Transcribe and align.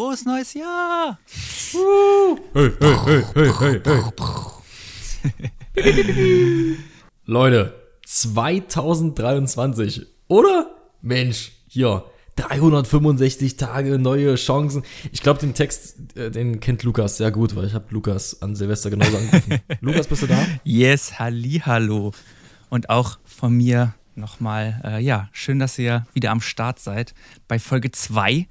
Frohes 0.00 0.24
neues 0.24 0.54
Jahr! 0.54 1.18
Hey, 2.54 2.70
hey, 2.80 2.96
hey, 3.04 3.22
hey, 3.34 3.50
hey, 3.84 4.00
hey. 5.74 6.76
Leute, 7.26 7.74
2023, 8.06 10.06
oder? 10.26 10.74
Mensch, 11.02 11.52
hier, 11.68 12.06
365 12.36 13.58
Tage 13.58 13.98
neue 13.98 14.36
Chancen. 14.36 14.84
Ich 15.12 15.20
glaube, 15.20 15.40
den 15.40 15.52
Text, 15.52 16.16
äh, 16.16 16.30
den 16.30 16.60
kennt 16.60 16.82
Lukas 16.82 17.18
sehr 17.18 17.30
gut, 17.30 17.54
weil 17.54 17.66
ich 17.66 17.74
habe 17.74 17.84
Lukas 17.90 18.40
an 18.40 18.56
Silvester 18.56 18.88
genauso 18.88 19.18
angerufen. 19.18 19.60
Lukas, 19.82 20.08
bist 20.08 20.22
du 20.22 20.28
da? 20.28 20.46
Yes, 20.64 21.18
halli, 21.18 21.60
hallo. 21.66 22.12
Und 22.70 22.88
auch 22.88 23.18
von 23.26 23.52
mir 23.52 23.92
nochmal, 24.14 24.80
äh, 24.82 25.02
ja, 25.02 25.28
schön, 25.32 25.58
dass 25.58 25.78
ihr 25.78 26.06
wieder 26.14 26.30
am 26.30 26.40
Start 26.40 26.78
seid 26.78 27.12
bei 27.48 27.58
Folge 27.58 27.90
2 27.90 28.48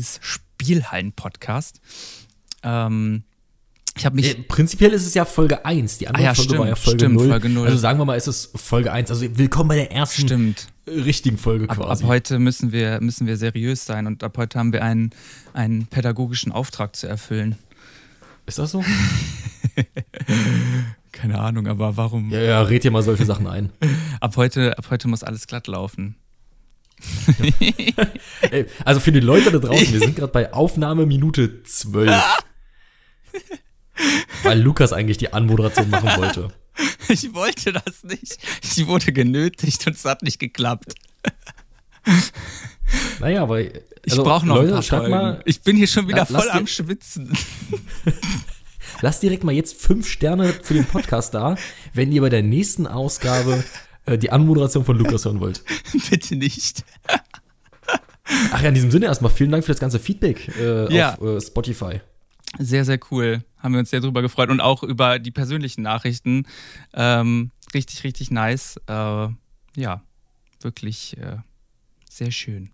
des 0.00 0.20
Spielhallen-Podcasts. 0.22 1.80
Ähm, 2.62 3.24
ich 3.96 4.06
habe 4.06 4.16
mich. 4.16 4.38
Äh, 4.38 4.42
prinzipiell 4.42 4.92
ist 4.92 5.06
es 5.06 5.14
ja 5.14 5.24
Folge 5.24 5.64
1. 5.64 5.98
Die 5.98 6.08
andere 6.08 6.22
Ah 6.22 6.26
ja, 6.26 6.34
Folge 6.34 6.48
stimmt, 6.48 6.60
war 6.60 6.68
ja 6.68 6.76
Folge, 6.76 6.98
stimmt, 7.00 7.14
0. 7.16 7.28
Folge 7.28 7.48
0. 7.48 7.66
Also 7.66 7.78
sagen 7.78 7.98
wir 7.98 8.04
mal, 8.04 8.14
ist 8.16 8.26
es 8.28 8.50
Folge 8.54 8.92
1. 8.92 9.10
Also 9.10 9.26
willkommen 9.36 9.68
bei 9.68 9.76
der 9.76 9.92
ersten 9.92 10.22
Stimmt. 10.22 10.68
richtigen 10.86 11.38
Folge 11.38 11.64
Ab, 11.68 11.78
ab 11.78 11.86
quasi. 11.86 12.04
heute 12.04 12.38
müssen 12.38 12.72
wir, 12.72 13.00
müssen 13.00 13.26
wir 13.26 13.36
seriös 13.36 13.84
sein 13.86 14.06
und 14.06 14.22
ab 14.24 14.36
heute 14.38 14.58
haben 14.58 14.72
wir 14.72 14.82
einen, 14.82 15.10
einen 15.52 15.86
pädagogischen 15.86 16.52
Auftrag 16.52 16.96
zu 16.96 17.06
erfüllen. 17.08 17.56
ist 18.46 18.58
das 18.58 18.70
so? 18.70 18.84
Keine 21.12 21.38
Ahnung, 21.38 21.66
aber 21.66 21.96
warum? 21.96 22.30
Ja, 22.30 22.40
ja, 22.40 22.62
red 22.62 22.84
dir 22.84 22.90
mal 22.90 23.02
solche 23.02 23.26
Sachen 23.26 23.46
ein. 23.46 23.70
Ab, 24.20 24.36
heute, 24.36 24.78
ab 24.78 24.86
heute 24.90 25.08
muss 25.08 25.22
alles 25.22 25.46
glatt 25.46 25.66
laufen. 25.66 26.16
Ey, 28.50 28.66
also 28.84 29.00
für 29.00 29.12
die 29.12 29.20
Leute 29.20 29.50
da 29.50 29.58
draußen, 29.58 29.92
wir 29.92 30.00
sind 30.00 30.16
gerade 30.16 30.32
bei 30.32 30.52
Aufnahme 30.52 31.06
Minute 31.06 31.62
12. 31.62 32.10
Weil 34.42 34.60
Lukas 34.60 34.92
eigentlich 34.92 35.18
die 35.18 35.32
Anmoderation 35.32 35.90
machen 35.90 36.10
wollte. 36.16 36.48
Ich 37.08 37.34
wollte 37.34 37.72
das 37.72 38.04
nicht. 38.04 38.38
Ich 38.62 38.86
wurde 38.86 39.12
genötigt 39.12 39.86
und 39.86 39.96
es 39.96 40.04
hat 40.04 40.22
nicht 40.22 40.38
geklappt. 40.38 40.94
Naja, 43.18 43.42
aber. 43.42 43.60
Ich 43.60 43.72
also, 44.08 44.22
brauche 44.22 44.46
noch 44.46 44.56
Leute, 44.56 44.76
ein 44.76 44.82
paar 44.82 44.82
Folgen. 44.82 45.10
mal, 45.10 45.42
ich 45.44 45.60
bin 45.60 45.76
hier 45.76 45.88
schon 45.88 46.08
wieder 46.08 46.26
lass 46.28 46.44
voll 46.44 46.50
am 46.50 46.66
Schwitzen. 46.66 47.36
lasst 49.02 49.22
direkt 49.22 49.44
mal 49.44 49.52
jetzt 49.52 49.76
fünf 49.76 50.08
Sterne 50.08 50.54
für 50.62 50.74
den 50.74 50.86
Podcast 50.86 51.34
da, 51.34 51.56
wenn 51.92 52.12
ihr 52.12 52.22
bei 52.22 52.30
der 52.30 52.42
nächsten 52.42 52.86
Ausgabe 52.86 53.62
äh, 54.10 54.18
die 54.18 54.30
Anmoderation 54.30 54.84
von 54.84 54.98
Lukas 54.98 55.24
hören 55.24 55.40
wollt. 55.40 55.62
Bitte 56.10 56.36
nicht. 56.36 56.84
Ach 58.52 58.62
ja, 58.62 58.68
in 58.68 58.74
diesem 58.74 58.90
Sinne 58.90 59.06
erstmal 59.06 59.30
vielen 59.30 59.50
Dank 59.50 59.64
für 59.64 59.72
das 59.72 59.80
ganze 59.80 59.98
Feedback 59.98 60.48
äh, 60.58 60.92
Ja. 60.94 61.14
auf 61.14 61.22
äh, 61.22 61.40
Spotify. 61.40 62.00
Sehr, 62.58 62.84
sehr 62.84 62.98
cool. 63.10 63.44
Haben 63.58 63.74
wir 63.74 63.78
uns 63.80 63.90
sehr 63.90 64.00
drüber 64.00 64.22
gefreut 64.22 64.50
und 64.50 64.60
auch 64.60 64.82
über 64.82 65.18
die 65.18 65.30
persönlichen 65.30 65.82
Nachrichten. 65.82 66.46
Ähm, 66.94 67.50
richtig, 67.74 68.02
richtig 68.04 68.30
nice. 68.30 68.76
Äh, 68.88 69.28
ja, 69.76 70.02
wirklich 70.60 71.16
äh, 71.18 71.36
sehr 72.08 72.30
schön. 72.32 72.70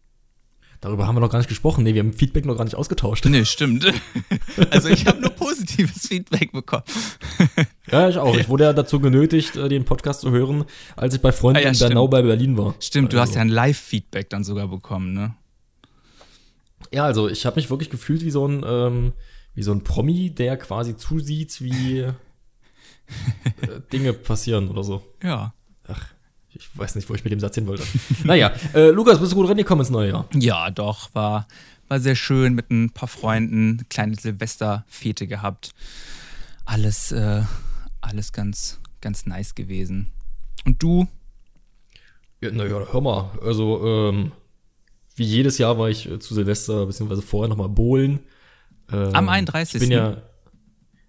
Darüber 0.86 1.08
haben 1.08 1.16
wir 1.16 1.20
noch 1.20 1.30
gar 1.30 1.38
nicht 1.40 1.48
gesprochen. 1.48 1.82
Nee, 1.82 1.94
wir 1.94 2.00
haben 2.00 2.12
Feedback 2.12 2.44
noch 2.44 2.56
gar 2.56 2.62
nicht 2.62 2.76
ausgetauscht. 2.76 3.24
Nee, 3.24 3.44
stimmt. 3.44 3.84
Also 4.70 4.88
ich 4.88 5.04
habe 5.06 5.20
nur 5.20 5.30
positives 5.30 6.06
Feedback 6.06 6.52
bekommen. 6.52 6.84
Ja, 7.90 8.08
ich 8.08 8.18
auch. 8.18 8.36
Ich 8.36 8.48
wurde 8.48 8.64
ja 8.64 8.72
dazu 8.72 9.00
genötigt, 9.00 9.56
äh, 9.56 9.68
den 9.68 9.84
Podcast 9.84 10.20
zu 10.20 10.30
hören, 10.30 10.64
als 10.96 11.14
ich 11.14 11.20
bei 11.20 11.32
Freunden 11.32 11.58
Ah 11.58 11.62
ja, 11.64 11.70
in. 11.70 11.78
Bernau 11.78 12.06
bei 12.08 12.22
Berlin 12.22 12.56
war. 12.56 12.74
Stimmt, 12.80 13.12
du 13.12 13.18
Also- 13.18 13.30
hast 13.30 13.34
ja 13.36 13.40
ein 13.42 13.48
Live-Feedback 13.48 14.30
dann 14.30 14.44
sogar 14.44 14.68
bekommen, 14.68 15.12
ne? 15.12 15.34
Ja, 16.92 17.04
also 17.04 17.28
ich 17.28 17.46
habe 17.46 17.56
mich 17.56 17.68
wirklich 17.68 17.90
gefühlt 17.90 18.24
wie 18.24 18.30
so 18.30 18.46
ein, 18.46 18.64
ähm, 18.66 19.12
wie 19.54 19.62
so 19.64 19.72
ein 19.72 19.82
Promi, 19.82 20.30
der 20.30 20.56
quasi 20.56 20.96
zusieht, 20.96 21.60
wie 21.60 22.00
äh, 22.00 22.12
Dinge 23.92 24.12
passieren 24.12 24.68
oder 24.68 24.84
so. 24.84 25.02
Ja. 25.22 25.52
Ach, 25.88 26.06
ich 26.58 26.76
weiß 26.76 26.94
nicht, 26.94 27.08
wo 27.08 27.14
ich 27.14 27.24
mit 27.24 27.32
dem 27.32 27.40
Satz 27.40 27.54
hin 27.54 27.66
wollte. 27.66 27.84
naja, 28.24 28.52
äh, 28.74 28.90
Lukas, 28.90 29.20
bist 29.20 29.32
du 29.32 29.36
gut 29.36 29.48
reingekommen 29.48 29.84
ins 29.84 29.90
neue 29.90 30.10
Jahr? 30.10 30.28
Ja, 30.34 30.70
doch, 30.70 31.14
war, 31.14 31.46
war 31.88 32.00
sehr 32.00 32.16
schön 32.16 32.54
mit 32.54 32.70
ein 32.70 32.90
paar 32.90 33.08
Freunden, 33.08 33.86
kleine 33.88 34.16
Silvesterfete 34.16 35.26
gehabt. 35.26 35.74
Alles, 36.64 37.12
äh, 37.12 37.42
alles 38.00 38.32
ganz, 38.32 38.80
ganz 39.00 39.26
nice 39.26 39.54
gewesen. 39.54 40.12
Und 40.64 40.82
du? 40.82 41.06
Ja, 42.40 42.50
naja, 42.50 42.86
hör 42.90 43.00
mal. 43.00 43.30
Also, 43.42 43.86
ähm, 43.86 44.32
wie 45.14 45.24
jedes 45.24 45.58
Jahr 45.58 45.78
war 45.78 45.88
ich 45.88 46.10
äh, 46.10 46.18
zu 46.18 46.34
Silvester, 46.34 46.86
beziehungsweise 46.86 47.22
vorher 47.22 47.48
nochmal 47.48 47.68
bowlen. 47.68 48.20
Ähm, 48.92 49.14
Am 49.14 49.28
31.. 49.28 49.74
Ich 49.74 49.88
bin 49.88 49.96
ja, 49.96 50.22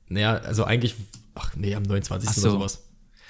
naja, 0.09 0.35
also 0.37 0.63
eigentlich, 0.63 0.95
ach 1.35 1.55
nee, 1.55 1.75
am 1.75 1.83
29. 1.83 2.29
Ach 2.29 2.33
so. 2.33 2.41
oder 2.41 2.51
sowas. 2.51 2.83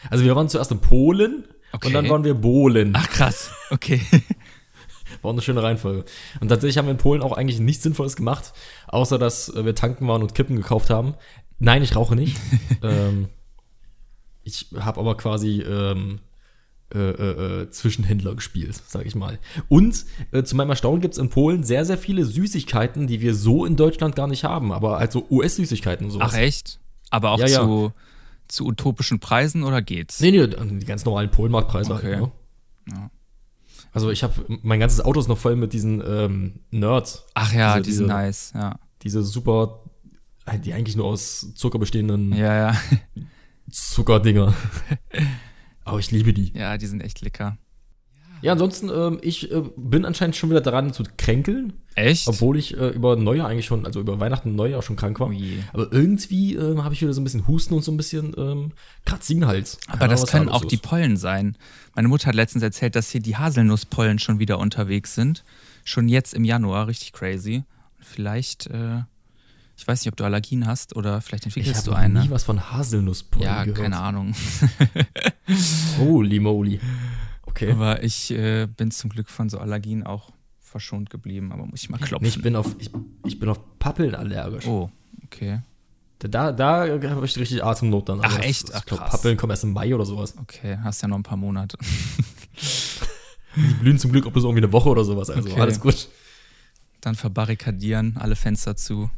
Also 0.09 0.23
wir 0.23 0.35
waren 0.35 0.49
zuerst 0.49 0.71
in 0.71 0.79
Polen 0.79 1.45
Okay. 1.71 1.87
und 1.87 1.93
dann 1.93 2.09
waren 2.09 2.23
wir 2.23 2.33
bowlen. 2.33 2.93
Ach 2.95 3.09
krass, 3.09 3.51
okay. 3.71 4.01
War 5.21 5.31
eine 5.31 5.41
schöne 5.41 5.63
Reihenfolge. 5.63 6.05
Und 6.39 6.49
tatsächlich 6.49 6.77
haben 6.77 6.85
wir 6.85 6.91
in 6.91 6.97
Polen 6.97 7.21
auch 7.21 7.35
eigentlich 7.35 7.59
nichts 7.59 7.83
Sinnvolles 7.83 8.15
gemacht, 8.15 8.53
außer 8.87 9.17
dass 9.17 9.49
äh, 9.49 9.65
wir 9.65 9.75
tanken 9.75 10.07
waren 10.07 10.21
und 10.21 10.35
Kippen 10.35 10.55
gekauft 10.55 10.89
haben. 10.89 11.15
Nein, 11.59 11.81
ich 11.81 11.95
rauche 11.95 12.15
nicht. 12.15 12.37
ähm, 12.83 13.27
ich 14.43 14.67
habe 14.79 14.99
aber 14.99 15.17
quasi 15.17 15.61
ähm, 15.61 16.19
äh, 16.93 16.99
äh, 16.99 17.61
äh, 17.63 17.69
Zwischenhändler 17.69 18.33
gespielt, 18.33 18.81
sag 18.87 19.05
ich 19.05 19.13
mal. 19.13 19.39
Und 19.67 20.05
äh, 20.31 20.43
zu 20.43 20.55
meinem 20.55 20.69
Erstaunen 20.69 21.01
gibt 21.01 21.15
es 21.15 21.17
in 21.17 21.29
Polen 21.29 21.65
sehr, 21.65 21.83
sehr 21.83 21.97
viele 21.97 22.23
Süßigkeiten, 22.23 23.07
die 23.07 23.19
wir 23.19 23.35
so 23.35 23.65
in 23.65 23.75
Deutschland 23.75 24.15
gar 24.15 24.27
nicht 24.27 24.45
haben, 24.45 24.71
aber 24.71 24.99
halt 24.99 25.11
so 25.11 25.27
US-Süßigkeiten 25.29 26.05
und 26.05 26.11
sowas. 26.11 26.31
Ach 26.33 26.37
echt? 26.37 26.79
Aber 27.09 27.31
auch 27.31 27.39
Ja, 27.39 27.47
ja. 27.47 27.91
Zu, 28.47 28.65
utopischen 28.65 29.19
Preisen 29.19 29.63
oder 29.63 29.81
geht's? 29.81 30.19
Nee, 30.19 30.31
nee, 30.31 30.47
die 30.47 30.85
ganz 30.85 31.05
normalen 31.05 31.29
Polenmarktpreise. 31.31 31.93
Okay. 31.93 32.15
Halt, 32.15 32.21
ne? 32.21 32.31
Ja. 32.93 33.11
Also 33.93 34.09
ich 34.11 34.23
habe, 34.23 34.33
mein 34.61 34.79
ganzes 34.79 35.01
Auto 35.01 35.19
ist 35.19 35.27
noch 35.27 35.37
voll 35.37 35.55
mit 35.55 35.73
diesen 35.73 36.01
ähm, 36.05 36.59
Nerds. 36.71 37.25
Ach 37.33 37.51
ja, 37.53 37.73
Diese- 37.77 37.83
die 37.83 37.91
sind 37.93 38.03
diese- 38.05 38.13
nice, 38.13 38.51
ja. 38.55 38.79
Diese 39.03 39.23
super, 39.23 39.83
die 40.63 40.73
eigentlich 40.73 40.95
nur 40.95 41.05
aus 41.05 41.53
Zucker 41.55 41.79
bestehenden 41.79 42.33
Ja, 42.33 42.55
ja. 42.71 42.77
Zuckerdinger. 43.71 44.53
Aber 45.83 45.99
ich 45.99 46.11
liebe 46.11 46.33
die. 46.33 46.51
Ja, 46.53 46.77
die 46.77 46.87
sind 46.87 47.01
echt 47.01 47.21
lecker. 47.21 47.57
Ja, 48.41 48.51
ansonsten, 48.53 48.89
ähm, 48.89 49.19
ich 49.21 49.51
äh, 49.51 49.63
bin 49.75 50.05
anscheinend 50.05 50.35
schon 50.35 50.49
wieder 50.49 50.61
daran 50.61 50.93
zu 50.93 51.03
kränkeln, 51.17 51.73
Echt? 51.95 52.27
obwohl 52.27 52.57
ich 52.57 52.77
äh, 52.77 52.89
über 52.89 53.15
Neujahr 53.15 53.47
eigentlich 53.47 53.65
schon, 53.65 53.85
also 53.85 53.99
über 53.99 54.19
Weihnachten 54.19 54.49
und 54.49 54.55
Neujahr 54.55 54.81
schon 54.81 54.95
krank 54.95 55.19
war. 55.19 55.31
Je. 55.31 55.57
Aber 55.73 55.91
irgendwie 55.91 56.55
ähm, 56.55 56.83
habe 56.83 56.93
ich 56.93 57.01
wieder 57.01 57.13
so 57.13 57.21
ein 57.21 57.23
bisschen 57.23 57.47
Husten 57.47 57.73
und 57.73 57.83
so 57.83 57.91
ein 57.91 57.97
bisschen 57.97 58.33
ähm, 58.37 58.71
kratzigen 59.05 59.47
Hals. 59.47 59.79
Aber 59.87 60.01
Ahnung, 60.03 60.09
das 60.11 60.27
können 60.27 60.49
auch 60.49 60.65
die 60.65 60.75
ist. 60.75 60.83
Pollen 60.83 61.17
sein. 61.17 61.57
Meine 61.95 62.07
Mutter 62.07 62.27
hat 62.27 62.35
letztens 62.35 62.63
erzählt, 62.63 62.95
dass 62.95 63.09
hier 63.09 63.21
die 63.21 63.37
Haselnusspollen 63.37 64.19
schon 64.19 64.39
wieder 64.39 64.59
unterwegs 64.59 65.15
sind. 65.15 65.43
Schon 65.83 66.07
jetzt 66.07 66.33
im 66.33 66.43
Januar, 66.43 66.87
richtig 66.87 67.13
crazy. 67.13 67.63
Vielleicht, 67.99 68.67
äh, 68.67 68.99
ich 69.75 69.87
weiß 69.87 70.01
nicht, 70.01 70.11
ob 70.11 70.15
du 70.17 70.23
Allergien 70.25 70.67
hast 70.67 70.95
oder 70.95 71.21
vielleicht 71.21 71.45
Ich 71.47 71.55
entwickelst 71.57 71.87
habe 71.87 71.95
du 71.95 71.97
eine. 71.97 72.21
nie 72.23 72.29
was 72.29 72.43
von 72.43 72.71
Haselnusspollen 72.71 73.47
ja, 73.47 73.63
gehört. 73.63 73.79
keine 73.81 73.97
Ahnung. 73.99 74.35
Holy 75.99 76.39
moly. 76.39 76.79
Okay. 77.57 77.71
Aber 77.71 78.03
ich 78.03 78.29
äh, 78.31 78.67
bin 78.67 78.91
zum 78.91 79.09
Glück 79.09 79.29
von 79.29 79.49
so 79.49 79.57
Allergien 79.57 80.05
auch 80.05 80.31
verschont 80.59 81.09
geblieben. 81.09 81.51
Aber 81.51 81.65
muss 81.65 81.81
ich 81.81 81.89
mal 81.89 81.97
klopfen. 81.97 82.21
Nee, 82.23 82.29
ich 82.29 82.41
bin 82.41 82.55
auf, 82.55 82.75
ich, 82.77 82.91
ich 83.25 83.39
bin 83.39 83.49
auf 83.49 83.59
Pappeln 83.79 84.13
allergisch. 84.13 84.67
oh, 84.67 84.91
okay. 85.25 85.61
Da, 86.19 86.51
da 86.51 86.81
habe 86.87 87.25
ich 87.25 87.37
richtig 87.37 87.63
Atemnot 87.63 88.09
dann. 88.09 88.19
Ach, 88.23 88.35
Aber 88.35 88.43
echt? 88.43 88.69
Ich 88.69 88.75
Ach, 88.75 88.85
glaube, 88.85 89.03
krass. 89.03 89.11
Pappeln 89.11 89.37
kommen 89.37 89.51
erst 89.51 89.63
im 89.63 89.73
Mai 89.73 89.93
oder 89.93 90.05
sowas. 90.05 90.35
Okay, 90.39 90.77
hast 90.83 91.01
ja 91.01 91.07
noch 91.07 91.17
ein 91.17 91.23
paar 91.23 91.37
Monate. 91.37 91.77
Die 93.55 93.73
blühen 93.81 93.97
zum 93.97 94.11
Glück 94.11 94.27
auch 94.27 94.31
bis 94.31 94.43
irgendwie 94.43 94.63
eine 94.63 94.71
Woche 94.71 94.89
oder 94.89 95.03
sowas. 95.03 95.29
Also 95.31 95.49
Okay. 95.49 95.59
alles 95.59 95.79
gut. 95.79 96.09
Dann 97.01 97.15
verbarrikadieren, 97.15 98.17
alle 98.17 98.35
Fenster 98.35 98.75
zu. 98.75 99.09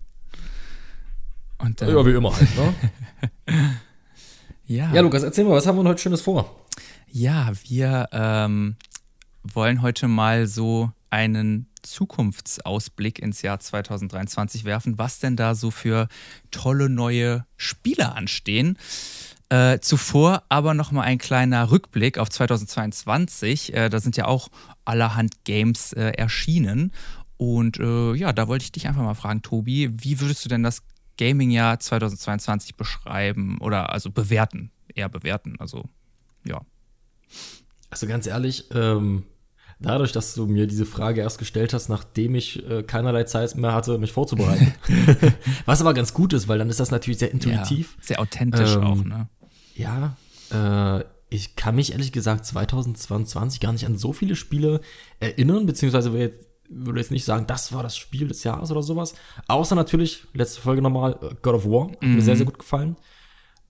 Und 1.58 1.82
dann, 1.82 1.90
Ja, 1.90 2.06
wie 2.06 2.12
immer 2.12 2.34
halt, 2.34 2.50
ne? 2.56 2.74
ja. 4.68 4.94
ja, 4.94 5.02
Lukas, 5.02 5.24
erzähl 5.24 5.44
mal, 5.44 5.52
was 5.52 5.68
haben 5.68 5.78
wir 5.78 5.84
heute 5.90 6.02
Schönes 6.02 6.22
vor? 6.22 6.66
Ja, 7.12 7.52
wir 7.68 8.08
ähm, 8.12 8.76
wollen 9.44 9.82
heute 9.82 10.08
mal 10.08 10.46
so 10.46 10.92
einen 11.10 11.68
Zukunftsausblick 11.82 13.20
ins 13.20 13.42
Jahr 13.42 13.60
2023 13.60 14.64
werfen, 14.64 15.00
was 15.00 15.20
denn 15.20 15.36
da 15.36 15.56
so 15.56 15.72
für 15.72 16.08
tolle 16.52 16.88
neue 16.90 17.46
Spiele 17.58 18.14
anstehen. 18.14 18.78
Äh, 19.50 19.80
zuvor 19.80 20.44
aber 20.50 20.76
noch 20.76 20.92
mal 20.92 21.02
ein 21.02 21.18
kleiner 21.18 21.72
Rückblick 21.72 22.20
auf 22.20 22.30
2022. 22.30 23.74
Äh, 23.74 23.90
da 23.90 24.00
sind 24.00 24.16
ja 24.16 24.26
auch 24.26 24.50
allerhand 24.86 25.44
Games 25.46 25.94
äh, 25.94 26.12
erschienen. 26.12 26.92
Und 27.38 27.80
äh, 27.80 28.14
ja, 28.14 28.34
da 28.34 28.48
wollte 28.48 28.66
ich 28.66 28.72
dich 28.72 28.88
einfach 28.88 29.02
mal 29.02 29.16
fragen, 29.16 29.42
Tobi, 29.42 29.90
wie 30.04 30.20
würdest 30.20 30.46
du 30.46 30.50
denn 30.50 30.62
das 30.62 30.84
Gaming-Jahr 31.18 31.80
2022 31.80 32.76
beschreiben 32.76 33.58
oder 33.60 33.92
also 33.92 34.12
bewerten? 34.12 34.70
Eher 34.94 35.10
bewerten, 35.10 35.56
also 35.60 35.86
ja. 36.46 36.62
Also 37.90 38.08
ganz 38.08 38.28
ehrlich, 38.28 38.66
ähm, 38.74 39.24
dadurch, 39.80 40.12
dass 40.12 40.36
du 40.36 40.46
mir 40.46 40.68
diese 40.68 40.86
Frage 40.86 41.22
erst 41.22 41.40
gestellt 41.40 41.74
hast, 41.74 41.90
nachdem 41.90 42.36
ich 42.36 42.68
äh, 42.70 42.84
keinerlei 42.84 43.24
Zeit 43.24 43.56
mehr 43.56 43.74
hatte, 43.74 43.98
mich 43.98 44.12
vorzubereiten. 44.12 44.74
Was 45.66 45.82
aber 45.82 45.94
ganz 45.94 46.14
gut 46.14 46.34
ist, 46.34 46.48
weil 46.48 46.60
dann 46.60 46.70
ist 46.70 46.80
das 46.80 46.92
natürlich 46.92 47.20
sehr 47.20 47.32
intuitiv. 47.32 47.96
Ja, 47.98 48.04
sehr 48.04 48.20
authentisch 48.20 48.76
ähm, 48.76 48.84
auch, 48.84 49.04
ne? 49.04 49.28
Ja, 49.76 50.18
äh, 50.52 51.04
ich 51.30 51.56
kann 51.56 51.76
mich 51.76 51.92
ehrlich 51.92 52.12
gesagt 52.12 52.46
2022 52.46 53.60
gar 53.60 53.72
nicht 53.72 53.86
an 53.86 53.98
so 53.98 54.14
viele 54.14 54.36
Spiele 54.36 54.82
erinnern, 55.20 55.66
beziehungsweise 55.66 56.12
will 56.14 56.22
jetzt, 56.22 56.48
würde 56.70 57.00
jetzt 57.00 57.12
nicht 57.12 57.26
sagen, 57.26 57.48
das 57.48 57.74
war 57.74 57.82
das 57.82 57.98
Spiel 57.98 58.28
des 58.28 58.44
Jahres 58.44 58.72
oder 58.72 58.84
sowas. 58.84 59.16
Außer 59.48 59.76
natürlich, 59.76 60.26
letzte 60.34 60.62
Folge 60.62 60.82
nochmal, 60.82 61.18
äh, 61.22 61.36
God 61.42 61.56
of 61.56 61.66
War, 61.66 61.92
hat 61.92 62.02
mhm. 62.02 62.16
mir 62.16 62.22
sehr, 62.22 62.36
sehr 62.36 62.46
gut 62.46 62.60
gefallen. 62.60 62.98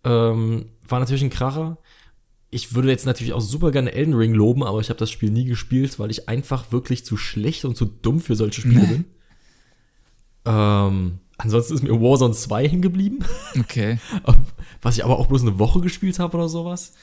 Ähm, 0.03 0.71
war 0.88 1.00
natürlich 1.00 1.23
ein 1.23 1.29
Kracher. 1.29 1.77
Ich 2.51 2.74
würde 2.74 2.90
jetzt 2.90 3.06
natürlich 3.06 3.34
auch 3.34 3.42
super 3.42 3.72
gerne 3.72 3.94
Elden 3.94 4.16
Ring 4.16 4.34
loben, 4.34 4.63
aber 4.63 4.80
ich 4.80 4.90
habe 4.90 5.00
das 5.00 5.12
Spiel 5.12 5.30
nie 5.30 5.46
gespielt, 5.46 6.00
weil 6.00 6.10
ich 6.10 6.28
einfach 6.28 6.72
wirklich 6.72 7.06
zu 7.06 7.16
schlecht 7.16 7.66
und 7.66 7.78
zu 7.78 7.86
dumm 7.86 8.19
für 8.19 8.36
solche 8.36 8.62
Spiele 8.62 8.88
bin. 8.88 9.06
Ähm, 10.46 11.19
ansonsten 11.38 11.75
ist 11.75 11.84
mir 11.84 12.01
Warzone 12.01 12.34
2 12.34 12.68
hingeblieben. 12.68 13.24
Okay. 13.60 14.00
Was 14.81 14.98
ich 14.98 15.04
aber 15.04 15.19
auch 15.19 15.28
bloß 15.28 15.42
eine 15.44 15.60
Woche 15.60 15.81
gespielt 15.81 16.18
habe 16.18 16.38
oder 16.38 16.50
sowas. 16.50 16.94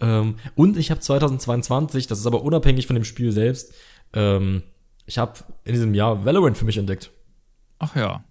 Ähm, 0.00 0.36
und 0.54 0.76
ich 0.78 0.90
habe 0.90 1.00
2022, 1.00 2.06
das 2.06 2.20
ist 2.20 2.26
aber 2.26 2.42
unabhängig 2.42 2.86
von 2.86 2.94
dem 2.94 3.04
Spiel 3.04 3.32
selbst, 3.32 3.74
ähm, 4.12 4.62
ich 5.06 5.18
habe 5.18 5.40
in 5.64 5.74
diesem 5.74 5.94
Jahr 5.94 6.24
Valorant 6.24 6.56
für 6.56 6.64
mich 6.64 6.78
entdeckt. 6.78 7.10
Ach 7.78 7.94
ja. 7.94 8.24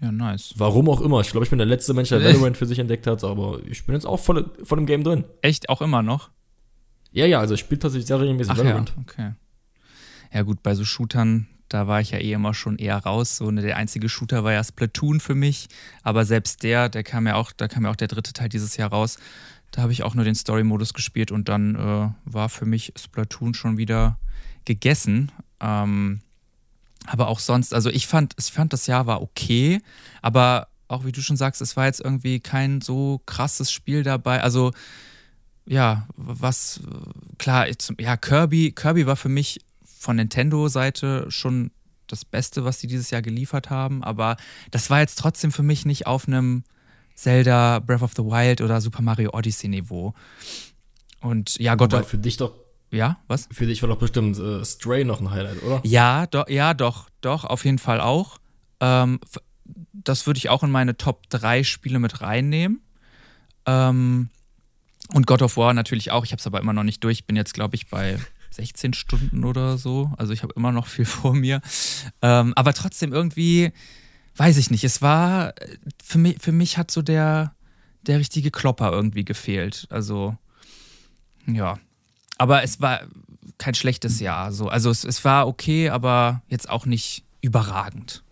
Ja, 0.00 0.12
nice. 0.12 0.54
Warum 0.56 0.88
auch 0.88 1.00
immer. 1.00 1.20
Ich 1.20 1.30
glaube, 1.30 1.44
ich 1.44 1.50
bin 1.50 1.58
der 1.58 1.66
letzte 1.66 1.94
Mensch, 1.94 2.10
der 2.10 2.22
Valorant 2.22 2.56
für 2.56 2.66
sich 2.66 2.78
entdeckt 2.78 3.06
hat, 3.06 3.24
aber 3.24 3.60
ich 3.66 3.84
bin 3.86 3.94
jetzt 3.94 4.06
auch 4.06 4.18
voll, 4.18 4.50
voll 4.62 4.78
im 4.78 4.86
Game 4.86 5.04
drin. 5.04 5.24
Echt? 5.40 5.68
Auch 5.68 5.80
immer 5.80 6.02
noch? 6.02 6.30
Ja, 7.12 7.26
ja, 7.26 7.38
also 7.38 7.54
ich 7.54 7.60
spiele 7.60 7.78
tatsächlich 7.78 8.06
sehr 8.06 8.20
regelmäßig 8.20 8.52
Ach 8.52 8.58
Valorant. 8.58 8.90
Ja, 8.90 9.02
okay. 9.02 9.32
Ja, 10.32 10.42
gut, 10.42 10.62
bei 10.62 10.74
so 10.74 10.84
Shootern, 10.84 11.46
da 11.68 11.86
war 11.86 12.00
ich 12.00 12.10
ja 12.10 12.18
eh 12.18 12.32
immer 12.32 12.54
schon 12.54 12.76
eher 12.76 12.98
raus. 12.98 13.36
So, 13.36 13.50
ne, 13.50 13.62
der 13.62 13.76
einzige 13.76 14.08
Shooter 14.08 14.42
war 14.42 14.52
ja 14.52 14.64
Splatoon 14.64 15.20
für 15.20 15.36
mich. 15.36 15.68
Aber 16.02 16.24
selbst 16.24 16.64
der, 16.64 16.88
der 16.88 17.04
kam 17.04 17.26
ja 17.26 17.36
auch, 17.36 17.52
da 17.52 17.68
kam 17.68 17.84
ja 17.84 17.90
auch 17.90 17.96
der 17.96 18.08
dritte 18.08 18.32
Teil 18.32 18.48
dieses 18.48 18.76
Jahr 18.76 18.90
raus. 18.90 19.18
Da 19.70 19.82
habe 19.82 19.92
ich 19.92 20.02
auch 20.02 20.14
nur 20.14 20.24
den 20.24 20.34
Story-Modus 20.34 20.92
gespielt 20.92 21.32
und 21.32 21.48
dann 21.48 21.76
äh, 21.76 22.10
war 22.24 22.48
für 22.48 22.66
mich 22.66 22.92
Splatoon 22.96 23.54
schon 23.54 23.78
wieder 23.78 24.18
gegessen. 24.64 25.32
Ähm, 25.60 26.20
aber 27.06 27.28
auch 27.28 27.38
sonst, 27.38 27.74
also 27.74 27.90
ich 27.90 28.06
fand, 28.06 28.34
ich 28.38 28.52
fand 28.52 28.72
das 28.72 28.86
Jahr 28.86 29.06
war 29.06 29.22
okay, 29.22 29.80
aber 30.22 30.68
auch 30.88 31.04
wie 31.04 31.12
du 31.12 31.20
schon 31.20 31.36
sagst, 31.36 31.60
es 31.60 31.76
war 31.76 31.86
jetzt 31.86 32.00
irgendwie 32.00 32.40
kein 32.40 32.80
so 32.80 33.20
krasses 33.26 33.72
Spiel 33.72 34.02
dabei. 34.02 34.42
Also 34.42 34.72
ja, 35.66 36.06
was 36.16 36.80
klar, 37.38 37.66
ja 37.98 38.16
Kirby, 38.16 38.72
Kirby 38.72 39.06
war 39.06 39.16
für 39.16 39.28
mich 39.28 39.60
von 39.84 40.16
Nintendo-Seite 40.16 41.26
schon 41.30 41.70
das 42.06 42.24
Beste, 42.24 42.64
was 42.64 42.80
sie 42.80 42.86
dieses 42.86 43.10
Jahr 43.10 43.22
geliefert 43.22 43.70
haben, 43.70 44.04
aber 44.04 44.36
das 44.70 44.90
war 44.90 45.00
jetzt 45.00 45.18
trotzdem 45.18 45.52
für 45.52 45.62
mich 45.62 45.86
nicht 45.86 46.06
auf 46.06 46.28
einem 46.28 46.64
Zelda, 47.14 47.78
Breath 47.78 48.02
of 48.02 48.12
the 48.16 48.22
Wild 48.22 48.60
oder 48.60 48.80
Super 48.80 49.02
Mario 49.02 49.30
Odyssey 49.32 49.68
Niveau. 49.68 50.14
Und 51.20 51.58
ja, 51.58 51.74
Gott. 51.74 51.94
Aber 51.94 52.04
für 52.04 52.18
dich 52.18 52.36
doch. 52.36 52.63
Ja, 52.94 53.18
was? 53.26 53.48
Für 53.50 53.66
dich 53.66 53.82
war 53.82 53.88
doch 53.88 53.98
bestimmt 53.98 54.38
äh, 54.38 54.64
Stray 54.64 55.04
noch 55.04 55.20
ein 55.20 55.30
Highlight, 55.30 55.62
oder? 55.62 55.80
Ja, 55.84 56.26
do, 56.26 56.44
ja, 56.48 56.74
doch, 56.74 57.08
doch, 57.20 57.44
auf 57.44 57.64
jeden 57.64 57.78
Fall 57.78 58.00
auch. 58.00 58.38
Ähm, 58.80 59.20
das 59.92 60.26
würde 60.26 60.38
ich 60.38 60.48
auch 60.48 60.62
in 60.62 60.70
meine 60.70 60.96
Top 60.96 61.28
3 61.30 61.64
Spiele 61.64 61.98
mit 61.98 62.20
reinnehmen. 62.20 62.82
Ähm, 63.66 64.28
und 65.12 65.26
God 65.26 65.42
of 65.42 65.56
War 65.56 65.74
natürlich 65.74 66.10
auch. 66.10 66.24
Ich 66.24 66.32
habe 66.32 66.40
es 66.40 66.46
aber 66.46 66.60
immer 66.60 66.72
noch 66.72 66.84
nicht 66.84 67.02
durch. 67.02 67.20
Ich 67.20 67.26
bin 67.26 67.36
jetzt, 67.36 67.54
glaube 67.54 67.74
ich, 67.74 67.88
bei 67.88 68.18
16 68.50 68.94
Stunden 68.94 69.44
oder 69.44 69.78
so. 69.78 70.12
Also 70.16 70.32
ich 70.32 70.42
habe 70.42 70.54
immer 70.56 70.72
noch 70.72 70.86
viel 70.86 71.04
vor 71.04 71.34
mir. 71.34 71.60
Ähm, 72.22 72.52
aber 72.56 72.72
trotzdem 72.72 73.12
irgendwie 73.12 73.72
weiß 74.36 74.56
ich 74.56 74.70
nicht, 74.70 74.84
es 74.84 75.02
war, 75.02 75.54
für 76.02 76.18
mich, 76.18 76.36
für 76.40 76.52
mich 76.52 76.78
hat 76.78 76.90
so 76.90 77.02
der, 77.02 77.54
der 78.02 78.18
richtige 78.18 78.50
Klopper 78.50 78.90
irgendwie 78.92 79.24
gefehlt. 79.24 79.86
Also, 79.90 80.36
ja. 81.46 81.78
Aber 82.38 82.62
es 82.62 82.80
war 82.80 83.02
kein 83.58 83.74
schlechtes 83.74 84.20
Jahr. 84.20 84.52
So. 84.52 84.68
Also 84.68 84.90
es, 84.90 85.04
es 85.04 85.24
war 85.24 85.46
okay, 85.46 85.90
aber 85.90 86.42
jetzt 86.48 86.68
auch 86.68 86.86
nicht 86.86 87.24
überragend. 87.40 88.22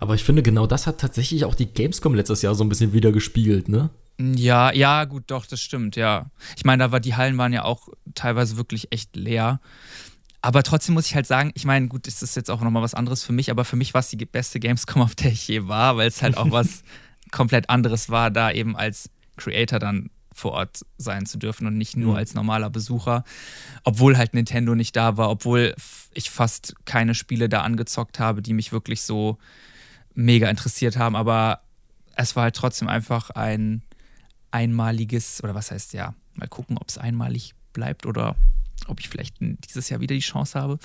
Aber 0.00 0.14
ich 0.14 0.24
finde, 0.24 0.42
genau 0.42 0.66
das 0.66 0.86
hat 0.86 0.98
tatsächlich 1.00 1.44
auch 1.44 1.54
die 1.54 1.66
Gamescom 1.66 2.14
letztes 2.14 2.42
Jahr 2.42 2.54
so 2.54 2.64
ein 2.64 2.68
bisschen 2.68 2.92
wieder 2.92 3.12
gespiegelt, 3.12 3.68
ne? 3.68 3.90
Ja, 4.18 4.72
ja, 4.72 5.04
gut, 5.06 5.24
doch, 5.26 5.44
das 5.44 5.60
stimmt, 5.60 5.96
ja. 5.96 6.30
Ich 6.56 6.64
meine, 6.64 6.84
da 6.84 6.92
war 6.92 7.00
die 7.00 7.16
Hallen 7.16 7.36
waren 7.36 7.52
ja 7.52 7.64
auch 7.64 7.88
teilweise 8.14 8.56
wirklich 8.56 8.92
echt 8.92 9.16
leer. 9.16 9.60
Aber 10.40 10.62
trotzdem 10.62 10.94
muss 10.94 11.06
ich 11.06 11.14
halt 11.14 11.26
sagen, 11.26 11.50
ich 11.54 11.64
meine, 11.64 11.88
gut, 11.88 12.06
ist 12.06 12.22
das 12.22 12.34
jetzt 12.34 12.50
auch 12.50 12.60
nochmal 12.60 12.82
was 12.82 12.94
anderes 12.94 13.24
für 13.24 13.32
mich, 13.32 13.50
aber 13.50 13.64
für 13.64 13.76
mich 13.76 13.94
war 13.94 14.00
es 14.00 14.10
die 14.10 14.16
beste 14.24 14.60
Gamescom, 14.60 15.02
auf 15.02 15.14
der 15.14 15.32
ich 15.32 15.48
je 15.48 15.66
war, 15.66 15.96
weil 15.96 16.06
es 16.06 16.22
halt 16.22 16.36
auch 16.36 16.50
was 16.50 16.82
komplett 17.32 17.70
anderes 17.70 18.08
war, 18.08 18.30
da 18.30 18.52
eben 18.52 18.76
als 18.76 19.10
Creator 19.36 19.80
dann 19.80 20.10
vor 20.34 20.52
Ort 20.52 20.84
sein 20.98 21.26
zu 21.26 21.38
dürfen 21.38 21.66
und 21.66 21.78
nicht 21.78 21.96
nur 21.96 22.12
mhm. 22.12 22.18
als 22.18 22.34
normaler 22.34 22.68
Besucher. 22.68 23.24
Obwohl 23.84 24.18
halt 24.18 24.34
Nintendo 24.34 24.74
nicht 24.74 24.94
da 24.96 25.16
war, 25.16 25.30
obwohl 25.30 25.74
ich 26.12 26.30
fast 26.30 26.74
keine 26.84 27.14
Spiele 27.14 27.48
da 27.48 27.62
angezockt 27.62 28.18
habe, 28.18 28.42
die 28.42 28.52
mich 28.52 28.72
wirklich 28.72 29.02
so 29.02 29.38
mega 30.14 30.50
interessiert 30.50 30.98
haben. 30.98 31.16
Aber 31.16 31.60
es 32.16 32.36
war 32.36 32.44
halt 32.44 32.56
trotzdem 32.56 32.88
einfach 32.88 33.30
ein 33.30 33.82
einmaliges, 34.50 35.42
oder 35.42 35.54
was 35.54 35.70
heißt 35.70 35.94
ja, 35.94 36.14
mal 36.34 36.48
gucken, 36.48 36.78
ob 36.78 36.88
es 36.88 36.98
einmalig 36.98 37.54
bleibt 37.72 38.06
oder 38.06 38.36
ob 38.86 39.00
ich 39.00 39.08
vielleicht 39.08 39.36
dieses 39.40 39.88
Jahr 39.88 40.00
wieder 40.00 40.14
die 40.14 40.20
Chance 40.20 40.60
habe. 40.60 40.78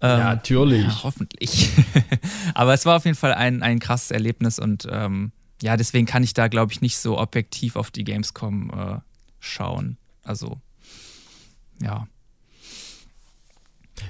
Ähm, 0.00 0.18
ja, 0.18 0.34
natürlich. 0.34 0.84
Ja, 0.84 1.02
hoffentlich. 1.04 1.70
Aber 2.54 2.74
es 2.74 2.84
war 2.84 2.96
auf 2.96 3.04
jeden 3.04 3.16
Fall 3.16 3.34
ein, 3.34 3.62
ein 3.62 3.78
krasses 3.78 4.10
Erlebnis 4.10 4.58
und 4.58 4.88
ähm, 4.90 5.32
ja, 5.62 5.76
deswegen 5.76 6.06
kann 6.06 6.22
ich 6.22 6.34
da, 6.34 6.48
glaube 6.48 6.72
ich, 6.72 6.80
nicht 6.80 6.98
so 6.98 7.18
objektiv 7.18 7.76
auf 7.76 7.90
die 7.90 8.04
Gamescom 8.04 8.70
äh, 8.70 9.00
schauen. 9.40 9.96
Also, 10.22 10.60
ja. 11.82 12.06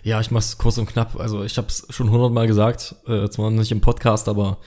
Ja, 0.03 0.21
ich 0.21 0.31
mach's 0.31 0.59
kurz 0.59 0.79
und 0.79 0.87
knapp. 0.87 1.17
Also, 1.19 1.45
ich 1.45 1.57
habe 1.57 1.69
es 1.69 1.87
schon 1.91 2.11
hundertmal 2.11 2.47
gesagt, 2.47 2.97
äh, 3.07 3.29
zwar 3.29 3.51
nicht 3.51 3.73
im 3.73 3.81
Podcast, 3.81 4.29
aber 4.29 4.59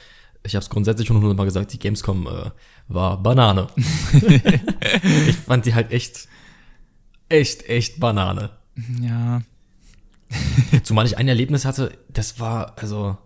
ich 0.44 0.56
habe 0.56 0.64
es 0.64 0.70
grundsätzlich 0.70 1.08
schon 1.08 1.18
hundertmal 1.18 1.46
gesagt, 1.46 1.74
die 1.74 1.80
Gamescom 1.80 2.28
äh, 2.28 2.52
war 2.88 3.22
Banane. 3.22 3.68
ich 5.28 5.36
fand 5.36 5.66
die 5.66 5.76
halt 5.76 5.92
echt 5.92 6.28
echt, 7.32 7.68
echt 7.68 8.00
Banane. 8.00 8.52
Ja. 9.02 9.42
Zumal 10.84 11.06
ich 11.06 11.18
ein 11.18 11.28
Erlebnis 11.28 11.66
hatte, 11.66 11.98
das 12.10 12.40
war, 12.40 12.78
also, 12.78 13.18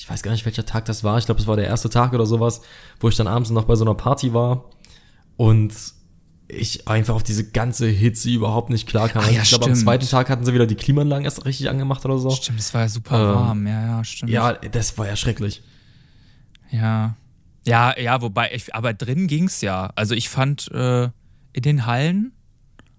ich 0.00 0.08
weiß 0.08 0.22
gar 0.22 0.32
nicht, 0.32 0.46
welcher 0.46 0.64
Tag 0.64 0.86
das 0.86 1.04
war. 1.04 1.18
Ich 1.18 1.26
glaube, 1.26 1.42
es 1.42 1.46
war 1.46 1.56
der 1.56 1.66
erste 1.66 1.90
Tag 1.90 2.14
oder 2.14 2.24
sowas, 2.24 2.62
wo 3.00 3.10
ich 3.10 3.16
dann 3.16 3.26
abends 3.26 3.50
noch 3.50 3.64
bei 3.64 3.76
so 3.76 3.84
einer 3.84 3.94
Party 3.94 4.32
war 4.32 4.64
und 5.36 5.74
ich 6.48 6.88
einfach 6.88 7.14
auf 7.14 7.22
diese 7.22 7.50
ganze 7.50 7.86
Hitze 7.86 8.30
überhaupt 8.30 8.70
nicht 8.70 8.88
klar 8.88 9.10
kam. 9.10 9.22
Ah, 9.22 9.28
ja, 9.28 9.42
ich 9.42 9.50
glaube, 9.50 9.66
am 9.66 9.74
zweiten 9.74 10.06
Tag 10.06 10.30
hatten 10.30 10.46
sie 10.46 10.54
wieder 10.54 10.66
die 10.66 10.74
Klimaanlagen 10.74 11.26
erst 11.26 11.44
richtig 11.44 11.68
angemacht 11.68 12.02
oder 12.06 12.16
so. 12.16 12.30
Stimmt, 12.30 12.60
es 12.60 12.72
war 12.72 12.80
ja 12.80 12.88
super 12.88 13.20
ähm, 13.20 13.34
warm, 13.34 13.66
ja, 13.66 13.86
ja, 13.86 14.04
stimmt. 14.04 14.32
Ja, 14.32 14.54
das 14.54 14.96
war 14.96 15.06
ja 15.06 15.16
schrecklich. 15.16 15.62
Ja. 16.70 17.16
Ja, 17.66 17.94
ja, 17.98 18.22
wobei, 18.22 18.52
ich, 18.54 18.74
aber 18.74 18.94
drin 18.94 19.26
ging's 19.26 19.60
ja. 19.60 19.92
Also 19.96 20.14
ich 20.14 20.30
fand 20.30 20.70
äh, 20.72 21.10
in 21.52 21.62
den 21.62 21.84
Hallen 21.84 22.32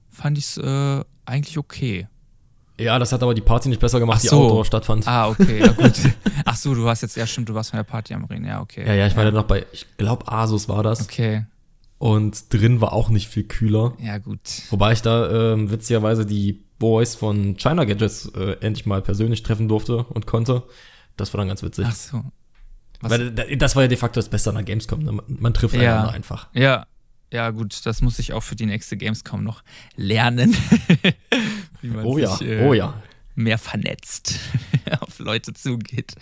fand 0.08 0.38
ich 0.38 0.46
es 0.46 0.58
äh, 0.58 1.03
eigentlich 1.25 1.58
okay. 1.58 2.08
Ja, 2.81 3.00
das 3.00 3.11
hat 3.11 3.23
aber 3.23 3.33
die 3.33 3.41
Party 3.41 3.69
nicht 3.69 3.79
besser 3.79 4.00
gemacht, 4.00 4.21
so. 4.21 4.29
die 4.29 4.35
Outdoor 4.35 4.65
stattfand. 4.65 5.07
Ah, 5.07 5.29
okay, 5.29 5.59
ja 5.59 5.71
gut. 5.71 5.93
Ach 6.45 6.55
so, 6.55 6.73
du 6.73 6.83
warst 6.83 7.01
jetzt, 7.01 7.15
ja 7.15 7.27
stimmt, 7.27 7.50
du 7.50 7.53
warst 7.53 7.71
von 7.71 7.77
der 7.77 7.83
Party 7.83 8.13
am 8.13 8.25
Reden, 8.25 8.45
ja, 8.45 8.61
okay. 8.61 8.85
Ja, 8.85 8.93
ja, 8.93 9.07
ich 9.07 9.15
war 9.15 9.23
ja 9.23 9.31
noch 9.31 9.43
bei, 9.43 9.65
ich 9.71 9.85
glaube 9.97 10.31
Asus 10.31 10.67
war 10.67 10.83
das. 10.83 11.01
Okay. 11.01 11.45
Und 11.97 12.51
drin 12.51 12.81
war 12.81 12.93
auch 12.93 13.09
nicht 13.09 13.27
viel 13.27 13.43
kühler. 13.43 13.93
Ja, 14.00 14.17
gut. 14.17 14.39
Wobei 14.71 14.93
ich 14.93 15.03
da 15.03 15.53
ähm, 15.53 15.69
witzigerweise 15.69 16.25
die 16.25 16.63
Boys 16.79 17.13
von 17.13 17.57
China 17.57 17.85
Gadgets 17.85 18.25
äh, 18.35 18.57
endlich 18.59 18.88
mal 18.88 19.03
persönlich 19.03 19.43
treffen 19.43 19.67
durfte 19.67 19.97
und 20.05 20.25
konnte. 20.25 20.63
Das 21.15 21.31
war 21.31 21.38
dann 21.38 21.47
ganz 21.47 21.61
witzig. 21.61 21.85
Ach 21.88 21.93
so. 21.93 22.23
Was? 23.01 23.11
Weil 23.11 23.31
das 23.31 23.75
war 23.75 23.83
ja 23.83 23.88
de 23.88 23.97
facto 23.97 24.19
das 24.19 24.29
Beste 24.29 24.50
an 24.50 24.55
der 24.55 24.63
Gamescom. 24.63 25.03
Ne? 25.03 25.11
Man, 25.11 25.25
man 25.27 25.53
trifft 25.53 25.75
ja. 25.75 25.93
einander 25.93 26.13
einfach. 26.13 26.47
Ja, 26.53 26.88
ja, 27.31 27.50
gut, 27.51 27.85
das 27.85 28.01
muss 28.01 28.19
ich 28.19 28.33
auch 28.33 28.43
für 28.43 28.55
die 28.55 28.65
nächste 28.65 28.97
Gamescom 28.97 29.43
noch 29.43 29.63
lernen. 29.95 30.55
Wie 31.81 31.88
man 31.88 32.05
oh 32.05 32.15
sich, 32.15 32.23
ja, 32.25 32.41
äh, 32.41 32.67
oh 32.67 32.73
ja. 32.73 33.01
Mehr 33.35 33.57
vernetzt 33.57 34.39
auf 35.00 35.19
Leute 35.19 35.53
zugeht. 35.53 36.13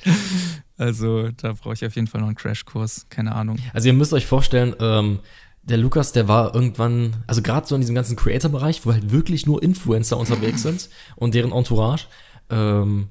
Also, 0.78 1.30
da 1.32 1.54
brauche 1.54 1.74
ich 1.74 1.86
auf 1.86 1.96
jeden 1.96 2.08
Fall 2.08 2.22
noch 2.22 2.28
einen 2.28 2.38
Crashkurs, 2.38 3.08
keine 3.10 3.34
Ahnung. 3.34 3.58
Also, 3.74 3.88
ihr 3.88 3.94
müsst 3.94 4.14
euch 4.14 4.28
vorstellen, 4.28 4.76
ähm, 4.80 5.20
der 5.64 5.78
Lukas, 5.78 6.12
der 6.12 6.28
war 6.28 6.54
irgendwann, 6.54 7.16
also 7.28 7.42
gerade 7.42 7.68
so 7.68 7.76
in 7.76 7.82
diesem 7.82 7.96
ganzen 7.96 8.16
Creator-Bereich, 8.16 8.86
wo 8.86 8.94
halt 8.94 9.12
wirklich 9.12 9.46
nur 9.46 9.62
Influencer 9.62 10.18
unterwegs 10.18 10.62
sind 10.62 10.90
und 11.16 11.34
deren 11.34 11.52
Entourage, 11.52 12.06
ähm, 12.50 13.10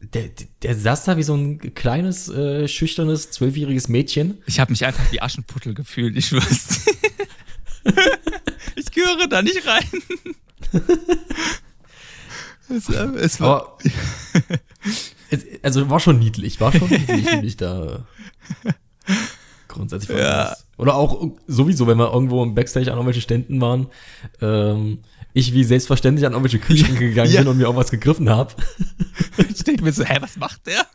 der, 0.00 0.30
der 0.62 0.74
saß 0.74 1.04
da 1.04 1.16
wie 1.16 1.22
so 1.22 1.34
ein 1.34 1.74
kleines, 1.74 2.28
äh, 2.28 2.68
schüchternes, 2.68 3.30
zwölfjähriges 3.30 3.88
Mädchen. 3.88 4.38
Ich 4.46 4.60
habe 4.60 4.70
mich 4.70 4.84
einfach 4.84 5.10
wie 5.12 5.22
Aschenputtel 5.22 5.72
gefühlt, 5.72 6.16
ich 6.16 6.26
schwör's. 6.26 6.84
ich 8.76 8.90
gehöre 8.90 9.28
da 9.28 9.42
nicht 9.42 9.66
rein. 9.66 9.84
Es, 12.68 12.88
äh, 12.88 13.08
es 13.16 13.40
war. 13.40 13.76
es, 15.30 15.44
also 15.62 15.90
war 15.90 16.00
schon 16.00 16.18
niedlich, 16.18 16.60
war 16.60 16.72
schon 16.72 16.88
niedlich, 16.88 17.26
wie 17.42 17.46
ich 17.46 17.56
da 17.56 18.06
grundsätzlich 19.68 20.16
ja. 20.18 20.56
Oder 20.76 20.94
auch 20.94 21.30
sowieso, 21.46 21.86
wenn 21.86 21.98
wir 21.98 22.12
irgendwo 22.12 22.42
im 22.42 22.54
Backstage 22.54 22.86
an 22.86 22.94
irgendwelchen 22.96 23.22
Ständen 23.22 23.60
waren, 23.60 23.88
ähm, 24.40 25.00
ich 25.34 25.52
wie 25.52 25.64
selbstverständlich 25.64 26.26
an 26.26 26.32
irgendwelche 26.32 26.58
Kühlschränke 26.58 27.08
gegangen 27.08 27.32
ja. 27.32 27.40
bin 27.40 27.48
und 27.48 27.58
mir 27.58 27.68
auch 27.68 27.76
was 27.76 27.90
gegriffen 27.90 28.30
habe. 28.30 28.54
Ich 29.50 29.64
denke 29.64 29.84
mir 29.84 29.92
so, 29.92 30.04
hä, 30.04 30.16
was 30.20 30.36
macht 30.36 30.66
der? 30.66 30.86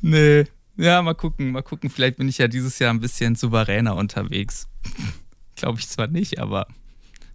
nee. 0.00 0.44
Ja, 0.76 1.02
mal 1.02 1.14
gucken, 1.14 1.52
mal 1.52 1.62
gucken. 1.62 1.90
Vielleicht 1.90 2.16
bin 2.16 2.28
ich 2.28 2.38
ja 2.38 2.48
dieses 2.48 2.78
Jahr 2.78 2.92
ein 2.92 3.00
bisschen 3.00 3.36
souveräner 3.36 3.96
unterwegs. 3.96 4.68
Glaube 5.56 5.78
ich 5.78 5.88
zwar 5.88 6.06
nicht, 6.06 6.38
aber 6.38 6.66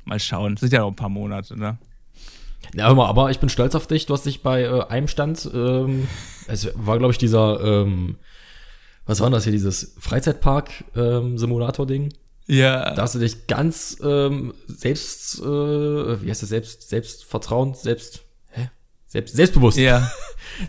mal 0.06 0.20
schauen. 0.20 0.56
Das 0.56 0.62
sind 0.62 0.74
ja 0.74 0.80
noch 0.80 0.90
ein 0.90 0.96
paar 0.96 1.10
Monate, 1.10 1.58
ne? 1.58 1.78
Ja, 2.74 2.94
mal, 2.94 3.08
aber 3.08 3.32
ich 3.32 3.40
bin 3.40 3.50
stolz 3.50 3.76
auf 3.76 3.88
dich. 3.88 4.08
Du 4.08 4.14
hast 4.14 4.26
dich 4.26 4.42
bei 4.42 4.64
äh, 4.64 4.86
einem 4.88 5.08
Stand, 5.08 5.50
ähm, 5.54 6.08
es 6.48 6.70
war, 6.76 6.98
glaube 6.98 7.12
ich, 7.12 7.18
dieser, 7.18 7.62
ähm, 7.62 8.18
was 9.06 9.20
war 9.20 9.30
das 9.30 9.44
hier, 9.44 9.54
dieses 9.54 9.96
Freizeitpark-Simulator-Ding? 10.00 12.04
Ähm, 12.04 12.12
ja. 12.48 12.94
Da 12.94 13.04
hast 13.04 13.16
du 13.16 13.20
dich 13.20 13.48
ganz 13.48 13.98
ähm, 14.04 14.54
selbst, 14.68 15.40
äh, 15.40 16.22
wie 16.22 16.30
heißt 16.30 16.42
das, 16.42 16.50
selbst, 16.50 16.90
selbstvertrauen, 16.90 17.74
selbst? 17.74 18.24
Selbst, 19.08 19.36
selbstbewusst. 19.36 19.78
Ja. 19.78 20.12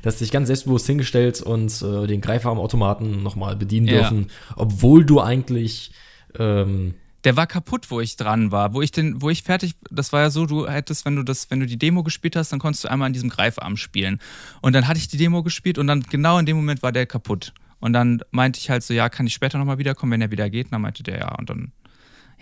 Da 0.02 0.08
hast 0.08 0.20
du 0.20 0.24
dich 0.24 0.32
ganz 0.32 0.48
selbstbewusst 0.48 0.86
hingestellt 0.86 1.40
und 1.40 1.80
äh, 1.80 2.06
den 2.06 2.20
Greifarmautomaten 2.20 3.22
nochmal 3.22 3.56
bedienen 3.56 3.86
ja. 3.86 4.00
dürfen, 4.00 4.30
obwohl 4.54 5.04
du 5.04 5.20
eigentlich 5.20 5.92
ähm, 6.38 6.94
der 7.24 7.36
war 7.36 7.46
kaputt, 7.46 7.90
wo 7.90 8.00
ich 8.00 8.16
dran 8.16 8.52
war, 8.52 8.74
wo 8.74 8.82
ich 8.82 8.92
den, 8.92 9.20
wo 9.20 9.28
ich 9.28 9.42
fertig, 9.42 9.74
das 9.90 10.12
war 10.12 10.20
ja 10.20 10.30
so, 10.30 10.46
du 10.46 10.68
hättest, 10.68 11.04
wenn 11.04 11.16
du 11.16 11.22
das, 11.22 11.50
wenn 11.50 11.60
du 11.60 11.66
die 11.66 11.78
Demo 11.78 12.02
gespielt 12.02 12.36
hast, 12.36 12.52
dann 12.52 12.60
konntest 12.60 12.84
du 12.84 12.88
einmal 12.88 13.06
an 13.06 13.12
diesem 13.12 13.28
Greifarm 13.28 13.76
spielen. 13.76 14.20
Und 14.62 14.72
dann 14.72 14.86
hatte 14.86 14.98
ich 14.98 15.08
die 15.08 15.16
Demo 15.16 15.42
gespielt 15.42 15.78
und 15.78 15.88
dann 15.88 16.02
genau 16.02 16.38
in 16.38 16.46
dem 16.46 16.56
Moment 16.56 16.82
war 16.82 16.92
der 16.92 17.06
kaputt. 17.06 17.52
Und 17.80 17.92
dann 17.92 18.20
meinte 18.30 18.58
ich 18.58 18.70
halt 18.70 18.82
so, 18.82 18.94
ja, 18.94 19.08
kann 19.08 19.26
ich 19.26 19.34
später 19.34 19.58
nochmal 19.58 19.78
wiederkommen, 19.78 20.12
wenn 20.12 20.20
er 20.20 20.30
wieder 20.30 20.48
geht? 20.48 20.66
Und 20.66 20.72
dann 20.72 20.82
meinte 20.82 21.02
der 21.02 21.18
ja. 21.18 21.34
Und 21.36 21.50
dann, 21.50 21.72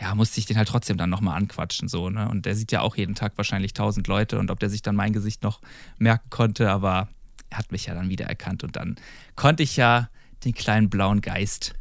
ja, 0.00 0.14
musste 0.14 0.40
ich 0.40 0.46
den 0.46 0.56
halt 0.56 0.68
trotzdem 0.68 0.96
dann 0.96 1.10
nochmal 1.10 1.36
anquatschen, 1.36 1.88
so, 1.88 2.10
ne? 2.10 2.28
Und 2.28 2.46
der 2.46 2.54
sieht 2.54 2.72
ja 2.72 2.80
auch 2.82 2.96
jeden 2.96 3.14
Tag 3.14 3.32
wahrscheinlich 3.36 3.72
tausend 3.72 4.06
Leute 4.08 4.38
und 4.38 4.50
ob 4.50 4.60
der 4.60 4.70
sich 4.70 4.82
dann 4.82 4.96
mein 4.96 5.12
Gesicht 5.12 5.42
noch 5.42 5.60
merken 5.98 6.28
konnte, 6.30 6.70
aber 6.70 7.08
er 7.50 7.58
hat 7.58 7.72
mich 7.72 7.86
ja 7.86 7.94
dann 7.94 8.08
wiedererkannt 8.08 8.64
und 8.64 8.76
dann 8.76 8.96
konnte 9.36 9.62
ich 9.62 9.76
ja 9.76 10.08
den 10.44 10.54
kleinen 10.54 10.90
blauen 10.90 11.20
Geist 11.20 11.74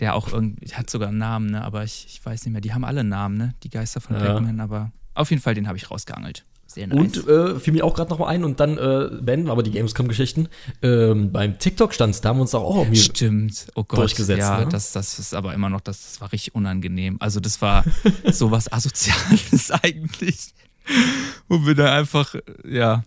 der 0.00 0.14
auch 0.14 0.32
irgendwie, 0.32 0.66
hat 0.74 0.90
sogar 0.90 1.08
einen 1.08 1.18
Namen, 1.18 1.50
ne? 1.50 1.62
aber 1.62 1.84
ich, 1.84 2.06
ich 2.08 2.24
weiß 2.24 2.44
nicht 2.44 2.52
mehr, 2.52 2.60
die 2.60 2.72
haben 2.72 2.84
alle 2.84 3.04
Namen, 3.04 3.36
ne? 3.36 3.54
die 3.62 3.68
Geister 3.68 4.00
von 4.00 4.16
ja. 4.16 4.24
Pac-Man, 4.24 4.60
aber 4.60 4.90
auf 5.14 5.30
jeden 5.30 5.42
Fall, 5.42 5.54
den 5.54 5.68
habe 5.68 5.76
ich 5.76 5.90
rausgeangelt. 5.90 6.44
Sehr 6.72 6.86
nice. 6.86 6.98
Und 6.98 7.28
äh, 7.28 7.58
fiel 7.58 7.72
mir 7.72 7.84
auch 7.84 7.94
gerade 7.94 8.10
noch 8.10 8.20
mal 8.20 8.28
ein 8.28 8.44
und 8.44 8.60
dann 8.60 8.78
äh, 8.78 9.10
Ben, 9.20 9.50
aber 9.50 9.64
die 9.64 9.72
Gamescom-Geschichten, 9.72 10.48
ähm, 10.82 11.32
beim 11.32 11.58
TikTok-Stand, 11.58 12.24
da 12.24 12.28
haben 12.28 12.36
wir 12.36 12.42
uns 12.42 12.54
auch 12.54 12.76
irgendwie 12.76 12.96
Stimmt, 12.96 13.66
oh 13.74 13.82
Gott, 13.82 13.98
durchgesetzt. 13.98 14.38
Ja, 14.38 14.60
ne? 14.60 14.68
das, 14.68 14.92
das 14.92 15.18
ist 15.18 15.34
aber 15.34 15.52
immer 15.52 15.68
noch, 15.68 15.80
das, 15.80 16.00
das 16.04 16.20
war 16.20 16.30
richtig 16.30 16.54
unangenehm. 16.54 17.16
Also 17.18 17.40
das 17.40 17.60
war 17.60 17.84
sowas 18.30 18.72
Asoziales 18.72 19.70
eigentlich, 19.82 20.54
wo 21.48 21.66
wir 21.66 21.74
da 21.74 21.92
einfach, 21.96 22.36
ja, 22.64 23.02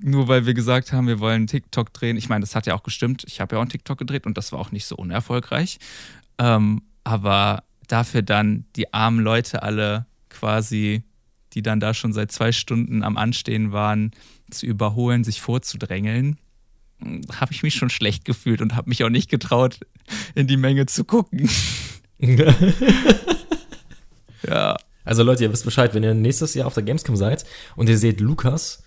nur 0.00 0.26
weil 0.26 0.46
wir 0.46 0.54
gesagt 0.54 0.92
haben, 0.92 1.06
wir 1.06 1.20
wollen 1.20 1.46
TikTok 1.46 1.92
drehen. 1.92 2.16
Ich 2.16 2.28
meine, 2.28 2.40
das 2.40 2.56
hat 2.56 2.66
ja 2.66 2.74
auch 2.74 2.82
gestimmt. 2.82 3.22
Ich 3.28 3.40
habe 3.40 3.54
ja 3.54 3.58
auch 3.58 3.62
einen 3.62 3.70
TikTok 3.70 3.98
gedreht 3.98 4.26
und 4.26 4.36
das 4.36 4.50
war 4.50 4.58
auch 4.58 4.72
nicht 4.72 4.86
so 4.86 4.96
unerfolgreich. 4.96 5.78
Ähm, 6.38 6.82
aber 7.04 7.62
dafür 7.86 8.22
dann 8.22 8.64
die 8.74 8.92
armen 8.92 9.20
Leute 9.20 9.62
alle 9.62 10.06
quasi, 10.28 11.04
die 11.54 11.62
dann 11.62 11.80
da 11.80 11.94
schon 11.94 12.12
seit 12.12 12.32
zwei 12.32 12.52
Stunden 12.52 13.02
am 13.02 13.16
Anstehen 13.16 13.72
waren, 13.72 14.12
zu 14.50 14.66
überholen, 14.66 15.24
sich 15.24 15.40
vorzudrängeln, 15.40 16.38
habe 17.32 17.52
ich 17.52 17.62
mich 17.62 17.74
schon 17.74 17.90
schlecht 17.90 18.24
gefühlt 18.24 18.60
und 18.60 18.76
habe 18.76 18.88
mich 18.88 19.02
auch 19.04 19.08
nicht 19.08 19.30
getraut, 19.30 19.80
in 20.34 20.46
die 20.46 20.56
Menge 20.56 20.86
zu 20.86 21.04
gucken. 21.04 21.48
ja. 24.46 24.76
Also 25.04 25.22
Leute, 25.22 25.44
ihr 25.44 25.52
wisst 25.52 25.64
Bescheid, 25.64 25.94
wenn 25.94 26.02
ihr 26.02 26.14
nächstes 26.14 26.54
Jahr 26.54 26.66
auf 26.66 26.74
der 26.74 26.82
Gamescom 26.82 27.16
seid 27.16 27.44
und 27.74 27.88
ihr 27.88 27.96
seht 27.96 28.20
Lukas, 28.20 28.82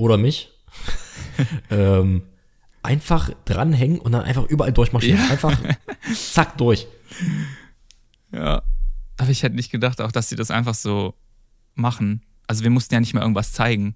oder 0.00 0.16
mich, 0.16 0.50
ähm, 1.70 2.22
einfach 2.82 3.30
dranhängen 3.44 4.00
und 4.00 4.12
dann 4.12 4.22
einfach 4.22 4.44
überall 4.46 4.72
durchmarschieren. 4.72 5.20
Ja. 5.20 5.30
Einfach 5.30 5.56
zack 6.14 6.56
durch. 6.56 6.88
Ja. 8.32 8.62
Aber 9.18 9.30
ich 9.30 9.42
hätte 9.42 9.54
nicht 9.54 9.70
gedacht, 9.70 10.00
auch 10.00 10.10
dass 10.10 10.30
sie 10.30 10.36
das 10.36 10.50
einfach 10.50 10.74
so 10.74 11.14
machen. 11.74 12.22
Also 12.46 12.62
wir 12.64 12.70
mussten 12.70 12.94
ja 12.94 13.00
nicht 13.00 13.14
mehr 13.14 13.22
irgendwas 13.22 13.52
zeigen. 13.52 13.94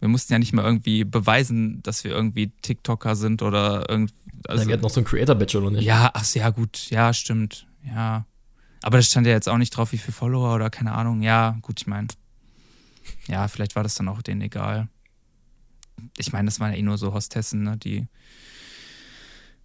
Wir 0.00 0.08
mussten 0.08 0.32
ja 0.32 0.38
nicht 0.38 0.52
mehr 0.52 0.64
irgendwie 0.64 1.04
beweisen, 1.04 1.82
dass 1.82 2.04
wir 2.04 2.12
irgendwie 2.12 2.52
TikToker 2.62 3.16
sind 3.16 3.42
oder 3.42 3.88
irgendwie. 3.88 4.14
Also, 4.46 4.62
ja, 4.62 4.68
wir 4.68 4.72
hatten 4.74 4.82
noch 4.82 4.90
so 4.90 5.00
ein 5.00 5.04
Creator-Badge, 5.04 5.58
oder 5.58 5.70
nicht? 5.72 5.84
Ja, 5.84 6.10
ach 6.14 6.34
ja, 6.34 6.50
gut. 6.50 6.88
Ja, 6.90 7.12
stimmt. 7.12 7.66
Ja. 7.84 8.24
Aber 8.82 8.98
das 8.98 9.08
stand 9.08 9.26
ja 9.26 9.32
jetzt 9.32 9.48
auch 9.48 9.58
nicht 9.58 9.70
drauf, 9.70 9.90
wie 9.90 9.98
viele 9.98 10.12
Follower 10.12 10.54
oder 10.54 10.70
keine 10.70 10.92
Ahnung. 10.92 11.22
Ja, 11.22 11.58
gut, 11.62 11.80
ich 11.80 11.88
meine. 11.88 12.06
Ja, 13.26 13.48
vielleicht 13.48 13.74
war 13.74 13.82
das 13.82 13.96
dann 13.96 14.08
auch 14.08 14.22
denen 14.22 14.42
egal 14.42 14.88
ich 16.16 16.32
meine, 16.32 16.46
das 16.46 16.60
waren 16.60 16.72
ja 16.72 16.78
eh 16.78 16.82
nur 16.82 16.98
so 16.98 17.12
Hostessen, 17.12 17.62
ne, 17.62 17.76
die 17.76 18.06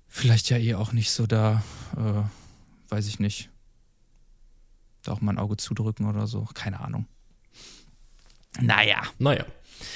vielleicht 0.08 0.50
ja 0.50 0.58
eh 0.58 0.76
auch 0.76 0.92
nicht 0.92 1.12
so 1.12 1.28
da, 1.28 1.64
äh, 1.98 2.92
weiß 2.92 3.08
ich 3.08 3.20
nicht, 3.20 3.50
da 5.04 5.12
auch 5.12 5.22
mal 5.22 5.34
ein 5.34 5.40
Auge 5.40 5.58
zudrücken 5.58 6.06
oder 6.06 6.28
so. 6.28 6.48
Keine 6.54 6.80
Ahnung. 6.80 7.06
Naja. 8.62 9.02
Naja. 9.20 9.46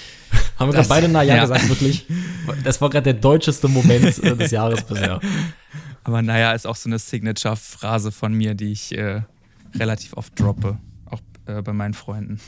Haben 0.58 0.70
wir 0.70 0.74
gerade 0.74 0.90
beide 0.90 1.08
Naja 1.08 1.36
ja. 1.36 1.42
gesagt, 1.42 1.70
wirklich? 1.70 2.06
Das 2.64 2.82
war 2.82 2.90
gerade 2.90 3.04
der 3.04 3.14
deutscheste 3.14 3.68
Moment 3.68 4.24
äh, 4.24 4.36
des 4.36 4.52
Jahres 4.52 4.84
bisher. 4.84 5.20
Aber 6.04 6.22
naja, 6.22 6.54
ist 6.54 6.66
auch 6.66 6.76
so 6.76 6.90
eine 6.90 7.00
Signature-Phrase 7.00 8.12
von 8.12 8.34
mir, 8.34 8.56
die 8.56 8.72
ich 8.72 8.98
äh, 8.98 9.22
relativ 9.76 10.16
oft 10.16 10.40
droppe 10.40 10.80
äh, 11.48 11.62
bei 11.62 11.74
meinen 11.74 11.94
Freunden. 11.94 12.40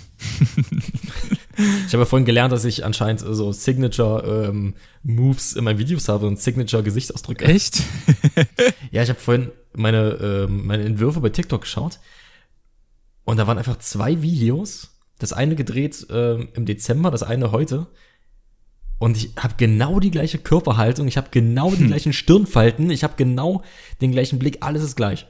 ich 1.58 1.94
habe 1.94 2.00
ja 2.00 2.06
vorhin 2.06 2.26
gelernt, 2.26 2.52
dass 2.52 2.66
ich 2.66 2.86
anscheinend 2.86 3.22
so 3.22 3.52
Signature-Moves 3.52 5.54
ähm, 5.54 5.58
in 5.58 5.64
meinen 5.64 5.80
Videos 5.80 6.10
habe 6.10 6.28
und 6.28 6.40
Signature-Gesichtsausdrücke. 6.40 7.46
Echt? 7.46 7.82
ja, 8.92 9.02
ich 9.02 9.10
habe 9.10 9.20
vorhin 9.20 9.52
meine, 9.74 10.12
ähm, 10.22 10.68
meine 10.68 10.84
Entwürfe 10.84 11.22
bei 11.22 11.30
TikTok 11.30 11.62
geschaut 11.62 12.00
und 13.24 13.38
da 13.38 13.48
waren 13.48 13.58
einfach 13.58 13.80
zwei 13.80 14.22
Videos. 14.22 14.90
Das 15.20 15.34
eine 15.34 15.56
gedreht 15.56 16.08
ähm, 16.10 16.50
im 16.56 16.66
Dezember, 16.66 17.12
das 17.12 17.24
eine 17.24 17.52
heute. 17.52 17.88
Und 18.98 19.16
ich 19.16 19.32
habe 19.38 19.54
genau 19.58 20.00
die 20.00 20.12
gleiche 20.12 20.40
Körperhaltung, 20.40 21.08
ich 21.08 21.18
habe 21.18 21.30
genau 21.32 21.72
die 21.72 21.78
hm. 21.80 21.88
gleichen 21.88 22.14
Stirnfalten, 22.14 22.90
ich 22.90 23.04
habe 23.04 23.14
genau 23.16 23.64
den 24.02 24.12
gleichen 24.12 24.40
Blick, 24.40 24.58
alles 24.62 24.84
ist 24.84 24.96
gleich. 24.96 25.28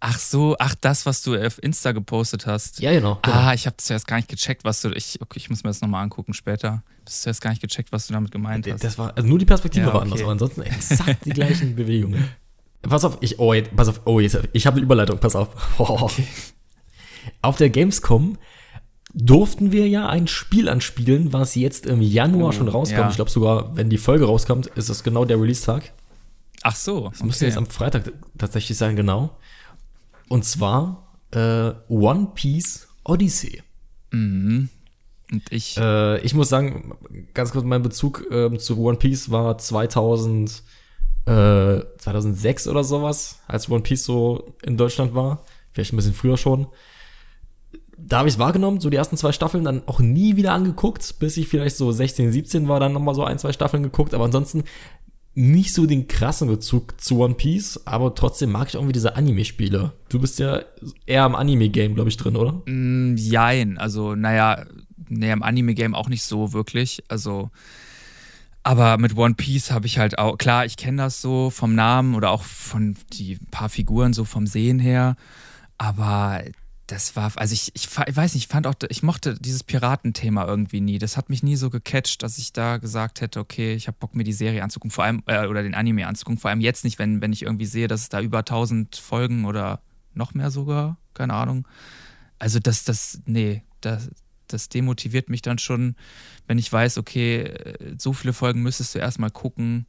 Ach 0.00 0.18
so, 0.18 0.54
ach 0.60 0.76
das, 0.80 1.06
was 1.06 1.22
du 1.22 1.34
auf 1.34 1.60
Insta 1.60 1.90
gepostet 1.90 2.46
hast. 2.46 2.80
Ja, 2.80 2.92
genau. 2.92 3.18
genau. 3.20 3.36
Ah, 3.36 3.54
ich 3.54 3.66
habe 3.66 3.76
zuerst 3.78 4.06
gar 4.06 4.16
nicht 4.16 4.28
gecheckt, 4.28 4.62
was 4.62 4.80
du. 4.80 4.90
Ich, 4.90 5.20
okay, 5.20 5.38
ich 5.38 5.50
muss 5.50 5.64
mir 5.64 5.70
das 5.70 5.80
nochmal 5.80 6.04
angucken 6.04 6.34
später. 6.34 6.84
Du 7.04 7.06
hast 7.06 7.22
zuerst 7.22 7.40
gar 7.40 7.50
nicht 7.50 7.62
gecheckt, 7.62 7.90
was 7.90 8.06
du 8.06 8.12
damit 8.12 8.30
gemeint 8.30 8.70
hast. 8.70 8.84
Das 8.84 8.96
war, 8.96 9.16
also 9.16 9.28
nur 9.28 9.40
die 9.40 9.44
Perspektive 9.44 9.86
ja, 9.86 9.88
okay. 9.88 9.96
war 9.96 10.02
anders, 10.02 10.20
aber 10.20 10.30
ansonsten 10.30 10.62
exakt 10.62 11.24
die 11.24 11.30
gleichen 11.30 11.74
Bewegungen. 11.74 12.28
Pass 12.82 13.04
auf, 13.04 13.18
ich, 13.22 13.40
oh, 13.40 13.52
jetzt, 13.52 13.74
pass 13.74 13.88
auf, 13.88 14.02
oh, 14.04 14.20
jetzt, 14.20 14.38
ich 14.52 14.66
habe 14.68 14.76
eine 14.76 14.84
Überleitung, 14.84 15.18
pass 15.18 15.34
auf. 15.34 15.48
Oh. 15.78 15.98
Okay. 16.02 16.24
Auf 17.42 17.56
der 17.56 17.68
Gamescom 17.68 18.38
durften 19.20 19.72
wir 19.72 19.88
ja 19.88 20.08
ein 20.08 20.28
Spiel 20.28 20.68
anspielen, 20.68 21.32
was 21.32 21.54
jetzt 21.56 21.86
im 21.86 22.00
Januar 22.00 22.50
oh, 22.50 22.52
schon 22.52 22.68
rauskommt. 22.68 23.00
Ja. 23.00 23.10
Ich 23.10 23.16
glaube 23.16 23.30
sogar, 23.30 23.76
wenn 23.76 23.90
die 23.90 23.98
Folge 23.98 24.26
rauskommt, 24.26 24.68
ist 24.68 24.88
das 24.88 25.02
genau 25.02 25.24
der 25.24 25.40
Release-Tag. 25.40 25.92
Ach 26.62 26.76
so. 26.76 27.08
Das 27.08 27.18
okay. 27.18 27.26
müsste 27.26 27.46
jetzt 27.46 27.58
am 27.58 27.66
Freitag 27.66 28.12
tatsächlich 28.36 28.78
sein, 28.78 28.94
genau. 28.94 29.36
Und 30.28 30.44
zwar 30.44 31.08
äh, 31.32 31.72
One 31.88 32.28
Piece 32.34 32.88
Odyssey. 33.04 33.62
Mhm. 34.12 34.68
Und 35.32 35.42
ich. 35.50 35.76
Äh, 35.76 36.20
ich 36.20 36.34
muss 36.34 36.48
sagen, 36.48 36.94
ganz 37.34 37.50
kurz, 37.50 37.64
mein 37.64 37.82
Bezug 37.82 38.24
äh, 38.30 38.56
zu 38.58 38.78
One 38.78 38.98
Piece 38.98 39.30
war 39.30 39.58
2000, 39.58 40.62
äh, 41.26 41.80
2006 41.98 42.68
oder 42.68 42.84
sowas, 42.84 43.40
als 43.48 43.68
One 43.68 43.82
Piece 43.82 44.04
so 44.04 44.54
in 44.62 44.76
Deutschland 44.76 45.14
war. 45.14 45.44
Vielleicht 45.72 45.92
ein 45.92 45.96
bisschen 45.96 46.14
früher 46.14 46.36
schon. 46.36 46.68
Da 48.00 48.18
habe 48.18 48.28
ich 48.28 48.34
es 48.34 48.38
wahrgenommen, 48.38 48.80
so 48.80 48.90
die 48.90 48.96
ersten 48.96 49.16
zwei 49.16 49.32
Staffeln, 49.32 49.64
dann 49.64 49.82
auch 49.86 49.98
nie 49.98 50.36
wieder 50.36 50.52
angeguckt, 50.52 51.18
bis 51.18 51.36
ich 51.36 51.48
vielleicht 51.48 51.76
so 51.76 51.90
16, 51.90 52.32
17 52.32 52.68
war, 52.68 52.80
dann 52.80 52.92
nochmal 52.92 53.14
so 53.14 53.24
ein, 53.24 53.38
zwei 53.38 53.52
Staffeln 53.52 53.82
geguckt. 53.82 54.14
Aber 54.14 54.24
ansonsten 54.24 54.64
nicht 55.38 55.72
so 55.72 55.86
den 55.86 56.08
krassen 56.08 56.48
Bezug 56.48 57.00
zu 57.00 57.20
One 57.20 57.34
Piece, 57.34 57.86
aber 57.86 58.14
trotzdem 58.14 58.50
mag 58.50 58.68
ich 58.68 58.74
irgendwie 58.74 58.92
diese 58.92 59.14
Anime-Spiele. 59.14 59.92
Du 60.08 60.18
bist 60.18 60.40
ja 60.40 60.62
eher 61.06 61.26
im 61.26 61.36
Anime-Game, 61.36 61.94
glaube 61.94 62.10
ich, 62.10 62.16
drin, 62.16 62.34
oder? 62.34 62.60
Mm, 62.66 63.14
jein, 63.16 63.78
also 63.78 64.16
naja, 64.16 64.64
nee, 65.08 65.30
im 65.30 65.44
Anime-Game 65.44 65.94
auch 65.94 66.08
nicht 66.08 66.24
so 66.24 66.52
wirklich. 66.52 67.04
Also, 67.08 67.50
aber 68.64 68.98
mit 68.98 69.16
One 69.16 69.34
Piece 69.34 69.70
habe 69.70 69.86
ich 69.86 70.00
halt 70.00 70.18
auch, 70.18 70.38
klar, 70.38 70.64
ich 70.64 70.76
kenne 70.76 71.02
das 71.02 71.22
so 71.22 71.50
vom 71.50 71.74
Namen 71.74 72.16
oder 72.16 72.30
auch 72.30 72.42
von 72.42 72.96
die 73.12 73.38
paar 73.52 73.68
Figuren 73.68 74.12
so 74.12 74.24
vom 74.24 74.48
Sehen 74.48 74.80
her, 74.80 75.14
aber 75.76 76.42
das 76.88 77.16
war, 77.16 77.30
also 77.36 77.52
ich, 77.52 77.70
ich, 77.74 77.86
ich, 78.06 78.16
weiß 78.16 78.32
nicht, 78.32 78.44
ich 78.44 78.48
fand 78.48 78.66
auch, 78.66 78.74
ich 78.88 79.02
mochte 79.02 79.34
dieses 79.34 79.62
Piratenthema 79.62 80.46
irgendwie 80.46 80.80
nie. 80.80 80.98
Das 80.98 81.18
hat 81.18 81.28
mich 81.28 81.42
nie 81.42 81.54
so 81.54 81.68
gecatcht, 81.68 82.22
dass 82.22 82.38
ich 82.38 82.54
da 82.54 82.78
gesagt 82.78 83.20
hätte, 83.20 83.40
okay, 83.40 83.74
ich 83.74 83.88
habe 83.88 83.98
Bock, 84.00 84.14
mir 84.14 84.24
die 84.24 84.32
Serie 84.32 84.62
anzugucken, 84.62 84.90
vor 84.90 85.04
allem, 85.04 85.22
äh, 85.26 85.46
oder 85.46 85.62
den 85.62 85.74
Anime 85.74 86.06
anzugucken. 86.06 86.38
Vor 86.38 86.50
allem 86.50 86.62
jetzt 86.62 86.84
nicht, 86.84 86.98
wenn, 86.98 87.20
wenn 87.20 87.32
ich 87.32 87.42
irgendwie 87.42 87.66
sehe, 87.66 87.88
dass 87.88 88.00
es 88.02 88.08
da 88.08 88.22
über 88.22 88.38
1000 88.38 88.96
Folgen 88.96 89.44
oder 89.44 89.82
noch 90.14 90.32
mehr 90.32 90.50
sogar, 90.50 90.96
keine 91.12 91.34
Ahnung. 91.34 91.68
Also 92.38 92.58
das, 92.58 92.84
das, 92.84 93.20
nee, 93.26 93.62
das, 93.82 94.10
das 94.46 94.70
demotiviert 94.70 95.28
mich 95.28 95.42
dann 95.42 95.58
schon, 95.58 95.94
wenn 96.46 96.56
ich 96.56 96.72
weiß, 96.72 96.96
okay, 96.96 97.52
so 97.98 98.14
viele 98.14 98.32
Folgen 98.32 98.62
müsstest 98.62 98.94
du 98.94 98.98
erstmal 98.98 99.30
gucken. 99.30 99.84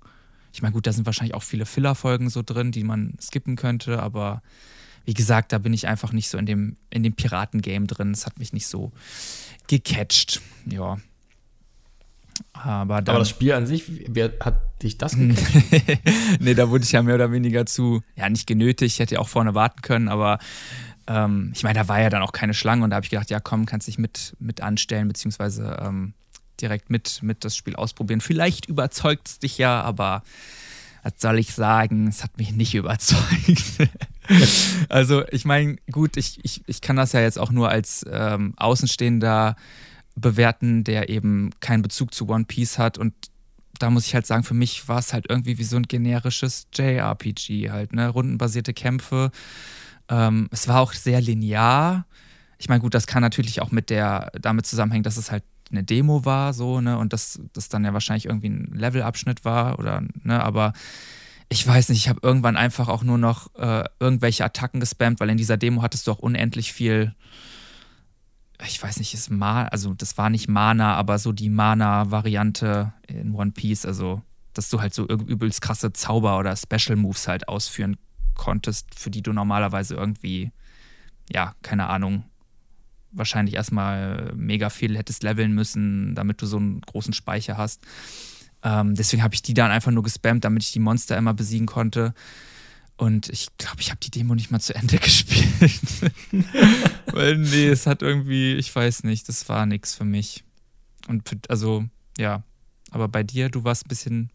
Ich 0.51 0.61
meine, 0.61 0.73
gut, 0.73 0.85
da 0.85 0.91
sind 0.91 1.05
wahrscheinlich 1.05 1.33
auch 1.33 1.43
viele 1.43 1.65
Filler-Folgen 1.65 2.29
so 2.29 2.43
drin, 2.43 2.73
die 2.73 2.83
man 2.83 3.15
skippen 3.21 3.55
könnte, 3.55 4.03
aber 4.03 4.41
wie 5.05 5.13
gesagt, 5.13 5.53
da 5.53 5.57
bin 5.57 5.73
ich 5.73 5.87
einfach 5.87 6.11
nicht 6.11 6.29
so 6.29 6.37
in 6.37 6.45
dem, 6.45 6.77
in 6.89 7.03
dem 7.03 7.13
Piraten-Game 7.13 7.87
drin. 7.87 8.11
Es 8.11 8.25
hat 8.25 8.39
mich 8.39 8.53
nicht 8.53 8.67
so 8.67 8.91
gecatcht. 9.67 10.41
Ja. 10.65 10.97
Aber, 12.53 13.01
dann, 13.01 13.15
Aber 13.15 13.19
das 13.19 13.29
Spiel 13.29 13.53
an 13.53 13.67
sich, 13.67 13.83
wer 14.07 14.31
hat 14.39 14.81
dich 14.81 14.97
das 14.97 15.15
gecatcht? 15.15 15.99
nee, 16.39 16.53
da 16.53 16.69
wurde 16.69 16.83
ich 16.83 16.91
ja 16.91 17.01
mehr 17.01 17.15
oder 17.15 17.31
weniger 17.31 17.65
zu, 17.65 18.01
ja, 18.15 18.29
nicht 18.29 18.47
genötigt, 18.47 18.93
ich 18.93 18.99
hätte 18.99 19.15
ja 19.15 19.21
auch 19.21 19.27
vorne 19.27 19.55
warten 19.55 19.81
können, 19.81 20.07
aber 20.07 20.39
ähm, 21.07 21.51
ich 21.55 21.63
meine, 21.63 21.79
da 21.79 21.87
war 21.87 21.99
ja 21.99 22.09
dann 22.09 22.21
auch 22.21 22.31
keine 22.31 22.53
Schlange 22.53 22.83
und 22.83 22.91
da 22.91 22.95
habe 22.95 23.05
ich 23.05 23.09
gedacht, 23.09 23.29
ja 23.29 23.39
komm, 23.39 23.65
kannst 23.65 23.87
dich 23.87 23.97
mit, 23.97 24.35
mit 24.39 24.61
anstellen, 24.61 25.07
beziehungsweise 25.07 25.77
ähm, 25.81 26.13
direkt 26.61 26.89
mit, 26.89 27.21
mit 27.23 27.43
das 27.43 27.55
Spiel 27.55 27.75
ausprobieren. 27.75 28.21
Vielleicht 28.21 28.67
überzeugt 28.67 29.27
es 29.27 29.39
dich 29.39 29.57
ja, 29.57 29.81
aber 29.81 30.23
was 31.03 31.13
soll 31.17 31.39
ich 31.39 31.53
sagen, 31.53 32.07
es 32.07 32.23
hat 32.23 32.37
mich 32.37 32.51
nicht 32.51 32.75
überzeugt. 32.75 33.89
also 34.89 35.23
ich 35.31 35.45
meine, 35.45 35.77
gut, 35.91 36.17
ich, 36.17 36.39
ich, 36.43 36.61
ich 36.67 36.81
kann 36.81 36.95
das 36.95 37.13
ja 37.13 37.21
jetzt 37.21 37.39
auch 37.39 37.51
nur 37.51 37.69
als 37.69 38.05
ähm, 38.09 38.53
Außenstehender 38.57 39.55
bewerten, 40.15 40.83
der 40.83 41.09
eben 41.09 41.51
keinen 41.59 41.81
Bezug 41.81 42.13
zu 42.13 42.27
One 42.27 42.45
Piece 42.45 42.77
hat 42.77 42.97
und 42.97 43.13
da 43.79 43.89
muss 43.89 44.05
ich 44.05 44.13
halt 44.13 44.25
sagen, 44.25 44.43
für 44.43 44.53
mich 44.53 44.87
war 44.87 44.99
es 44.99 45.13
halt 45.13 45.25
irgendwie 45.29 45.57
wie 45.57 45.63
so 45.63 45.77
ein 45.77 45.83
generisches 45.83 46.67
JRPG 46.73 47.71
halt, 47.71 47.93
ne? 47.93 48.09
Rundenbasierte 48.09 48.73
Kämpfe. 48.73 49.31
Ähm, 50.09 50.49
es 50.51 50.67
war 50.67 50.81
auch 50.81 50.91
sehr 50.91 51.21
linear. 51.21 52.05
Ich 52.57 52.67
meine, 52.67 52.81
gut, 52.81 52.93
das 52.93 53.07
kann 53.07 53.21
natürlich 53.21 53.61
auch 53.61 53.71
mit 53.71 53.89
der, 53.89 54.31
damit 54.39 54.65
zusammenhängen, 54.65 55.03
dass 55.03 55.15
es 55.15 55.31
halt 55.31 55.43
eine 55.71 55.83
Demo 55.83 56.25
war, 56.25 56.53
so, 56.53 56.81
ne, 56.81 56.97
und 56.97 57.13
das, 57.13 57.39
das 57.53 57.69
dann 57.69 57.85
ja 57.85 57.93
wahrscheinlich 57.93 58.25
irgendwie 58.25 58.49
ein 58.49 58.73
Levelabschnitt 58.73 59.45
war 59.45 59.79
oder, 59.79 60.03
ne, 60.23 60.43
aber 60.43 60.73
ich 61.49 61.65
weiß 61.65 61.89
nicht, 61.89 61.97
ich 61.97 62.09
habe 62.09 62.19
irgendwann 62.21 62.55
einfach 62.55 62.87
auch 62.87 63.03
nur 63.03 63.17
noch 63.17 63.53
äh, 63.55 63.83
irgendwelche 63.99 64.45
Attacken 64.45 64.79
gespammt, 64.79 65.19
weil 65.19 65.31
in 65.31 65.37
dieser 65.37 65.57
Demo 65.57 65.81
hattest 65.81 66.05
du 66.05 66.11
auch 66.11 66.19
unendlich 66.19 66.71
viel, 66.71 67.15
ich 68.65 68.81
weiß 68.81 68.99
nicht, 68.99 69.13
ist 69.15 69.31
Ma 69.31 69.63
also 69.65 69.95
das 69.95 70.17
war 70.17 70.29
nicht 70.29 70.47
Mana, 70.47 70.93
aber 70.93 71.17
so 71.17 71.31
die 71.31 71.49
Mana-Variante 71.49 72.93
in 73.07 73.33
One 73.33 73.51
Piece, 73.51 73.85
also 73.85 74.21
dass 74.53 74.69
du 74.69 74.79
halt 74.79 74.93
so 74.93 75.07
übelst 75.07 75.61
krasse 75.61 75.91
Zauber 75.91 76.37
oder 76.37 76.55
Special 76.55 76.95
Moves 76.95 77.27
halt 77.27 77.47
ausführen 77.47 77.97
konntest, 78.35 78.87
für 78.95 79.09
die 79.09 79.21
du 79.21 79.33
normalerweise 79.33 79.95
irgendwie, 79.95 80.51
ja, 81.31 81.55
keine 81.63 81.87
Ahnung, 81.87 82.25
wahrscheinlich 83.11 83.55
erstmal 83.55 84.33
mega 84.35 84.69
viel 84.69 84.97
hättest 84.97 85.23
leveln 85.23 85.53
müssen, 85.53 86.13
damit 86.13 86.41
du 86.41 86.45
so 86.45 86.57
einen 86.57 86.81
großen 86.81 87.13
Speicher 87.13 87.57
hast. 87.57 87.81
Ähm, 88.63 88.95
deswegen 88.95 89.23
habe 89.23 89.33
ich 89.33 89.41
die 89.41 89.53
dann 89.53 89.71
einfach 89.71 89.91
nur 89.91 90.03
gespammt, 90.03 90.43
damit 90.43 90.63
ich 90.63 90.71
die 90.71 90.79
Monster 90.79 91.17
immer 91.17 91.33
besiegen 91.33 91.67
konnte. 91.67 92.13
Und 92.97 93.29
ich 93.29 93.47
glaube, 93.57 93.77
ich 93.79 93.91
habe 93.91 93.99
die 94.01 94.11
Demo 94.11 94.35
nicht 94.35 94.51
mal 94.51 94.59
zu 94.59 94.75
Ende 94.75 94.97
gespielt. 94.99 96.11
Weil, 97.13 97.37
nee, 97.37 97.69
es 97.69 97.87
hat 97.87 98.01
irgendwie, 98.01 98.55
ich 98.55 98.75
weiß 98.75 99.03
nicht, 99.03 99.29
das 99.29 99.47
war 99.47 99.65
nichts 99.65 99.95
für 99.95 100.05
mich. 100.05 100.43
Und 101.07 101.49
also, 101.49 101.85
ja. 102.17 102.43
Aber 102.91 103.07
bei 103.07 103.23
dir, 103.23 103.49
du 103.49 103.63
warst 103.63 103.85
ein 103.85 103.89
bisschen 103.89 104.31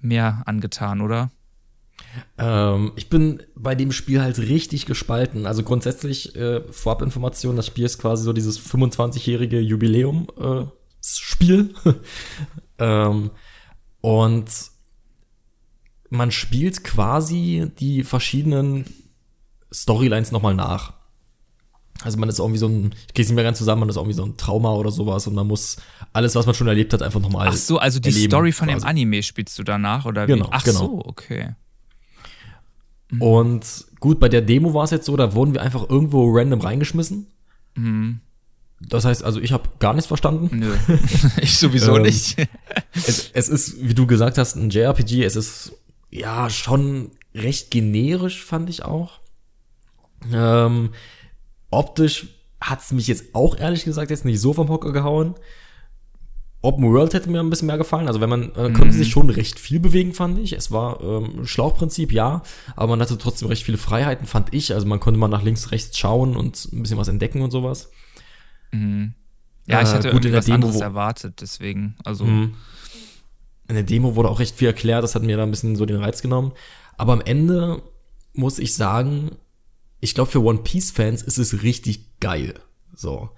mehr 0.00 0.42
angetan, 0.46 1.00
oder? 1.00 1.30
Ähm, 2.38 2.92
ich 2.96 3.08
bin 3.08 3.42
bei 3.54 3.74
dem 3.74 3.92
Spiel 3.92 4.20
halt 4.20 4.38
richtig 4.38 4.86
gespalten. 4.86 5.46
Also 5.46 5.62
grundsätzlich 5.62 6.34
äh, 6.36 6.62
Vorabinformation, 6.72 7.56
das 7.56 7.66
Spiel 7.66 7.84
ist 7.84 7.98
quasi 7.98 8.24
so 8.24 8.32
dieses 8.32 8.58
25-jährige 8.60 9.60
Jubiläum-Spiel. 9.60 11.74
Äh, 11.84 11.92
ähm, 12.80 13.30
und 14.00 14.50
man 16.10 16.30
spielt 16.32 16.82
quasi 16.82 17.70
die 17.78 18.02
verschiedenen 18.02 18.84
Storylines 19.72 20.32
nochmal 20.32 20.54
nach. 20.54 20.94
Also 22.02 22.18
man 22.18 22.28
ist 22.28 22.38
irgendwie 22.38 22.58
so 22.58 22.66
ein, 22.66 22.94
ich 23.08 23.14
krieg's 23.14 23.28
nicht 23.28 23.36
mehr 23.36 23.44
ganz 23.44 23.58
zusammen, 23.58 23.80
man 23.80 23.88
ist 23.90 23.96
irgendwie 23.96 24.14
so 24.14 24.24
ein 24.24 24.36
Trauma 24.36 24.72
oder 24.72 24.90
sowas 24.90 25.26
und 25.26 25.34
man 25.34 25.46
muss 25.46 25.76
alles, 26.12 26.34
was 26.34 26.46
man 26.46 26.54
schon 26.54 26.66
erlebt 26.66 26.92
hat, 26.94 27.02
einfach 27.02 27.20
nochmal. 27.20 27.48
Ach 27.48 27.54
so, 27.54 27.78
also 27.78 28.00
die 28.00 28.08
erleben, 28.08 28.30
Story 28.30 28.52
von 28.52 28.68
quasi. 28.68 28.80
dem 28.80 28.88
Anime 28.88 29.22
spielst 29.22 29.58
du 29.58 29.62
danach 29.62 30.06
oder 30.06 30.26
wie? 30.26 30.32
Genau, 30.32 30.48
Ach 30.50 30.64
genau. 30.64 30.78
so, 30.78 31.04
okay. 31.04 31.54
Mhm. 33.10 33.22
Und 33.22 33.84
gut, 34.00 34.18
bei 34.18 34.30
der 34.30 34.40
Demo 34.40 34.72
war 34.72 34.84
es 34.84 34.90
jetzt 34.90 35.04
so, 35.04 35.16
da 35.16 35.34
wurden 35.34 35.52
wir 35.52 35.60
einfach 35.62 35.88
irgendwo 35.90 36.30
random 36.30 36.60
reingeschmissen. 36.60 37.26
Mhm. 37.74 38.20
Das 38.80 39.04
heißt, 39.04 39.22
also 39.22 39.40
ich 39.40 39.52
habe 39.52 39.68
gar 39.78 39.92
nichts 39.92 40.06
verstanden. 40.06 40.48
Nö, 40.58 40.74
ich 41.40 41.58
sowieso 41.58 41.96
ähm, 41.96 42.02
nicht. 42.02 42.36
es, 42.94 43.30
es, 43.32 43.48
ist, 43.48 43.76
wie 43.86 43.94
du 43.94 44.06
gesagt 44.06 44.38
hast, 44.38 44.56
ein 44.56 44.70
JRPG. 44.70 45.22
Es 45.22 45.36
ist 45.36 45.72
ja 46.10 46.48
schon 46.48 47.10
recht 47.34 47.70
generisch, 47.70 48.42
fand 48.42 48.70
ich 48.70 48.84
auch. 48.84 49.20
Ähm, 50.32 50.90
optisch 51.70 52.28
hat 52.60 52.80
es 52.80 52.92
mich 52.92 53.06
jetzt 53.06 53.34
auch 53.34 53.56
ehrlich 53.58 53.84
gesagt 53.84 54.10
jetzt 54.10 54.24
nicht 54.24 54.40
so 54.40 54.52
vom 54.52 54.68
Hocker 54.68 54.92
gehauen. 54.92 55.34
Open 56.62 56.92
World 56.92 57.14
hätte 57.14 57.30
mir 57.30 57.40
ein 57.40 57.48
bisschen 57.48 57.68
mehr 57.68 57.78
gefallen. 57.78 58.06
Also 58.06 58.20
wenn 58.20 58.28
man 58.28 58.50
äh, 58.50 58.70
konnte 58.72 58.86
mhm. 58.86 58.92
sich 58.92 59.10
schon 59.10 59.30
recht 59.30 59.58
viel 59.58 59.80
bewegen, 59.80 60.12
fand 60.12 60.38
ich. 60.38 60.52
Es 60.52 60.70
war 60.70 61.00
ähm, 61.00 61.46
Schlauchprinzip, 61.46 62.12
ja, 62.12 62.42
aber 62.76 62.88
man 62.88 63.00
hatte 63.00 63.16
trotzdem 63.16 63.48
recht 63.48 63.62
viele 63.62 63.78
Freiheiten, 63.78 64.26
fand 64.26 64.52
ich. 64.52 64.74
Also 64.74 64.86
man 64.86 65.00
konnte 65.00 65.18
mal 65.18 65.28
nach 65.28 65.42
links, 65.42 65.70
rechts 65.70 65.96
schauen 65.96 66.36
und 66.36 66.70
ein 66.72 66.82
bisschen 66.82 66.98
was 66.98 67.08
entdecken 67.08 67.40
und 67.40 67.50
sowas. 67.50 67.90
Mhm. 68.72 69.14
Ja, 69.66 69.82
ich 69.82 69.92
hätte 69.92 70.08
äh, 70.08 70.12
gut 70.12 70.24
in 70.24 70.32
der 70.32 70.40
Demo 70.40 70.54
anderes 70.54 70.80
erwartet, 70.80 71.40
deswegen. 71.40 71.96
Also 72.04 72.24
mhm. 72.24 72.54
in 73.68 73.74
der 73.74 73.84
Demo 73.84 74.16
wurde 74.16 74.28
auch 74.28 74.40
recht 74.40 74.56
viel 74.56 74.68
erklärt. 74.68 75.04
Das 75.04 75.14
hat 75.14 75.22
mir 75.22 75.36
da 75.36 75.44
ein 75.44 75.50
bisschen 75.50 75.76
so 75.76 75.86
den 75.86 76.02
Reiz 76.02 76.22
genommen. 76.22 76.52
Aber 76.96 77.12
am 77.12 77.20
Ende 77.20 77.82
muss 78.32 78.58
ich 78.58 78.74
sagen, 78.74 79.32
ich 80.00 80.14
glaube 80.14 80.30
für 80.30 80.42
One 80.42 80.60
Piece 80.60 80.90
Fans 80.90 81.22
ist 81.22 81.38
es 81.38 81.62
richtig 81.62 82.20
geil. 82.20 82.54
So. 82.94 83.30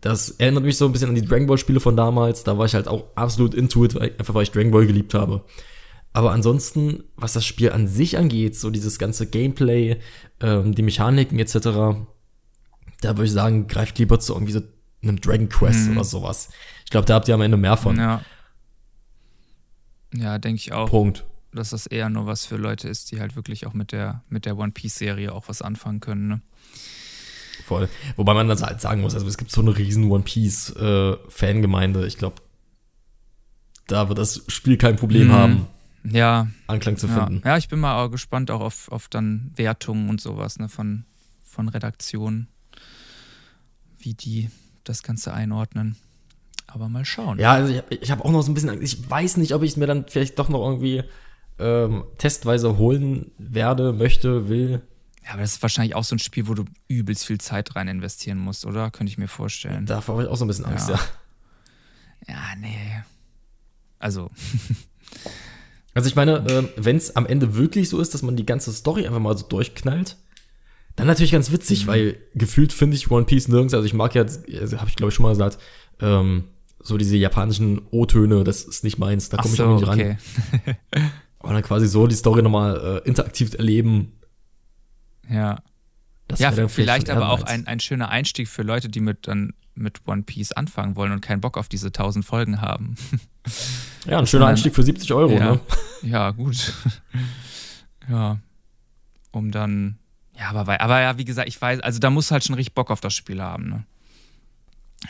Das 0.00 0.30
erinnert 0.30 0.64
mich 0.64 0.76
so 0.76 0.86
ein 0.86 0.92
bisschen 0.92 1.08
an 1.08 1.14
die 1.14 1.24
Dragon 1.24 1.46
Ball 1.46 1.58
Spiele 1.58 1.80
von 1.80 1.96
damals. 1.96 2.44
Da 2.44 2.58
war 2.58 2.66
ich 2.66 2.74
halt 2.74 2.88
auch 2.88 3.04
absolut 3.14 3.54
into 3.54 3.84
it, 3.84 3.98
einfach 3.98 4.34
weil 4.34 4.44
ich 4.44 4.50
Dragon 4.52 4.70
Ball 4.70 4.86
geliebt 4.86 5.14
habe. 5.14 5.44
Aber 6.12 6.32
ansonsten, 6.32 7.04
was 7.16 7.34
das 7.34 7.44
Spiel 7.44 7.72
an 7.72 7.88
sich 7.88 8.16
angeht, 8.16 8.56
so 8.56 8.70
dieses 8.70 8.98
ganze 8.98 9.26
Gameplay, 9.26 9.98
ähm, 10.40 10.74
die 10.74 10.82
Mechaniken 10.82 11.38
etc., 11.38 12.06
da 13.00 13.10
würde 13.16 13.26
ich 13.26 13.32
sagen, 13.32 13.66
greift 13.66 13.98
lieber 13.98 14.20
zu 14.20 14.34
irgendwie 14.34 14.52
so 14.52 14.62
einem 15.02 15.20
Dragon 15.20 15.48
Quest 15.48 15.88
mhm. 15.88 15.96
oder 15.96 16.04
sowas. 16.04 16.48
Ich 16.84 16.90
glaube, 16.90 17.06
da 17.06 17.14
habt 17.14 17.28
ihr 17.28 17.34
am 17.34 17.40
Ende 17.40 17.56
mehr 17.56 17.76
von. 17.76 17.96
Ja, 17.96 18.22
ja 20.14 20.38
denke 20.38 20.60
ich 20.60 20.72
auch. 20.72 20.88
Punkt. 20.88 21.24
Dass 21.52 21.70
das 21.70 21.86
eher 21.86 22.08
nur 22.10 22.26
was 22.26 22.44
für 22.44 22.56
Leute 22.56 22.88
ist, 22.88 23.10
die 23.10 23.20
halt 23.20 23.34
wirklich 23.34 23.66
auch 23.66 23.72
mit 23.72 23.92
der, 23.92 24.22
mit 24.28 24.44
der 24.44 24.58
One 24.58 24.72
Piece-Serie 24.72 25.32
auch 25.32 25.48
was 25.48 25.62
anfangen 25.62 26.00
können. 26.00 26.28
Ne? 26.28 26.40
Voll. 27.64 27.88
Wobei 28.16 28.34
man 28.34 28.48
dann 28.48 28.60
halt 28.60 28.80
sagen 28.80 29.00
muss, 29.00 29.14
also 29.14 29.26
es 29.26 29.38
gibt 29.38 29.50
so 29.50 29.62
eine 29.62 29.76
riesen 29.76 30.10
One 30.10 30.24
Piece 30.24 30.70
äh, 30.76 31.16
Fangemeinde. 31.28 32.06
Ich 32.06 32.18
glaube, 32.18 32.42
da 33.86 34.08
wird 34.08 34.18
das 34.18 34.42
Spiel 34.48 34.76
kein 34.76 34.96
Problem 34.96 35.28
mhm. 35.28 35.32
haben, 35.32 35.66
ja. 36.04 36.48
Anklang 36.66 36.96
zu 36.96 37.08
finden. 37.08 37.42
Ja, 37.44 37.56
ich 37.56 37.68
bin 37.68 37.80
mal 37.80 38.02
auch 38.02 38.10
gespannt 38.10 38.50
auch 38.50 38.60
auf, 38.60 38.90
auf 38.90 39.08
dann 39.08 39.52
Wertungen 39.56 40.08
und 40.08 40.20
sowas 40.20 40.58
ne, 40.58 40.68
von, 40.68 41.04
von 41.44 41.68
Redaktionen, 41.68 42.48
wie 44.06 44.14
die 44.14 44.48
das 44.84 45.02
Ganze 45.02 45.34
einordnen. 45.34 45.96
Aber 46.66 46.88
mal 46.88 47.04
schauen. 47.04 47.38
Ja, 47.38 47.52
also 47.52 47.74
ich, 47.90 48.02
ich 48.02 48.10
habe 48.10 48.24
auch 48.24 48.30
noch 48.30 48.42
so 48.42 48.50
ein 48.50 48.54
bisschen, 48.54 48.80
ich 48.80 49.08
weiß 49.08 49.36
nicht, 49.36 49.52
ob 49.52 49.62
ich 49.62 49.72
es 49.72 49.76
mir 49.76 49.86
dann 49.86 50.06
vielleicht 50.08 50.38
doch 50.38 50.48
noch 50.48 50.64
irgendwie 50.64 51.04
ähm, 51.58 52.04
testweise 52.18 52.78
holen 52.78 53.30
werde, 53.38 53.92
möchte, 53.92 54.48
will. 54.48 54.82
Ja, 55.24 55.32
aber 55.32 55.42
das 55.42 55.54
ist 55.54 55.62
wahrscheinlich 55.62 55.94
auch 55.94 56.04
so 56.04 56.14
ein 56.14 56.18
Spiel, 56.18 56.48
wo 56.48 56.54
du 56.54 56.64
übelst 56.88 57.26
viel 57.26 57.38
Zeit 57.38 57.74
rein 57.76 57.88
investieren 57.88 58.38
musst, 58.38 58.64
oder? 58.64 58.90
Könnte 58.90 59.10
ich 59.10 59.18
mir 59.18 59.28
vorstellen. 59.28 59.86
Davor 59.86 60.14
habe 60.14 60.24
ich 60.24 60.28
auch 60.30 60.36
so 60.36 60.44
ein 60.44 60.48
bisschen 60.48 60.66
Angst, 60.66 60.88
ja. 60.88 61.00
Ja, 62.28 62.34
ja 62.34 62.42
nee. 62.60 63.02
Also. 63.98 64.30
also 65.94 66.08
ich 66.08 66.14
meine, 66.14 66.38
äh, 66.46 66.68
wenn 66.76 66.96
es 66.96 67.16
am 67.16 67.26
Ende 67.26 67.56
wirklich 67.56 67.88
so 67.88 68.00
ist, 68.00 68.14
dass 68.14 68.22
man 68.22 68.36
die 68.36 68.46
ganze 68.46 68.72
Story 68.72 69.06
einfach 69.06 69.18
mal 69.18 69.36
so 69.36 69.46
durchknallt, 69.46 70.16
dann 70.96 71.06
natürlich 71.06 71.32
ganz 71.32 71.52
witzig, 71.52 71.84
mhm. 71.84 71.88
weil 71.88 72.18
gefühlt 72.34 72.72
finde 72.72 72.96
ich 72.96 73.10
One 73.10 73.26
Piece 73.26 73.48
nirgends. 73.48 73.74
Also 73.74 73.86
ich 73.86 73.94
mag 73.94 74.14
ja, 74.14 74.22
also 74.22 74.78
habe 74.78 74.88
ich 74.88 74.96
glaube 74.96 75.10
ich 75.10 75.14
schon 75.14 75.24
mal 75.24 75.30
gesagt, 75.30 75.58
ähm, 76.00 76.44
so 76.80 76.96
diese 76.96 77.16
japanischen 77.16 77.82
O-Töne, 77.90 78.44
das 78.44 78.64
ist 78.64 78.84
nicht 78.84 78.98
meins, 78.98 79.28
da 79.28 79.36
komme 79.38 79.54
ich 79.54 79.58
so, 79.58 79.66
auch 79.66 79.80
nicht 79.80 79.88
okay. 79.88 80.16
ran. 80.64 81.10
Aber 81.38 81.52
dann 81.52 81.62
quasi 81.62 81.86
so 81.86 82.06
die 82.06 82.14
Story 82.14 82.42
nochmal 82.42 83.02
äh, 83.04 83.08
interaktiv 83.08 83.54
erleben, 83.54 84.12
ja. 85.28 85.62
Das 86.28 86.40
ja, 86.40 86.50
vielleicht 86.50 87.06
schon 87.06 87.16
aber 87.16 87.30
auch 87.30 87.44
ein, 87.44 87.68
ein 87.68 87.78
schöner 87.78 88.08
Einstieg 88.08 88.48
für 88.48 88.62
Leute, 88.62 88.88
die 88.88 88.98
mit 88.98 89.28
dann 89.28 89.52
mit 89.76 90.00
One 90.06 90.22
Piece 90.22 90.52
anfangen 90.52 90.96
wollen 90.96 91.12
und 91.12 91.20
keinen 91.20 91.40
Bock 91.40 91.56
auf 91.56 91.68
diese 91.68 91.92
tausend 91.92 92.24
Folgen 92.24 92.60
haben. 92.60 92.96
Ja, 94.08 94.20
ein 94.20 94.26
schöner 94.28 94.46
Einstieg 94.46 94.72
für 94.72 94.84
70 94.84 95.12
Euro, 95.12 95.32
ja. 95.32 95.52
ne? 95.52 95.60
ja, 96.02 96.30
gut. 96.30 96.72
ja. 98.08 98.38
Um 99.32 99.50
dann. 99.50 99.98
Ja, 100.38 100.50
aber, 100.50 100.80
aber 100.80 101.00
ja, 101.00 101.18
wie 101.18 101.24
gesagt, 101.24 101.48
ich 101.48 101.60
weiß, 101.60 101.80
also 101.80 101.98
da 101.98 102.10
muss 102.10 102.30
halt 102.30 102.44
schon 102.44 102.54
richtig 102.54 102.74
Bock 102.74 102.90
auf 102.90 103.00
das 103.00 103.14
Spiel 103.14 103.40
haben, 103.40 103.68
ne? 103.68 103.84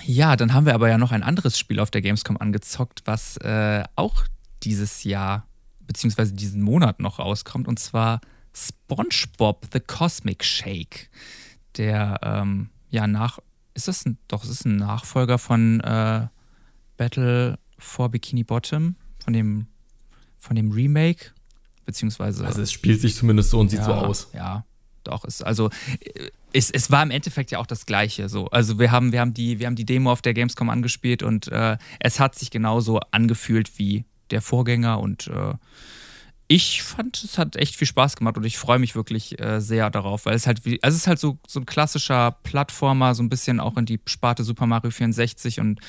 Ja, 0.04 0.36
dann 0.36 0.52
haben 0.52 0.66
wir 0.66 0.74
aber 0.74 0.88
ja 0.88 0.98
noch 0.98 1.12
ein 1.12 1.22
anderes 1.22 1.58
Spiel 1.58 1.80
auf 1.80 1.90
der 1.90 2.02
Gamescom 2.02 2.36
angezockt, 2.36 3.02
was 3.04 3.36
äh, 3.38 3.84
auch 3.94 4.24
dieses 4.62 5.04
Jahr 5.04 5.46
beziehungsweise 5.86 6.34
diesen 6.34 6.62
Monat 6.62 7.00
noch 7.00 7.18
rauskommt, 7.18 7.68
und 7.68 7.78
zwar 7.78 8.20
SpongeBob 8.52 9.66
The 9.72 9.80
Cosmic 9.80 10.44
Shake. 10.44 11.10
Der, 11.76 12.18
ähm, 12.22 12.70
ja, 12.90 13.06
nach. 13.06 13.38
Ist 13.74 13.88
das 13.88 14.06
ein. 14.06 14.18
Doch, 14.28 14.44
es 14.44 14.50
ist 14.50 14.64
ein 14.64 14.76
Nachfolger 14.76 15.38
von 15.38 15.80
äh, 15.80 16.26
Battle 16.96 17.58
for 17.78 18.08
Bikini 18.08 18.44
Bottom, 18.44 18.96
von 19.22 19.32
dem, 19.34 19.66
von 20.38 20.56
dem 20.56 20.72
Remake, 20.72 21.32
beziehungsweise. 21.84 22.46
Also 22.46 22.62
es 22.62 22.72
spielt 22.72 23.00
sich 23.00 23.14
zumindest 23.14 23.50
so 23.50 23.60
und 23.60 23.68
sieht 23.68 23.80
ja, 23.80 23.84
so 23.84 23.92
aus. 23.92 24.28
Ja, 24.32 24.64
doch. 25.06 25.24
Ist, 25.24 25.44
also 25.44 25.70
äh, 26.00 26.30
es, 26.52 26.70
es 26.70 26.90
war 26.90 27.02
im 27.02 27.10
Endeffekt 27.10 27.50
ja 27.50 27.58
auch 27.58 27.66
das 27.66 27.86
Gleiche. 27.86 28.28
So. 28.28 28.46
Also 28.48 28.78
wir 28.78 28.90
haben, 28.90 29.12
wir, 29.12 29.20
haben 29.20 29.34
die, 29.34 29.58
wir 29.58 29.66
haben 29.66 29.76
die 29.76 29.86
Demo 29.86 30.12
auf 30.12 30.22
der 30.22 30.34
Gamescom 30.34 30.70
angespielt 30.70 31.22
und 31.22 31.48
äh, 31.48 31.76
es 32.00 32.20
hat 32.20 32.34
sich 32.34 32.50
genauso 32.50 33.00
angefühlt 33.10 33.78
wie 33.78 34.04
der 34.30 34.42
Vorgänger 34.42 34.98
und 35.00 35.28
äh, 35.28 35.54
ich 36.48 36.82
fand, 36.82 37.22
es 37.24 37.38
hat 37.38 37.56
echt 37.56 37.74
viel 37.74 37.88
Spaß 37.88 38.16
gemacht 38.16 38.36
und 38.36 38.44
ich 38.44 38.56
freue 38.56 38.78
mich 38.78 38.94
wirklich 38.94 39.40
äh, 39.40 39.60
sehr 39.60 39.90
darauf, 39.90 40.26
weil 40.26 40.34
es 40.34 40.46
halt 40.46 40.64
wie, 40.64 40.80
also 40.82 40.94
es 40.94 41.02
ist 41.02 41.06
halt 41.08 41.18
so, 41.18 41.38
so 41.46 41.58
ein 41.60 41.66
klassischer 41.66 42.36
Plattformer, 42.44 43.14
so 43.16 43.22
ein 43.22 43.28
bisschen 43.28 43.58
auch 43.58 43.76
in 43.76 43.84
die 43.84 44.00
Sparte 44.06 44.44
Super 44.44 44.66
Mario 44.66 44.90
64 44.90 45.58
und 45.58 45.80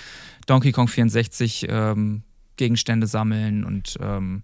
Donkey 0.47 0.71
Kong 0.71 0.87
64 0.87 1.67
ähm, 1.69 2.23
Gegenstände 2.55 3.05
sammeln 3.05 3.65
und 3.65 3.97
ähm, 4.01 4.41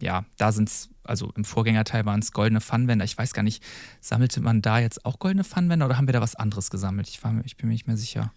ja, 0.00 0.24
da 0.38 0.52
sind 0.52 0.68
es, 0.68 0.88
also 1.04 1.32
im 1.36 1.44
Vorgängerteil 1.44 2.04
waren 2.06 2.20
es 2.20 2.32
goldene 2.32 2.60
Funwender. 2.60 3.04
Ich 3.04 3.16
weiß 3.18 3.32
gar 3.32 3.42
nicht, 3.42 3.62
sammelte 4.00 4.40
man 4.40 4.62
da 4.62 4.78
jetzt 4.78 5.04
auch 5.04 5.18
goldene 5.18 5.44
Funwender 5.44 5.86
oder 5.86 5.96
haben 5.96 6.06
wir 6.08 6.12
da 6.12 6.20
was 6.20 6.34
anderes 6.36 6.70
gesammelt? 6.70 7.08
Ich, 7.08 7.22
war, 7.22 7.34
ich 7.44 7.56
bin 7.56 7.68
mir 7.68 7.72
nicht 7.74 7.86
mehr 7.86 7.96
sicher. 7.96 8.32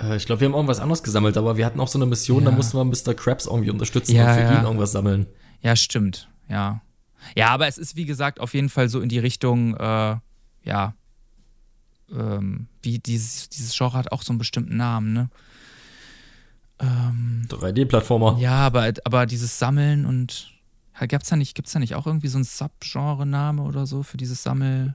Äh, 0.00 0.16
ich 0.16 0.26
glaube, 0.26 0.40
wir 0.40 0.48
haben 0.48 0.54
irgendwas 0.54 0.80
anderes 0.80 1.02
gesammelt, 1.02 1.36
aber 1.36 1.56
wir 1.56 1.66
hatten 1.66 1.80
auch 1.80 1.88
so 1.88 1.98
eine 1.98 2.06
Mission, 2.06 2.44
Ja. 2.44 2.50
da 2.50 2.56
mussten 2.56 2.76
wir 2.78 2.84
Mr. 2.84 3.14
Krabs 3.14 3.46
irgendwie 3.46 3.70
unterstützen 3.70 4.14
Ja, 4.14 4.28
und 4.28 4.34
für 4.34 4.40
ja. 4.42 4.58
ihn 4.58 4.64
irgendwas 4.64 4.92
sammeln. 4.92 5.26
Ja, 5.60 5.76
stimmt. 5.76 6.28
Ja. 6.48 6.80
Ja, 7.36 7.48
aber 7.48 7.66
es 7.68 7.78
ist, 7.78 7.96
wie 7.96 8.04
gesagt, 8.04 8.38
auf 8.40 8.52
jeden 8.54 8.68
Fall 8.68 8.88
so 8.88 9.00
in 9.00 9.08
die 9.08 9.18
Richtung, 9.18 9.74
äh, 9.76 10.16
ja, 10.64 10.94
ähm, 12.12 12.66
wie 12.82 12.98
dieses, 12.98 13.48
dieses 13.48 13.74
Genre 13.76 13.94
hat 13.96 14.12
auch 14.12 14.22
so 14.22 14.32
einen 14.32 14.38
bestimmten 14.38 14.76
Namen, 14.76 15.12
ne? 15.14 15.30
Ähm, 16.80 17.46
3D-Plattformer. 17.48 18.36
ja, 18.40 18.56
aber, 18.56 18.92
aber 19.04 19.26
dieses 19.26 19.58
Sammeln 19.58 20.04
und 20.06 20.52
gibt's 21.00 21.28
da 21.28 21.36
nicht, 21.36 21.54
gibt's 21.54 21.72
da 21.72 21.78
nicht 21.78 21.94
auch 21.94 22.06
irgendwie 22.06 22.28
so 22.28 22.38
einen 22.38 22.44
Subgenre-Name 22.44 23.62
oder 23.62 23.86
so 23.86 24.02
für 24.02 24.16
dieses 24.16 24.42
Sammel? 24.42 24.94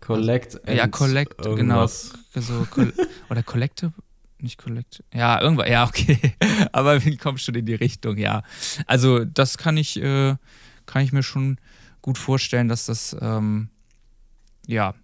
Collect. 0.00 0.60
ja, 0.66 0.84
and 0.84 0.92
Collect, 0.92 1.38
genau. 1.38 1.50
irgendwas. 1.50 2.12
So, 2.34 2.66
Col 2.70 2.92
oder 3.28 3.42
Collecte? 3.42 3.92
Nicht 4.38 4.58
Collect. 4.58 5.04
Ja, 5.12 5.40
irgendwas, 5.40 5.68
ja, 5.68 5.86
okay. 5.86 6.18
Aber 6.72 7.04
wir 7.04 7.16
kommen 7.18 7.38
schon 7.38 7.54
in 7.54 7.66
die 7.66 7.74
Richtung, 7.74 8.16
ja. 8.16 8.42
Also, 8.86 9.24
das 9.24 9.58
kann 9.58 9.76
ich, 9.76 10.00
äh, 10.00 10.36
kann 10.86 11.02
ich 11.02 11.12
mir 11.12 11.22
schon 11.22 11.58
gut 12.00 12.16
vorstellen, 12.16 12.68
dass 12.68 12.86
das, 12.86 13.14
ähm, 13.20 13.68
ja, 14.66 14.94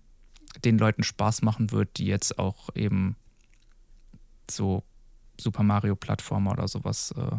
den 0.64 0.79
Leuten 0.79 1.03
Spaß 1.03 1.42
machen 1.42 1.70
wird, 1.70 1.99
die 1.99 2.07
jetzt 2.07 2.38
auch 2.38 2.70
eben 2.75 3.16
so 4.51 4.83
Super 5.38 5.62
Mario-Plattformer 5.62 6.53
oder 6.53 6.68
sowas 6.68 7.12
äh, 7.16 7.37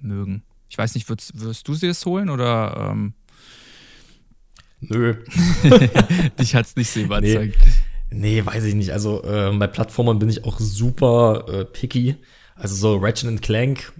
mögen. 0.00 0.42
Ich 0.68 0.76
weiß 0.78 0.94
nicht, 0.94 1.08
würdest, 1.08 1.40
wirst 1.40 1.66
du 1.68 1.74
sie 1.74 1.86
es 1.86 2.04
holen 2.06 2.30
oder 2.30 2.90
ähm, 2.90 3.14
Nö. 4.80 5.14
dich 6.38 6.54
hat 6.54 6.66
es 6.66 6.76
nicht 6.76 6.90
so 6.90 7.00
überzeugt? 7.00 7.58
Nee, 8.10 8.44
weiß 8.44 8.64
ich 8.64 8.74
nicht. 8.74 8.92
Also 8.92 9.22
äh, 9.24 9.50
bei 9.56 9.66
Plattformern 9.66 10.18
bin 10.18 10.28
ich 10.28 10.44
auch 10.44 10.58
super 10.60 11.44
äh, 11.48 11.64
picky. 11.64 12.16
Also 12.54 12.74
so 12.74 12.96
Ratchet 12.96 13.42
Clank 13.42 13.92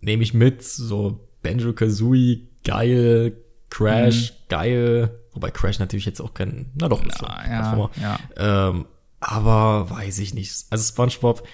nehme 0.00 0.22
ich 0.22 0.34
mit. 0.34 0.62
So 0.62 1.26
Banjo 1.42 1.72
Kazooie, 1.72 2.48
geil. 2.64 3.36
Crash, 3.70 4.34
geil. 4.48 5.18
Wobei 5.32 5.50
Crash 5.50 5.78
natürlich 5.78 6.06
jetzt 6.06 6.20
auch 6.20 6.34
kein. 6.34 6.70
Na 6.74 6.88
doch, 6.88 7.04
ist 7.04 7.20
Ja, 7.20 7.28
Plattformer. 7.28 7.90
ja, 8.00 8.18
ja. 8.36 8.68
Ähm, 8.68 8.86
aber 9.20 9.90
weiß 9.90 10.18
ich 10.20 10.34
nicht. 10.34 10.52
Also 10.70 10.84
SpongeBob, 10.84 11.46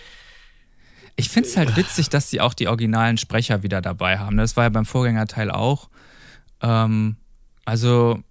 Ich 1.16 1.28
finde 1.28 1.48
es 1.48 1.56
halt 1.56 1.76
witzig, 1.76 2.08
dass 2.08 2.30
sie 2.30 2.40
auch 2.40 2.54
die 2.54 2.68
originalen 2.68 3.18
Sprecher 3.18 3.62
wieder 3.62 3.80
dabei 3.80 4.18
haben. 4.18 4.36
Das 4.36 4.56
war 4.56 4.64
ja 4.64 4.70
beim 4.70 4.86
Vorgängerteil 4.86 5.50
auch. 5.50 5.88
Ähm, 6.62 7.16
also 7.64 8.22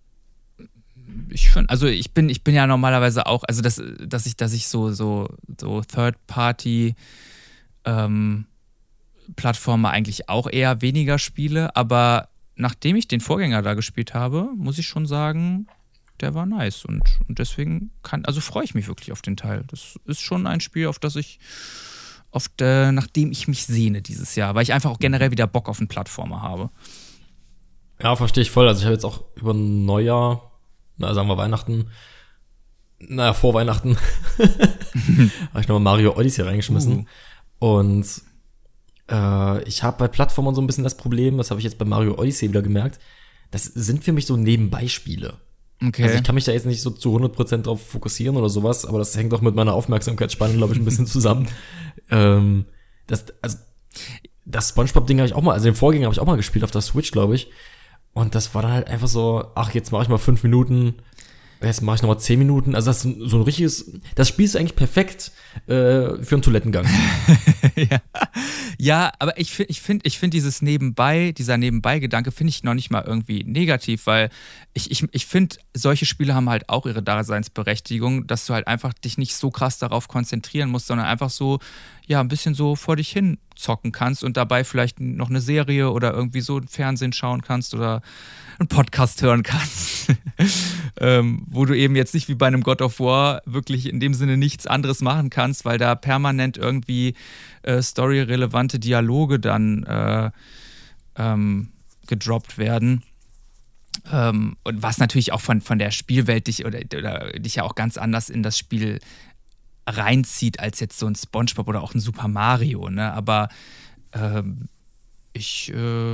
ich 1.29 1.49
finde, 1.49 1.69
also 1.69 1.87
ich 1.87 2.13
bin, 2.13 2.29
ich 2.29 2.43
bin 2.43 2.55
ja 2.55 2.67
normalerweise 2.67 3.25
auch, 3.25 3.43
also 3.47 3.61
das, 3.61 3.81
dass 3.99 4.25
ich, 4.25 4.35
dass 4.35 4.53
ich 4.53 4.67
so, 4.67 4.91
so, 4.91 5.27
so 5.59 5.81
Third-Party 5.81 6.95
ähm, 7.85 8.45
Plattformer 9.35 9.91
eigentlich 9.91 10.29
auch 10.29 10.49
eher 10.49 10.81
weniger 10.81 11.19
spiele, 11.19 11.75
aber 11.75 12.29
nachdem 12.55 12.95
ich 12.95 13.07
den 13.07 13.21
Vorgänger 13.21 13.61
da 13.61 13.73
gespielt 13.73 14.13
habe, 14.13 14.49
muss 14.55 14.77
ich 14.77 14.87
schon 14.87 15.05
sagen, 15.05 15.67
der 16.19 16.33
war 16.33 16.45
nice 16.45 16.85
und, 16.85 17.01
und 17.27 17.39
deswegen 17.39 17.91
kann, 18.03 18.25
also 18.25 18.41
freue 18.41 18.63
ich 18.63 18.75
mich 18.75 18.87
wirklich 18.87 19.11
auf 19.11 19.21
den 19.21 19.37
Teil. 19.37 19.63
Das 19.67 19.99
ist 20.05 20.21
schon 20.21 20.45
ein 20.45 20.59
Spiel, 20.59 20.87
auf 20.87 20.99
das 20.99 21.15
ich 21.15 21.39
auf 22.31 22.47
der, 22.47 22.91
nachdem 22.91 23.31
ich 23.31 23.47
mich 23.47 23.65
sehne 23.65 24.01
dieses 24.01 24.35
Jahr, 24.35 24.55
weil 24.55 24.63
ich 24.63 24.73
einfach 24.73 24.89
auch 24.89 24.99
generell 24.99 25.31
wieder 25.31 25.47
Bock 25.47 25.69
auf 25.69 25.79
einen 25.79 25.87
Plattformer 25.87 26.41
habe. 26.41 26.69
ja, 28.01 28.15
verstehe 28.15 28.41
ich 28.41 28.51
voll. 28.51 28.67
Also 28.67 28.79
ich 28.79 28.85
habe 28.85 28.93
jetzt 28.93 29.05
auch 29.05 29.23
über 29.35 29.53
Neujahr, 29.53 30.51
na 30.97 31.13
sagen 31.13 31.27
wir 31.27 31.37
Weihnachten, 31.37 31.89
naja, 32.99 33.33
vor 33.33 33.53
Weihnachten, 33.53 33.97
habe 34.37 35.59
ich 35.59 35.67
nochmal 35.67 35.79
Mario 35.79 36.15
Odyssey 36.15 36.43
reingeschmissen. 36.43 37.07
Und 37.59 38.07
äh, 39.09 39.63
ich 39.63 39.83
habe 39.83 39.97
bei 39.97 40.07
Plattformern 40.07 40.55
so 40.55 40.61
ein 40.61 40.67
bisschen 40.67 40.83
das 40.83 40.97
Problem, 40.97 41.37
das 41.37 41.51
habe 41.51 41.59
ich 41.59 41.65
jetzt 41.65 41.77
bei 41.77 41.85
Mario 41.85 42.17
Odyssey 42.17 42.49
wieder 42.49 42.61
gemerkt, 42.61 42.99
das 43.51 43.65
sind 43.65 44.03
für 44.03 44.13
mich 44.13 44.25
so 44.25 44.37
Nebenbeispiele. 44.37 45.37
Okay. 45.83 46.03
Also 46.03 46.15
ich 46.15 46.23
kann 46.23 46.35
mich 46.35 46.43
da 46.43 46.51
jetzt 46.51 46.65
nicht 46.65 46.81
so 46.81 46.91
zu 46.91 47.15
100% 47.15 47.63
drauf 47.63 47.81
fokussieren 47.85 48.37
oder 48.37 48.49
sowas, 48.49 48.85
aber 48.85 48.99
das 48.99 49.15
hängt 49.17 49.33
auch 49.33 49.41
mit 49.41 49.55
meiner 49.55 49.73
Aufmerksamkeitsspanne, 49.73 50.55
glaube 50.55 50.73
ich, 50.73 50.79
ein 50.79 50.85
bisschen 50.85 51.07
zusammen. 51.07 51.47
ähm, 52.09 52.65
das, 53.07 53.25
also, 53.41 53.57
das 54.45 54.69
Spongebob-Ding 54.69 55.17
habe 55.19 55.27
ich 55.27 55.33
auch 55.33 55.41
mal, 55.41 55.53
also 55.53 55.65
den 55.65 55.75
Vorgänger 55.75 56.05
habe 56.05 56.13
ich 56.13 56.19
auch 56.19 56.25
mal 56.25 56.37
gespielt 56.37 56.63
auf 56.63 56.71
der 56.71 56.81
Switch, 56.81 57.11
glaube 57.11 57.35
ich. 57.35 57.49
Und 58.13 58.35
das 58.35 58.53
war 58.53 58.61
dann 58.61 58.71
halt 58.71 58.87
einfach 58.89 59.07
so, 59.07 59.45
ach, 59.55 59.73
jetzt 59.73 59.91
mache 59.91 60.03
ich 60.03 60.09
mal 60.09 60.17
fünf 60.17 60.43
Minuten, 60.43 60.95
jetzt 61.61 61.81
mache 61.81 61.97
ich 61.97 62.01
noch 62.01 62.09
mal 62.09 62.17
zehn 62.17 62.39
Minuten. 62.39 62.75
Also 62.75 62.89
das 62.89 63.05
ist 63.05 63.15
so 63.21 63.37
ein 63.37 63.43
richtiges, 63.43 63.91
das 64.15 64.27
spielst 64.27 64.55
du 64.55 64.59
eigentlich 64.59 64.75
perfekt 64.75 65.31
äh, 65.67 66.21
für 66.21 66.35
einen 66.35 66.41
Toilettengang. 66.41 66.85
ja. 67.75 68.01
Ja, 68.83 69.11
aber 69.19 69.37
ich 69.37 69.51
finde, 69.51 69.69
ich 69.69 69.79
finde, 69.79 70.07
ich 70.07 70.17
finde 70.17 70.35
dieses 70.35 70.63
Nebenbei, 70.63 71.33
dieser 71.33 71.55
Nebenbei-Gedanke 71.55 72.31
finde 72.31 72.49
ich 72.49 72.63
noch 72.63 72.73
nicht 72.73 72.89
mal 72.89 73.03
irgendwie 73.05 73.43
negativ, 73.43 74.07
weil 74.07 74.31
ich, 74.73 74.89
ich, 74.89 75.05
ich 75.11 75.27
finde, 75.27 75.57
solche 75.75 76.07
Spiele 76.07 76.33
haben 76.33 76.49
halt 76.49 76.67
auch 76.67 76.87
ihre 76.87 77.03
Daseinsberechtigung, 77.03 78.25
dass 78.25 78.47
du 78.47 78.55
halt 78.55 78.65
einfach 78.65 78.93
dich 78.93 79.19
nicht 79.19 79.35
so 79.35 79.51
krass 79.51 79.77
darauf 79.77 80.07
konzentrieren 80.07 80.71
musst, 80.71 80.87
sondern 80.87 81.05
einfach 81.05 81.29
so, 81.29 81.59
ja, 82.07 82.21
ein 82.21 82.27
bisschen 82.27 82.55
so 82.55 82.75
vor 82.75 82.95
dich 82.95 83.09
hin 83.09 83.37
zocken 83.55 83.91
kannst 83.91 84.23
und 84.23 84.35
dabei 84.35 84.63
vielleicht 84.63 84.99
noch 84.99 85.29
eine 85.29 85.41
Serie 85.41 85.91
oder 85.91 86.13
irgendwie 86.13 86.41
so 86.41 86.59
Fernsehen 86.67 87.13
schauen 87.13 87.43
kannst 87.43 87.75
oder 87.75 88.01
einen 88.57 88.67
Podcast 88.67 89.21
hören 89.21 89.43
kannst. 89.43 90.07
ähm, 90.99 91.45
wo 91.47 91.65
du 91.65 91.77
eben 91.77 91.95
jetzt 91.95 92.15
nicht 92.15 92.29
wie 92.29 92.35
bei 92.35 92.47
einem 92.47 92.63
God 92.63 92.81
of 92.81 92.99
War 92.99 93.43
wirklich 93.45 93.87
in 93.87 93.99
dem 93.99 94.15
Sinne 94.15 94.37
nichts 94.37 94.65
anderes 94.65 95.01
machen 95.01 95.29
kannst, 95.29 95.65
weil 95.65 95.77
da 95.77 95.93
permanent 95.93 96.57
irgendwie 96.57 97.13
äh, 97.63 97.81
storyrelevante 97.81 98.79
Dialoge 98.79 99.39
dann 99.39 99.83
äh, 99.83 100.31
ähm, 101.15 101.71
gedroppt 102.07 102.57
werden. 102.57 103.03
Ähm, 104.11 104.57
und 104.63 104.81
was 104.81 104.97
natürlich 104.97 105.33
auch 105.33 105.41
von, 105.41 105.61
von 105.61 105.79
der 105.79 105.91
Spielwelt 105.91 106.47
dich 106.47 106.65
oder, 106.65 106.79
oder 106.97 107.31
dich 107.33 107.55
ja 107.55 107.63
auch 107.63 107.75
ganz 107.75 107.97
anders 107.97 108.29
in 108.29 108.43
das 108.43 108.57
Spiel 108.57 108.99
reinzieht 109.87 110.59
als 110.59 110.79
jetzt 110.79 110.97
so 110.97 111.07
ein 111.07 111.15
SpongeBob 111.15 111.67
oder 111.67 111.81
auch 111.81 111.93
ein 111.93 111.99
Super 111.99 112.27
Mario, 112.27 112.89
ne? 112.89 113.11
Aber 113.13 113.49
ähm, 114.13 114.69
ich, 115.33 115.73
äh, 115.73 116.11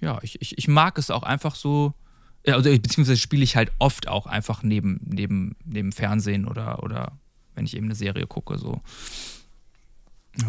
ja, 0.00 0.18
ich, 0.22 0.40
ich, 0.40 0.58
ich 0.58 0.68
mag 0.68 0.98
es 0.98 1.10
auch 1.10 1.22
einfach 1.22 1.54
so, 1.54 1.94
also, 2.46 2.70
beziehungsweise 2.70 3.20
spiele 3.20 3.44
ich 3.44 3.56
halt 3.56 3.70
oft 3.78 4.08
auch 4.08 4.26
einfach 4.26 4.62
neben, 4.62 5.00
neben, 5.04 5.56
neben 5.64 5.92
Fernsehen 5.92 6.46
oder, 6.46 6.82
oder 6.82 7.12
wenn 7.54 7.64
ich 7.64 7.76
eben 7.76 7.86
eine 7.86 7.94
Serie 7.94 8.26
gucke, 8.26 8.58
so. 8.58 8.80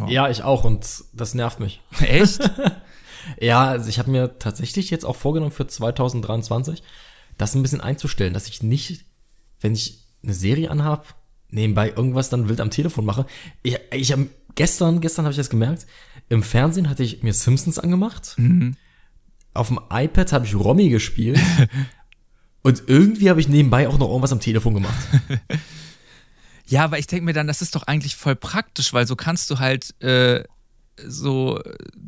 Ja, 0.08 0.30
ich 0.30 0.44
auch 0.44 0.64
und 0.64 0.86
das 1.14 1.34
nervt 1.34 1.60
mich. 1.60 1.82
Echt? 2.00 2.40
Ja, 3.40 3.68
also 3.68 3.88
ich 3.88 4.00
habe 4.00 4.12
mir 4.12 4.38
tatsächlich 4.38 4.90
jetzt 4.90 5.06
auch 5.06 5.16
vorgenommen 5.16 5.54
für 5.54 5.66
2023, 5.66 6.84
das 7.38 7.56
ein 7.56 7.62
bisschen 7.62 7.80
einzustellen, 7.80 8.34
dass 8.34 8.50
ich 8.50 8.62
nicht 8.62 9.06
wenn 9.64 9.74
ich 9.74 10.04
eine 10.22 10.34
Serie 10.34 10.70
anhab, 10.70 11.16
nebenbei 11.50 11.90
irgendwas 11.90 12.30
dann 12.30 12.50
wild 12.50 12.62
am 12.62 12.70
Telefon 12.70 13.06
mache. 13.06 13.26
Ich, 13.64 13.80
ich 13.92 14.12
habe 14.12 14.28
gestern, 14.56 15.02
gestern 15.02 15.26
habe 15.26 15.32
ich 15.32 15.38
das 15.38 15.50
gemerkt. 15.50 15.88
Im 16.30 16.44
Fernsehen 16.44 16.90
hatte 16.90 17.04
ich 17.04 17.24
mir 17.24 17.34
Simpsons 17.34 17.80
angemacht. 17.80 18.36
Mhm. 18.38 18.76
Auf 19.54 19.70
dem 19.70 19.80
iPad 19.90 20.34
habe 20.34 20.46
ich 20.46 20.56
Romy 20.56 20.90
gespielt. 20.90 21.40
und 22.62 22.84
irgendwie 22.88 23.30
habe 23.30 23.40
ich 23.40 23.48
nebenbei 23.48 23.88
auch 23.88 23.98
noch 23.98 24.10
irgendwas 24.10 24.34
am 24.34 24.40
Telefon 24.40 24.76
gemacht. 24.76 25.08
Ja, 26.74 26.86
aber 26.86 26.98
ich 26.98 27.06
denke 27.06 27.26
mir 27.26 27.34
dann, 27.34 27.46
das 27.46 27.62
ist 27.62 27.76
doch 27.76 27.84
eigentlich 27.84 28.16
voll 28.16 28.36
praktisch, 28.36 28.94
weil 28.94 29.06
so 29.06 29.16
kannst 29.16 29.48
du 29.52 29.60
halt 29.60 29.94
äh, 30.02 30.44
so 31.06 31.62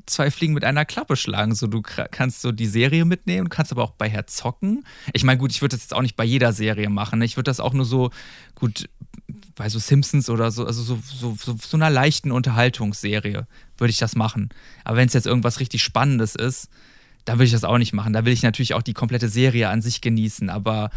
zwei 0.07 0.31
Fliegen 0.31 0.55
mit 0.55 0.63
einer 0.63 0.85
Klappe 0.85 1.17
schlagen. 1.17 1.53
So, 1.53 1.67
du 1.67 1.83
kannst 1.83 2.41
so 2.41 2.51
die 2.51 2.65
Serie 2.65 3.05
mitnehmen, 3.05 3.49
kannst 3.49 3.71
aber 3.71 3.83
auch 3.83 3.91
bei 3.91 4.09
her 4.09 4.25
zocken. 4.25 4.83
Ich 5.13 5.23
meine, 5.23 5.37
gut, 5.37 5.51
ich 5.51 5.61
würde 5.61 5.75
das 5.75 5.83
jetzt 5.83 5.93
auch 5.93 6.01
nicht 6.01 6.15
bei 6.15 6.23
jeder 6.23 6.51
Serie 6.51 6.89
machen. 6.89 7.19
Ne? 7.19 7.25
Ich 7.25 7.37
würde 7.37 7.51
das 7.51 7.59
auch 7.59 7.73
nur 7.73 7.85
so, 7.85 8.09
gut, 8.55 8.89
bei 9.53 9.69
so 9.69 9.77
Simpsons 9.77 10.31
oder 10.31 10.49
so, 10.49 10.65
also 10.65 10.81
so, 10.81 10.97
so, 11.05 11.37
so, 11.39 11.55
so 11.61 11.77
einer 11.77 11.91
leichten 11.91 12.31
Unterhaltungsserie 12.31 13.45
würde 13.77 13.91
ich 13.91 13.99
das 13.99 14.15
machen. 14.15 14.49
Aber 14.83 14.97
wenn 14.97 15.07
es 15.07 15.13
jetzt 15.13 15.27
irgendwas 15.27 15.59
richtig 15.59 15.83
Spannendes 15.83 16.33
ist, 16.33 16.69
dann 17.25 17.37
würde 17.37 17.45
ich 17.45 17.51
das 17.51 17.65
auch 17.65 17.77
nicht 17.77 17.93
machen. 17.93 18.13
Da 18.13 18.25
will 18.25 18.33
ich 18.33 18.41
natürlich 18.41 18.73
auch 18.73 18.81
die 18.81 18.93
komplette 18.93 19.29
Serie 19.29 19.69
an 19.69 19.83
sich 19.83 20.01
genießen. 20.01 20.49
Aber 20.49 20.89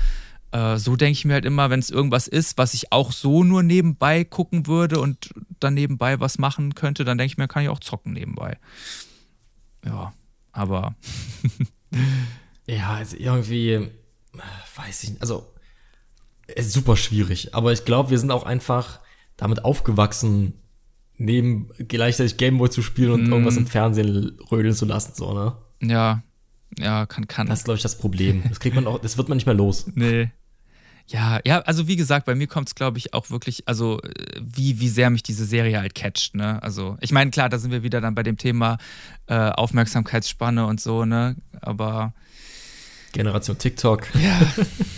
äh, 0.52 0.76
so 0.78 0.96
denke 0.96 1.12
ich 1.12 1.24
mir 1.24 1.34
halt 1.34 1.44
immer, 1.44 1.70
wenn 1.70 1.80
es 1.80 1.90
irgendwas 1.90 2.26
ist, 2.28 2.56
was 2.58 2.74
ich 2.74 2.92
auch 2.92 3.12
so 3.12 3.44
nur 3.44 3.62
nebenbei 3.62 4.24
gucken 4.24 4.66
würde 4.66 5.00
und 5.00 5.30
dann 5.61 5.74
nebenbei 5.74 6.20
was 6.20 6.38
machen 6.38 6.74
könnte, 6.74 7.04
dann 7.04 7.18
denke 7.18 7.32
ich 7.32 7.38
mir, 7.38 7.48
kann 7.48 7.62
ich 7.62 7.68
auch 7.68 7.80
zocken 7.80 8.12
nebenbei. 8.12 8.56
Ja, 9.84 10.12
aber 10.52 10.94
Ja, 12.66 12.94
also 12.94 13.16
irgendwie, 13.18 13.70
äh, 13.72 13.88
weiß 14.76 15.04
ich 15.04 15.11
nicht, 15.11 15.22
also 15.22 15.52
es 16.46 16.66
ist 16.66 16.72
super 16.74 16.96
schwierig. 16.96 17.54
Aber 17.54 17.72
ich 17.72 17.84
glaube, 17.84 18.11
wir 18.11 18.18
sind 18.18 18.30
auch 18.30 18.44
einfach 18.44 19.00
damit 19.37 19.64
aufgewachsen, 19.64 20.54
neben 21.16 21.70
gleichzeitig 21.88 22.37
Gameboy 22.37 22.70
zu 22.70 22.82
spielen 22.82 23.11
und 23.12 23.28
Mm. 23.28 23.32
irgendwas 23.32 23.56
im 23.56 23.66
Fernsehen 23.66 24.38
rödeln 24.50 24.74
zu 24.74 24.84
lassen, 24.87 25.12
so, 25.14 25.32
ne? 25.32 25.56
ja, 25.80 26.22
ja, 26.78 27.06
kann, 27.06 27.26
kann. 27.26 27.46
Das 27.46 27.61
ist, 27.61 27.64
glaube 27.64 27.76
ich, 27.76 27.82
das 27.82 27.96
Problem. 27.98 28.42
Das 28.48 28.61
kriegt 28.61 28.76
man 28.76 28.87
auch, 28.87 28.98
das 29.00 29.16
wird 29.16 29.28
man 29.30 29.37
nicht 29.37 29.46
mehr 29.46 29.54
los. 29.54 29.87
Nee. 29.94 30.30
Ja, 31.11 31.40
ja, 31.47 31.61
also 31.61 31.88
wie 31.88 31.97
gesagt, 31.97 32.27
bei 32.27 32.35
mir 32.35 32.47
kommt 32.47 32.68
es, 32.68 32.75
glaube 32.75 32.99
ich, 32.99 33.14
auch 33.14 33.31
wirklich, 33.31 33.66
also 33.66 33.99
äh, 34.03 34.11
wie, 34.40 34.79
wie 34.79 34.88
sehr 34.88 35.09
mich 35.09 35.23
diese 35.23 35.47
Serie 35.47 35.81
halt 35.81 35.94
catcht, 35.94 36.35
ne? 36.35 36.62
Also, 36.62 36.99
ich 37.01 37.12
meine, 37.12 37.31
klar, 37.31 37.49
da 37.49 37.59
sind 37.59 37.71
wir 37.71 37.83
wieder 37.83 38.03
dann 38.03 38.14
bei 38.14 38.23
dem 38.23 38.37
Thema 38.37 38.77
äh, 39.27 39.35
Aufmerksamkeitsspanne 39.35 40.66
und 40.66 40.81
so, 40.83 41.07
ne? 41.07 41.37
Aber 41.62 42.12
Generation 43.12 43.57
TikTok. 43.57 44.07
ja, 44.23 44.38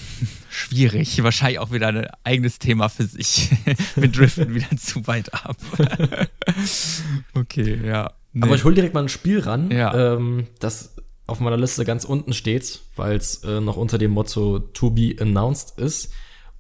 schwierig. 0.50 1.22
Wahrscheinlich 1.22 1.60
auch 1.60 1.70
wieder 1.70 1.88
ein 1.88 2.08
eigenes 2.24 2.58
Thema 2.58 2.88
für 2.88 3.04
sich. 3.04 3.50
Wir 3.94 4.08
driften 4.08 4.52
wieder 4.52 4.76
zu 4.76 5.06
weit 5.06 5.32
ab. 5.32 5.56
okay, 7.34 7.78
ja. 7.84 8.12
Nee. 8.32 8.42
Aber 8.44 8.54
ich 8.54 8.64
hol 8.64 8.74
direkt 8.74 8.94
mal 8.94 9.02
ein 9.02 9.08
Spiel 9.08 9.40
ran, 9.40 9.70
Ja. 9.70 10.14
ähm, 10.14 10.46
das 10.60 10.94
auf 11.30 11.40
meiner 11.40 11.56
Liste 11.56 11.84
ganz 11.84 12.04
unten 12.04 12.32
steht, 12.32 12.80
weil 12.96 13.16
es 13.16 13.42
äh, 13.44 13.60
noch 13.60 13.76
unter 13.76 13.98
dem 13.98 14.10
Motto 14.10 14.58
To 14.58 14.90
Be 14.90 15.14
Announced 15.18 15.78
ist. 15.78 16.12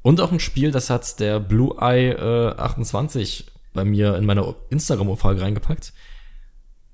Und 0.02 0.20
auch 0.20 0.32
ein 0.32 0.40
Spiel, 0.40 0.70
das 0.70 0.88
hat 0.88 1.20
der 1.20 1.40
Blue 1.40 1.76
Eye 1.78 2.12
äh, 2.12 2.54
28 2.56 3.46
bei 3.74 3.84
mir 3.84 4.16
in 4.16 4.24
meine 4.24 4.54
Instagram-Umfrage 4.70 5.40
reingepackt. 5.40 5.92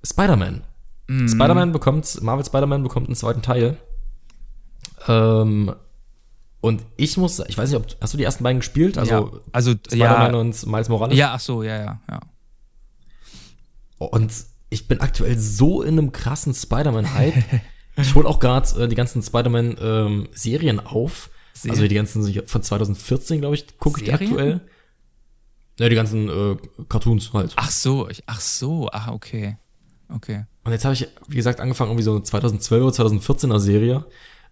Spider-Man. 0.03 0.65
Mhm. 1.07 1.29
Spider-Man 1.29 1.73
bekommt, 1.73 2.21
Marvel 2.23 2.45
Spider-Man 2.45 2.83
bekommt 2.83 3.07
einen 3.07 3.17
zweiten 3.17 3.43
Teil. 3.43 3.77
Ähm, 5.07 5.75
und 6.61 6.85
ich 6.97 7.17
muss, 7.17 7.39
ich 7.39 7.57
weiß 7.57 7.71
nicht, 7.71 7.79
ob, 7.79 7.87
hast 8.01 8.15
du 8.15 8.19
die 8.19 8.25
ersten 8.25 8.43
beiden 8.43 8.59
gespielt? 8.61 8.99
Also 8.99 9.13
ja, 9.13 9.41
also 9.53 9.73
Spider-Man 9.73 10.33
ja, 10.33 10.41
und 10.41 10.67
Miles 10.67 10.89
Morales? 10.89 11.17
ja, 11.17 11.33
ach 11.35 11.41
so, 11.41 11.63
ja, 11.63 11.77
ja, 11.77 12.01
ja. 12.11 12.21
Und 13.99 14.33
ich 14.71 14.89
bin 14.89 15.01
aktuell 15.01 15.39
so 15.39 15.83
in 15.83 15.99
einem 15.99 16.13
krassen 16.13 16.55
Spider-Man-Hype. 16.55 17.45
ich 17.97 18.15
hole 18.15 18.29
auch 18.29 18.41
gerade 18.41 18.85
äh, 18.85 18.89
die 18.89 18.97
ganzen 18.97 19.23
Spider-Man-Serien 19.23 20.81
auf. 20.81 21.31
Serien? 21.53 21.71
Also 21.71 21.89
die 21.89 21.95
ganzen 21.95 22.47
von 22.47 22.63
2014, 22.63 23.41
glaube 23.41 23.55
ich, 23.55 23.79
gucke 23.79 24.03
ich 24.03 24.13
aktuell. 24.13 24.61
Ja, 25.79 25.89
die 25.89 25.95
ganzen 25.95 26.29
äh, 26.29 26.57
Cartoons 26.89 27.33
halt. 27.33 27.53
Ach 27.57 27.71
so, 27.71 28.09
ich, 28.09 28.23
ach 28.27 28.41
so, 28.41 28.89
ach, 28.91 29.09
okay. 29.09 29.59
Okay. 30.09 30.45
Und 30.65 30.73
jetzt 30.73 30.85
habe 30.85 30.95
ich, 30.95 31.07
wie 31.29 31.37
gesagt, 31.37 31.61
angefangen, 31.61 31.91
irgendwie 31.91 32.05
so 32.05 32.13
eine 32.13 32.23
2012 32.23 32.83
oder 32.83 32.95
2014er 32.95 33.59
Serie, 33.59 34.07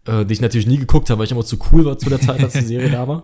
äh, 0.06 0.24
die 0.24 0.32
ich 0.34 0.40
natürlich 0.40 0.66
nie 0.66 0.78
geguckt 0.78 1.08
habe, 1.10 1.18
weil 1.18 1.26
ich 1.26 1.32
immer 1.32 1.44
zu 1.44 1.58
cool 1.72 1.84
war 1.84 1.98
zu 1.98 2.08
der 2.08 2.20
Zeit, 2.20 2.42
als 2.42 2.52
die 2.52 2.60
Serie 2.60 2.90
da 2.92 3.08
war. 3.08 3.22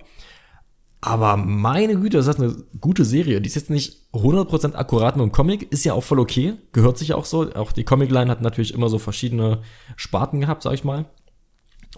Aber 1.03 1.37
meine 1.37 1.99
Güte, 1.99 2.19
das 2.19 2.27
ist 2.27 2.41
eine 2.41 2.55
gute 2.79 3.05
Serie. 3.07 3.41
Die 3.41 3.49
ist 3.49 3.55
jetzt 3.55 3.71
nicht 3.71 3.97
100% 4.13 4.75
akkurat 4.75 5.17
mit 5.17 5.25
dem 5.25 5.33
Comic, 5.33 5.73
ist 5.73 5.85
ja 5.85 5.95
auch 5.95 6.05
voll 6.05 6.19
okay, 6.19 6.55
gehört 6.73 6.99
sich 6.99 7.09
ja 7.09 7.17
auch 7.17 7.25
so. 7.25 7.53
Auch 7.55 7.73
die 7.73 7.85
Comic-Line 7.85 8.31
hat 8.31 8.43
natürlich 8.43 8.75
immer 8.75 8.89
so 8.89 8.99
verschiedene 8.99 9.63
Sparten 9.97 10.41
gehabt, 10.41 10.63
sag 10.63 10.75
ich 10.75 10.85
mal. 10.85 11.07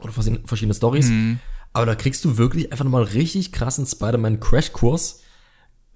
Oder 0.01 0.13
verschiedene, 0.13 0.47
verschiedene 0.47 0.75
Stories. 0.75 1.09
Mhm. 1.09 1.41
Aber 1.73 1.87
da 1.87 1.95
kriegst 1.95 2.25
du 2.25 2.37
wirklich 2.39 2.71
einfach 2.71 2.85
nochmal 2.85 3.03
einen 3.05 3.13
richtig 3.13 3.51
krassen 3.51 3.87
Spider-Man-Crash-Kurs. 3.87 5.23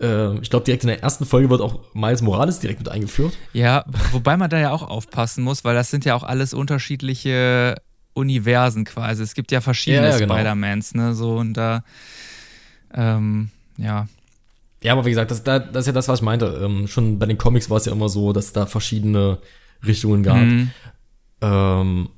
Äh, 0.01 0.39
ich 0.39 0.51
glaube, 0.51 0.65
direkt 0.65 0.83
in 0.83 0.89
der 0.89 1.03
ersten 1.03 1.27
Folge 1.27 1.49
wird 1.51 1.61
auch 1.61 1.95
Miles 1.95 2.23
Morales 2.23 2.59
direkt 2.59 2.81
mit 2.81 2.89
eingeführt. 2.89 3.35
Ja, 3.53 3.85
wobei 4.11 4.37
man 4.37 4.51
da 4.51 4.59
ja 4.59 4.73
auch 4.73 4.83
aufpassen 4.83 5.45
muss, 5.45 5.65
weil 5.65 5.75
das 5.75 5.91
sind 5.91 6.05
ja 6.05 6.15
auch 6.17 6.25
alles 6.25 6.55
unterschiedliche 6.55 7.77
Universen 8.15 8.85
quasi. 8.85 9.23
Es 9.23 9.35
gibt 9.35 9.53
ja 9.53 9.61
verschiedene 9.61 10.07
Ja, 10.07 10.13
ja, 10.13 10.19
genau. 10.19 10.35
Spider-Mans, 10.35 10.95
ne? 10.95 11.15
So 11.15 11.37
und 11.37 11.55
da, 11.55 11.85
ähm, 12.97 13.51
ja. 13.77 14.09
Ja, 14.83 14.93
aber 14.93 15.05
wie 15.05 15.11
gesagt, 15.11 15.31
das, 15.31 15.43
da- 15.45 15.59
das 15.59 15.83
ist 15.83 15.87
ja 15.87 15.93
das, 15.93 16.09
was 16.09 16.19
ich 16.21 16.25
meinte. 16.25 16.47
Ähm, 16.63 16.87
schon 16.89 17.19
bei 17.19 17.27
den 17.27 17.39
Comics 17.39 17.71
war 17.71 17.77
es 17.79 17.87
ja 17.87 17.93
immer 17.93 18.09
so, 18.09 18.33
dass 18.33 18.53
da 18.53 18.67
verschiedene 18.67 19.39
Richtungen 19.85 20.23
gab. 20.23 20.37
Mhm. 20.39 20.71
Ähm, 21.41 22.09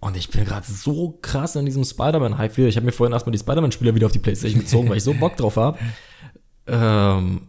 und 0.00 0.16
ich 0.16 0.28
bin 0.30 0.44
gerade 0.44 0.66
so 0.70 1.18
krass 1.22 1.56
in 1.56 1.64
diesem 1.66 1.84
Spider-Man-Hype 1.84 2.56
wieder. 2.56 2.68
Ich 2.68 2.76
habe 2.76 2.86
mir 2.86 2.92
vorhin 2.92 3.12
erstmal 3.12 3.32
die 3.32 3.38
Spider-Man-Spieler 3.38 3.94
wieder 3.94 4.06
auf 4.06 4.12
die 4.12 4.18
Playstation 4.18 4.60
gezogen, 4.60 4.88
weil 4.88 4.98
ich 4.98 5.02
so 5.04 5.14
Bock 5.14 5.36
drauf 5.36 5.56
habe. 5.56 5.78
Ähm, 6.66 7.42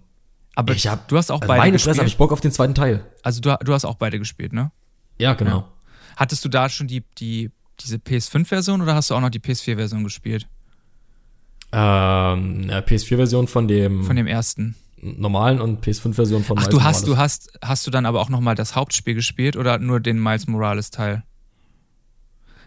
Aber 0.56 0.74
Ich 0.74 0.88
hab- 0.88 1.08
du 1.08 1.18
hast 1.18 1.32
auch 1.32 1.42
also 1.42 1.48
beide 1.48 1.60
meine 1.60 1.80
Fresse, 1.80 1.90
habe 1.90 2.06
gespielt. 2.06 2.08
ich 2.14 2.18
Bock 2.18 2.32
auf 2.32 2.42
den 2.42 2.52
zweiten 2.52 2.74
Teil. 2.76 3.06
Also 3.24 3.42
du, 3.42 3.56
du 3.64 3.74
hast 3.74 3.86
auch 3.86 3.96
beide 3.96 4.18
gespielt, 4.20 4.54
ne? 4.54 4.72
Ja, 5.20 5.34
genau. 5.34 5.68
Hattest 6.16 6.44
du 6.46 6.50
da 6.50 6.68
schon 6.70 6.88
die, 6.88 7.04
die, 7.20 7.52
diese 7.80 7.98
PS5-Version 7.98 8.82
oder 8.82 8.96
hast 8.96 9.10
du 9.12 9.16
auch 9.16 9.22
noch 9.22 9.30
die 9.30 9.40
PS4-Version 9.40 10.04
gespielt? 10.04 10.48
Ähm, 11.80 12.62
eine 12.64 12.82
PS4-Version 12.82 13.48
von 13.48 13.68
dem, 13.68 14.04
Von 14.04 14.16
dem 14.16 14.26
ersten. 14.26 14.76
normalen 15.00 15.62
und 15.62 15.86
PS5-Version 15.86 16.44
von 16.44 16.58
Ach, 16.58 16.64
Miles 16.64 16.76
du 16.76 16.84
hast, 16.84 17.04
du 17.06 17.12
Morales. 17.12 17.50
hast, 17.54 17.60
hast 17.62 17.86
du 17.88 17.92
dann 17.92 18.08
aber 18.08 18.20
auch 18.20 18.30
nochmal 18.30 18.56
das 18.56 18.76
Hauptspiel 18.76 19.14
gespielt 19.14 19.56
oder 19.56 19.78
nur 19.78 20.00
den 20.00 20.22
Miles 20.22 20.48
Morales-Teil? 20.48 21.24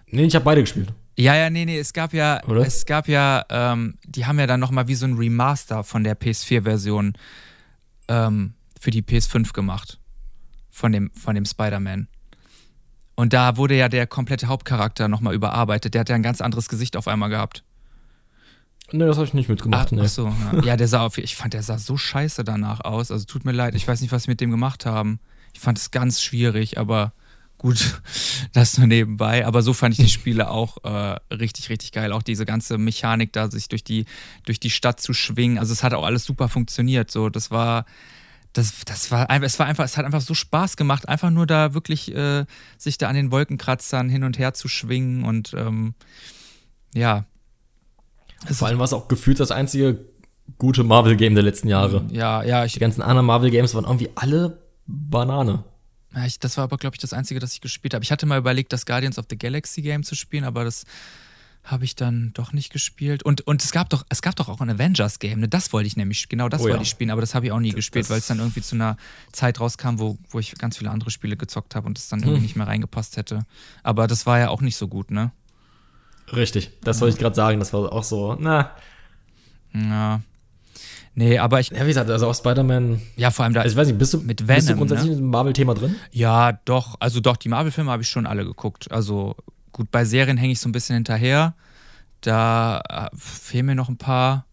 Nee, 0.07 0.25
ich 0.27 0.35
habe 0.37 0.44
beide 0.44 0.61
gespielt. 0.61 0.92
Ja, 1.18 1.35
ja, 1.35 1.51
nee, 1.51 1.64
nee, 1.64 1.79
es 1.79 1.92
gab 1.92 2.14
ja, 2.14 2.40
Oder? 2.46 2.61
es 2.64 2.87
gab 2.87 3.09
ja, 3.09 3.44
ähm, 3.51 3.99
die 4.07 4.27
haben 4.27 4.38
ja 4.38 4.46
dann 4.46 4.61
nochmal 4.61 4.87
wie 4.87 4.94
so 4.94 5.07
ein 5.07 5.14
Remaster 5.14 5.83
von 5.83 6.05
der 6.05 6.16
PS4-Version 6.16 7.14
ähm, 8.07 8.55
für 8.81 8.92
die 8.92 9.03
PS5 9.03 9.53
gemacht. 9.53 9.99
Von 10.70 10.92
dem, 10.92 11.11
von 11.14 11.35
dem 11.35 11.44
Spider-Man. 11.44 12.07
Und 13.16 13.33
da 13.33 13.57
wurde 13.57 13.75
ja 13.77 13.88
der 13.88 14.07
komplette 14.07 14.46
Hauptcharakter 14.46 15.09
nochmal 15.09 15.35
überarbeitet. 15.35 15.94
Der 15.94 16.03
hat 16.03 16.09
ja 16.09 16.14
ein 16.14 16.23
ganz 16.23 16.40
anderes 16.40 16.68
Gesicht 16.68 16.96
auf 16.96 17.09
einmal 17.09 17.29
gehabt. 17.29 17.64
Nee, 18.92 19.07
das 19.07 19.16
habe 19.16 19.26
ich 19.26 19.35
nicht 19.35 19.48
mitgemacht. 19.48 19.88
ach, 19.88 19.92
nee. 19.92 20.03
ach 20.05 20.09
so, 20.09 20.33
ja. 20.53 20.64
ja, 20.64 20.76
der 20.76 20.88
sah 20.88 21.05
auf, 21.05 21.18
ich 21.18 21.37
fand, 21.37 21.55
der 21.55 21.62
sah 21.62 21.79
so 21.79 21.96
scheiße 21.96 22.44
danach 22.44 22.81
aus. 22.81 23.11
Also 23.11 23.24
tut 23.24 23.44
mir 23.44 23.53
leid, 23.53 23.74
ich 23.74 23.87
weiß 23.87 24.00
nicht, 24.00 24.12
was 24.12 24.24
sie 24.24 24.31
mit 24.31 24.40
dem 24.40 24.50
gemacht 24.50 24.87
haben. 24.87 25.20
Ich 25.55 25.61
fand 25.61 25.79
es 25.79 25.90
ganz 25.90 26.22
schwierig, 26.22 26.79
aber 26.79 27.12
gut, 27.59 28.00
das 28.53 28.79
nur 28.79 28.87
nebenbei. 28.87 29.46
Aber 29.46 29.62
so 29.62 29.72
fand 29.72 29.98
ich 29.98 30.05
die 30.05 30.11
Spiele 30.12 30.50
auch 30.50 30.79
äh, 30.85 31.16
richtig, 31.33 31.70
richtig 31.70 31.92
geil. 31.92 32.12
Auch 32.12 32.22
diese 32.22 32.44
ganze 32.44 32.79
Mechanik 32.79 33.33
da, 33.33 33.50
sich 33.50 33.68
durch 33.68 33.85
die, 33.85 34.07
durch 34.44 34.59
die 34.59 34.70
Stadt 34.70 35.00
zu 35.00 35.12
schwingen. 35.12 35.59
Also 35.59 35.72
es 35.72 35.83
hat 35.83 35.94
auch 35.94 36.05
alles 36.05 36.24
super 36.24 36.48
funktioniert. 36.48 37.11
So, 37.11 37.29
das 37.29 37.50
war. 37.50 37.85
Das, 38.53 38.85
das 38.85 39.12
war 39.12 39.31
einfach, 39.31 39.46
es 39.46 39.61
war 39.61 39.66
einfach, 39.66 39.85
es 39.85 39.96
hat 39.96 40.05
einfach 40.05 40.22
so 40.22 40.35
Spaß 40.35 40.76
gemacht, 40.76 41.09
einfach 41.09 41.31
nur 41.31 41.46
da 41.46 41.72
wirklich 41.72 42.12
äh, 42.12 42.46
sich 42.79 42.98
da 42.98 43.09
an 43.09 43.14
den 43.14 43.31
Wolkenkratzern 43.31 44.09
hin 44.09 44.24
und 44.24 44.40
her 44.40 44.55
zu 44.55 44.66
schwingen 44.66 45.22
und 45.22 45.55
ähm, 45.55 45.94
ja. 46.92 47.26
Es 48.48 48.59
Vor 48.59 48.68
allem 48.68 48.79
war 48.79 48.85
es 48.85 48.92
auch 48.92 49.09
gefühlt 49.09 49.38
das 49.40 49.50
einzige 49.50 50.05
gute 50.59 50.83
Marvel-Game 50.85 51.35
der 51.35 51.44
letzten 51.44 51.68
Jahre. 51.68 52.05
Ja, 52.11 52.42
ja, 52.42 52.64
ich, 52.64 52.72
Die 52.72 52.79
ganzen 52.81 53.03
anderen 53.03 53.26
Marvel-Games 53.26 53.74
waren 53.74 53.85
irgendwie 53.85 54.11
alle 54.14 54.59
Banane. 54.87 55.64
Ja, 56.14 56.24
ich, 56.26 56.38
das 56.40 56.57
war 56.57 56.64
aber, 56.64 56.76
glaube 56.76 56.96
ich, 56.96 57.00
das 57.00 57.12
Einzige, 57.12 57.38
das 57.38 57.53
ich 57.53 57.61
gespielt 57.61 57.94
habe. 57.94 58.03
Ich 58.03 58.11
hatte 58.11 58.26
mal 58.26 58.38
überlegt, 58.38 58.72
das 58.72 58.85
Guardians 58.85 59.18
of 59.18 59.26
the 59.31 59.38
Galaxy 59.38 59.81
Game 59.83 60.03
zu 60.03 60.14
spielen, 60.16 60.44
aber 60.44 60.64
das 60.64 60.85
habe 61.62 61.85
ich 61.85 61.94
dann 61.94 62.33
doch 62.33 62.53
nicht 62.55 62.72
gespielt. 62.72 63.22
Und, 63.22 63.42
und 63.46 63.62
es 63.62 63.70
gab 63.70 63.90
doch, 63.90 64.05
es 64.09 64.22
gab 64.22 64.35
doch 64.35 64.48
auch 64.48 64.61
ein 64.61 64.70
Avengers 64.70 65.18
Game, 65.18 65.40
ne? 65.40 65.48
Das 65.48 65.72
wollte 65.74 65.87
ich 65.87 65.96
nämlich, 65.96 66.29
genau 66.29 66.48
das 66.48 66.62
Oh 66.62 66.64
wollte 66.64 66.76
ja. 66.79 66.83
ich 66.83 66.88
spielen, 66.88 67.11
aber 67.11 67.20
das 67.20 67.35
habe 67.35 67.46
ich 67.46 67.53
auch 67.53 67.61
nie 67.61 67.70
gespielt, 67.72 68.07
das- 68.07 68.11
weil 68.11 68.18
es 68.18 68.26
dann 68.26 68.38
irgendwie 68.38 68.62
zu 68.62 68.74
einer 68.74 68.96
Zeit 69.31 69.61
rauskam, 69.61 69.98
wo, 69.98 70.16
wo 70.31 70.38
ich 70.40 70.55
ganz 70.57 70.79
viele 70.79 70.90
andere 70.90 71.11
Spiele 71.11 71.37
gezockt 71.37 71.74
habe 71.76 71.87
und 71.87 71.98
es 71.98 72.09
dann 72.09 72.20
irgendwie 72.20 72.37
Hm. 72.38 72.42
nicht 72.42 72.57
mehr 72.57 72.66
reingepasst 72.66 73.16
hätte. 73.18 73.44
Aber 73.85 74.07
das 74.09 74.24
war 74.26 74.38
ja 74.38 74.48
auch 74.48 74.62
nicht 74.62 74.76
so 74.76 74.88
gut, 74.88 75.11
ne? 75.11 75.31
Richtig, 76.35 76.71
das 76.83 77.01
wollte 77.01 77.14
ich 77.14 77.21
gerade 77.21 77.35
sagen. 77.35 77.59
Das 77.59 77.73
war 77.73 77.93
auch 77.93 78.05
so, 78.05 78.37
na, 78.38 78.73
Ja. 79.73 80.21
Nee, 81.14 81.38
aber 81.38 81.61
ich. 81.61 81.71
Ja, 81.71 81.83
wie 81.83 81.88
gesagt, 81.88 82.09
also 82.09 82.29
auch 82.29 82.35
Spider-Man. 82.35 83.01
Ja, 83.16 83.31
vor 83.31 83.45
allem 83.45 83.53
da. 83.53 83.62
Also 83.62 83.75
ich 83.75 83.77
weiß 83.77 83.88
nicht, 83.88 83.99
bist 83.99 84.14
du, 84.14 84.19
mit 84.19 84.47
Venom, 84.47 84.57
bist 84.57 84.71
du 84.71 84.77
grundsätzlich 84.77 85.11
ne? 85.11 85.19
im 85.19 85.31
Marvel-Thema 85.31 85.75
drin? 85.75 85.97
Ja, 86.12 86.53
doch. 86.64 86.97
Also 87.01 87.21
doch, 87.21 87.37
die 87.37 87.49
Marvel-Filme 87.49 87.90
habe 87.90 88.03
ich 88.03 88.09
schon 88.09 88.27
alle 88.27 88.45
geguckt. 88.45 88.90
Also 88.93 89.35
gut, 89.73 89.90
bei 89.90 90.05
Serien 90.05 90.37
hänge 90.37 90.53
ich 90.53 90.61
so 90.61 90.69
ein 90.69 90.73
bisschen 90.73 90.95
hinterher. 90.95 91.55
Da 92.21 92.81
äh, 92.88 93.16
fehlen 93.16 93.66
mir 93.66 93.75
noch 93.75 93.88
ein 93.88 93.99
paar. 93.99 94.47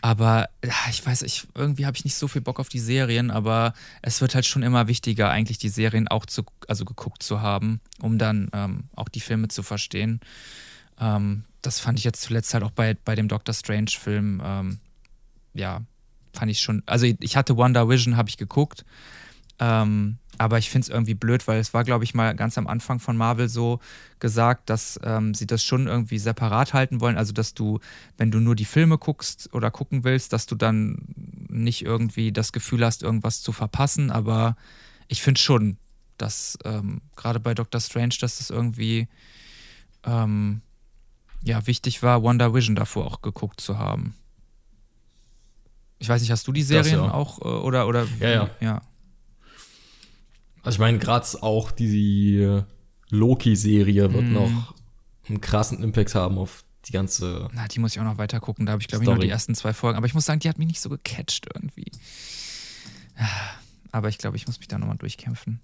Aber 0.00 0.50
ja, 0.62 0.74
ich 0.90 1.06
weiß, 1.06 1.22
ich, 1.22 1.46
irgendwie 1.54 1.86
habe 1.86 1.96
ich 1.96 2.04
nicht 2.04 2.16
so 2.16 2.28
viel 2.28 2.42
Bock 2.42 2.60
auf 2.60 2.68
die 2.68 2.78
Serien, 2.78 3.30
aber 3.30 3.72
es 4.02 4.20
wird 4.20 4.34
halt 4.34 4.44
schon 4.44 4.62
immer 4.62 4.86
wichtiger, 4.86 5.30
eigentlich 5.30 5.56
die 5.56 5.70
Serien 5.70 6.08
auch 6.08 6.26
zu, 6.26 6.42
also 6.68 6.84
geguckt 6.84 7.22
zu 7.22 7.40
haben, 7.40 7.80
um 8.02 8.18
dann 8.18 8.50
ähm, 8.52 8.84
auch 8.94 9.08
die 9.08 9.20
Filme 9.20 9.48
zu 9.48 9.62
verstehen. 9.62 10.20
Ähm, 11.00 11.44
das 11.62 11.80
fand 11.80 11.98
ich 11.98 12.04
jetzt 12.04 12.22
zuletzt 12.22 12.52
halt 12.54 12.64
auch 12.64 12.70
bei, 12.70 12.96
bei 13.04 13.14
dem 13.14 13.28
Doctor 13.28 13.54
Strange-Film, 13.54 14.42
ähm, 14.44 14.78
ja, 15.54 15.82
fand 16.32 16.50
ich 16.50 16.60
schon. 16.60 16.82
Also 16.86 17.06
ich 17.06 17.36
hatte 17.36 17.56
Wonder 17.56 17.88
Vision, 17.88 18.16
habe 18.16 18.28
ich 18.28 18.36
geguckt. 18.36 18.84
Ähm, 19.58 20.18
aber 20.36 20.58
ich 20.58 20.68
finde 20.68 20.86
es 20.86 20.88
irgendwie 20.88 21.14
blöd, 21.14 21.46
weil 21.46 21.60
es 21.60 21.72
war, 21.74 21.84
glaube 21.84 22.02
ich, 22.02 22.12
mal 22.12 22.34
ganz 22.34 22.58
am 22.58 22.66
Anfang 22.66 22.98
von 22.98 23.16
Marvel 23.16 23.48
so 23.48 23.78
gesagt, 24.18 24.68
dass 24.68 24.98
ähm, 25.04 25.32
sie 25.32 25.46
das 25.46 25.62
schon 25.62 25.86
irgendwie 25.86 26.18
separat 26.18 26.74
halten 26.74 27.00
wollen. 27.00 27.16
Also, 27.16 27.32
dass 27.32 27.54
du, 27.54 27.78
wenn 28.16 28.32
du 28.32 28.40
nur 28.40 28.56
die 28.56 28.64
Filme 28.64 28.98
guckst 28.98 29.50
oder 29.52 29.70
gucken 29.70 30.02
willst, 30.02 30.32
dass 30.32 30.46
du 30.46 30.56
dann 30.56 30.98
nicht 31.48 31.84
irgendwie 31.84 32.32
das 32.32 32.52
Gefühl 32.52 32.84
hast, 32.84 33.04
irgendwas 33.04 33.42
zu 33.42 33.52
verpassen. 33.52 34.10
Aber 34.10 34.56
ich 35.06 35.22
finde 35.22 35.40
schon, 35.40 35.76
dass 36.18 36.58
ähm, 36.64 37.00
gerade 37.14 37.38
bei 37.38 37.54
Doctor 37.54 37.80
Strange, 37.80 38.16
dass 38.20 38.38
das 38.38 38.50
irgendwie 38.50 39.06
ähm, 40.04 40.62
ja, 41.44 41.66
wichtig 41.66 42.02
war, 42.02 42.22
Wonder 42.22 42.54
Vision 42.54 42.74
davor 42.74 43.06
auch 43.06 43.22
geguckt 43.22 43.60
zu 43.60 43.78
haben. 43.78 44.14
Ich 45.98 46.08
weiß 46.08 46.20
nicht, 46.20 46.30
hast 46.30 46.46
du 46.46 46.52
die 46.52 46.62
Serien 46.62 47.00
ja. 47.04 47.12
auch 47.12 47.40
äh, 47.40 47.44
oder 47.44 47.86
oder 47.86 48.06
Ja, 48.20 48.28
ja. 48.30 48.50
ja. 48.60 48.82
Also 50.62 50.76
ich 50.76 50.80
meine, 50.80 50.98
gerade 50.98 51.26
auch 51.42 51.70
die 51.70 52.62
Loki-Serie 53.10 54.12
wird 54.12 54.24
Mhm. 54.24 54.32
noch 54.32 54.74
einen 55.28 55.40
krassen 55.40 55.82
Impact 55.82 56.14
haben 56.14 56.38
auf 56.38 56.64
die 56.86 56.92
ganze. 56.92 57.48
Na, 57.52 57.66
die 57.68 57.78
muss 57.80 57.92
ich 57.94 58.00
auch 58.00 58.04
noch 58.04 58.18
weiter 58.18 58.40
gucken. 58.40 58.66
Da 58.66 58.72
habe 58.72 58.82
ich, 58.82 58.88
glaube 58.88 59.04
ich, 59.04 59.08
nur 59.08 59.18
die 59.18 59.28
ersten 59.28 59.54
zwei 59.54 59.72
Folgen. 59.72 59.96
Aber 59.96 60.06
ich 60.06 60.14
muss 60.14 60.24
sagen, 60.24 60.40
die 60.40 60.48
hat 60.48 60.58
mich 60.58 60.68
nicht 60.68 60.80
so 60.80 60.88
gecatcht 60.90 61.46
irgendwie. 61.54 61.90
Aber 63.92 64.08
ich 64.08 64.18
glaube, 64.18 64.36
ich 64.36 64.46
muss 64.46 64.58
mich 64.58 64.68
da 64.68 64.78
nochmal 64.78 64.96
durchkämpfen. 64.96 65.60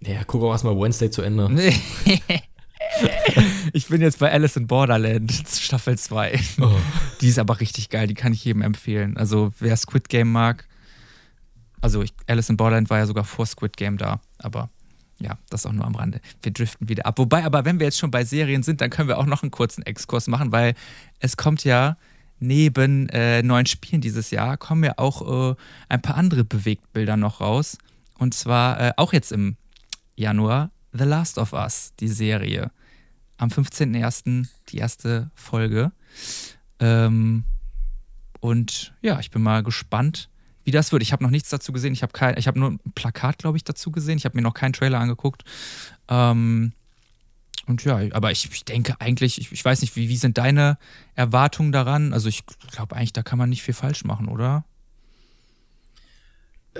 Ja, 0.00 0.24
guck 0.24 0.42
auch 0.42 0.52
erstmal 0.52 0.76
Wednesday 0.76 1.10
zu 1.10 1.22
Ende. 1.22 1.48
ich 3.72 3.88
bin 3.88 4.00
jetzt 4.00 4.18
bei 4.18 4.30
Alice 4.32 4.56
in 4.56 4.66
Borderland, 4.66 5.32
Staffel 5.48 5.98
2. 5.98 6.40
Oh. 6.60 6.70
Die 7.20 7.28
ist 7.28 7.38
aber 7.38 7.60
richtig 7.60 7.88
geil, 7.88 8.06
die 8.06 8.14
kann 8.14 8.32
ich 8.32 8.44
jedem 8.44 8.62
empfehlen. 8.62 9.16
Also, 9.16 9.52
wer 9.58 9.76
Squid 9.76 10.08
Game 10.08 10.32
mag, 10.32 10.66
also 11.80 12.02
ich, 12.02 12.12
Alice 12.26 12.50
in 12.50 12.56
Borderland 12.56 12.90
war 12.90 12.98
ja 12.98 13.06
sogar 13.06 13.24
vor 13.24 13.46
Squid 13.46 13.76
Game 13.76 13.96
da, 13.96 14.20
aber 14.38 14.70
ja, 15.20 15.38
das 15.50 15.66
auch 15.66 15.72
nur 15.72 15.84
am 15.84 15.94
Rande. 15.94 16.20
Wir 16.42 16.52
driften 16.52 16.88
wieder 16.88 17.06
ab. 17.06 17.18
Wobei, 17.18 17.44
aber 17.44 17.64
wenn 17.64 17.78
wir 17.78 17.86
jetzt 17.86 17.98
schon 17.98 18.10
bei 18.10 18.24
Serien 18.24 18.62
sind, 18.62 18.80
dann 18.80 18.90
können 18.90 19.08
wir 19.08 19.18
auch 19.18 19.26
noch 19.26 19.42
einen 19.42 19.50
kurzen 19.50 19.82
Exkurs 19.82 20.28
machen, 20.28 20.50
weil 20.50 20.74
es 21.18 21.36
kommt 21.36 21.64
ja 21.64 21.96
neben 22.38 23.08
äh, 23.10 23.42
neuen 23.42 23.66
Spielen 23.66 24.00
dieses 24.00 24.30
Jahr, 24.30 24.56
kommen 24.56 24.82
ja 24.82 24.94
auch 24.96 25.50
äh, 25.50 25.54
ein 25.90 26.00
paar 26.00 26.16
andere 26.16 26.44
Bewegtbilder 26.44 27.18
noch 27.18 27.40
raus. 27.40 27.76
Und 28.18 28.32
zwar 28.32 28.80
äh, 28.80 28.92
auch 28.96 29.12
jetzt 29.12 29.30
im 29.30 29.56
Januar 30.16 30.70
The 30.92 31.04
Last 31.04 31.38
of 31.38 31.52
Us, 31.52 31.92
die 32.00 32.08
Serie. 32.08 32.70
Am 33.36 33.48
15.01. 33.48 34.48
die 34.68 34.78
erste 34.78 35.30
Folge. 35.34 35.92
Ähm, 36.78 37.44
und 38.40 38.92
ja, 39.02 39.20
ich 39.20 39.30
bin 39.30 39.42
mal 39.42 39.62
gespannt, 39.62 40.28
wie 40.64 40.70
das 40.70 40.92
wird. 40.92 41.02
Ich 41.02 41.12
habe 41.12 41.22
noch 41.22 41.30
nichts 41.30 41.48
dazu 41.50 41.72
gesehen. 41.72 41.92
Ich 41.92 42.02
habe 42.02 42.12
kein, 42.12 42.36
ich 42.38 42.46
habe 42.46 42.58
nur 42.58 42.70
ein 42.70 42.80
Plakat, 42.94 43.38
glaube 43.38 43.56
ich, 43.56 43.64
dazu 43.64 43.90
gesehen. 43.90 44.18
Ich 44.18 44.24
habe 44.24 44.36
mir 44.36 44.42
noch 44.42 44.54
keinen 44.54 44.72
Trailer 44.72 44.98
angeguckt. 44.98 45.44
Ähm, 46.08 46.72
und 47.66 47.84
ja, 47.84 48.00
aber 48.12 48.32
ich, 48.32 48.50
ich 48.50 48.64
denke 48.64 48.96
eigentlich, 48.98 49.38
ich, 49.38 49.52
ich 49.52 49.64
weiß 49.64 49.80
nicht, 49.82 49.94
wie, 49.94 50.08
wie 50.08 50.16
sind 50.16 50.38
deine 50.38 50.76
Erwartungen 51.14 51.72
daran? 51.72 52.12
Also 52.12 52.28
ich 52.28 52.44
glaube 52.72 52.96
eigentlich, 52.96 53.12
da 53.12 53.22
kann 53.22 53.38
man 53.38 53.48
nicht 53.48 53.62
viel 53.62 53.74
falsch 53.74 54.04
machen, 54.04 54.28
oder? 54.28 54.64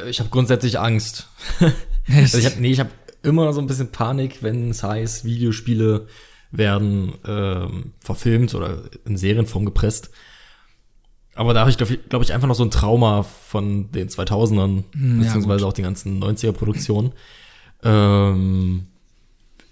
Ich 0.07 0.21
habe 0.21 0.31
grundsätzlich 0.31 0.79
Angst. 0.79 1.29
also 2.09 2.39
ich 2.39 2.47
habe 2.47 2.61
nee, 2.61 2.71
ich 2.71 2.81
habe 2.81 2.91
immer 3.23 3.53
so 3.53 3.61
ein 3.61 3.67
bisschen 3.67 3.93
Panik, 3.93 4.43
wenn 4.43 4.71
es 4.71 4.83
heißt, 4.83 5.25
Videospiele 5.25 6.07
werden 6.51 7.15
ähm, 7.27 7.93
verfilmt 8.01 8.55
oder 8.55 8.83
in 9.05 9.17
Serienform 9.17 9.65
gepresst. 9.65 10.11
Aber 11.35 11.55
da 11.55 11.61
habe 11.61 11.71
ich, 11.71 11.77
glaube 11.77 11.95
ich, 11.95 12.09
glaub 12.09 12.23
ich, 12.23 12.33
einfach 12.33 12.49
noch 12.49 12.55
so 12.57 12.65
ein 12.65 12.71
Trauma 12.73 13.23
von 13.23 13.91
den 13.93 14.09
2000ern, 14.09 14.85
Hm, 14.93 15.19
ja, 15.19 15.25
beziehungsweise 15.25 15.65
gut. 15.65 15.69
auch 15.71 15.73
den 15.75 15.85
ganzen 15.85 16.23
90er-Produktionen. 16.23 17.13
Ähm, 17.83 18.87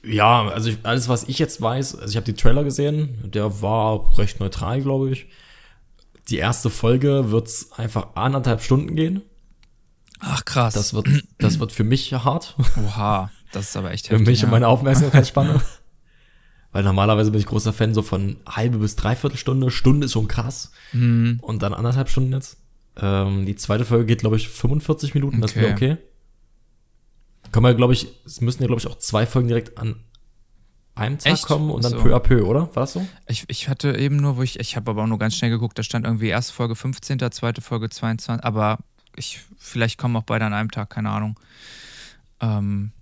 ja, 0.05 0.49
also 0.49 0.71
ich, 0.71 0.79
alles, 0.85 1.09
was 1.09 1.25
ich 1.25 1.39
jetzt 1.39 1.61
weiß, 1.61 1.97
also 1.97 2.09
ich 2.11 2.17
habe 2.17 2.25
die 2.25 2.35
Trailer 2.41 2.65
gesehen, 2.65 3.19
der 3.25 3.61
war 3.61 4.17
recht 4.19 4.41
neutral, 4.41 4.81
glaube 4.81 5.11
ich. 5.11 5.27
Die 6.31 6.37
erste 6.37 6.71
Folge 6.71 7.31
wird's 7.31 7.73
einfach 7.73 8.15
anderthalb 8.15 8.63
Stunden 8.63 8.95
gehen. 8.95 9.23
Ach 10.21 10.45
krass. 10.45 10.75
Das 10.75 10.95
wird, 10.95 11.09
das 11.39 11.59
wird 11.59 11.73
für 11.73 11.85
mich 11.85 12.13
hart. 12.13 12.57
Oha, 12.77 13.31
das 13.53 13.69
ist 13.71 13.77
aber 13.77 13.93
echt 13.93 14.09
Für 14.09 14.15
heftig. 14.15 14.27
mich 14.29 14.43
und 14.43 14.49
ja. 14.49 14.53
meine 14.53 14.69
Aufmerksamkeitsspanne. 14.69 15.61
Weil 16.73 16.83
normalerweise 16.83 17.31
bin 17.31 17.41
ich 17.41 17.47
großer 17.47 17.73
Fan 17.73 17.95
so 17.95 18.03
von 18.03 18.37
halbe 18.47 18.79
bis 18.79 18.95
dreiviertel 18.97 19.39
Stunde. 19.39 19.71
Stunde 19.71 20.05
ist 20.05 20.13
schon 20.13 20.29
krass. 20.29 20.71
Mhm. 20.93 21.39
Und 21.41 21.63
dann 21.63 21.73
anderthalb 21.73 22.11
Stunden 22.11 22.33
jetzt. 22.33 22.59
Ähm, 23.01 23.47
die 23.47 23.57
zweite 23.57 23.85
Folge 23.85 24.05
geht, 24.05 24.21
glaube 24.21 24.37
ich, 24.37 24.49
45 24.49 25.15
Minuten. 25.15 25.41
Das 25.41 25.57
wäre 25.57 25.73
Okay. 25.73 25.93
okay. 25.93 26.03
Kann 27.53 27.63
man, 27.63 27.77
glaube 27.77 27.95
ich, 27.95 28.09
es 28.27 28.41
müssen 28.43 28.63
ja, 28.63 28.67
glaube 28.67 28.81
ich, 28.81 28.87
auch 28.87 28.99
zwei 28.99 29.25
Folgen 29.25 29.49
direkt 29.49 29.79
an 29.79 29.97
einem 30.95 31.19
Tag 31.19 31.33
Echt? 31.33 31.47
kommen 31.47 31.71
und 31.71 31.85
dann 31.85 31.93
so. 31.93 32.01
peu 32.03 32.15
à 32.15 32.19
peu, 32.19 32.45
oder? 32.45 32.63
War 32.75 32.83
das 32.83 32.93
so? 32.93 33.07
Ich, 33.29 33.45
ich 33.49 33.69
hatte 33.69 33.97
eben 33.97 34.17
nur, 34.17 34.37
wo 34.37 34.43
ich, 34.43 34.59
ich 34.61 34.77
habe 34.77 34.91
aber 34.91 35.05
auch 35.05 35.07
nur 35.07 35.19
ganz 35.19 35.37
schnell 35.37 35.51
geguckt, 35.51 35.79
da 35.79 35.83
stand 35.83 36.05
irgendwie 36.05 36.29
erste 36.29 36.53
Folge 36.53 36.75
15., 36.75 37.19
zweite 37.31 37.61
Folge 37.61 37.89
22, 37.89 38.45
aber 38.45 38.79
ich, 39.17 39.41
vielleicht 39.57 39.97
kommen 39.99 40.17
auch 40.17 40.25
beide 40.25 40.45
an 40.45 40.53
einem 40.53 40.71
Tag, 40.71 40.91
keine 40.91 41.11
Ahnung. 41.11 41.39
Ähm, 42.41 42.93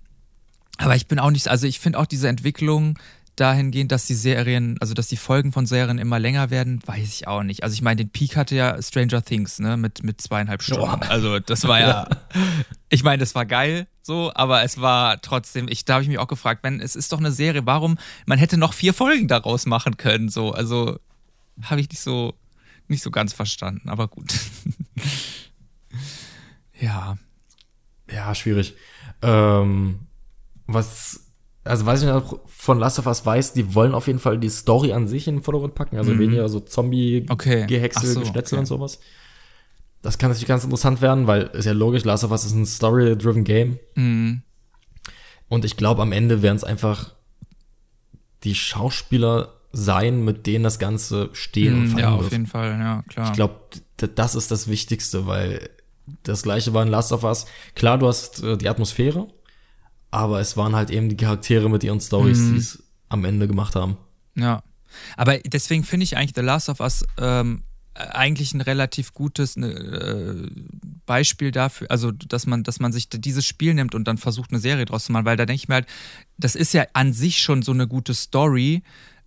aber 0.79 0.97
ich 0.97 1.07
bin 1.07 1.19
auch 1.19 1.31
nicht, 1.31 1.49
also 1.49 1.67
ich 1.67 1.81
finde 1.81 1.99
auch 1.99 2.07
diese 2.07 2.29
Entwicklung 2.29 2.99
dahingehend, 3.37 3.93
dass 3.93 4.07
die 4.07 4.15
Serien, 4.15 4.77
also 4.81 4.95
dass 4.95 5.09
die 5.09 5.19
Folgen 5.19 5.53
von 5.53 5.67
Serien 5.67 5.99
immer 5.99 6.19
länger 6.19 6.51
werden, 6.51 6.81
weiß 6.87 7.09
ich 7.15 7.29
auch 7.29 7.43
nicht. 7.43 7.63
Also 7.63 7.75
ich 7.75 7.83
meine, 7.83 7.97
den 7.97 8.09
Peak 8.09 8.37
hatte 8.37 8.57
ja 8.57 8.81
Stranger 8.83 9.23
Things, 9.23 9.59
ne, 9.59 9.77
mit, 9.77 10.03
mit 10.03 10.21
zweieinhalb 10.21 10.63
Stunden. 10.63 11.01
Boah. 11.01 11.11
Also 11.11 11.39
das 11.39 11.65
war 11.69 11.79
ja, 11.79 12.09
ich 12.89 13.05
meine, 13.05 13.19
das 13.19 13.35
war 13.35 13.45
geil, 13.45 13.87
so, 14.03 14.33
aber 14.35 14.63
es 14.63 14.81
war 14.81 15.21
trotzdem, 15.21 15.69
ich, 15.69 15.85
da 15.85 15.95
habe 15.95 16.03
ich 16.03 16.09
mich 16.09 16.19
auch 16.19 16.29
gefragt, 16.29 16.63
wenn, 16.63 16.81
es 16.81 16.97
ist 16.97 17.13
doch 17.13 17.19
eine 17.19 17.33
Serie, 17.33 17.67
warum, 17.67 17.99
man 18.25 18.39
hätte 18.39 18.57
noch 18.57 18.73
vier 18.73 18.95
Folgen 18.95 19.29
daraus 19.29 19.67
machen 19.67 19.99
können, 19.99 20.31
so, 20.31 20.53
also 20.53 20.99
habe 21.63 21.81
ich 21.81 21.91
nicht 21.91 22.01
so, 22.01 22.35
nicht 22.89 23.03
so 23.03 23.11
ganz 23.11 23.35
verstanden, 23.35 23.89
aber 23.91 24.09
gut. 24.09 24.33
ja. 26.81 27.19
Ja, 28.11 28.35
schwierig. 28.35 28.75
Ähm, 29.23 30.07
was, 30.67 31.21
also 31.65 31.87
was 31.87 32.03
ich 32.03 32.09
noch 32.09 32.41
von 32.47 32.79
Last 32.79 32.99
of 32.99 33.07
Us 33.07 33.25
weiß, 33.27 33.53
die 33.53 33.75
wollen 33.75 33.95
auf 33.95 34.07
jeden 34.07 34.19
Fall 34.19 34.39
die 34.39 34.49
Story 34.49 34.93
an 34.93 35.07
sich 35.09 35.29
in 35.29 35.37
den 35.37 35.43
Vordergrund 35.43 35.75
packen. 35.75 35.97
Also 35.97 36.13
Mhm. 36.13 36.19
weniger 36.19 36.49
so 36.49 36.61
Zombie-Gehäcksel, 36.61 38.03
Okay. 38.05 38.13
So, 38.15 38.21
Geschnetzel 38.21 38.55
okay. 38.57 38.61
und 38.61 38.67
sowas. 38.67 38.99
Das 40.03 40.19
kann 40.19 40.31
natürlich 40.31 40.47
ganz 40.49 40.63
interessant 40.65 41.01
werden, 41.03 41.27
weil 41.27 41.45
ist 41.55 41.65
ja 41.65 41.73
logisch, 41.73 42.05
Last 42.05 42.23
of 42.25 42.31
Us 42.31 42.45
ist 42.45 42.55
ein 42.55 42.67
Story-driven 42.67 43.45
Game. 43.45 43.79
Mhm. 43.95 44.43
Und 45.49 45.65
ich 45.65 45.77
glaube, 45.77 46.03
am 46.03 46.13
Ende 46.13 46.43
werden 46.43 46.57
es 46.57 46.65
einfach 46.65 47.15
die 48.45 48.55
Schauspieler 48.55 49.53
sein, 49.73 50.25
mit 50.25 50.47
denen 50.47 50.65
das 50.65 50.79
Ganze 50.79 51.31
stehen 51.33 51.75
und 51.75 51.81
Mhm, 51.83 51.87
fallen 51.89 51.99
ja, 52.05 52.11
auf 52.15 52.23
wird. 52.23 52.33
jeden 52.33 52.47
Fall, 52.47 52.71
ja, 52.79 53.03
klar. 53.09 53.27
Ich 53.31 53.33
glaube, 53.35 53.55
das 54.15 54.35
ist 54.35 54.51
das 54.51 54.69
Wichtigste, 54.69 55.27
weil 55.27 55.69
das 56.23 56.43
gleiche 56.43 56.73
war 56.73 56.83
in 56.83 56.89
Last 56.89 57.13
of 57.13 57.25
Us. 57.25 57.47
Klar, 57.75 57.99
du 57.99 58.07
hast 58.07 58.43
äh, 58.43 58.57
die 58.57 58.69
Atmosphäre, 58.69 59.27
aber 60.11 60.41
es 60.41 60.57
waren 60.57 60.75
halt 60.75 60.91
eben 60.91 61.09
die 61.09 61.17
Charaktere 61.17 61.69
mit 61.69 61.85
ihren 61.85 62.01
Stories, 62.01 62.39
Mhm. 62.39 62.53
die 62.53 62.59
es 62.59 62.83
am 63.09 63.25
Ende 63.25 63.47
gemacht 63.49 63.75
haben. 63.75 63.97
Ja. 64.35 64.63
Aber 65.17 65.39
deswegen 65.39 65.85
finde 65.85 66.05
ich 66.05 66.17
eigentlich 66.17 66.35
The 66.35 66.41
Last 66.43 66.69
of 66.69 66.81
Us 66.81 67.05
ähm, 67.19 67.63
eigentlich 67.95 68.53
ein 68.55 68.61
relativ 68.61 69.13
gutes 69.15 69.57
ne, 69.57 69.69
äh, 69.69 70.51
Beispiel 71.07 71.51
dafür, 71.51 71.91
also 71.91 72.11
dass 72.13 72.47
man, 72.47 72.63
dass 72.63 72.79
man 72.81 72.93
sich 72.93 73.09
dieses 73.09 73.47
Spiel 73.47 73.75
nimmt 73.75 73.95
und 73.95 74.05
dann 74.07 74.19
versucht, 74.19 74.51
eine 74.51 74.61
Serie 74.61 74.85
draus 74.85 75.07
zu 75.07 75.13
machen, 75.13 75.25
weil 75.25 75.37
da 75.37 75.47
denke 75.47 75.61
ich 75.63 75.69
mir 75.69 75.75
halt, 75.77 75.87
das 76.37 76.55
ist 76.57 76.75
ja 76.75 76.85
an 76.95 77.13
sich 77.13 77.39
schon 77.39 77.63
so 77.63 77.73
eine 77.73 77.87
gute 77.87 78.13
Story, 78.15 78.83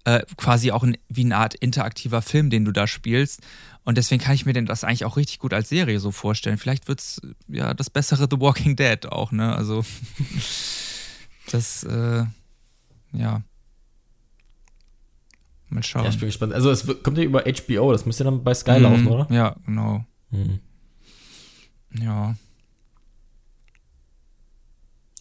äh, 0.05 0.21
quasi 0.37 0.71
auch 0.71 0.83
ein, 0.83 0.97
wie 1.07 1.25
eine 1.25 1.37
Art 1.37 1.55
interaktiver 1.55 2.21
Film, 2.21 2.49
den 2.49 2.65
du 2.65 2.71
da 2.71 2.85
spielst. 2.87 3.41
Und 3.89 3.97
deswegen 3.97 4.21
kann 4.21 4.35
ich 4.35 4.45
mir 4.45 4.53
denn 4.53 4.67
das 4.67 4.83
eigentlich 4.83 5.03
auch 5.03 5.17
richtig 5.17 5.39
gut 5.39 5.51
als 5.51 5.67
Serie 5.67 5.99
so 5.99 6.11
vorstellen. 6.11 6.59
Vielleicht 6.59 6.87
wird 6.87 6.99
es 6.99 7.19
ja 7.47 7.73
das 7.73 7.89
bessere 7.89 8.27
The 8.29 8.39
Walking 8.39 8.75
Dead 8.75 9.07
auch, 9.07 9.31
ne? 9.31 9.55
Also 9.55 9.83
das, 11.51 11.85
äh, 11.85 12.23
ja. 13.13 13.41
Mal 15.69 15.81
schauen. 15.81 16.03
Ja, 16.03 16.11
ich 16.11 16.19
bin 16.19 16.27
gespannt. 16.27 16.53
Also 16.53 16.69
es 16.69 16.85
kommt 17.01 17.17
ja 17.17 17.23
über 17.23 17.45
HBO, 17.45 17.91
das 17.91 18.05
müsste 18.05 18.23
dann 18.25 18.43
bei 18.43 18.53
Sky 18.53 18.73
mhm. 18.73 18.83
laufen, 18.83 19.07
oder? 19.07 19.27
Ja, 19.33 19.55
genau. 19.65 20.05
Mhm. 20.29 20.59
Ja. 21.99 22.35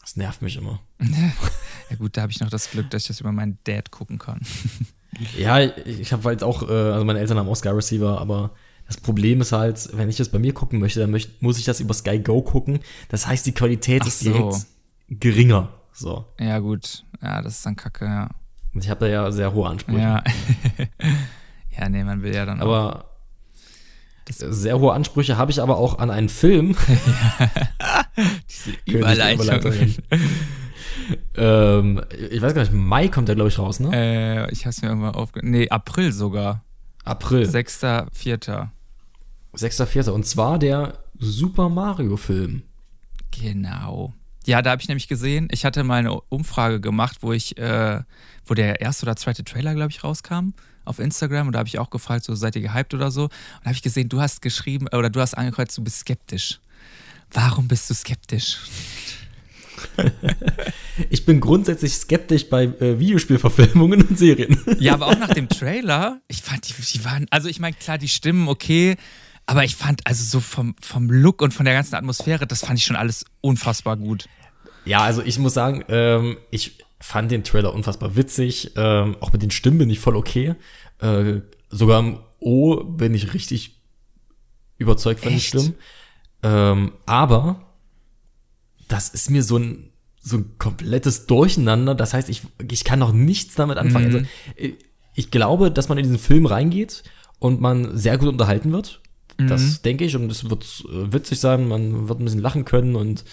Das 0.03 0.17
nervt 0.17 0.43
mich 0.43 0.57
immer. 0.57 0.79
ja 1.01 1.97
gut, 1.97 2.19
da 2.19 2.21
habe 2.21 2.33
ich 2.33 2.41
noch 2.41 2.51
das 2.51 2.71
Glück, 2.71 2.91
dass 2.91 3.05
ich 3.05 3.09
das 3.09 3.21
über 3.21 3.33
meinen 3.33 3.57
Dad 3.65 3.91
gucken 3.91 4.19
kann. 4.19 4.43
ja, 5.37 5.61
ich 5.61 6.13
habe 6.13 6.25
halt 6.25 6.43
auch, 6.43 6.69
äh, 6.69 6.73
also 6.73 7.05
meine 7.05 7.19
Eltern 7.19 7.39
haben 7.39 7.49
auch 7.49 7.57
Sky 7.57 7.69
Receiver, 7.69 8.21
aber 8.21 8.51
das 8.87 8.97
Problem 8.97 9.41
ist 9.41 9.53
halt, 9.53 9.91
wenn 9.93 10.09
ich 10.09 10.17
das 10.17 10.31
bei 10.31 10.39
mir 10.39 10.55
gucken 10.55 10.81
möchte, 10.81 11.01
dann 11.01 11.19
muss 11.41 11.59
ich 11.59 11.65
das 11.65 11.81
über 11.81 11.95
Sky 11.95 12.19
Go 12.19 12.43
gucken. 12.43 12.81
Das 13.09 13.27
heißt, 13.27 13.47
die 13.47 13.53
Qualität 13.53 14.03
Ach 14.03 14.09
ist 14.09 14.25
direkt 14.25 14.55
so. 14.55 14.67
geringer. 15.09 15.69
So. 15.93 16.25
Ja, 16.39 16.59
gut. 16.59 17.05
Ja, 17.23 17.43
das 17.43 17.57
ist 17.57 17.67
dann 17.67 17.77
kacke, 17.77 18.05
ja. 18.05 18.31
Ich 18.75 18.89
habe 18.89 19.01
da 19.01 19.07
ja 19.11 19.31
sehr 19.33 19.53
hohe 19.53 19.69
Ansprüche. 19.69 20.01
Ja. 20.01 20.25
ja, 21.79 21.89
nee, 21.89 22.05
man 22.05 22.23
will 22.23 22.35
ja 22.35 22.47
dann 22.47 22.61
aber 22.61 23.05
sehr 24.31 24.79
hohe 24.79 24.93
Ansprüche 24.93 25.39
habe 25.39 25.51
ich 25.51 25.61
aber 25.63 25.79
auch 25.79 25.99
an 25.99 26.11
einen 26.11 26.29
Film. 26.29 26.77
Diese 28.51 28.77
Überleitung. 28.85 29.95
Ähm, 31.37 32.03
ich 32.31 32.43
weiß 32.43 32.55
gar 32.55 32.63
nicht, 32.63 32.73
Mai 32.73 33.09
kommt 33.09 33.29
der, 33.29 33.35
glaube 33.35 33.49
ich, 33.49 33.59
raus, 33.59 33.81
ne? 33.81 33.91
Äh, 33.93 34.53
ich 34.53 34.61
habe 34.61 34.71
es 34.71 34.83
mir 34.83 34.89
irgendwann 34.89 35.15
aufge... 35.15 35.41
Nee, 35.43 35.69
April 35.69 36.13
sogar. 36.13 36.65
April. 37.05 37.49
6.4. 37.49 38.69
6.4. 39.55 40.11
Und 40.11 40.27
zwar 40.27 40.59
der 40.59 40.99
Super 41.19 41.69
Mario-Film. 41.69 42.63
Genau. 43.31 44.15
Ja, 44.47 44.63
da 44.63 44.71
habe 44.71 44.81
ich 44.81 44.89
nämlich 44.89 45.09
gesehen, 45.09 45.49
ich 45.51 45.65
hatte 45.65 45.85
mal 45.85 45.97
eine 45.97 46.21
Umfrage 46.21 46.81
gemacht, 46.81 47.19
wo 47.21 47.33
ich, 47.33 47.59
äh, 47.59 48.01
wo 48.47 48.55
der 48.55 48.81
erste 48.81 49.05
oder 49.05 49.17
zweite 49.17 49.45
Trailer, 49.45 49.75
glaube 49.75 49.91
ich, 49.91 50.03
rauskam 50.03 50.55
auf 50.89 50.99
Instagram 50.99 51.49
und 51.49 51.53
da 51.53 51.59
habe 51.59 51.69
ich 51.69 51.79
auch 51.79 51.91
gefragt, 51.91 52.25
so 52.25 52.35
seid 52.35 52.57
ihr 52.57 52.63
gehypt 52.63 52.95
oder 52.95 53.11
so. 53.11 53.25
Und 53.25 53.33
da 53.61 53.67
habe 53.67 53.75
ich 53.75 53.83
gesehen, 53.83 54.09
du 54.09 54.21
hast 54.21 54.41
geschrieben 54.41 54.87
oder 54.89 55.11
du 55.11 55.21
hast 55.21 55.35
angekreuzt, 55.35 55.77
du 55.77 55.85
bist 55.85 56.01
skeptisch. 56.01 56.61
Warum 57.31 57.69
bist 57.69 57.91
du 57.91 57.95
skeptisch? 57.95 58.59
ich 61.11 61.25
bin 61.25 61.41
grundsätzlich 61.41 61.95
skeptisch 61.95 62.49
bei 62.49 62.65
äh, 62.65 62.99
Videospielverfilmungen 62.99 64.03
und 64.03 64.19
Serien. 64.19 64.61
ja, 64.79 64.95
aber 64.95 65.07
auch 65.07 65.19
nach 65.19 65.33
dem 65.33 65.49
Trailer, 65.49 66.21
ich 66.29 66.43
fand 66.43 66.69
die, 66.69 66.75
die 66.75 67.05
waren, 67.05 67.27
also 67.31 67.49
ich 67.49 67.61
meine, 67.61 67.77
klar, 67.77 67.99
die 67.99 68.09
Stimmen 68.09 68.49
okay, 68.49 68.97
aber 69.47 69.65
ich 69.65 69.77
fand 69.77 70.07
also 70.07 70.23
so 70.25 70.41
vom, 70.41 70.75
vom 70.81 71.11
Look 71.11 71.43
und 71.43 71.55
von 71.55 71.65
der 71.65 71.75
ganzen 71.75 71.95
Atmosphäre, 71.95 72.47
das 72.47 72.65
fand 72.65 72.79
ich 72.79 72.85
schon 72.85 72.97
alles 72.97 73.25
unfassbar 73.41 73.97
gut. 73.97 74.29
Ja, 74.85 75.01
also 75.01 75.23
ich 75.23 75.39
muss 75.39 75.55
sagen, 75.55 75.85
ähm, 75.89 76.39
ich 76.51 76.79
fand 77.01 77.31
den 77.31 77.45
Trailer 77.45 77.75
unfassbar 77.75 78.17
witzig. 78.17 78.73
Ähm, 78.77 79.17
auch 79.21 79.33
mit 79.33 79.43
den 79.43 79.51
Stimmen 79.51 79.79
bin 79.79 79.91
ich 79.91 80.01
voll 80.01 80.17
okay. 80.17 80.55
Äh, 81.01 81.41
sogar 81.71 82.01
im 82.01 82.21
O 82.41 82.85
bin 82.85 83.15
ich 83.15 83.35
richtig 83.35 83.81
überzeugt 84.79 85.21
von 85.21 85.33
Echt? 85.33 85.55
den 85.55 85.61
Stimmen. 85.61 85.75
Ähm, 86.43 86.93
aber 87.07 87.68
das 88.89 89.09
ist 89.11 89.31
mir 89.31 89.43
so 89.43 89.59
ein, 89.59 89.91
so 90.21 90.39
ein 90.39 90.59
komplettes 90.59 91.27
Durcheinander. 91.27 91.95
Das 91.95 92.15
heißt, 92.15 92.29
ich, 92.29 92.43
ich 92.71 92.85
kann 92.85 92.99
noch 92.99 93.13
nichts 93.13 93.55
damit 93.55 93.79
anfangen. 93.79 94.11
Mhm. 94.11 94.27
Also, 94.59 94.75
ich 95.15 95.31
glaube, 95.31 95.71
dass 95.71 95.89
man 95.89 95.99
in 95.99 96.05
diesen 96.05 96.19
Film 96.19 96.47
reingeht 96.47 97.03
und 97.39 97.61
man 97.61 97.97
sehr 97.97 98.19
gut 98.19 98.29
unterhalten 98.29 98.73
wird. 98.73 99.01
Mhm. 99.39 99.49
Das 99.49 99.83
denke 99.83 100.05
ich 100.05 100.17
und 100.17 100.31
es 100.31 100.49
wird 100.49 100.65
äh, 100.89 101.13
witzig 101.13 101.41
sein. 101.41 101.69
Man 101.69 102.09
wird 102.09 102.21
ein 102.21 102.25
bisschen 102.25 102.41
lachen 102.41 102.65
können 102.65 102.97
und 102.97 103.25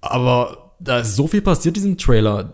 aber 0.00 0.63
da 0.78 1.00
ist 1.00 1.16
so 1.16 1.26
viel 1.26 1.42
passiert 1.42 1.76
diesem 1.76 1.96
Trailer, 1.98 2.52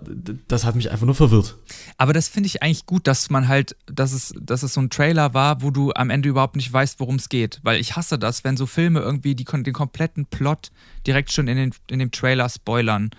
das 0.48 0.64
hat 0.64 0.76
mich 0.76 0.90
einfach 0.90 1.06
nur 1.06 1.14
verwirrt. 1.14 1.56
Aber 1.96 2.12
das 2.12 2.28
finde 2.28 2.46
ich 2.46 2.62
eigentlich 2.62 2.86
gut, 2.86 3.06
dass 3.06 3.30
man 3.30 3.48
halt, 3.48 3.76
dass 3.86 4.12
es, 4.12 4.34
dass 4.40 4.62
es 4.62 4.74
so 4.74 4.80
ein 4.80 4.90
Trailer 4.90 5.34
war, 5.34 5.62
wo 5.62 5.70
du 5.70 5.92
am 5.94 6.10
Ende 6.10 6.28
überhaupt 6.28 6.56
nicht 6.56 6.72
weißt, 6.72 7.00
worum 7.00 7.16
es 7.16 7.28
geht. 7.28 7.60
Weil 7.62 7.80
ich 7.80 7.96
hasse 7.96 8.18
das, 8.18 8.44
wenn 8.44 8.56
so 8.56 8.66
Filme 8.66 9.00
irgendwie 9.00 9.34
die, 9.34 9.44
den 9.44 9.72
kompletten 9.72 10.26
Plot 10.26 10.70
direkt 11.06 11.32
schon 11.32 11.48
in, 11.48 11.56
den, 11.56 11.74
in 11.90 11.98
dem 11.98 12.10
Trailer 12.10 12.48
spoilern. 12.48 13.10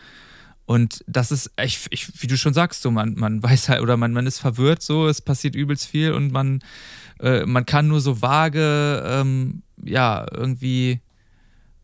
Und 0.65 1.03
das 1.07 1.31
ist, 1.31 1.51
ich, 1.61 1.87
ich, 1.89 2.21
wie 2.21 2.27
du 2.27 2.37
schon 2.37 2.53
sagst, 2.53 2.81
so 2.81 2.91
man, 2.91 3.15
man 3.15 3.43
weiß 3.43 3.69
halt, 3.69 3.81
oder 3.81 3.97
man, 3.97 4.13
man 4.13 4.27
ist 4.27 4.39
verwirrt, 4.39 4.81
so, 4.81 5.07
es 5.07 5.21
passiert 5.21 5.55
übelst 5.55 5.87
viel 5.87 6.13
und 6.13 6.31
man, 6.31 6.59
äh, 7.19 7.45
man 7.45 7.65
kann 7.65 7.87
nur 7.87 7.99
so 7.99 8.21
vage, 8.21 9.03
ähm, 9.05 9.63
ja, 9.83 10.25
irgendwie 10.31 11.01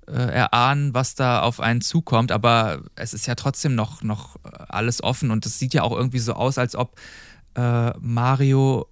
äh, 0.08 0.14
erahnen, 0.14 0.94
was 0.94 1.16
da 1.16 1.42
auf 1.42 1.60
einen 1.60 1.82
zukommt, 1.82 2.32
aber 2.32 2.82
es 2.96 3.14
ist 3.14 3.28
ja 3.28 3.36
trotzdem 3.36 3.76
noch, 3.76 4.04
noch 4.04 4.38
alles 4.44 5.04
offen 5.04 5.32
und 5.32 5.46
es 5.46 5.60
sieht 5.60 5.74
ja 5.74 5.84
auch 5.84 5.92
irgendwie 5.92 6.20
so 6.20 6.34
aus, 6.34 6.58
als 6.58 6.76
ob 6.76 7.00
äh, 7.56 7.92
Mario 8.00 8.88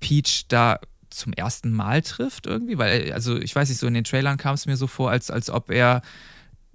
Peach 0.00 0.46
da 0.48 0.78
zum 1.10 1.32
ersten 1.32 1.72
Mal 1.72 2.02
trifft 2.02 2.46
irgendwie, 2.46 2.78
weil, 2.78 3.12
also 3.12 3.36
ich 3.36 3.54
weiß 3.54 3.68
nicht, 3.68 3.78
so 3.78 3.86
in 3.86 3.94
den 3.94 4.04
Trailern 4.04 4.36
kam 4.36 4.54
es 4.54 4.66
mir 4.66 4.76
so 4.76 4.86
vor, 4.86 5.10
als, 5.10 5.30
als 5.30 5.50
ob 5.50 5.70
er 5.70 6.02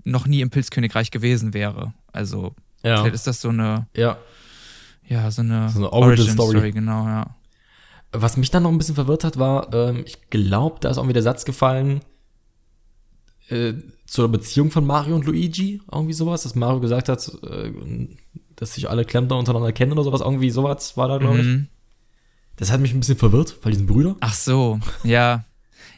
noch 0.03 0.27
nie 0.27 0.41
im 0.41 0.49
Pilzkönigreich 0.49 1.11
gewesen 1.11 1.53
wäre. 1.53 1.93
Also 2.11 2.55
ja. 2.83 2.97
vielleicht 2.97 3.15
ist 3.15 3.27
das 3.27 3.41
so 3.41 3.49
eine, 3.49 3.87
ja, 3.95 4.17
ja 5.07 5.29
so 5.31 5.41
eine, 5.41 5.69
so 5.69 5.79
eine 5.79 5.91
Origin, 5.91 6.31
Story. 6.31 6.57
Story. 6.57 6.71
genau, 6.71 7.05
ja. 7.05 7.35
Was 8.11 8.37
mich 8.37 8.49
dann 8.49 8.63
noch 8.63 8.71
ein 8.71 8.77
bisschen 8.77 8.95
verwirrt 8.95 9.23
hat, 9.23 9.37
war, 9.37 9.73
ähm, 9.73 10.03
ich 10.05 10.29
glaube, 10.29 10.77
da 10.79 10.89
ist 10.89 10.97
auch 10.97 11.03
wieder 11.03 11.13
der 11.13 11.23
Satz 11.23 11.45
gefallen, 11.45 12.01
äh, 13.49 13.73
zur 14.05 14.29
Beziehung 14.29 14.71
von 14.71 14.85
Mario 14.85 15.15
und 15.15 15.25
Luigi, 15.25 15.81
irgendwie 15.91 16.13
sowas, 16.13 16.43
dass 16.43 16.55
Mario 16.55 16.79
gesagt 16.79 17.09
hat, 17.09 17.31
äh, 17.43 17.71
dass 18.55 18.73
sich 18.73 18.89
alle 18.89 19.05
Klempner 19.05 19.37
untereinander 19.37 19.71
kennen 19.71 19.91
oder 19.91 20.03
sowas, 20.03 20.21
irgendwie 20.21 20.49
sowas 20.49 20.97
war 20.97 21.07
da, 21.07 21.17
glaube 21.17 21.43
mhm. 21.43 21.67
ich. 21.71 21.79
Das 22.57 22.71
hat 22.71 22.81
mich 22.81 22.93
ein 22.93 22.99
bisschen 22.99 23.17
verwirrt, 23.17 23.57
weil 23.61 23.71
die 23.71 23.77
sind 23.77 23.87
Brüder. 23.87 24.17
Ach 24.19 24.33
so, 24.33 24.79
ja. 25.03 25.45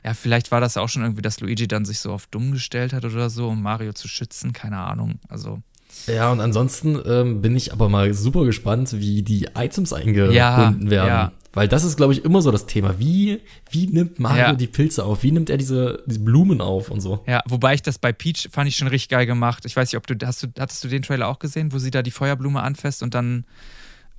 Ja, 0.03 0.15
vielleicht 0.15 0.51
war 0.51 0.61
das 0.61 0.77
auch 0.77 0.89
schon 0.89 1.03
irgendwie, 1.03 1.21
dass 1.21 1.39
Luigi 1.39 1.67
dann 1.67 1.85
sich 1.85 1.99
so 1.99 2.11
auf 2.11 2.25
dumm 2.27 2.51
gestellt 2.51 2.91
hat 2.91 3.05
oder 3.05 3.29
so, 3.29 3.49
um 3.49 3.61
Mario 3.61 3.93
zu 3.93 4.07
schützen, 4.07 4.51
keine 4.51 4.79
Ahnung. 4.79 5.19
Also. 5.27 5.61
Ja, 6.07 6.31
und 6.31 6.39
ansonsten 6.39 6.99
ähm, 7.05 7.41
bin 7.41 7.55
ich 7.55 7.73
aber 7.73 7.89
mal 7.89 8.13
super 8.13 8.45
gespannt, 8.45 8.93
wie 8.93 9.21
die 9.21 9.49
Items 9.55 9.93
eingebunden 9.93 10.33
ja, 10.33 10.75
werden. 10.79 11.07
Ja. 11.07 11.31
Weil 11.53 11.67
das 11.67 11.83
ist, 11.83 11.97
glaube 11.97 12.13
ich, 12.13 12.23
immer 12.23 12.41
so 12.41 12.49
das 12.49 12.65
Thema. 12.65 12.97
Wie, 12.97 13.41
wie 13.69 13.87
nimmt 13.87 14.19
Mario 14.19 14.39
ja. 14.39 14.53
die 14.53 14.67
Pilze 14.67 15.03
auf? 15.03 15.23
Wie 15.23 15.31
nimmt 15.31 15.49
er 15.49 15.57
diese, 15.57 16.01
diese 16.05 16.19
Blumen 16.19 16.61
auf 16.61 16.89
und 16.89 17.01
so? 17.01 17.23
Ja, 17.27 17.41
wobei 17.45 17.73
ich 17.73 17.81
das 17.81 17.97
bei 17.99 18.13
Peach 18.13 18.47
fand 18.51 18.69
ich 18.69 18.77
schon 18.77 18.87
richtig 18.87 19.09
geil 19.09 19.25
gemacht. 19.25 19.65
Ich 19.65 19.75
weiß 19.75 19.91
nicht, 19.91 19.97
ob 19.97 20.07
du, 20.07 20.15
hast 20.25 20.43
du, 20.43 20.47
hattest 20.57 20.81
du 20.83 20.87
den 20.87 21.01
Trailer 21.01 21.27
auch 21.27 21.39
gesehen, 21.39 21.73
wo 21.73 21.77
sie 21.77 21.91
da 21.91 22.03
die 22.03 22.11
Feuerblume 22.11 22.63
anfasst 22.63 23.03
und 23.03 23.13
dann 23.13 23.45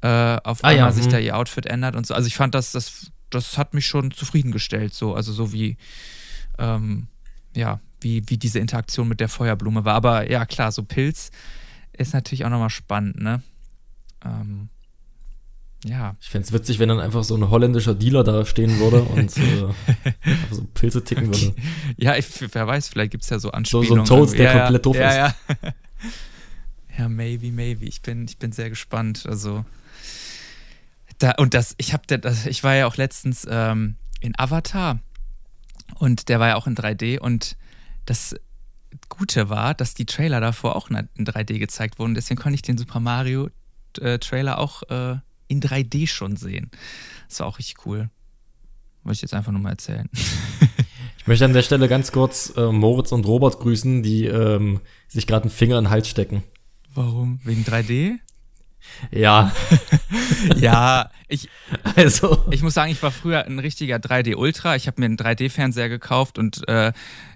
äh, 0.02 0.08
auf 0.44 0.62
ah, 0.62 0.68
einmal 0.68 0.90
ja, 0.90 0.92
sich 0.92 1.08
da 1.08 1.18
mhm. 1.18 1.24
ihr 1.24 1.36
Outfit 1.38 1.64
ändert 1.64 1.96
und 1.96 2.06
so. 2.06 2.12
Also 2.12 2.26
ich 2.26 2.36
fand 2.36 2.54
das, 2.54 2.72
das, 2.72 3.10
das 3.30 3.56
hat 3.56 3.72
mich 3.72 3.86
schon 3.86 4.10
zufriedengestellt, 4.10 4.92
so. 4.92 5.14
Also 5.14 5.32
so 5.32 5.54
wie, 5.54 5.78
ähm, 6.58 7.06
ja, 7.56 7.80
wie, 8.02 8.22
wie 8.26 8.36
diese 8.36 8.58
Interaktion 8.58 9.08
mit 9.08 9.20
der 9.20 9.30
Feuerblume 9.30 9.86
war. 9.86 9.94
Aber 9.94 10.30
ja, 10.30 10.44
klar, 10.44 10.70
so 10.70 10.82
Pilz 10.82 11.30
ist 11.92 12.14
natürlich 12.14 12.44
auch 12.44 12.50
nochmal 12.50 12.70
spannend, 12.70 13.20
ne? 13.20 13.42
Ähm, 14.24 14.68
ja. 15.84 16.16
Ich 16.20 16.30
fände 16.30 16.46
es 16.46 16.52
witzig, 16.52 16.78
wenn 16.78 16.88
dann 16.88 17.00
einfach 17.00 17.24
so 17.24 17.36
ein 17.36 17.50
holländischer 17.50 17.94
Dealer 17.94 18.22
da 18.22 18.44
stehen 18.44 18.78
würde 18.78 19.02
und 19.02 19.36
äh, 19.36 19.68
so 20.50 20.64
Pilze 20.74 21.02
ticken 21.02 21.28
würde. 21.28 21.54
Ja, 21.96 22.16
ich, 22.16 22.26
wer 22.54 22.66
weiß, 22.66 22.88
vielleicht 22.88 23.10
gibt 23.10 23.24
es 23.24 23.30
ja 23.30 23.38
so 23.38 23.50
Anspielungen. 23.50 23.88
So, 23.88 23.94
so 23.94 24.00
ein 24.00 24.06
Toast, 24.06 24.38
der 24.38 24.54
ja, 24.54 24.60
komplett 24.60 24.86
doof 24.86 24.96
ja, 24.96 25.26
ist. 25.26 25.36
Ja, 25.60 25.72
ja. 26.98 27.08
maybe, 27.08 27.50
maybe. 27.50 27.84
Ich 27.84 28.02
bin, 28.02 28.24
ich 28.26 28.38
bin 28.38 28.52
sehr 28.52 28.70
gespannt. 28.70 29.26
Also, 29.26 29.64
da, 31.18 31.32
und 31.38 31.54
das, 31.54 31.74
ich 31.78 31.92
habe, 31.92 32.04
ich 32.46 32.62
war 32.62 32.74
ja 32.74 32.86
auch 32.86 32.96
letztens 32.96 33.46
ähm, 33.50 33.96
in 34.20 34.38
Avatar 34.38 35.00
und 35.98 36.28
der 36.28 36.38
war 36.38 36.48
ja 36.48 36.56
auch 36.56 36.66
in 36.66 36.76
3D 36.76 37.18
und 37.18 37.56
das 38.06 38.36
Gute 39.08 39.48
war, 39.48 39.74
dass 39.74 39.94
die 39.94 40.06
Trailer 40.06 40.40
davor 40.40 40.76
auch 40.76 40.90
in 40.90 41.26
3D 41.26 41.58
gezeigt 41.58 41.98
wurden. 41.98 42.14
Deswegen 42.14 42.40
konnte 42.40 42.54
ich 42.54 42.62
den 42.62 42.78
Super 42.78 43.00
Mario 43.00 43.48
äh, 44.00 44.18
Trailer 44.18 44.58
auch 44.58 44.82
äh, 44.84 45.16
in 45.48 45.60
3D 45.60 46.06
schon 46.06 46.36
sehen. 46.36 46.70
Das 47.28 47.40
war 47.40 47.46
auch 47.46 47.58
richtig 47.58 47.86
cool. 47.86 48.10
Wollte 49.04 49.16
ich 49.16 49.22
jetzt 49.22 49.34
einfach 49.34 49.52
nur 49.52 49.60
mal 49.60 49.70
erzählen. 49.70 50.08
ich 51.18 51.26
möchte 51.26 51.44
an 51.44 51.52
der 51.52 51.62
Stelle 51.62 51.88
ganz 51.88 52.12
kurz 52.12 52.52
äh, 52.56 52.72
Moritz 52.72 53.12
und 53.12 53.26
Robert 53.26 53.58
grüßen, 53.60 54.02
die 54.02 54.26
ähm, 54.26 54.80
sich 55.08 55.26
gerade 55.26 55.44
einen 55.44 55.50
Finger 55.50 55.78
in 55.78 55.84
den 55.84 55.90
Hals 55.90 56.08
stecken. 56.08 56.42
Warum? 56.94 57.40
Wegen 57.44 57.64
3D? 57.64 58.18
Ja. 59.10 59.52
ja, 60.56 61.10
ich, 61.28 61.48
also. 61.96 62.44
ich 62.50 62.62
muss 62.62 62.74
sagen, 62.74 62.92
ich 62.92 63.02
war 63.02 63.10
früher 63.10 63.44
ein 63.44 63.58
richtiger 63.58 63.96
3D 63.96 64.36
Ultra. 64.36 64.76
Ich 64.76 64.86
habe 64.86 65.00
mir 65.00 65.06
einen 65.06 65.16
3D-Fernseher 65.16 65.88
gekauft 65.88 66.38
und 66.38 66.66
äh, 66.68 66.92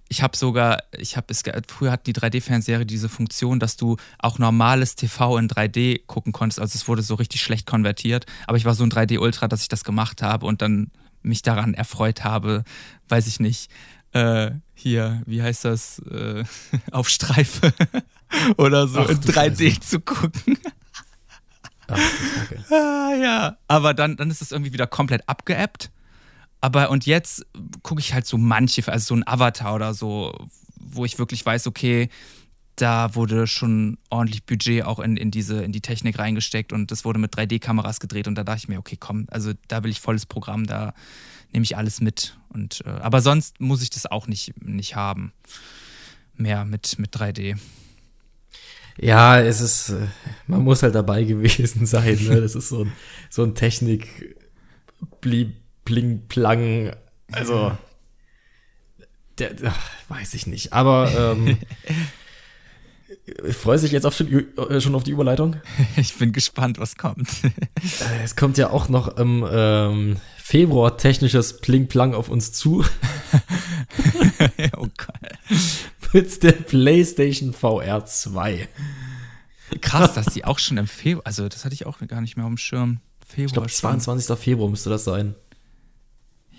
ich 0.09 0.23
habe 0.23 0.37
sogar, 0.37 0.83
ich 0.97 1.17
habe 1.17 1.27
es, 1.31 1.43
früher 1.69 1.91
hat 1.91 2.07
die 2.07 2.13
3D-Fernseher 2.15 2.85
diese 2.85 3.09
Funktion, 3.09 3.59
dass 3.59 3.77
du 3.77 3.97
auch 4.19 4.39
normales 4.39 4.95
TV 4.95 5.37
in 5.39 5.49
3D 5.49 6.03
gucken 6.07 6.33
konntest. 6.33 6.61
Also 6.61 6.77
es 6.77 6.87
wurde 6.87 7.03
so 7.03 7.15
richtig 7.15 7.43
schlecht 7.43 7.67
konvertiert. 7.67 8.27
Aber 8.47 8.57
ich 8.57 8.65
war 8.65 8.75
so 8.75 8.85
ein 8.85 8.91
3D-Ultra, 8.91 9.49
dass 9.49 9.63
ich 9.63 9.69
das 9.69 9.85
gemacht 9.85 10.23
habe 10.23 10.47
und 10.47 10.63
dann 10.63 10.91
mich 11.23 11.43
daran 11.43 11.75
erfreut 11.75 12.25
habe, 12.25 12.63
weiß 13.09 13.27
ich 13.27 13.41
nicht. 13.41 13.71
Äh, 14.13 14.53
hier, 14.75 15.23
wie 15.27 15.43
heißt 15.43 15.65
das? 15.65 15.99
Äh, 16.11 16.45
auf 16.93 17.09
Streife 17.09 17.73
oder 18.57 18.87
so 18.87 19.01
Ach, 19.01 19.09
in 19.09 19.21
3D 19.21 19.75
Scheiße. 19.75 19.81
zu 19.81 20.01
gucken. 20.01 20.59
Ach, 21.89 21.99
okay. 22.45 22.75
ah, 22.75 23.15
ja, 23.15 23.57
aber 23.69 23.93
dann, 23.95 24.17
dann 24.17 24.31
ist 24.31 24.43
es 24.43 24.53
irgendwie 24.53 24.73
wieder 24.73 24.87
komplett 24.87 25.29
abgeappt. 25.29 25.91
Aber 26.61 26.91
und 26.91 27.07
jetzt 27.07 27.47
gucke 27.83 28.01
ich 28.01 28.15
halt 28.15 28.27
so 28.27 28.39
manche, 28.39 28.87
also 28.91 29.15
so 29.15 29.15
ein 29.15 29.27
Avatar 29.27 29.75
oder 29.75 29.95
so, 29.95 30.33
wo 30.77 31.05
ich 31.05 31.19
wirklich 31.19 31.45
weiß, 31.45 31.67
okay, 31.67 32.09
da 32.77 33.15
wurde 33.15 33.47
schon 33.47 33.99
ordentlich 34.11 34.45
Budget 34.45 34.85
auch 34.85 34.99
in, 34.99 35.17
in, 35.17 35.31
diese, 35.31 35.63
in 35.63 35.73
die 35.73 35.81
Technik 35.81 36.19
reingesteckt 36.19 36.73
und 36.73 36.91
das 36.91 37.05
wurde 37.05 37.19
mit 37.19 37.35
3D-Kameras 37.35 38.01
gedreht 38.01 38.29
und 38.29 38.35
da 38.35 38.45
dachte 38.45 38.59
ich 38.59 38.69
mir, 38.69 38.79
okay, 38.79 38.97
komm, 38.99 39.27
also 39.31 39.53
da 39.69 39.83
will 39.83 39.91
ich 39.91 40.01
volles 40.01 40.27
Programm, 40.27 40.67
da 40.67 40.93
nehme 41.53 41.65
ich 41.65 41.77
alles 41.77 42.01
mit. 42.01 42.37
Und, 42.51 42.83
äh, 42.85 42.91
aber 42.91 43.23
sonst 43.23 43.61
muss 43.61 43.83
ich 43.83 43.91
das 43.91 44.07
auch 44.07 44.27
nicht, 44.27 44.63
nicht 44.63 44.95
haben. 44.95 45.33
Mehr 46.35 46.67
mit, 46.67 46.99
mit 46.99 47.17
3D. 47.17 47.57
Ja, 48.99 49.41
es 49.41 49.61
ist, 49.61 49.91
äh, 49.91 50.07
man 50.47 50.63
muss 50.63 50.83
halt 50.83 50.95
dabei 50.95 51.25
gewesen 51.25 51.87
sein. 51.87 52.19
Ne? 52.25 52.41
Das 52.41 52.55
ist 52.55 52.69
so 52.69 52.85
ein, 52.85 52.93
so 53.31 53.43
ein 53.43 53.55
Technik, 53.55 54.37
bling, 55.87 56.27
plang. 56.29 56.95
Also, 57.33 57.73
der, 59.39 59.55
ach, 59.65 59.91
weiß 60.09 60.35
ich 60.35 60.47
nicht. 60.47 60.75
Aber 60.75 61.35
ähm, 61.39 61.57
Freust 63.53 63.85
dich 63.85 63.93
jetzt 63.93 64.05
auf 64.07 64.17
schon, 64.17 64.29
äh, 64.57 64.81
schon 64.81 64.95
auf 64.95 65.05
die 65.05 65.11
Überleitung? 65.11 65.57
Ich 65.97 66.15
bin 66.17 66.33
gespannt, 66.33 66.79
was 66.79 66.97
kommt. 66.97 67.29
Äh, 68.01 68.25
es 68.25 68.37
kommt 68.37 68.59
ja 68.59 68.71
auch 68.71 68.89
noch 68.89 69.17
im 69.17 69.47
ähm, 69.49 70.17
Februar 70.39 70.97
technisches 70.97 71.61
Pling-Plang 71.61 72.15
auf 72.15 72.29
uns 72.29 72.53
zu. 72.53 72.85
oh 74.77 74.87
Gott. 74.97 76.13
Mit 76.13 76.43
der 76.43 76.53
PlayStation 76.53 77.53
VR 77.53 78.05
2. 78.05 78.69
Krass, 79.81 80.15
dass 80.15 80.27
die 80.27 80.45
auch 80.45 80.59
schon 80.59 80.79
im 80.79 80.87
Februar, 80.87 81.27
also 81.27 81.49
das 81.49 81.65
hatte 81.65 81.75
ich 81.75 81.87
auch 81.87 81.99
gar 82.07 82.21
nicht 82.21 82.37
mehr 82.37 82.47
auf 82.47 82.51
dem 82.51 82.59
Schirm. 82.59 83.01
Februar 83.27 83.47
ich 83.47 83.53
glaube, 83.53 83.69
22. 83.69 84.39
Februar 84.39 84.71
müsste 84.71 84.91
das 84.91 85.05
sein. 85.05 85.35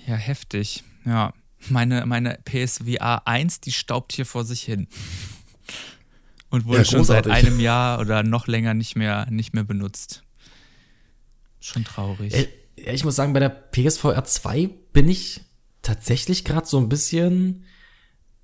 Ja, 0.08 0.16
heftig. 0.16 0.84
Ja, 1.06 1.34
meine, 1.70 2.06
meine 2.06 2.40
PSVR 2.46 3.28
1, 3.28 3.60
die 3.62 3.72
staubt 3.72 4.14
hier 4.14 4.26
vor 4.26 4.46
sich 4.46 4.62
hin 4.62 4.88
und 6.50 6.66
wurde 6.66 6.80
ja, 6.80 6.86
schon 6.86 7.04
seit 7.04 7.28
einem 7.28 7.60
Jahr 7.60 8.00
oder 8.00 8.24
noch 8.24 8.48
länger 8.48 8.74
nicht 8.74 8.96
mehr, 8.96 9.28
nicht 9.30 9.54
mehr 9.54 9.64
benutzt. 9.64 10.24
Schon 11.60 11.84
traurig. 11.84 12.34
Äh, 12.34 12.48
ich 12.76 13.04
muss 13.04 13.16
sagen, 13.16 13.34
bei 13.34 13.40
der 13.40 13.50
PSVR 13.50 14.24
2 14.24 14.70
bin 14.94 15.10
ich 15.10 15.42
tatsächlich 15.82 16.46
gerade 16.46 16.68
so 16.68 16.78
ein 16.78 16.90
bisschen 16.90 17.66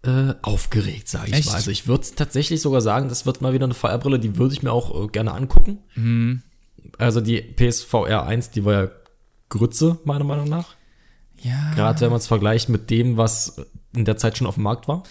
äh, 0.03 0.33
aufgeregt, 0.41 1.07
sage 1.07 1.29
ich 1.29 1.33
Echt? 1.33 1.47
mal. 1.47 1.55
Also 1.55 1.71
ich 1.71 1.87
würde 1.87 2.07
tatsächlich 2.15 2.61
sogar 2.61 2.81
sagen, 2.81 3.07
das 3.07 3.25
wird 3.25 3.41
mal 3.41 3.53
wieder 3.53 3.65
eine 3.65 3.73
VR-Brille, 3.73 4.19
die 4.19 4.37
würde 4.37 4.53
ich 4.53 4.63
mir 4.63 4.71
auch 4.71 5.05
äh, 5.05 5.07
gerne 5.07 5.31
angucken. 5.33 5.79
Mhm. 5.95 6.41
Also 6.97 7.21
die 7.21 7.41
PSVR 7.41 8.25
1, 8.25 8.49
die 8.49 8.65
war 8.65 8.73
ja 8.73 8.91
Grütze, 9.49 9.99
meiner 10.03 10.25
Meinung 10.25 10.49
nach. 10.49 10.75
Ja. 11.43 11.73
Gerade 11.75 12.01
wenn 12.01 12.09
man 12.09 12.19
es 12.19 12.27
vergleicht 12.27 12.69
mit 12.69 12.89
dem, 12.89 13.17
was 13.17 13.61
in 13.95 14.05
der 14.05 14.17
Zeit 14.17 14.37
schon 14.37 14.47
auf 14.47 14.55
dem 14.55 14.63
Markt 14.63 14.87
war. 14.87 15.03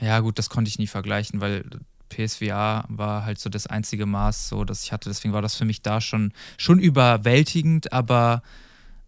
Ja, 0.00 0.20
gut, 0.20 0.38
das 0.38 0.50
konnte 0.50 0.68
ich 0.68 0.78
nie 0.78 0.86
vergleichen, 0.86 1.40
weil 1.40 1.64
PSVR 2.08 2.84
war 2.88 3.24
halt 3.24 3.38
so 3.38 3.50
das 3.50 3.66
einzige 3.66 4.06
Maß, 4.06 4.48
so 4.48 4.64
dass 4.64 4.84
ich 4.84 4.92
hatte. 4.92 5.08
Deswegen 5.08 5.34
war 5.34 5.42
das 5.42 5.54
für 5.54 5.64
mich 5.64 5.82
da 5.82 6.00
schon, 6.00 6.32
schon 6.56 6.78
überwältigend, 6.78 7.92
aber 7.92 8.42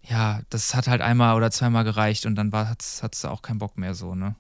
ja, 0.03 0.41
das 0.51 0.75
hat 0.75 0.87
halt 0.87 1.01
einmal 1.01 1.37
oder 1.37 1.51
zweimal 1.51 1.85
gereicht 1.85 2.27
und 2.27 2.37
dann 2.37 2.53
hat 2.53 2.83
es 2.83 3.25
auch 3.25 3.43
keinen 3.43 3.59
Bock 3.59 3.77
mehr 3.77 3.95
so, 3.95 4.15
ne? 4.15 4.37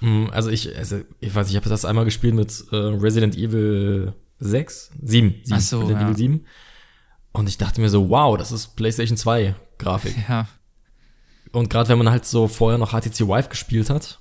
Mhm, 0.00 0.30
also 0.32 0.50
ich, 0.50 0.76
also 0.76 1.00
ich 1.20 1.34
weiß, 1.34 1.50
ich 1.50 1.56
habe 1.56 1.68
das 1.68 1.84
einmal 1.84 2.04
gespielt 2.04 2.34
mit 2.34 2.64
äh, 2.70 2.76
Resident 2.76 3.36
Evil 3.36 4.14
6, 4.38 4.92
7, 5.02 5.34
7 5.42 5.56
Ach 5.56 5.60
so, 5.60 5.80
Resident 5.80 6.00
ja. 6.00 6.06
Evil 6.06 6.16
7. 6.16 6.44
Und 7.32 7.48
ich 7.48 7.58
dachte 7.58 7.80
mir 7.80 7.88
so, 7.88 8.08
wow, 8.08 8.38
das 8.38 8.52
ist 8.52 8.76
PlayStation 8.76 9.16
2 9.16 9.54
Grafik. 9.78 10.14
Ja. 10.28 10.46
Und 11.52 11.70
gerade 11.70 11.88
wenn 11.88 11.98
man 11.98 12.10
halt 12.10 12.24
so 12.24 12.48
vorher 12.48 12.78
noch 12.78 12.90
HTC 12.90 13.20
Vive 13.20 13.48
gespielt 13.48 13.90
hat, 13.90 14.20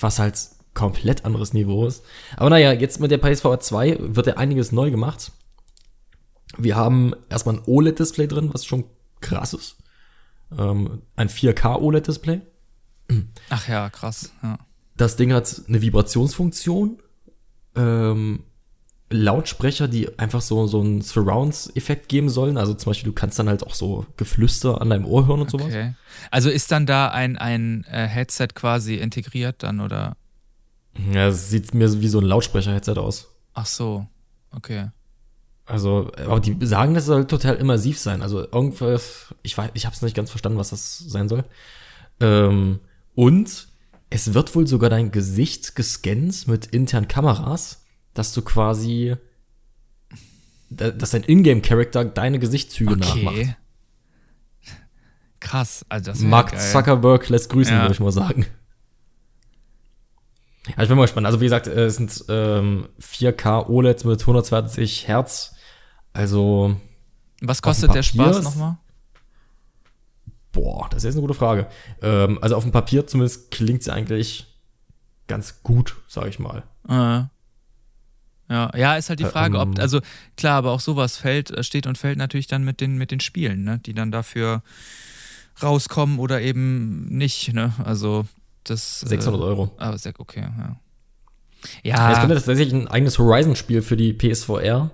was 0.00 0.18
halt 0.18 0.38
komplett 0.74 1.24
anderes 1.24 1.52
Niveau 1.52 1.86
ist. 1.86 2.04
Aber 2.36 2.50
naja, 2.50 2.72
jetzt 2.72 3.00
mit 3.00 3.10
der 3.10 3.18
PSVR 3.18 3.60
2 3.60 3.96
wird 4.00 4.26
ja 4.28 4.36
einiges 4.36 4.72
neu 4.72 4.90
gemacht. 4.90 5.32
Wir 6.56 6.76
haben 6.76 7.14
erstmal 7.28 7.56
ein 7.56 7.62
OLED-Display 7.66 8.26
drin, 8.28 8.50
was 8.52 8.64
schon 8.64 8.84
krass 9.20 9.54
ist. 9.54 9.76
Ähm, 10.56 11.02
ein 11.16 11.28
4K 11.28 11.80
OLED-Display. 11.80 12.40
Ach 13.50 13.68
ja, 13.68 13.90
krass. 13.90 14.32
Ja. 14.42 14.58
Das 14.96 15.16
Ding 15.16 15.32
hat 15.32 15.62
eine 15.68 15.82
Vibrationsfunktion. 15.82 17.02
Ähm, 17.74 18.44
Lautsprecher, 19.10 19.88
die 19.88 20.18
einfach 20.18 20.42
so, 20.42 20.66
so 20.66 20.80
einen 20.80 21.00
Surrounds-Effekt 21.00 22.08
geben 22.08 22.28
sollen. 22.28 22.58
Also 22.58 22.74
zum 22.74 22.90
Beispiel, 22.90 23.10
du 23.10 23.14
kannst 23.14 23.38
dann 23.38 23.48
halt 23.48 23.66
auch 23.66 23.74
so 23.74 24.06
Geflüster 24.16 24.80
an 24.80 24.90
deinem 24.90 25.06
Ohr 25.06 25.26
hören 25.26 25.40
und 25.40 25.54
okay. 25.54 25.70
sowas. 25.70 25.94
Also 26.30 26.50
ist 26.50 26.70
dann 26.70 26.84
da 26.84 27.08
ein, 27.08 27.38
ein 27.38 27.84
äh, 27.84 28.06
Headset 28.06 28.48
quasi 28.54 28.96
integriert 28.96 29.62
dann 29.62 29.80
oder? 29.80 30.16
Ja, 31.12 31.28
es 31.28 31.48
sieht 31.48 31.74
mir 31.74 32.00
wie 32.00 32.08
so 32.08 32.18
ein 32.18 32.24
Lautsprecher-Headset 32.24 32.98
aus. 32.98 33.28
Ch 33.56 33.64
so, 33.64 34.06
okay. 34.54 34.90
Also, 35.64 36.10
aber 36.16 36.40
die 36.40 36.56
sagen, 36.66 36.94
das 36.94 37.06
soll 37.06 37.26
total 37.26 37.56
immersiv 37.56 37.98
sein. 37.98 38.22
Also 38.22 38.40
irgendwas, 38.40 39.34
ich 39.42 39.56
weiß, 39.56 39.70
ich 39.74 39.84
habe 39.84 39.94
es 39.94 40.02
nicht 40.02 40.16
ganz 40.16 40.30
verstanden, 40.30 40.58
was 40.58 40.70
das 40.70 40.98
sein 40.98 41.28
soll. 41.28 41.44
Ähm, 42.20 42.80
und 43.14 43.68
es 44.10 44.32
wird 44.32 44.54
wohl 44.54 44.66
sogar 44.66 44.88
dein 44.88 45.10
Gesicht 45.10 45.76
gescannt 45.76 46.48
mit 46.48 46.66
internen 46.66 47.08
Kameras, 47.08 47.77
dass 48.18 48.32
du 48.32 48.42
quasi, 48.42 49.14
dass 50.70 51.10
dein 51.10 51.22
Ingame-Character 51.22 52.04
deine 52.04 52.40
Gesichtszüge 52.40 52.94
okay. 52.94 53.24
nachmacht. 53.24 53.56
Krass, 55.40 55.86
also 55.88 56.10
das 56.10 56.20
Mark 56.20 56.50
geil. 56.50 56.60
Zuckerberg 56.60 57.28
lässt 57.28 57.48
grüßen, 57.50 57.74
ja. 57.74 57.82
würde 57.82 57.94
ich 57.94 58.00
mal 58.00 58.10
sagen. 58.10 58.46
Ja, 60.66 60.82
ich 60.82 60.88
bin 60.88 60.98
mal 60.98 61.04
gespannt. 61.04 61.26
Also 61.26 61.40
wie 61.40 61.44
gesagt, 61.44 61.68
es 61.68 61.96
sind 61.96 62.24
ähm, 62.28 62.88
4K 63.00 63.68
OLEDs 63.68 64.04
mit 64.04 64.20
120 64.20 65.06
Hertz. 65.06 65.54
Also 66.12 66.76
was 67.40 67.62
kostet 67.62 67.94
der 67.94 68.02
Spaß 68.02 68.42
nochmal? 68.42 68.78
Boah, 70.50 70.88
das 70.90 71.04
ist 71.04 71.14
eine 71.14 71.20
gute 71.20 71.34
Frage. 71.34 71.68
Ähm, 72.02 72.38
also 72.42 72.56
auf 72.56 72.64
dem 72.64 72.72
Papier 72.72 73.06
zumindest 73.06 73.52
klingt 73.52 73.84
sie 73.84 73.92
eigentlich 73.92 74.58
ganz 75.28 75.62
gut, 75.62 75.96
sag 76.08 76.26
ich 76.26 76.40
mal. 76.40 76.64
Äh. 76.88 77.28
Ja, 78.48 78.70
ja, 78.76 78.96
ist 78.96 79.10
halt 79.10 79.20
die 79.20 79.24
Frage, 79.24 79.58
ob, 79.58 79.68
ähm. 79.68 79.74
also 79.78 80.00
klar, 80.36 80.56
aber 80.56 80.72
auch 80.72 80.80
sowas 80.80 81.18
fällt, 81.18 81.50
äh, 81.50 81.62
steht 81.62 81.86
und 81.86 81.98
fällt 81.98 82.18
natürlich 82.18 82.46
dann 82.46 82.64
mit 82.64 82.80
den, 82.80 82.96
mit 82.96 83.10
den 83.10 83.20
Spielen, 83.20 83.62
ne, 83.64 83.78
die 83.84 83.92
dann 83.92 84.10
dafür 84.10 84.62
rauskommen 85.62 86.18
oder 86.18 86.40
eben 86.40 87.06
nicht, 87.06 87.52
ne? 87.52 87.74
Also 87.84 88.26
das. 88.64 89.00
600 89.00 89.40
äh, 89.40 89.44
Euro. 89.44 89.70
Aber 89.76 89.94
ah, 89.94 89.98
sehr 89.98 90.14
okay, 90.18 90.40
ja. 90.40 90.76
Ja. 91.82 92.12
Es 92.12 92.20
könnte 92.20 92.36
tatsächlich 92.36 92.72
ein 92.72 92.88
eigenes 92.88 93.18
Horizon-Spiel 93.18 93.82
für 93.82 93.96
die 93.96 94.12
PSVR 94.12 94.90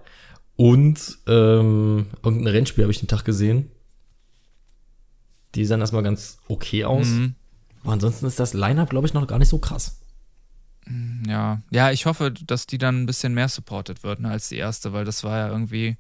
und 0.57 1.19
ähm, 1.27 2.07
irgendein 2.23 2.47
Rennspiel 2.49 2.85
habe 2.85 2.93
ich 2.93 3.01
den 3.01 3.09
Tag 3.09 3.25
gesehen. 3.25 3.71
Die 5.55 5.65
sahen 5.65 5.81
erstmal 5.81 6.03
ganz 6.03 6.39
okay 6.49 6.85
aus. 6.85 7.07
Mhm. 7.07 7.35
Aber 7.83 7.93
ansonsten 7.93 8.27
ist 8.27 8.41
das 8.41 8.55
Line-Up, 8.55 8.91
glaube 8.91 9.07
ich, 9.07 9.15
noch 9.15 9.27
gar 9.27 9.39
nicht 9.39 9.49
so 9.49 9.59
krass. 9.59 10.01
Mm, 10.87 11.29
ja, 11.29 11.63
ja, 11.71 11.91
ich 11.91 12.07
hoffe, 12.07 12.31
dass 12.31 12.67
die 12.67 12.79
dann 12.79 13.03
ein 13.03 13.07
bisschen 13.07 13.35
mehr 13.35 13.49
supported 13.49 14.03
wird 14.03 14.21
ne, 14.21 14.31
als 14.31 14.49
die 14.49 14.57
erste, 14.57 14.93
weil 14.93 15.05
das 15.05 15.25
war 15.25 15.39
ja 15.39 15.49
irgendwie 15.49 15.97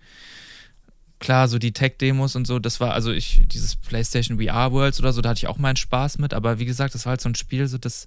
klar, 1.20 1.48
so 1.48 1.58
die 1.58 1.72
Tech-Demos 1.72 2.36
und 2.36 2.46
so, 2.46 2.58
das 2.58 2.80
war, 2.80 2.92
also 2.92 3.10
ich, 3.10 3.42
dieses 3.46 3.76
PlayStation 3.76 4.38
VR 4.38 4.72
Worlds 4.72 5.00
oder 5.00 5.12
so, 5.12 5.22
da 5.22 5.30
hatte 5.30 5.38
ich 5.38 5.46
auch 5.46 5.58
meinen 5.58 5.76
Spaß 5.76 6.18
mit, 6.18 6.34
aber 6.34 6.58
wie 6.58 6.66
gesagt, 6.66 6.94
das 6.94 7.06
war 7.06 7.10
halt 7.10 7.20
so 7.20 7.30
ein 7.30 7.34
Spiel, 7.34 7.66
so 7.66 7.78
das 7.78 8.06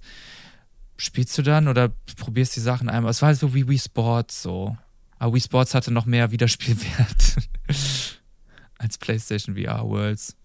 spielst 0.98 1.36
du 1.38 1.42
dann 1.42 1.68
oder 1.68 1.90
probierst 2.16 2.56
die 2.56 2.60
Sachen 2.60 2.88
einmal. 2.88 3.10
Es 3.10 3.22
war 3.22 3.28
halt 3.28 3.38
so 3.38 3.54
wie 3.54 3.68
Wii 3.68 3.78
Sports 3.78 4.42
so. 4.42 4.76
Aber 5.18 5.34
Wii 5.34 5.40
Sports 5.40 5.74
hatte 5.74 5.90
noch 5.90 6.06
mehr 6.06 6.30
Wiederspielwert 6.30 7.36
als 8.78 8.98
PlayStation 8.98 9.56
VR 9.56 9.88
Worlds. 9.88 10.36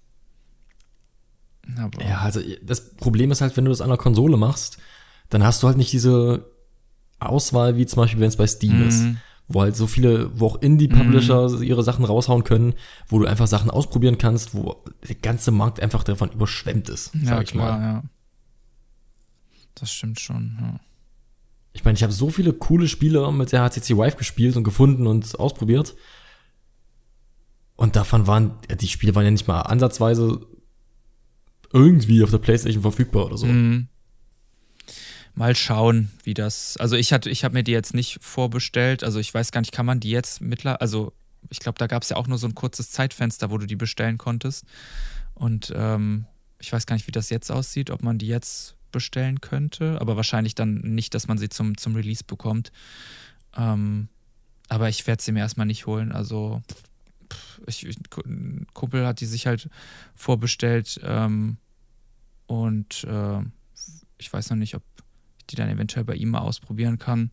Aber 1.78 2.04
ja, 2.04 2.20
also 2.20 2.42
das 2.62 2.96
Problem 2.96 3.32
ist 3.32 3.42
halt, 3.42 3.58
wenn 3.58 3.66
du 3.66 3.72
das 3.72 3.82
an 3.82 3.90
der 3.90 3.98
Konsole 3.98 4.38
machst, 4.38 4.78
dann 5.34 5.44
hast 5.44 5.64
du 5.64 5.68
halt 5.68 5.78
nicht 5.78 5.92
diese 5.92 6.46
Auswahl, 7.20 7.78
wie 7.78 7.86
zum 7.86 8.02
Beispiel, 8.04 8.20
wenn 8.22 8.28
es 8.28 8.38
bei 8.38 8.48
Steam 8.48 8.80
mhm. 8.80 8.88
ist 8.88 9.06
wo 9.48 9.62
halt 9.62 9.76
so 9.76 9.88
viele, 9.88 10.40
wo 10.40 10.48
auch 10.48 10.62
Indie-Publisher 10.62 11.50
mm. 11.50 11.64
ihre 11.64 11.84
Sachen 11.84 12.06
raushauen 12.06 12.44
können, 12.44 12.74
wo 13.08 13.20
du 13.20 13.26
einfach 13.26 13.48
Sachen 13.48 13.70
ausprobieren 13.70 14.18
kannst, 14.18 14.56
wo 14.56 14.84
der 15.08 15.16
ganze 15.16 15.52
Markt 15.52 15.80
einfach 15.80 16.04
davon 16.04 16.32
überschwemmt 16.32 16.90
ist, 16.90 17.12
sag 17.14 17.24
ja, 17.24 17.42
ich 17.42 17.50
klar, 17.50 17.80
mal. 17.80 17.86
Ja. 17.86 18.04
Das 19.76 19.92
stimmt 19.92 20.20
schon, 20.20 20.58
ja. 20.60 20.80
Ich 21.74 21.84
meine, 21.84 21.96
ich 21.96 22.04
habe 22.04 22.14
so 22.14 22.30
viele 22.30 22.54
coole 22.54 22.88
Spiele 22.88 23.32
mit 23.32 23.52
der 23.52 23.68
HTC 23.68 23.98
Vive 23.98 24.16
gespielt 24.16 24.56
und 24.56 24.64
gefunden 24.64 25.08
und 25.08 25.40
ausprobiert. 25.40 25.96
Und 27.76 27.96
davon 27.96 28.28
waren, 28.28 28.54
die 28.80 28.88
Spiele 28.88 29.16
waren 29.16 29.26
ja 29.26 29.32
nicht 29.32 29.48
mal 29.48 29.62
ansatzweise 29.62 30.46
irgendwie 31.72 32.24
auf 32.24 32.30
der 32.30 32.38
Playstation 32.38 32.84
verfügbar 32.84 33.26
oder 33.26 33.38
so. 33.38 33.48
Mhm 33.48 33.88
mal 35.36 35.56
schauen, 35.56 36.12
wie 36.24 36.34
das. 36.34 36.78
Also 36.78 36.96
ich 36.96 37.12
hatte, 37.12 37.30
ich 37.30 37.44
habe 37.44 37.54
mir 37.54 37.64
die 37.64 37.72
jetzt 37.72 37.94
nicht 37.94 38.18
vorbestellt. 38.22 39.04
Also 39.04 39.20
ich 39.20 39.34
weiß 39.34 39.52
gar 39.52 39.62
nicht, 39.62 39.72
kann 39.72 39.86
man 39.86 40.00
die 40.00 40.12
jetzt 40.12 40.42
mittlerweile, 40.42 40.82
also 40.82 41.14
ich 41.50 41.60
glaube, 41.60 41.78
da 41.80 41.88
gab 41.88 42.04
es 42.04 42.10
ja 42.10 42.18
auch 42.18 42.28
nur 42.28 42.38
so 42.38 42.48
ein 42.48 42.56
kurzes 42.56 42.92
Zeitfenster, 42.92 43.50
wo 43.52 43.58
du 43.58 43.66
die 43.66 43.76
bestellen 43.76 44.18
konntest. 44.18 44.66
Und 45.34 45.74
ähm, 45.76 46.26
ich 46.60 46.72
weiß 46.72 46.86
gar 46.86 46.96
nicht, 46.96 47.08
wie 47.08 47.12
das 47.12 47.30
jetzt 47.30 47.52
aussieht, 47.52 47.90
ob 47.90 48.04
man 48.04 48.18
die 48.18 48.28
jetzt 48.28 48.76
bestellen 48.92 49.42
könnte, 49.42 50.00
aber 50.00 50.16
wahrscheinlich 50.16 50.56
dann 50.56 50.76
nicht, 50.76 51.14
dass 51.16 51.28
man 51.28 51.38
sie 51.38 51.50
zum, 51.50 51.78
zum 51.78 51.96
Release 51.96 52.24
bekommt. 52.24 52.72
Ähm, 53.58 54.08
aber 54.70 54.88
ich 54.88 55.06
werde 55.08 55.22
sie 55.22 55.32
mir 55.32 55.40
erstmal 55.40 55.66
nicht 55.66 55.88
holen. 55.88 56.12
Also 56.12 56.62
ich, 57.66 57.86
ein 58.26 58.68
Kumpel 58.74 59.06
hat 59.06 59.20
die 59.20 59.26
sich 59.26 59.48
halt 59.48 59.70
vorbestellt 60.16 61.00
ähm, 61.04 61.58
und 62.46 63.04
äh, 63.04 63.42
ich 64.18 64.32
weiß 64.32 64.52
noch 64.52 64.58
nicht, 64.58 64.76
ob 64.76 64.84
ich 64.98 65.03
die 65.50 65.56
dann 65.56 65.70
eventuell 65.70 66.06
bei 66.06 66.16
ihm 66.16 66.30
mal 66.30 66.39
ausprobieren 66.39 67.00
kann. 67.00 67.32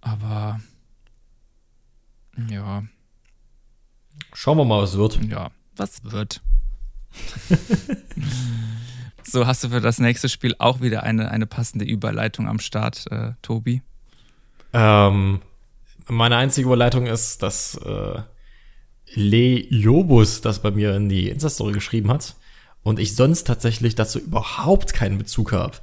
Aber 0.00 0.60
ja. 2.50 2.84
Schauen 4.32 4.58
wir 4.58 4.64
mal, 4.64 4.82
was 4.82 4.96
wird. 4.96 5.18
Ja, 5.24 5.50
was 5.76 6.04
wird. 6.04 6.42
so, 9.22 9.46
hast 9.46 9.64
du 9.64 9.70
für 9.70 9.80
das 9.80 9.98
nächste 9.98 10.28
Spiel 10.28 10.54
auch 10.58 10.80
wieder 10.80 11.02
eine, 11.02 11.30
eine 11.30 11.46
passende 11.46 11.84
Überleitung 11.84 12.48
am 12.48 12.58
Start, 12.58 13.06
äh, 13.10 13.32
Tobi? 13.42 13.82
Ähm, 14.72 15.40
meine 16.08 16.36
einzige 16.36 16.66
Überleitung 16.66 17.06
ist, 17.06 17.42
dass 17.42 17.76
äh, 17.76 18.20
Le 19.14 19.66
Jobus 19.70 20.40
das 20.40 20.60
bei 20.60 20.70
mir 20.70 20.94
in 20.94 21.08
die 21.08 21.30
Insta-Story 21.30 21.72
geschrieben 21.72 22.10
hat 22.10 22.36
und 22.82 22.98
ich 22.98 23.16
sonst 23.16 23.44
tatsächlich 23.46 23.94
dazu 23.94 24.18
überhaupt 24.18 24.92
keinen 24.92 25.18
Bezug 25.18 25.52
habe 25.52 25.78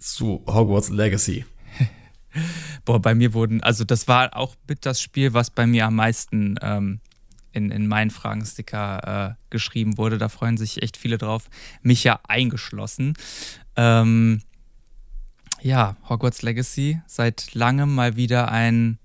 zu 0.00 0.42
Hogwarts 0.46 0.90
Legacy. 0.90 1.44
Boah, 2.84 3.00
bei 3.00 3.14
mir 3.14 3.32
wurden, 3.34 3.62
also 3.62 3.84
das 3.84 4.08
war 4.08 4.36
auch 4.36 4.56
mit 4.66 4.86
das 4.86 5.00
Spiel, 5.00 5.34
was 5.34 5.50
bei 5.50 5.66
mir 5.66 5.86
am 5.86 5.94
meisten 5.94 6.56
ähm, 6.62 7.00
in, 7.52 7.70
in 7.70 7.86
meinen 7.86 8.10
Fragensticker 8.10 9.36
äh, 9.36 9.50
geschrieben 9.50 9.98
wurde. 9.98 10.18
Da 10.18 10.28
freuen 10.28 10.56
sich 10.56 10.82
echt 10.82 10.96
viele 10.96 11.18
drauf, 11.18 11.48
mich 11.82 12.04
ja 12.04 12.20
eingeschlossen. 12.26 13.14
Ähm, 13.76 14.42
ja, 15.60 15.96
Hogwarts 16.08 16.42
Legacy, 16.42 17.00
seit 17.06 17.54
langem 17.54 17.94
mal 17.94 18.16
wieder 18.16 18.50
ein 18.50 18.98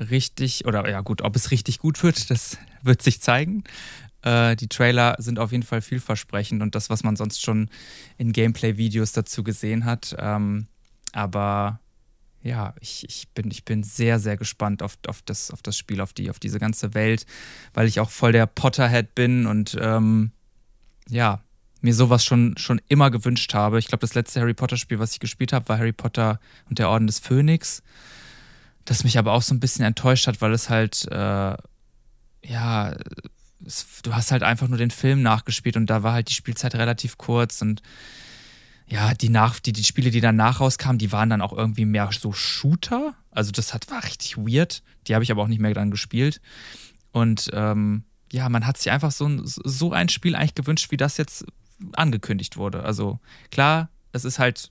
richtig, 0.00 0.64
oder 0.66 0.88
ja 0.88 1.00
gut, 1.00 1.22
ob 1.22 1.36
es 1.36 1.50
richtig 1.50 1.78
gut 1.78 2.02
wird, 2.02 2.30
das 2.30 2.58
wird 2.82 3.02
sich 3.02 3.20
zeigen. 3.20 3.64
Äh, 4.24 4.56
die 4.56 4.68
Trailer 4.68 5.16
sind 5.18 5.38
auf 5.38 5.52
jeden 5.52 5.62
Fall 5.62 5.82
vielversprechend 5.82 6.62
und 6.62 6.74
das, 6.74 6.88
was 6.90 7.04
man 7.04 7.14
sonst 7.14 7.42
schon 7.42 7.68
in 8.16 8.32
Gameplay-Videos 8.32 9.12
dazu 9.12 9.44
gesehen 9.44 9.84
hat. 9.84 10.16
Ähm, 10.18 10.66
aber 11.12 11.78
ja, 12.42 12.74
ich, 12.80 13.04
ich, 13.08 13.28
bin, 13.28 13.50
ich 13.50 13.64
bin 13.64 13.82
sehr, 13.82 14.18
sehr 14.18 14.36
gespannt 14.36 14.82
auf, 14.82 14.98
auf, 15.06 15.22
das, 15.22 15.50
auf 15.50 15.62
das 15.62 15.76
Spiel, 15.76 16.00
auf, 16.00 16.12
die, 16.12 16.30
auf 16.30 16.38
diese 16.38 16.58
ganze 16.58 16.94
Welt, 16.94 17.26
weil 17.74 17.86
ich 17.86 18.00
auch 18.00 18.10
voll 18.10 18.32
der 18.32 18.46
Potterhead 18.46 19.14
bin 19.14 19.46
und 19.46 19.76
ähm, 19.80 20.32
ja, 21.08 21.42
mir 21.82 21.94
sowas 21.94 22.24
schon, 22.24 22.56
schon 22.56 22.80
immer 22.88 23.10
gewünscht 23.10 23.52
habe. 23.52 23.78
Ich 23.78 23.88
glaube, 23.88 24.00
das 24.00 24.14
letzte 24.14 24.40
Harry 24.40 24.54
Potter-Spiel, 24.54 24.98
was 24.98 25.12
ich 25.12 25.20
gespielt 25.20 25.52
habe, 25.52 25.68
war 25.68 25.78
Harry 25.78 25.92
Potter 25.92 26.40
und 26.68 26.78
der 26.78 26.88
Orden 26.88 27.06
des 27.06 27.18
Phönix. 27.18 27.82
Das 28.86 29.04
mich 29.04 29.18
aber 29.18 29.32
auch 29.32 29.42
so 29.42 29.54
ein 29.54 29.60
bisschen 29.60 29.84
enttäuscht 29.84 30.26
hat, 30.26 30.40
weil 30.40 30.52
es 30.52 30.70
halt, 30.70 31.06
äh, 31.10 31.56
ja, 32.46 32.96
es, 33.66 33.86
du 34.02 34.14
hast 34.14 34.30
halt 34.30 34.42
einfach 34.42 34.68
nur 34.68 34.78
den 34.78 34.90
Film 34.90 35.22
nachgespielt 35.22 35.76
und 35.76 35.86
da 35.86 36.02
war 36.02 36.12
halt 36.12 36.28
die 36.30 36.34
Spielzeit 36.34 36.74
relativ 36.74 37.18
kurz 37.18 37.62
und 37.62 37.82
ja, 38.86 39.14
die, 39.14 39.30
nach, 39.30 39.60
die, 39.60 39.72
die 39.72 39.84
Spiele, 39.84 40.10
die 40.10 40.20
danach 40.20 40.60
rauskamen, 40.60 40.98
die 40.98 41.10
waren 41.10 41.30
dann 41.30 41.40
auch 41.40 41.52
irgendwie 41.52 41.86
mehr 41.86 42.10
so 42.12 42.32
Shooter. 42.32 43.14
Also 43.30 43.50
das 43.50 43.72
hat, 43.72 43.90
war 43.90 44.04
richtig 44.04 44.36
weird. 44.36 44.82
Die 45.06 45.14
habe 45.14 45.24
ich 45.24 45.30
aber 45.30 45.42
auch 45.42 45.48
nicht 45.48 45.60
mehr 45.60 45.72
dann 45.72 45.90
gespielt. 45.90 46.40
Und 47.10 47.50
ähm, 47.54 48.04
ja, 48.30 48.48
man 48.48 48.66
hat 48.66 48.76
sich 48.76 48.92
einfach 48.92 49.10
so 49.10 49.26
ein, 49.26 49.40
so 49.44 49.92
ein 49.92 50.08
Spiel 50.08 50.36
eigentlich 50.36 50.54
gewünscht, 50.54 50.90
wie 50.90 50.96
das 50.96 51.16
jetzt 51.16 51.46
angekündigt 51.92 52.56
wurde. 52.56 52.82
Also 52.82 53.20
klar, 53.50 53.88
es 54.12 54.24
ist 54.24 54.38
halt 54.38 54.70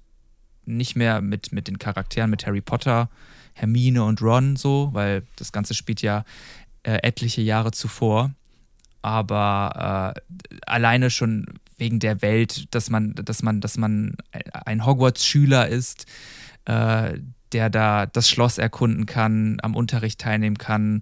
nicht 0.65 0.95
mehr 0.95 1.21
mit, 1.21 1.51
mit 1.51 1.67
den 1.67 1.79
Charakteren, 1.79 2.29
mit 2.29 2.45
Harry 2.45 2.61
Potter, 2.61 3.09
Hermine 3.53 4.03
und 4.03 4.21
Ron 4.21 4.55
so, 4.55 4.89
weil 4.93 5.23
das 5.35 5.51
Ganze 5.51 5.73
spielt 5.73 6.01
ja 6.01 6.23
äh, 6.83 6.99
etliche 7.03 7.41
Jahre 7.41 7.71
zuvor. 7.71 8.31
Aber 9.03 10.15
äh, 10.15 10.55
alleine 10.65 11.11
schon 11.11 11.45
wegen 11.77 11.99
der 11.99 12.21
Welt, 12.21 12.73
dass 12.73 12.89
man, 12.89 13.13
dass 13.13 13.43
man, 13.43 13.61
dass 13.61 13.77
man 13.77 14.15
ein 14.65 14.85
Hogwarts-Schüler 14.85 15.67
ist, 15.67 16.05
äh, 16.65 17.19
der 17.51 17.69
da 17.69 18.05
das 18.05 18.29
Schloss 18.29 18.57
erkunden 18.57 19.05
kann, 19.05 19.57
am 19.61 19.75
Unterricht 19.75 20.19
teilnehmen 20.21 20.57
kann, 20.57 21.01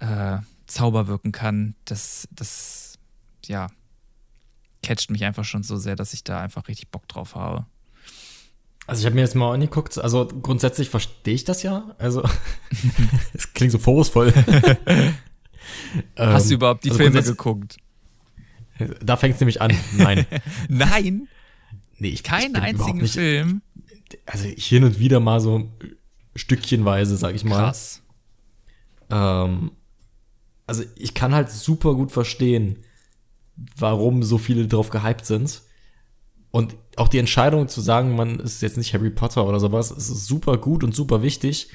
äh, 0.00 0.38
Zauber 0.66 1.06
wirken 1.06 1.32
kann. 1.32 1.74
Das, 1.84 2.28
das, 2.32 2.98
ja, 3.46 3.68
catcht 4.82 5.10
mich 5.10 5.24
einfach 5.24 5.44
schon 5.44 5.62
so 5.62 5.76
sehr, 5.76 5.96
dass 5.96 6.12
ich 6.12 6.24
da 6.24 6.40
einfach 6.40 6.68
richtig 6.68 6.90
Bock 6.90 7.08
drauf 7.08 7.34
habe. 7.34 7.66
Also 8.86 9.00
ich 9.00 9.06
habe 9.06 9.14
mir 9.14 9.22
jetzt 9.22 9.34
mal 9.34 9.54
angeguckt, 9.54 9.96
also 9.96 10.26
grundsätzlich 10.26 10.90
verstehe 10.90 11.34
ich 11.34 11.44
das 11.44 11.62
ja. 11.62 11.94
Also 11.98 12.22
es 13.32 13.52
klingt 13.54 13.72
so 13.72 13.78
vorwurfsvoll. 13.78 14.32
Hast 16.16 16.50
du 16.50 16.54
überhaupt 16.54 16.84
die 16.84 16.90
also 16.90 17.02
Filme 17.02 17.22
geguckt? 17.22 17.76
Da 19.02 19.16
fängt 19.16 19.34
es 19.34 19.40
nämlich 19.40 19.60
an. 19.60 19.72
Nein. 19.96 20.26
Nein? 20.68 21.28
Nee, 21.98 22.08
ich 22.08 22.22
Keinen 22.22 22.56
einzigen 22.56 22.98
nicht, 22.98 23.14
Film. 23.14 23.62
Also 24.26 24.48
hin 24.48 24.84
und 24.84 24.98
wieder 24.98 25.20
mal 25.20 25.40
so 25.40 25.70
stückchenweise, 26.34 27.16
sag 27.16 27.34
ich 27.34 27.44
mal. 27.44 27.56
Krass. 27.56 28.02
Ähm, 29.10 29.72
also 30.66 30.82
ich 30.96 31.14
kann 31.14 31.34
halt 31.34 31.50
super 31.50 31.94
gut 31.94 32.10
verstehen, 32.10 32.78
warum 33.76 34.22
so 34.22 34.38
viele 34.38 34.66
drauf 34.66 34.90
gehypt 34.90 35.26
sind. 35.26 35.62
Und 36.50 36.76
auch 36.96 37.08
die 37.08 37.18
Entscheidung 37.18 37.68
zu 37.68 37.80
sagen, 37.80 38.14
man 38.14 38.38
ist 38.40 38.62
jetzt 38.62 38.76
nicht 38.76 38.94
Harry 38.94 39.10
Potter 39.10 39.46
oder 39.46 39.58
sowas, 39.58 39.90
ist 39.90 40.26
super 40.26 40.56
gut 40.56 40.84
und 40.84 40.94
super 40.94 41.22
wichtig, 41.22 41.68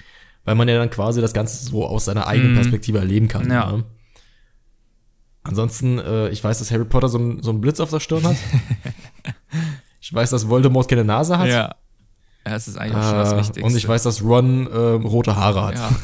weil 0.46 0.56
man 0.56 0.68
ja 0.68 0.78
dann 0.78 0.90
quasi 0.90 1.22
das 1.22 1.34
Ganze 1.34 1.64
so 1.64 1.86
aus 1.86 2.06
seiner 2.06 2.28
eigenen 2.28 2.52
mhm. 2.52 2.56
Perspektive 2.56 3.00
erleben 3.00 3.28
kann. 3.28 3.50
Ja. 3.50 3.72
Ne? 3.72 3.84
Ansonsten, 5.44 6.00
äh, 6.00 6.30
ich 6.30 6.44
weiß, 6.44 6.60
dass 6.60 6.72
Harry 6.72 6.86
Potter 6.86 7.10
so, 7.10 7.18
ein, 7.18 7.42
so 7.42 7.52
einen 7.52 7.62
Blitz 7.62 7.80
auf 7.80 7.90
der 7.90 8.00
Stirn 8.00 8.24
hat. 8.24 8.36
ich 10.02 10.14
weiß, 10.14 10.30
dass 10.30 10.50
Voldemort 10.50 10.88
keine 10.88 11.06
Nase 11.06 11.38
hat. 11.38 11.48
Ja. 11.48 11.76
Das 12.44 12.68
ist 12.68 12.78
eigentlich 12.78 13.04
äh, 13.04 13.10
schon 13.10 13.18
das 13.18 13.38
Wichtigste. 13.38 13.64
Und 13.64 13.76
ich 13.76 13.88
weiß, 13.88 14.04
dass 14.04 14.24
Ron 14.24 14.68
äh, 14.68 14.78
rote 14.78 15.36
Haare 15.36 15.66
hat. 15.66 15.76
Ja. 15.76 15.90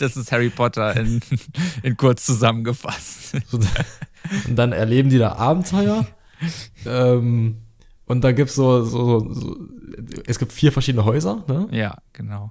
Das 0.00 0.16
ist 0.16 0.32
Harry 0.32 0.50
Potter 0.50 0.96
in, 0.96 1.20
in 1.84 1.96
kurz 1.96 2.26
zusammengefasst. 2.26 3.36
und 4.48 4.56
dann 4.56 4.72
erleben 4.72 5.08
die 5.08 5.18
da 5.18 5.34
Abenteuer. 5.36 6.04
ähm, 6.84 7.58
und 8.04 8.24
da 8.24 8.32
gibt 8.32 8.50
so, 8.50 8.82
so, 8.82 9.32
so, 9.32 9.56
es 10.26 10.40
gibt 10.40 10.52
vier 10.52 10.72
verschiedene 10.72 11.04
Häuser, 11.04 11.44
ne? 11.46 11.68
Ja, 11.70 11.96
genau. 12.12 12.50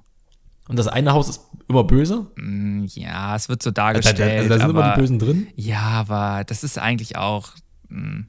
Und 0.68 0.78
das 0.78 0.88
eine 0.88 1.14
Haus 1.14 1.30
ist 1.30 1.42
immer 1.68 1.84
böse? 1.84 2.28
Mm, 2.36 2.86
ja, 2.90 3.36
es 3.36 3.50
wird 3.50 3.64
so 3.64 3.72
dargestellt. 3.72 4.20
Also, 4.20 4.34
also 4.36 4.50
da 4.50 4.60
sind 4.60 4.70
immer 4.70 4.94
die 4.94 5.00
Bösen 5.02 5.20
drin? 5.20 5.48
Ja, 5.56 5.82
aber 5.82 6.44
das 6.44 6.64
ist 6.64 6.78
eigentlich 6.78 7.18
auch. 7.18 7.50
Mm. 7.90 8.22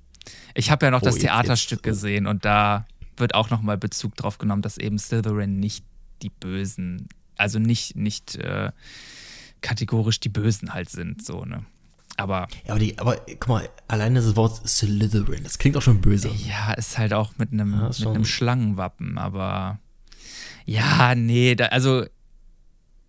Ich 0.54 0.70
habe 0.70 0.86
ja 0.86 0.90
noch 0.90 1.02
oh, 1.02 1.04
das 1.04 1.16
Theaterstück 1.16 1.78
jetzt, 1.78 1.84
gesehen 1.84 2.26
und 2.26 2.44
da 2.44 2.86
wird 3.16 3.34
auch 3.34 3.50
nochmal 3.50 3.78
Bezug 3.78 4.16
drauf 4.16 4.38
genommen, 4.38 4.62
dass 4.62 4.78
eben 4.78 4.98
Slytherin 4.98 5.58
nicht 5.58 5.84
die 6.22 6.30
Bösen, 6.30 7.08
also 7.36 7.58
nicht, 7.58 7.96
nicht 7.96 8.36
äh, 8.36 8.72
kategorisch 9.60 10.20
die 10.20 10.28
Bösen 10.28 10.74
halt 10.74 10.90
sind, 10.90 11.24
so, 11.24 11.44
ne? 11.44 11.64
Aber. 12.16 12.48
Ja, 12.66 12.72
aber, 12.72 12.78
die, 12.80 12.98
aber 12.98 13.16
guck 13.38 13.48
mal, 13.48 13.68
allein 13.86 14.14
das 14.16 14.34
Wort 14.34 14.68
Slytherin, 14.68 15.44
das 15.44 15.58
klingt 15.58 15.76
auch 15.76 15.82
schon 15.82 16.00
böse. 16.00 16.28
Ja, 16.28 16.72
ist 16.72 16.98
halt 16.98 17.12
auch 17.12 17.32
mit 17.38 17.52
einem, 17.52 17.72
ja, 17.72 17.88
mit 17.88 18.06
einem 18.06 18.24
Schlangenwappen, 18.24 19.18
aber. 19.18 19.78
Ja, 20.66 21.14
nee, 21.14 21.54
da, 21.54 21.66
also 21.66 22.04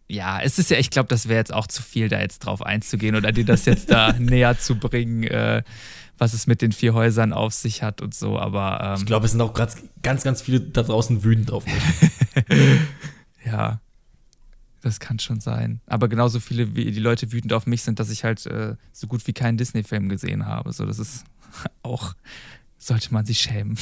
ja, 0.10 0.42
es 0.42 0.58
ist 0.58 0.72
ja, 0.72 0.80
ich 0.80 0.90
glaube, 0.90 1.08
das 1.08 1.28
wäre 1.28 1.38
jetzt 1.38 1.54
auch 1.54 1.68
zu 1.68 1.84
viel, 1.84 2.10
da 2.10 2.20
jetzt 2.20 2.40
drauf 2.40 2.64
einzugehen 2.64 3.16
oder 3.16 3.32
dir 3.32 3.46
das 3.46 3.66
jetzt 3.66 3.92
da 3.92 4.14
näher 4.20 4.58
zu 4.58 4.76
bringen, 4.76 5.24
äh, 5.24 5.64
was 6.18 6.34
es 6.34 6.48
mit 6.48 6.62
den 6.62 6.72
vier 6.72 6.96
Häusern 6.96 7.32
auf 7.32 7.54
sich 7.54 7.84
hat 7.84 8.02
und 8.02 8.16
so. 8.16 8.38
Aber 8.38 8.82
ähm, 8.82 8.96
ich 8.98 9.06
glaube, 9.06 9.28
es 9.28 9.32
sind 9.32 9.42
auch 9.42 9.54
grad, 9.54 9.76
ganz, 10.02 10.24
ganz 10.24 10.42
viele 10.42 10.62
da 10.62 10.82
draußen 10.82 11.24
wütend 11.24 11.52
auf 11.52 11.66
mich. 11.66 12.10
ja, 13.46 13.80
das 14.82 15.00
kann 15.00 15.20
schon 15.20 15.40
sein. 15.42 15.80
Aber 15.86 16.08
genauso 16.08 16.40
viele 16.40 16.76
wie 16.76 16.92
die 16.92 17.00
Leute 17.00 17.32
wütend 17.32 17.54
auf 17.54 17.68
mich 17.68 17.84
sind, 17.84 18.00
dass 18.00 18.10
ich 18.10 18.24
halt 18.24 18.46
äh, 18.48 18.76
so 18.92 19.06
gut 19.06 19.28
wie 19.28 19.34
keinen 19.34 19.58
Disney-Film 19.58 20.10
gesehen 20.10 20.48
habe. 20.48 20.74
So, 20.74 20.86
das 20.86 20.98
ist 20.98 21.24
auch, 21.84 22.16
sollte 22.80 23.14
man 23.14 23.26
sich 23.26 23.40
schämen. 23.40 23.78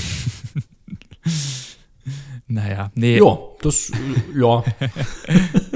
Naja, 2.47 2.91
nee. 2.95 3.17
Ja, 3.17 3.37
das, 3.61 3.89
äh, 3.89 4.39
ja. 4.39 4.63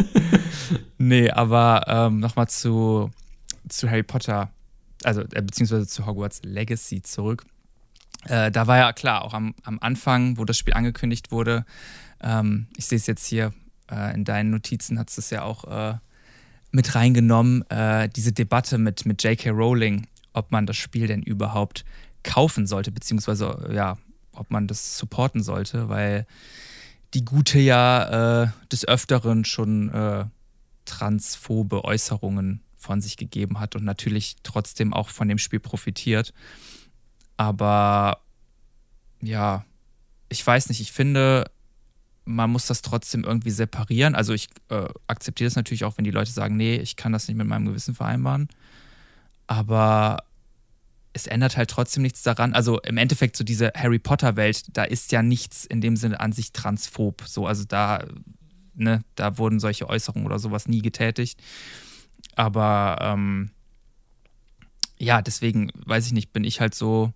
nee, 0.97 1.29
aber 1.29 1.83
ähm, 1.87 2.19
nochmal 2.19 2.47
zu, 2.47 3.11
zu 3.67 3.89
Harry 3.89 4.03
Potter, 4.03 4.51
also 5.03 5.21
äh, 5.21 5.41
beziehungsweise 5.41 5.87
zu 5.87 6.05
Hogwarts 6.05 6.41
Legacy 6.43 7.01
zurück. 7.01 7.45
Äh, 8.25 8.51
da 8.51 8.67
war 8.67 8.77
ja 8.77 8.93
klar, 8.93 9.23
auch 9.25 9.33
am, 9.33 9.53
am 9.63 9.79
Anfang, 9.79 10.37
wo 10.37 10.45
das 10.45 10.57
Spiel 10.57 10.73
angekündigt 10.73 11.31
wurde, 11.31 11.65
ähm, 12.21 12.67
ich 12.77 12.85
sehe 12.85 12.97
es 12.97 13.07
jetzt 13.07 13.25
hier 13.25 13.53
äh, 13.91 14.13
in 14.13 14.23
deinen 14.23 14.51
Notizen, 14.51 14.97
hat 14.99 15.15
es 15.15 15.29
ja 15.29 15.43
auch 15.43 15.65
äh, 15.65 15.97
mit 16.71 16.95
reingenommen, 16.95 17.69
äh, 17.69 18.07
diese 18.09 18.31
Debatte 18.31 18.77
mit, 18.77 19.05
mit 19.05 19.23
J.K. 19.23 19.49
Rowling, 19.49 20.07
ob 20.33 20.51
man 20.51 20.65
das 20.65 20.77
Spiel 20.77 21.07
denn 21.07 21.23
überhaupt 21.23 21.83
kaufen 22.23 22.67
sollte, 22.67 22.91
beziehungsweise 22.91 23.69
ja, 23.73 23.97
ob 24.33 24.51
man 24.51 24.67
das 24.67 24.97
supporten 24.97 25.43
sollte, 25.43 25.89
weil 25.89 26.25
die 27.13 27.25
Gute 27.25 27.59
ja 27.59 28.43
äh, 28.43 28.47
des 28.71 28.87
Öfteren 28.87 29.45
schon 29.45 29.89
äh, 29.89 30.25
transphobe 30.85 31.83
Äußerungen 31.83 32.61
von 32.77 33.01
sich 33.01 33.17
gegeben 33.17 33.59
hat 33.59 33.75
und 33.75 33.83
natürlich 33.83 34.37
trotzdem 34.43 34.93
auch 34.93 35.09
von 35.09 35.27
dem 35.27 35.37
Spiel 35.37 35.59
profitiert. 35.59 36.33
Aber 37.37 38.19
ja, 39.21 39.65
ich 40.29 40.45
weiß 40.45 40.69
nicht, 40.69 40.81
ich 40.81 40.91
finde, 40.91 41.51
man 42.25 42.49
muss 42.49 42.67
das 42.67 42.81
trotzdem 42.81 43.23
irgendwie 43.23 43.51
separieren. 43.51 44.15
Also 44.15 44.33
ich 44.33 44.49
äh, 44.69 44.87
akzeptiere 45.07 45.47
das 45.47 45.55
natürlich 45.55 45.83
auch, 45.83 45.97
wenn 45.97 46.05
die 46.05 46.11
Leute 46.11 46.31
sagen, 46.31 46.55
nee, 46.55 46.75
ich 46.75 46.95
kann 46.95 47.11
das 47.11 47.27
nicht 47.27 47.37
mit 47.37 47.47
meinem 47.47 47.65
Gewissen 47.65 47.93
vereinbaren. 47.93 48.47
Aber 49.47 50.23
es 51.13 51.27
ändert 51.27 51.57
halt 51.57 51.69
trotzdem 51.69 52.03
nichts 52.03 52.23
daran. 52.23 52.53
Also 52.53 52.79
im 52.81 52.97
Endeffekt 52.97 53.35
so 53.35 53.43
diese 53.43 53.71
Harry 53.75 53.99
Potter 53.99 54.35
Welt, 54.35 54.65
da 54.77 54.83
ist 54.83 55.11
ja 55.11 55.21
nichts 55.21 55.65
in 55.65 55.81
dem 55.81 55.95
Sinne 55.95 56.19
an 56.19 56.31
sich 56.31 56.53
transphob. 56.53 57.23
So, 57.25 57.47
also 57.47 57.65
da, 57.65 58.05
ne, 58.75 59.03
da 59.15 59.37
wurden 59.37 59.59
solche 59.59 59.89
Äußerungen 59.89 60.25
oder 60.25 60.39
sowas 60.39 60.67
nie 60.67 60.81
getätigt. 60.81 61.41
Aber 62.35 62.97
ähm, 63.01 63.51
ja, 64.97 65.21
deswegen 65.21 65.71
weiß 65.85 66.05
ich 66.05 66.13
nicht, 66.13 66.31
bin 66.31 66.43
ich 66.43 66.61
halt 66.61 66.75
so 66.75 67.11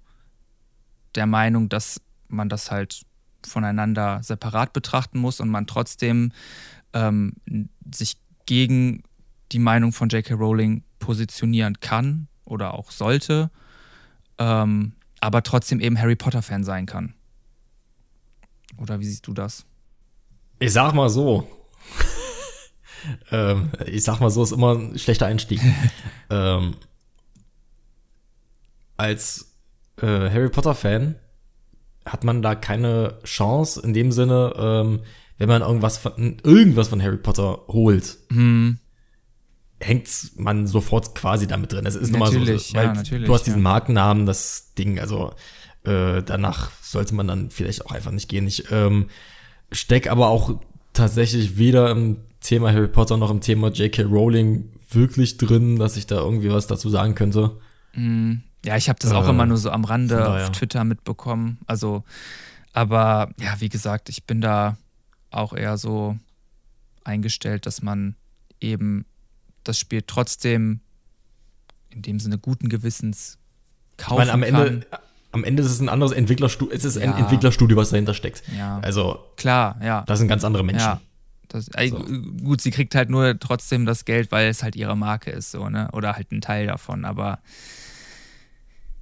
der 1.15 1.25
Meinung, 1.25 1.69
dass 1.69 2.01
man 2.27 2.49
das 2.49 2.71
halt 2.71 3.03
voneinander 3.45 4.21
separat 4.23 4.73
betrachten 4.73 5.19
muss 5.19 5.39
und 5.39 5.49
man 5.49 5.67
trotzdem 5.67 6.31
ähm, 6.93 7.33
sich 7.93 8.17
gegen 8.45 9.03
die 9.51 9.59
Meinung 9.59 9.93
von 9.93 10.09
J.K. 10.09 10.33
Rowling 10.33 10.83
positionieren 10.99 11.79
kann 11.79 12.27
oder 12.43 12.73
auch 12.73 12.91
sollte, 12.91 13.51
ähm, 14.37 14.93
aber 15.21 15.43
trotzdem 15.43 15.79
eben 15.79 15.99
Harry 15.99 16.15
Potter-Fan 16.15 16.63
sein 16.63 16.85
kann. 16.85 17.13
Oder 18.77 18.99
wie 18.99 19.05
siehst 19.05 19.27
du 19.27 19.33
das? 19.33 19.65
Ich 20.59 20.73
sag 20.73 20.93
mal 20.93 21.09
so. 21.09 21.47
ähm, 23.31 23.71
ich 23.85 24.03
sag 24.03 24.19
mal 24.19 24.29
so, 24.29 24.43
ist 24.43 24.51
immer 24.51 24.75
ein 24.75 24.99
schlechter 24.99 25.25
Einstieg. 25.25 25.61
ähm, 26.29 26.75
als 28.97 29.55
äh, 30.01 30.29
Harry 30.29 30.49
Potter-Fan 30.49 31.15
hat 32.05 32.23
man 32.23 32.41
da 32.41 32.55
keine 32.55 33.19
Chance 33.23 33.81
in 33.81 33.93
dem 33.93 34.11
Sinne, 34.11 34.53
ähm, 34.57 35.01
wenn 35.37 35.49
man 35.49 35.61
irgendwas 35.61 35.97
von, 35.97 36.37
irgendwas 36.43 36.87
von 36.87 37.01
Harry 37.01 37.17
Potter 37.17 37.61
holt. 37.67 38.17
Hm. 38.29 38.79
Hängt 39.79 40.09
man 40.37 40.67
sofort 40.67 41.15
quasi 41.15 41.47
damit 41.47 41.73
drin. 41.73 41.85
Es 41.85 41.95
ist 41.95 42.11
nochmal 42.11 42.31
so, 42.31 42.39
weil 42.39 42.57
ja, 42.57 42.93
du 42.93 43.33
hast 43.33 43.43
diesen 43.43 43.59
ja. 43.59 43.63
Markennamen, 43.63 44.25
das 44.25 44.73
Ding, 44.77 44.99
also 44.99 45.33
äh, 45.83 46.23
danach 46.23 46.71
sollte 46.81 47.13
man 47.13 47.27
dann 47.27 47.49
vielleicht 47.49 47.85
auch 47.85 47.91
einfach 47.91 48.11
nicht 48.11 48.29
gehen. 48.29 48.47
Ich 48.47 48.71
ähm, 48.71 49.07
steck 49.71 50.09
aber 50.09 50.29
auch 50.29 50.59
tatsächlich 50.93 51.57
weder 51.57 51.91
im 51.91 52.17
Thema 52.39 52.71
Harry 52.71 52.87
Potter 52.87 53.17
noch 53.17 53.31
im 53.31 53.41
Thema 53.41 53.69
J.K. 53.69 54.03
Rowling 54.03 54.69
wirklich 54.89 55.37
drin, 55.37 55.77
dass 55.77 55.97
ich 55.97 56.07
da 56.07 56.17
irgendwie 56.17 56.51
was 56.51 56.67
dazu 56.67 56.89
sagen 56.89 57.15
könnte. 57.15 57.57
Hm. 57.91 58.43
Ja, 58.63 58.77
ich 58.77 58.89
habe 58.89 58.99
das 58.99 59.11
auch 59.11 59.27
Äh, 59.27 59.29
immer 59.29 59.45
nur 59.45 59.57
so 59.57 59.69
am 59.69 59.83
Rande 59.83 60.17
von 60.23 60.33
auf. 60.33 60.51
Twitter 60.51 60.83
mitbekommen. 60.83 61.59
Also, 61.67 62.03
aber 62.73 63.29
ja, 63.39 63.55
wie 63.59 63.69
gesagt, 63.69 64.09
ich 64.09 64.25
bin 64.25 64.41
da 64.41 64.77
auch 65.31 65.53
eher 65.53 65.77
so 65.77 66.17
eingestellt, 67.03 67.65
dass 67.65 67.81
man 67.81 68.15
eben 68.59 69.05
das 69.67 69.77
Spiel 69.79 70.03
trotzdem 70.05 70.79
in 71.89 72.01
dem 72.01 72.19
Sinne 72.19 72.37
guten 72.37 72.69
Gewissens 72.69 73.37
Ich 73.97 74.05
kaufen 74.05 74.19
meine, 74.19 74.31
am 74.33 74.41
kann. 74.41 74.55
Ende, 74.67 74.87
am 75.31 75.43
Ende 75.43 75.63
ist 75.63 75.69
es 75.71 75.79
ein 75.81 75.89
anderes 75.89 76.11
Entwicklerstudio, 76.13 76.73
es 76.75 76.83
ist 76.85 76.97
ein 76.97 77.11
Ja. 77.11 77.17
Entwicklerstudio, 77.17 77.75
was 77.77 77.89
dahinter 77.89 78.13
steckt. 78.13 78.43
Ja, 78.57 78.79
Also, 78.79 79.19
klar, 79.37 79.77
ja. 79.83 80.03
das 80.07 80.19
sind 80.19 80.27
ganz 80.27 80.43
andere 80.43 80.63
Menschen. 80.63 80.81
Ja. 80.87 81.01
Das, 81.49 81.67
äh, 81.75 81.89
So. 81.89 81.99
Gut, 82.43 82.61
sie 82.61 82.71
kriegt 82.71 82.95
halt 82.95 83.09
nur 83.09 83.37
trotzdem 83.39 83.85
das 83.85 84.03
Geld, 84.05 84.31
weil 84.31 84.47
es 84.49 84.63
halt 84.63 84.75
ihre 84.75 84.97
Marke 84.97 85.29
ist, 85.31 85.51
so, 85.51 85.69
ne? 85.69 85.89
Oder 85.93 86.13
halt 86.15 86.31
ein 86.31 86.41
Teil 86.41 86.65
davon. 86.67 87.05
Aber 87.05 87.39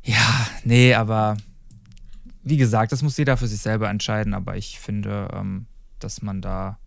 ja, 0.04 0.48
nee, 0.66 0.94
aber 0.94 1.38
wie 2.44 2.58
gesagt, 2.58 2.92
das 2.92 3.02
muss 3.02 3.18
jeder 3.18 3.38
für 3.38 3.48
sich 3.48 3.60
selber 3.62 3.90
entscheiden. 3.90 4.34
Aber 4.34 4.58
ich 4.58 4.80
finde, 4.80 5.30
ähm, 5.34 5.66
dass 6.00 6.22
man 6.22 6.42
da 6.42 6.78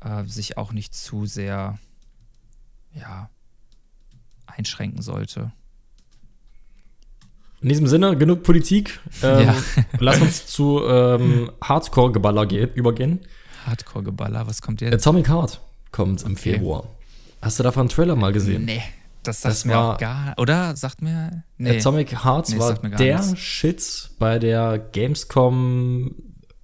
äh, 0.00 0.24
sich 0.24 0.56
auch 0.56 0.72
nicht 0.72 0.94
zu 0.94 1.26
sehr 1.26 1.78
ja, 2.94 3.30
einschränken 4.46 5.02
sollte. 5.02 5.52
In 7.60 7.68
diesem 7.70 7.86
Sinne, 7.86 8.16
genug 8.16 8.42
Politik. 8.42 9.00
Ähm, 9.22 9.46
Ja. 9.46 9.56
Lass 9.98 10.20
uns 10.20 10.46
zu 10.46 10.82
ähm, 10.86 11.50
Hardcore-Geballer 11.62 12.46
ge- 12.46 12.70
übergehen. 12.74 13.20
Hardcore-Geballer, 13.66 14.46
was 14.46 14.60
kommt 14.60 14.80
jetzt? 14.82 14.92
Atomic 14.92 15.28
Heart 15.28 15.60
kommt 15.90 16.22
im 16.22 16.32
Okay. 16.32 16.52
Februar. 16.54 16.86
Hast 17.40 17.58
du 17.58 17.62
davon 17.62 17.82
einen 17.82 17.88
Trailer 17.88 18.16
mal 18.16 18.32
gesehen? 18.32 18.64
Nee, 18.66 18.82
das 19.22 19.40
sagt 19.40 19.54
Das 19.54 19.64
mir 19.64 19.74
war- 19.74 19.94
auch 19.94 19.98
gar 19.98 20.34
Oder? 20.38 20.76
Sagt 20.76 21.00
mir. 21.00 21.44
Nee. 21.56 21.78
Atomic 21.78 22.22
Heart 22.24 22.50
Nee, 22.50 22.58
war 22.58 22.74
der 22.74 23.20
nichts. 23.22 23.38
Shit 23.38 24.10
bei 24.18 24.38
der 24.38 24.78
Gamescom 24.78 26.14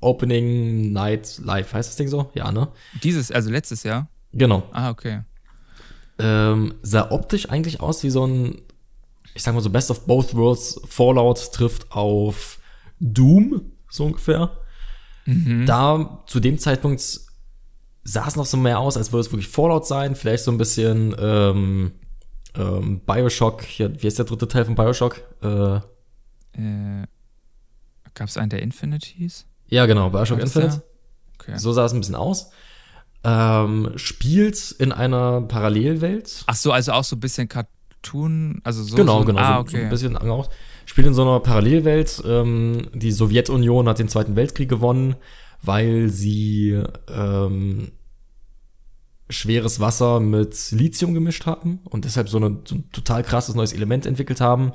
Opening 0.01 0.93
Night 0.93 1.39
Live. 1.43 1.73
Heißt 1.73 1.89
das 1.91 1.97
Ding 1.97 2.09
so? 2.09 2.31
Ja, 2.35 2.53
ne? 2.53 2.69
Dieses, 3.03 3.31
also 3.31 3.51
letztes 3.51 3.83
Jahr. 3.85 4.09
Genau. 4.33 4.63
Ah, 4.73 4.91
okay. 4.91 5.23
Ähm, 6.21 6.75
sah 6.83 7.11
optisch 7.11 7.49
eigentlich 7.51 7.81
aus 7.81 8.03
wie 8.03 8.11
so 8.11 8.27
ein, 8.27 8.61
ich 9.35 9.43
sag 9.43 9.55
mal 9.55 9.61
so 9.61 9.71
Best 9.71 9.91
of 9.91 10.07
Both 10.07 10.35
Worlds. 10.35 10.81
Fallout 10.87 11.53
trifft 11.53 11.91
auf 11.93 12.59
Doom, 13.01 13.73
so 13.89 14.05
ungefähr. 14.07 14.51
Mhm. 15.27 15.67
Da 15.67 16.23
zu 16.27 16.41
dem 16.41 16.59
Zeitpunkt 16.59 17.01
sah 18.03 18.27
es 18.27 18.37
noch 18.37 18.47
so 18.47 18.57
mehr 18.57 18.79
aus, 18.79 18.97
als 18.97 19.13
würde 19.13 19.21
es 19.27 19.33
wirklich 19.33 19.49
Fallout 19.49 19.87
sein. 19.87 20.15
Vielleicht 20.17 20.45
so 20.45 20.51
ein 20.51 20.59
bisschen 20.59 21.15
ähm, 21.19 21.93
ähm, 22.55 23.01
Bioshock. 23.07 23.63
Hier, 23.63 24.03
wie 24.03 24.07
ist 24.07 24.19
der 24.19 24.25
dritte 24.27 24.49
Teil 24.49 24.65
von 24.65 24.75
Bioshock? 24.75 25.23
Äh, 25.43 25.77
Äh, 26.59 27.07
Gab 28.15 28.29
es 28.29 28.37
einen 28.37 28.51
der 28.51 28.63
Infinities? 28.63 29.47
ja, 29.69 29.87
genau, 29.87 30.11
Bioshock 30.11 30.41
Infinite. 30.41 30.83
Okay. 31.39 31.57
So 31.59 31.73
sah 31.73 31.85
es 31.85 31.93
ein 31.93 32.01
bisschen 32.01 32.17
aus. 32.17 32.51
Ähm, 33.23 33.93
spielt 33.97 34.71
in 34.79 34.93
einer 34.93 35.43
Parallelwelt. 35.43 36.45
Ach 36.47 36.55
so, 36.55 36.73
also 36.73 36.93
auch 36.93 37.05
so 37.05 37.17
ein 37.17 37.21
bisschen 37.21 37.49
Cartoon, 37.49 38.61
also 38.65 38.83
so. 38.83 38.97
genau, 38.97 39.21
so, 39.21 39.27
genau, 39.27 39.41
Ah, 39.41 39.49
so, 39.49 39.71
so 39.71 39.77
okay. 39.77 39.85
ein 39.85 39.91
bisschen 39.91 40.17
angehaucht. 40.17 40.51
Spielt 40.87 41.07
in 41.07 41.15
so 41.15 41.23
einer 41.23 41.41
Parallelwelt. 41.41 42.23
Ähm, 42.27 42.89
die 42.95 43.13
Sowjetunion 43.13 43.89
hat 43.89 43.99
den 43.99 44.09
Zweiten 44.09 44.37
Weltkrieg 44.37 44.69
gewonnen, 44.69 45.17
weil 45.63 46.09
sie 46.09 46.83
ähm, 47.15 47.93
schweres 49.29 49.79
Wasser 49.81 50.19
mit 50.21 50.71
Lithium 50.73 51.15
gemischt 51.15 51.47
haben 51.47 51.81
und 51.85 52.05
deshalb 52.05 52.29
so, 52.29 52.39
eine, 52.39 52.59
so 52.65 52.77
ein 52.77 52.91
total 52.91 53.23
krasses 53.23 53.55
neues 53.55 53.73
Element 53.73 54.07
entwickelt 54.07 54.41
haben. 54.41 54.73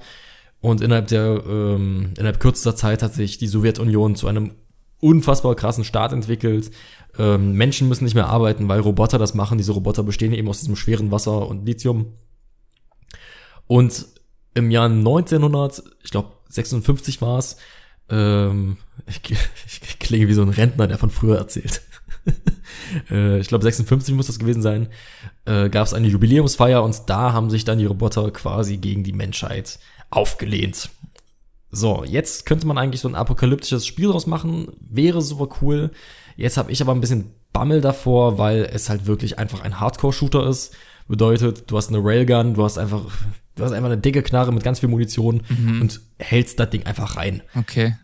Und 0.62 0.82
innerhalb 0.82 1.08
der 1.08 1.44
ähm, 1.48 2.14
innerhalb 2.18 2.40
kürzester 2.40 2.76
Zeit 2.76 3.04
hat 3.04 3.14
sich 3.14 3.38
die 3.38 3.48
Sowjetunion 3.48 4.16
zu 4.16 4.28
einem 4.28 4.52
unfassbar 5.00 5.56
krassen 5.56 5.84
Staat 5.84 6.14
entwickelt. 6.14 6.72
Ähm, 7.18 7.54
Menschen 7.54 7.88
müssen 7.88 8.04
nicht 8.04 8.16
mehr 8.16 8.28
arbeiten, 8.28 8.68
weil 8.68 8.80
Roboter 8.80 9.18
das 9.18 9.34
machen. 9.34 9.58
Diese 9.58 9.72
Roboter 9.72 10.04
bestehen 10.04 10.34
eben 10.34 10.48
aus 10.48 10.60
diesem 10.60 10.76
schweren 10.76 11.12
Wasser 11.12 11.48
und 11.48 11.66
Lithium. 11.66 12.14
Und 13.68 14.06
im 14.54 14.72
Jahr 14.72 14.90
1900, 14.90 15.84
ich 16.04 16.12
glaube 16.12 16.30
56 16.50 17.22
war 17.22 17.40
es, 17.40 17.58
ähm, 18.10 18.78
ich, 19.08 19.22
ich 19.82 20.00
klinge 20.00 20.28
wie 20.28 20.34
so 20.34 20.42
ein 20.42 20.50
Rentner, 20.50 20.88
der 20.88 20.98
von 20.98 21.10
früher 21.10 21.38
erzählt. 21.38 21.82
äh, 23.12 23.40
ich 23.40 23.48
glaube 23.48 23.64
56 23.64 24.16
muss 24.16 24.28
das 24.28 24.40
gewesen 24.40 24.62
sein, 24.62 24.88
äh, 25.46 25.70
gab 25.70 25.86
es 25.86 25.94
eine 25.94 26.08
Jubiläumsfeier 26.08 26.84
und 26.84 27.04
da 27.08 27.34
haben 27.34 27.50
sich 27.50 27.66
dann 27.66 27.78
die 27.78 27.86
Roboter 27.86 28.32
quasi 28.32 28.78
gegen 28.78 29.04
die 29.04 29.14
Menschheit 29.14 29.80
aufgelehnt. 30.10 30.90
So, 31.76 32.06
jetzt 32.06 32.46
könnte 32.46 32.66
man 32.68 32.78
eigentlich 32.78 33.02
so 33.02 33.10
ein 33.10 33.16
apokalyptisches 33.16 33.86
Spiel 33.86 34.08
draus 34.08 34.28
machen, 34.28 34.68
wäre 34.80 35.22
super 35.22 35.50
cool. 35.62 35.92
Jetzt 36.38 36.56
habe 36.56 36.72
ich 36.72 36.82
aber 36.82 36.94
ein 36.94 37.02
bisschen 37.02 37.32
Bammel 37.52 37.82
davor, 37.82 38.38
weil 38.38 38.64
es 38.72 38.90
halt 38.90 39.08
wirklich 39.08 39.38
einfach 39.40 39.62
ein 39.62 39.80
Hardcore-Shooter 39.80 40.48
ist. 40.48 40.74
Bedeutet, 41.10 41.70
du 41.70 41.76
hast 41.78 41.90
eine 41.90 42.00
Railgun, 42.02 42.54
du 42.54 42.64
hast 42.64 42.78
einfach, 42.78 43.02
du 43.56 43.64
hast 43.64 43.74
einfach 43.74 43.90
eine 43.90 43.98
dicke 43.98 44.24
Knarre 44.24 44.54
mit 44.54 44.64
ganz 44.64 44.80
viel 44.80 44.88
Munition 44.90 45.44
Mhm. 45.50 45.82
und 45.82 46.02
hältst 46.18 46.60
das 46.60 46.70
Ding 46.70 46.86
einfach 46.86 47.18
rein. 47.18 47.42
Okay. 47.56 47.96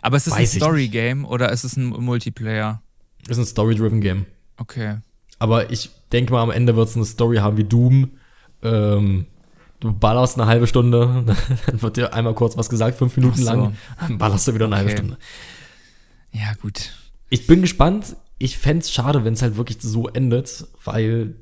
Aber 0.00 0.16
ist 0.16 0.28
es 0.28 0.32
Weiß 0.34 0.54
ein 0.54 0.60
Story-Game 0.60 1.24
oder 1.24 1.50
ist 1.50 1.64
es 1.64 1.76
ein 1.76 1.86
Multiplayer? 1.86 2.82
Ist 3.28 3.38
ein 3.38 3.46
Story-driven 3.46 4.00
Game. 4.00 4.26
Okay. 4.58 4.98
Aber 5.40 5.72
ich 5.72 5.90
denke 6.12 6.32
mal, 6.32 6.42
am 6.42 6.52
Ende 6.52 6.76
wird 6.76 6.88
es 6.88 6.94
eine 6.96 7.04
Story 7.04 7.38
haben 7.38 7.56
wie 7.56 7.64
Doom. 7.64 8.12
Ähm, 8.62 9.26
du 9.80 9.92
ballerst 9.92 10.36
eine 10.38 10.46
halbe 10.46 10.66
Stunde, 10.66 11.24
dann 11.66 11.82
wird 11.82 11.96
dir 11.96 12.12
einmal 12.14 12.34
kurz 12.34 12.56
was 12.56 12.68
gesagt, 12.68 12.98
fünf 12.98 13.16
Minuten 13.16 13.38
so. 13.38 13.44
lang, 13.44 13.76
dann 14.00 14.18
ballerst 14.18 14.48
du 14.48 14.54
wieder 14.54 14.66
eine 14.66 14.76
halbe 14.76 14.90
Okay. 14.90 14.98
Stunde. 14.98 15.18
Ja, 16.32 16.52
gut. 16.60 16.92
Ich 17.30 17.46
bin 17.46 17.62
gespannt. 17.62 18.16
Ich 18.38 18.56
fänd's 18.58 18.92
schade, 18.92 19.24
wenn 19.24 19.34
es 19.34 19.42
halt 19.42 19.56
wirklich 19.56 19.78
so 19.80 20.08
endet, 20.08 20.66
weil 20.84 21.34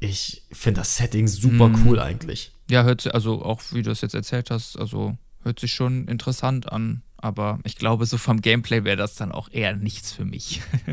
ich 0.00 0.42
finde 0.52 0.80
das 0.80 0.96
Setting 0.96 1.28
super 1.28 1.68
Mhm. 1.68 1.86
cool 1.86 2.00
eigentlich. 2.00 2.52
Ja, 2.70 2.82
hört 2.84 3.02
sich, 3.02 3.12
also 3.14 3.42
auch 3.42 3.60
wie 3.72 3.82
du 3.82 3.90
es 3.90 4.00
jetzt 4.00 4.14
erzählt 4.14 4.50
hast, 4.50 4.78
also 4.78 5.16
hört 5.42 5.60
sich 5.60 5.72
schon 5.74 6.08
interessant 6.08 6.72
an. 6.72 7.02
Aber 7.18 7.58
ich 7.64 7.76
glaube, 7.76 8.04
so 8.06 8.18
vom 8.18 8.40
Gameplay 8.42 8.84
wäre 8.84 8.96
das 8.96 9.14
dann 9.14 9.32
auch 9.32 9.48
eher 9.50 9.74
nichts 9.76 10.12
für 10.12 10.24
mich. 10.24 10.62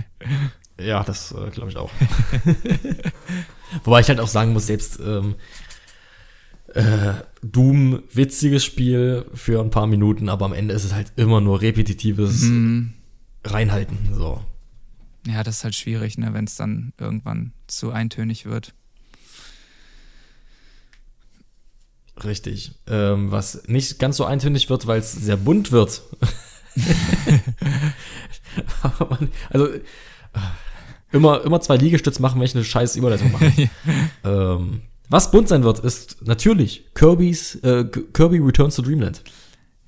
Ja, 0.80 1.04
das 1.04 1.32
äh, 1.34 1.50
glaube 1.52 1.70
ich 1.70 1.78
auch. 1.78 1.92
Wobei 3.84 4.00
ich 4.02 4.08
halt 4.10 4.20
auch 4.20 4.28
sagen 4.28 4.54
muss, 4.54 4.66
selbst 4.68 5.00
ähm, 5.00 5.36
äh, 6.76 7.14
Doom, 7.42 8.04
witziges 8.14 8.64
Spiel 8.64 9.26
für 9.34 9.62
ein 9.62 9.70
paar 9.70 9.88
Minuten, 9.88 10.30
aber 10.30 10.46
am 10.46 10.54
Ende 10.54 10.74
ist 10.74 10.84
es 10.84 10.94
halt 10.94 11.12
immer 11.16 11.42
nur 11.42 11.62
repetitives 11.62 12.42
Hm. 12.44 12.94
Reinhalten. 13.44 13.98
So. 14.14 14.42
Ja, 15.28 15.44
das 15.44 15.58
ist 15.58 15.64
halt 15.64 15.76
schwierig, 15.76 16.18
ne, 16.18 16.34
wenn 16.34 16.46
es 16.46 16.56
dann 16.56 16.94
irgendwann 16.98 17.54
zu 17.68 17.92
eintönig 17.92 18.46
wird. 18.46 18.74
Richtig. 22.24 22.74
Ähm, 22.88 23.32
was 23.32 23.68
nicht 23.68 24.00
ganz 24.00 24.18
so 24.18 24.26
eintönig 24.26 24.70
wird, 24.70 24.86
weil 24.88 25.00
es 25.00 25.12
sehr 25.12 25.38
bunt 25.38 25.72
wird. 25.72 26.02
Man, 29.10 29.30
also 29.50 29.68
äh, 29.68 29.80
immer, 31.12 31.44
immer 31.44 31.62
zwei 31.62 31.78
Liegestütz 31.78 32.20
machen, 32.20 32.40
wenn 32.40 32.46
ich 32.46 32.56
eine 32.56 32.64
scheiß 32.64 32.96
Überleitung 32.96 33.32
mache. 33.32 33.70
ähm, 34.24 34.82
was 35.12 35.30
bunt 35.30 35.50
sein 35.50 35.64
wird, 35.64 35.80
ist 35.80 36.26
natürlich 36.26 36.86
Kirby's, 36.96 37.56
äh, 37.56 37.84
Kirby 38.14 38.40
Returns 38.40 38.76
to 38.76 38.82
Dreamland. 38.82 39.24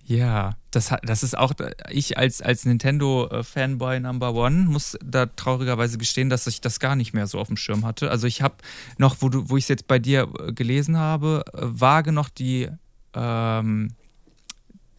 Ja, 0.06 0.58
das, 0.72 0.94
das 1.04 1.24
ist 1.24 1.38
auch, 1.38 1.54
ich 1.90 2.18
als, 2.18 2.42
als 2.42 2.66
Nintendo-Fanboy 2.66 4.02
Number 4.02 4.34
One 4.34 4.66
muss 4.66 4.98
da 5.04 5.28
traurigerweise 5.28 5.98
gestehen, 5.98 6.30
dass 6.30 6.46
ich 6.46 6.60
das 6.60 6.82
gar 6.82 6.98
nicht 6.98 7.14
mehr 7.14 7.26
so 7.26 7.40
auf 7.40 7.48
dem 7.48 7.56
Schirm 7.56 7.86
hatte. 7.86 8.12
Also 8.12 8.28
ich 8.28 8.42
habe 8.42 8.56
noch, 8.98 9.16
wo, 9.22 9.30
wo 9.32 9.56
ich 9.56 9.64
es 9.64 9.70
jetzt 9.70 9.88
bei 9.88 9.98
dir 9.98 10.28
äh, 10.40 10.52
gelesen 10.52 10.98
habe, 10.98 11.46
äh, 11.54 11.60
vage 11.62 12.12
noch 12.12 12.28
die, 12.28 12.68
ähm, 13.14 13.94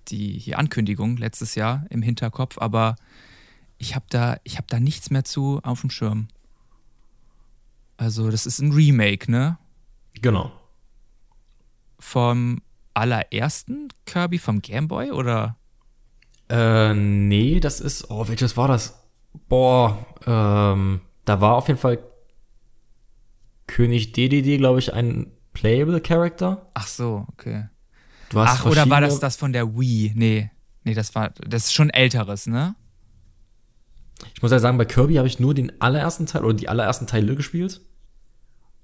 die, 0.09 0.39
die 0.39 0.55
Ankündigung 0.55 1.18
letztes 1.18 1.55
Jahr 1.55 1.85
im 1.91 2.01
Hinterkopf, 2.01 2.57
aber 2.57 2.97
ich 3.77 3.95
habe 3.95 4.07
da, 4.09 4.39
hab 4.57 4.68
da 4.68 4.81
nichts 4.81 5.11
mehr 5.11 5.25
zu 5.25 5.61
auf 5.62 5.83
dem 5.83 5.91
Schirm. 5.91 6.29
Also 7.99 8.31
das 8.31 8.47
ist 8.47 8.61
ein 8.61 8.72
Remake, 8.72 9.31
ne? 9.31 9.59
Genau. 10.21 10.53
Vom 11.99 12.62
allerersten 12.93 13.89
Kirby 14.07 14.39
vom 14.39 14.62
Game 14.62 14.89
Boy 14.89 15.11
oder? 15.11 15.57
Äh, 16.49 16.95
nee, 16.95 17.61
das 17.61 17.81
ist, 17.81 18.11
oh, 18.11 18.29
welches 18.29 18.57
war 18.57 18.69
das? 18.69 19.01
Boah, 19.49 20.07
ähm, 20.27 21.01
da 21.25 21.41
war 21.41 21.57
auf 21.57 21.69
jeden 21.69 21.81
Fall 21.81 21.99
König 23.67 24.12
DDD, 24.12 24.59
glaube 24.59 24.79
ich, 24.79 24.93
ein 24.93 25.33
Playable 25.53 26.01
Character. 26.01 26.71
Ach 26.75 26.87
so, 26.87 27.27
okay. 27.33 27.69
Ach, 28.35 28.67
oder 28.67 28.89
war 28.91 29.01
das 29.01 29.21
das 29.21 29.37
von 29.37 29.53
der 29.53 29.77
Wii? 29.79 30.12
Nee. 30.15 30.51
Nee, 30.83 30.95
das 30.95 31.15
war, 31.15 31.31
das 31.31 31.65
ist 31.65 31.75
schon 31.75 31.91
älteres, 31.91 32.47
ne? 32.47 32.75
Ich 34.35 34.43
muss 34.43 34.51
ja 34.51 34.59
sagen, 34.59 34.79
bei 34.79 34.85
Kirby 34.85 35.15
habe 35.15 35.29
ich 35.29 35.41
nur 35.41 35.55
den 35.55 35.81
allerersten 35.81 36.27
Teil 36.27 36.45
oder 36.45 36.55
die 36.55 36.69
allerersten 36.69 37.07
Teile 37.07 37.35
gespielt. 37.37 37.81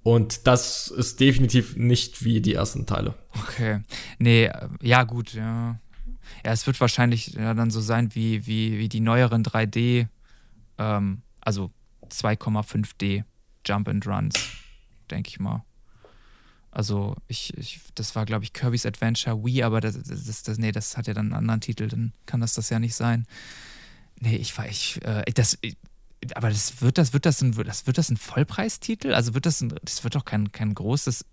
Und 0.02 0.46
das 0.46 0.88
ist 0.88 1.20
definitiv 1.20 1.76
nicht 1.76 2.24
wie 2.24 2.40
die 2.40 2.54
ersten 2.54 2.86
Teile. 2.86 3.14
Okay. 3.42 3.80
Nee, 4.18 4.50
ja, 4.80 5.04
gut, 5.04 5.34
ja. 5.34 5.78
Ja, 6.44 6.52
es 6.52 6.66
wird 6.66 6.80
wahrscheinlich 6.80 7.34
ja, 7.34 7.54
dann 7.54 7.70
so 7.70 7.80
sein 7.80 8.14
wie, 8.14 8.46
wie, 8.46 8.78
wie 8.78 8.88
die 8.88 9.00
neueren 9.00 9.44
3D, 9.44 10.08
ähm, 10.78 11.22
also 11.40 11.70
2,5D 12.08 13.24
Jump 13.66 13.88
and 13.88 14.06
Runs, 14.06 14.34
denke 15.10 15.28
ich 15.28 15.40
mal. 15.40 15.64
Also, 16.70 17.16
ich, 17.26 17.56
ich 17.58 17.80
das 17.94 18.14
war, 18.14 18.24
glaube 18.24 18.44
ich, 18.44 18.52
Kirby's 18.52 18.86
Adventure 18.86 19.44
Wii, 19.44 19.64
aber 19.64 19.80
das, 19.80 20.00
das, 20.02 20.42
das, 20.44 20.58
nee, 20.58 20.72
das 20.72 20.96
hat 20.96 21.08
ja 21.08 21.14
dann 21.14 21.26
einen 21.26 21.34
anderen 21.34 21.60
Titel, 21.60 21.88
dann 21.88 22.12
kann 22.26 22.40
das 22.40 22.54
das 22.54 22.70
ja 22.70 22.78
nicht 22.78 22.94
sein. 22.94 23.26
Nee, 24.20 24.36
ich 24.36 24.56
war, 24.56 24.68
ich, 24.68 25.04
äh, 25.04 25.24
das, 25.34 25.58
aber 26.34 26.50
das 26.50 26.82
wird 26.82 26.98
das, 26.98 27.12
wird 27.12 27.26
das 27.26 27.40
ein, 27.42 27.52
das 27.52 27.86
wird 27.86 27.98
das 27.98 28.10
ein 28.10 28.16
Vollpreistitel? 28.16 29.14
Also 29.14 29.34
wird 29.34 29.46
das 29.46 29.60
ein, 29.60 29.74
das 29.82 30.04
wird 30.04 30.14
doch 30.14 30.24
kein, 30.24 30.52
kein 30.52 30.74
großes, 30.74 31.24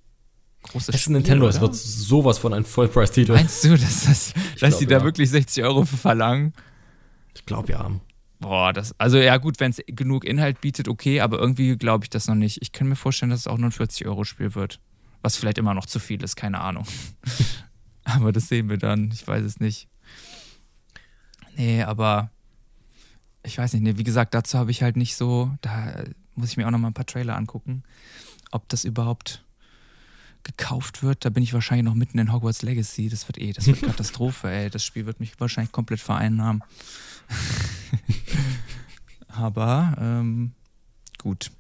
großes 0.64 0.90
Es 0.90 1.02
ist 1.02 1.08
ein 1.08 1.14
Nintendo, 1.14 1.48
es 1.48 1.58
oder? 1.58 1.64
wird 1.64 1.76
sowas 1.76 2.38
von 2.38 2.54
ein 2.54 2.66
Vollpreis-Titel. 2.66 3.34
Meinst 3.34 3.64
du, 3.64 3.72
dass, 3.72 4.06
das, 4.06 4.34
dass 4.60 4.70
glaub, 4.70 4.80
die 4.80 4.86
da 4.86 4.98
ja. 5.00 5.04
wirklich 5.04 5.30
60 5.30 5.64
Euro 5.64 5.86
für 5.86 5.98
verlangen? 5.98 6.54
Ich 7.36 7.46
glaube 7.46 7.74
ja. 7.74 7.92
Boah, 8.40 8.72
das, 8.72 8.98
also 9.00 9.18
ja 9.18 9.38
gut, 9.38 9.60
wenn 9.60 9.72
es 9.72 9.82
genug 9.88 10.24
Inhalt 10.24 10.62
bietet, 10.62 10.88
okay, 10.88 11.22
aber 11.22 11.40
irgendwie 11.40 11.76
glaube 11.76 12.06
ich 12.06 12.10
das 12.10 12.28
noch 12.28 12.36
nicht. 12.36 12.62
Ich 12.62 12.72
kann 12.72 12.88
mir 12.88 12.96
vorstellen, 12.96 13.32
dass 13.32 13.42
es 13.42 13.48
auch 13.48 13.58
nur 13.58 13.70
ein 13.70 13.74
40-Euro-Spiel 13.74 14.56
wird. 14.56 14.80
Was 15.22 15.36
vielleicht 15.36 15.58
immer 15.58 15.74
noch 15.74 15.88
zu 15.88 16.00
viel 16.00 16.24
ist, 16.24 16.36
keine 16.36 16.62
Ahnung. 16.62 16.86
aber 18.04 18.32
das 18.32 18.48
sehen 18.48 18.70
wir 18.70 18.78
dann, 18.78 19.10
ich 19.12 19.28
weiß 19.28 19.44
es 19.44 19.60
nicht. 19.60 19.88
Nee, 21.56 21.82
aber 21.82 22.30
ich 23.48 23.58
weiß 23.58 23.74
nicht, 23.74 23.84
nee, 23.84 23.98
wie 23.98 24.04
gesagt, 24.04 24.34
dazu 24.34 24.58
habe 24.60 24.72
ich 24.72 24.84
halt 24.84 24.98
nicht 24.98 25.16
so, 25.16 25.52
da 25.62 26.04
muss 26.36 26.52
ich 26.52 26.58
mir 26.58 26.68
auch 26.68 26.72
noch 26.72 26.80
mal 26.80 26.88
ein 26.90 26.94
paar 26.94 27.06
Trailer 27.06 27.36
angucken, 27.36 27.84
ob 28.52 28.68
das 28.70 28.84
überhaupt 28.86 29.44
gekauft 30.44 31.04
wird. 31.04 31.26
Da 31.26 31.30
bin 31.30 31.44
ich 31.44 31.54
wahrscheinlich 31.54 31.86
noch 31.86 31.96
mitten 31.96 32.20
in 32.20 32.32
Hogwarts 32.32 32.62
Legacy. 32.62 33.10
Das 33.10 33.28
wird 33.28 33.38
eh, 33.38 33.52
das 33.54 33.68
wird 33.68 33.82
Katastrophe, 33.82 34.50
ey. 34.50 34.70
Das 34.70 34.84
Spiel 34.84 35.06
wird 35.06 35.20
mich 35.20 35.40
wahrscheinlich 35.40 35.72
komplett 35.72 36.00
vereinnahmen. 36.00 36.64
Aber 39.28 39.96
ähm, 40.00 40.54
gut. 41.22 41.52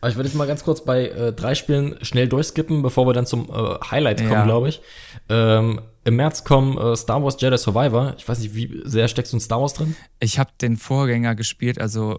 Aber 0.00 0.10
ich 0.10 0.16
würde 0.16 0.28
jetzt 0.28 0.36
mal 0.36 0.46
ganz 0.46 0.64
kurz 0.64 0.84
bei 0.84 1.08
äh, 1.08 1.32
drei 1.32 1.54
Spielen 1.54 1.96
schnell 2.04 2.28
durchskippen, 2.28 2.82
bevor 2.82 3.06
wir 3.06 3.12
dann 3.12 3.26
zum 3.26 3.48
äh, 3.50 3.78
Highlight 3.90 4.18
kommen, 4.18 4.30
Ja. 4.32 4.44
glaube 4.44 4.68
ich. 4.68 4.80
Ähm, 5.28 5.80
Im 6.04 6.16
März 6.16 6.44
kommen 6.44 6.76
äh, 6.78 6.96
Star 6.96 7.22
Wars 7.22 7.36
Jedi 7.40 7.56
Survivor. 7.58 8.14
Ich 8.18 8.28
weiß 8.28 8.40
nicht, 8.40 8.54
wie 8.54 8.80
sehr 8.84 9.06
steckst 9.08 9.32
du 9.32 9.36
in 9.36 9.40
Star 9.40 9.60
Wars 9.60 9.74
drin? 9.74 9.94
Ich 10.20 10.38
habe 10.38 10.50
den 10.60 10.76
Vorgänger 10.76 11.34
gespielt, 11.34 11.80
also 11.80 12.18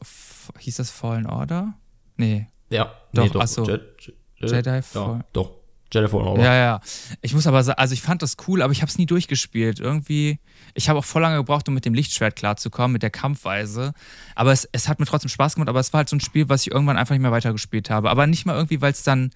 hieß 0.60 0.78
das 0.78 0.90
Fallen 0.90 1.26
Order? 1.26 1.74
Nee. 2.18 2.48
Ja. 2.70 2.94
Doch, 3.14 3.30
ach 3.40 3.48
so. 3.48 3.66
Je- 3.66 3.80
Je- 4.00 4.14
Jedi 4.48 4.70
ja, 4.70 4.82
Fall- 4.82 5.26
doch. 5.34 5.52
Jedi 5.92 6.08
Fallen 6.08 6.26
Order. 6.28 6.44
Ja, 6.44 6.56
ja. 6.56 6.82
Ich 7.22 7.34
muss 7.34 7.46
aber 7.46 7.62
sagen, 7.64 7.78
also 7.78 7.94
ich 7.94 8.02
fand 8.02 8.22
das 8.22 8.38
cool, 8.48 8.62
aber 8.62 8.72
ich 8.72 8.82
habe 8.82 8.90
es 8.90 8.98
nie 8.98 9.06
durchgespielt. 9.06 9.80
Irgendwie, 9.80 10.40
ich 10.74 10.90
habe 10.90 11.00
auch 11.00 11.06
voll 11.06 11.22
lange 11.22 11.38
gebraucht, 11.38 11.68
um 11.68 11.74
mit 11.76 11.86
dem 11.86 11.94
Lichtschwert 11.94 12.36
klarzukommen, 12.36 12.94
mit 12.94 13.04
der 13.04 13.12
Kampfweise. 13.12 13.94
Aber 14.34 14.52
es, 14.52 14.68
es 14.72 14.88
hat 14.88 15.00
mir 15.00 15.06
trotzdem 15.06 15.30
Spaß 15.30 15.56
gemacht, 15.56 15.70
aber 15.70 15.80
es 15.82 15.94
war 15.94 16.00
halt 16.00 16.10
so 16.10 16.16
ein 16.16 16.20
Spiel, 16.22 16.50
was 16.50 16.66
ich 16.66 16.72
irgendwann 16.72 16.98
einfach 16.98 17.14
nicht 17.14 17.22
mehr 17.22 17.32
weitergespielt 17.32 17.90
habe. 17.90 18.10
Aber 18.10 18.28
nicht 18.28 18.46
mal 18.46 18.56
irgendwie, 18.56 18.82
weil 18.82 18.92
es 18.92 19.04
dann 19.04 19.32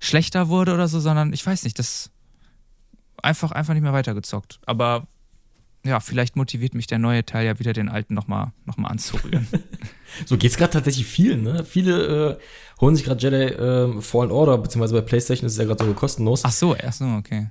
schlechter 0.00 0.48
wurde 0.48 0.72
oder 0.72 0.88
so, 0.88 0.98
sondern 1.00 1.32
ich 1.32 1.44
weiß 1.44 1.64
nicht, 1.64 1.78
das 1.78 2.10
einfach, 3.22 3.52
einfach 3.52 3.74
nicht 3.74 3.82
mehr 3.82 3.92
weitergezockt. 3.92 4.60
Aber 4.66 5.06
ja, 5.84 6.00
vielleicht 6.00 6.36
motiviert 6.36 6.74
mich 6.74 6.86
der 6.86 6.98
neue 6.98 7.24
Teil 7.24 7.46
ja 7.46 7.58
wieder, 7.58 7.72
den 7.72 7.88
alten 7.88 8.14
nochmal 8.14 8.52
noch 8.66 8.76
mal 8.76 8.88
anzurühren. 8.88 9.46
So 10.24 10.38
geht's 10.38 10.56
gerade 10.56 10.72
tatsächlich 10.72 11.06
vielen, 11.06 11.42
ne? 11.42 11.64
Viele 11.66 12.38
äh, 12.38 12.80
holen 12.80 12.96
sich 12.96 13.04
gerade 13.04 13.20
Jedi 13.20 13.52
ähm, 13.52 14.00
Fallen 14.00 14.30
Order, 14.30 14.56
beziehungsweise 14.56 14.94
bei 14.94 15.02
PlayStation 15.02 15.46
ist 15.46 15.52
es 15.52 15.58
ja 15.58 15.66
gerade 15.66 15.84
so 15.84 15.92
kostenlos. 15.92 16.46
Ach 16.46 16.50
so, 16.50 16.74
erst 16.74 17.00
so, 17.00 17.04
okay. 17.04 17.50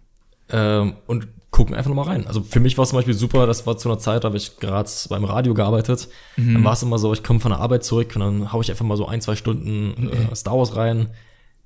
ähm, 0.49 0.95
und 1.05 1.28
gucken 1.51 1.76
einfach 1.76 1.89
nochmal 1.89 2.07
rein. 2.07 2.28
Also 2.28 2.41
für 2.41 2.59
mich 2.59 2.76
war 2.78 2.84
es 2.84 2.89
zum 2.89 2.97
Beispiel 2.97 3.13
super, 3.13 3.45
das 3.45 3.68
war 3.68 3.78
zu 3.78 3.89
einer 3.89 3.99
Zeit, 3.99 4.24
da 4.24 4.30
habe 4.30 4.38
ich 4.38 4.57
gerade 4.57 4.89
beim 5.09 5.24
Radio 5.24 5.53
gearbeitet. 5.53 6.09
Mhm. 6.36 6.55
Dann 6.55 6.63
war 6.63 6.74
es 6.74 6.82
immer 6.82 6.97
so, 6.97 7.13
ich 7.13 7.24
komme 7.24 7.39
von 7.39 7.51
der 7.51 7.59
Arbeit 7.59 7.84
zurück 7.84 8.11
und 8.15 8.22
dann 8.22 8.51
hau 8.51 8.59
ich 8.61 8.72
einfach 8.72 8.86
mal 8.86 8.97
so 8.97 9.07
ein, 9.07 9.22
zwei 9.22 9.36
Stunden 9.36 10.09
äh, 10.09 10.36
Star 10.36 10.57
Wars 10.57 10.76
rein. 10.76 11.09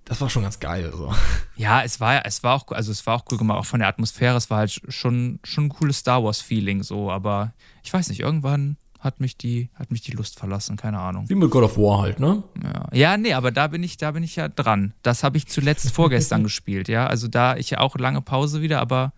Das 0.06 0.20
war 0.20 0.30
schon 0.30 0.44
ganz 0.44 0.60
geil. 0.60 0.92
So. 0.96 1.14
Ja, 1.56 1.84
es 1.84 2.00
war, 2.00 2.26
es 2.26 2.44
war 2.44 2.56
auch, 2.56 2.68
also 2.72 2.92
es 2.92 3.06
war 3.06 3.16
auch 3.16 3.26
cool 3.32 3.38
gemacht, 3.38 3.60
auch 3.60 3.66
von 3.66 3.80
der 3.80 3.88
Atmosphäre. 3.88 4.36
Es 4.36 4.50
war 4.50 4.60
halt 4.60 4.82
schon, 4.90 5.40
schon 5.44 5.66
ein 5.66 5.70
cooles 5.70 6.00
Star 6.00 6.24
Wars-Feeling 6.24 6.84
so, 6.84 7.12
aber 7.12 7.54
ich 7.84 7.94
weiß 7.94 8.10
nicht, 8.10 8.20
irgendwann 8.20 8.78
hat 9.00 9.20
mich 9.20 9.36
die, 9.36 9.70
hat 9.76 9.92
mich 9.92 10.02
die 10.02 10.12
Lust 10.12 10.38
verlassen, 10.38 10.78
keine 10.78 11.00
Ahnung. 11.00 11.28
Wie 11.28 11.36
mit 11.36 11.50
God 11.50 11.64
of 11.64 11.78
War 11.78 12.02
halt, 12.02 12.20
ne? 12.20 12.44
Ja, 12.64 12.88
ja 12.94 13.18
nee, 13.18 13.34
aber 13.34 13.52
da 13.52 13.68
bin 13.68 13.82
ich, 13.84 13.98
da 13.98 14.12
bin 14.12 14.24
ich 14.24 14.36
ja 14.36 14.48
dran. 14.48 14.94
Das 15.02 15.24
habe 15.24 15.38
ich 15.38 15.48
zuletzt 15.48 15.92
vorgestern 15.96 16.44
gespielt, 16.44 16.88
ja. 16.88 17.08
Also 17.08 17.28
da 17.28 17.56
ich 17.58 17.72
ja 17.72 17.80
auch 17.80 17.96
lange 17.98 18.22
Pause 18.22 18.62
wieder, 18.62 18.80
aber 18.80 19.14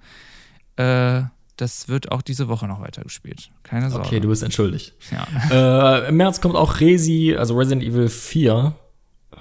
äh, 0.78 1.24
das 1.58 1.90
wird 1.90 2.12
auch 2.12 2.22
diese 2.22 2.48
Woche 2.48 2.68
noch 2.68 2.82
weitergespielt. 2.82 3.52
Keine 3.64 3.92
Sorge. 3.92 4.08
Okay, 4.08 4.20
du 4.20 4.30
bist 4.30 4.42
entschuldigt. 4.42 4.94
ja. 5.12 5.28
Äh, 6.06 6.10
Im 6.10 6.18
März 6.18 6.40
kommt 6.40 6.56
auch 6.56 6.80
Resi, 6.80 7.36
also 7.38 7.56
Resident 7.56 7.84
Evil 7.84 8.10
4. 8.10 8.76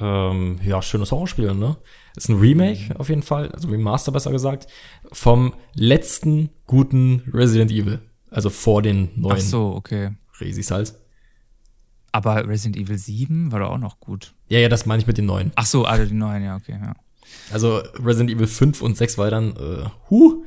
Ähm, 0.01 0.59
ja, 0.65 0.81
schönes 0.83 1.13
Horrorspiel, 1.13 1.55
ne? 1.55 1.77
Ist 2.17 2.29
ein 2.29 2.39
Remake 2.39 2.99
auf 2.99 3.09
jeden 3.09 3.23
Fall, 3.23 3.51
also 3.53 3.69
Remaster 3.69 4.13
besser 4.13 4.31
gesagt, 4.33 4.67
vom 5.13 5.55
letzten 5.75 6.51
guten 6.67 7.23
Resident 7.33 7.71
Evil. 7.71 8.01
Also 8.31 8.51
vor 8.51 8.83
den 8.83 9.11
neuen 9.17 9.37
Ach 9.37 9.41
so, 9.41 9.75
okay. 9.75 10.11
Resis 10.41 10.71
halt. 10.71 10.95
Aber 12.13 12.47
Resident 12.47 12.77
Evil 12.77 12.99
7 12.99 13.53
war 13.53 13.61
doch 13.61 13.71
auch 13.71 13.79
noch 13.79 13.99
gut. 14.01 14.35
Ja, 14.49 14.59
ja, 14.59 14.69
das 14.69 14.85
meine 14.87 15.01
ich 15.01 15.07
mit 15.07 15.17
den 15.19 15.27
neuen. 15.27 15.53
Ach 15.55 15.65
so, 15.67 15.85
alle 15.85 16.07
die 16.07 16.15
neuen, 16.15 16.43
ja, 16.45 16.57
okay, 16.57 16.79
ja. 16.83 16.95
Also 17.53 17.79
Resident 18.05 18.31
Evil 18.31 18.47
5 18.47 18.83
und 18.83 18.97
6 18.97 19.17
war 19.17 19.31
dann, 19.31 19.51
äh, 19.57 19.85
huh, 20.11 20.45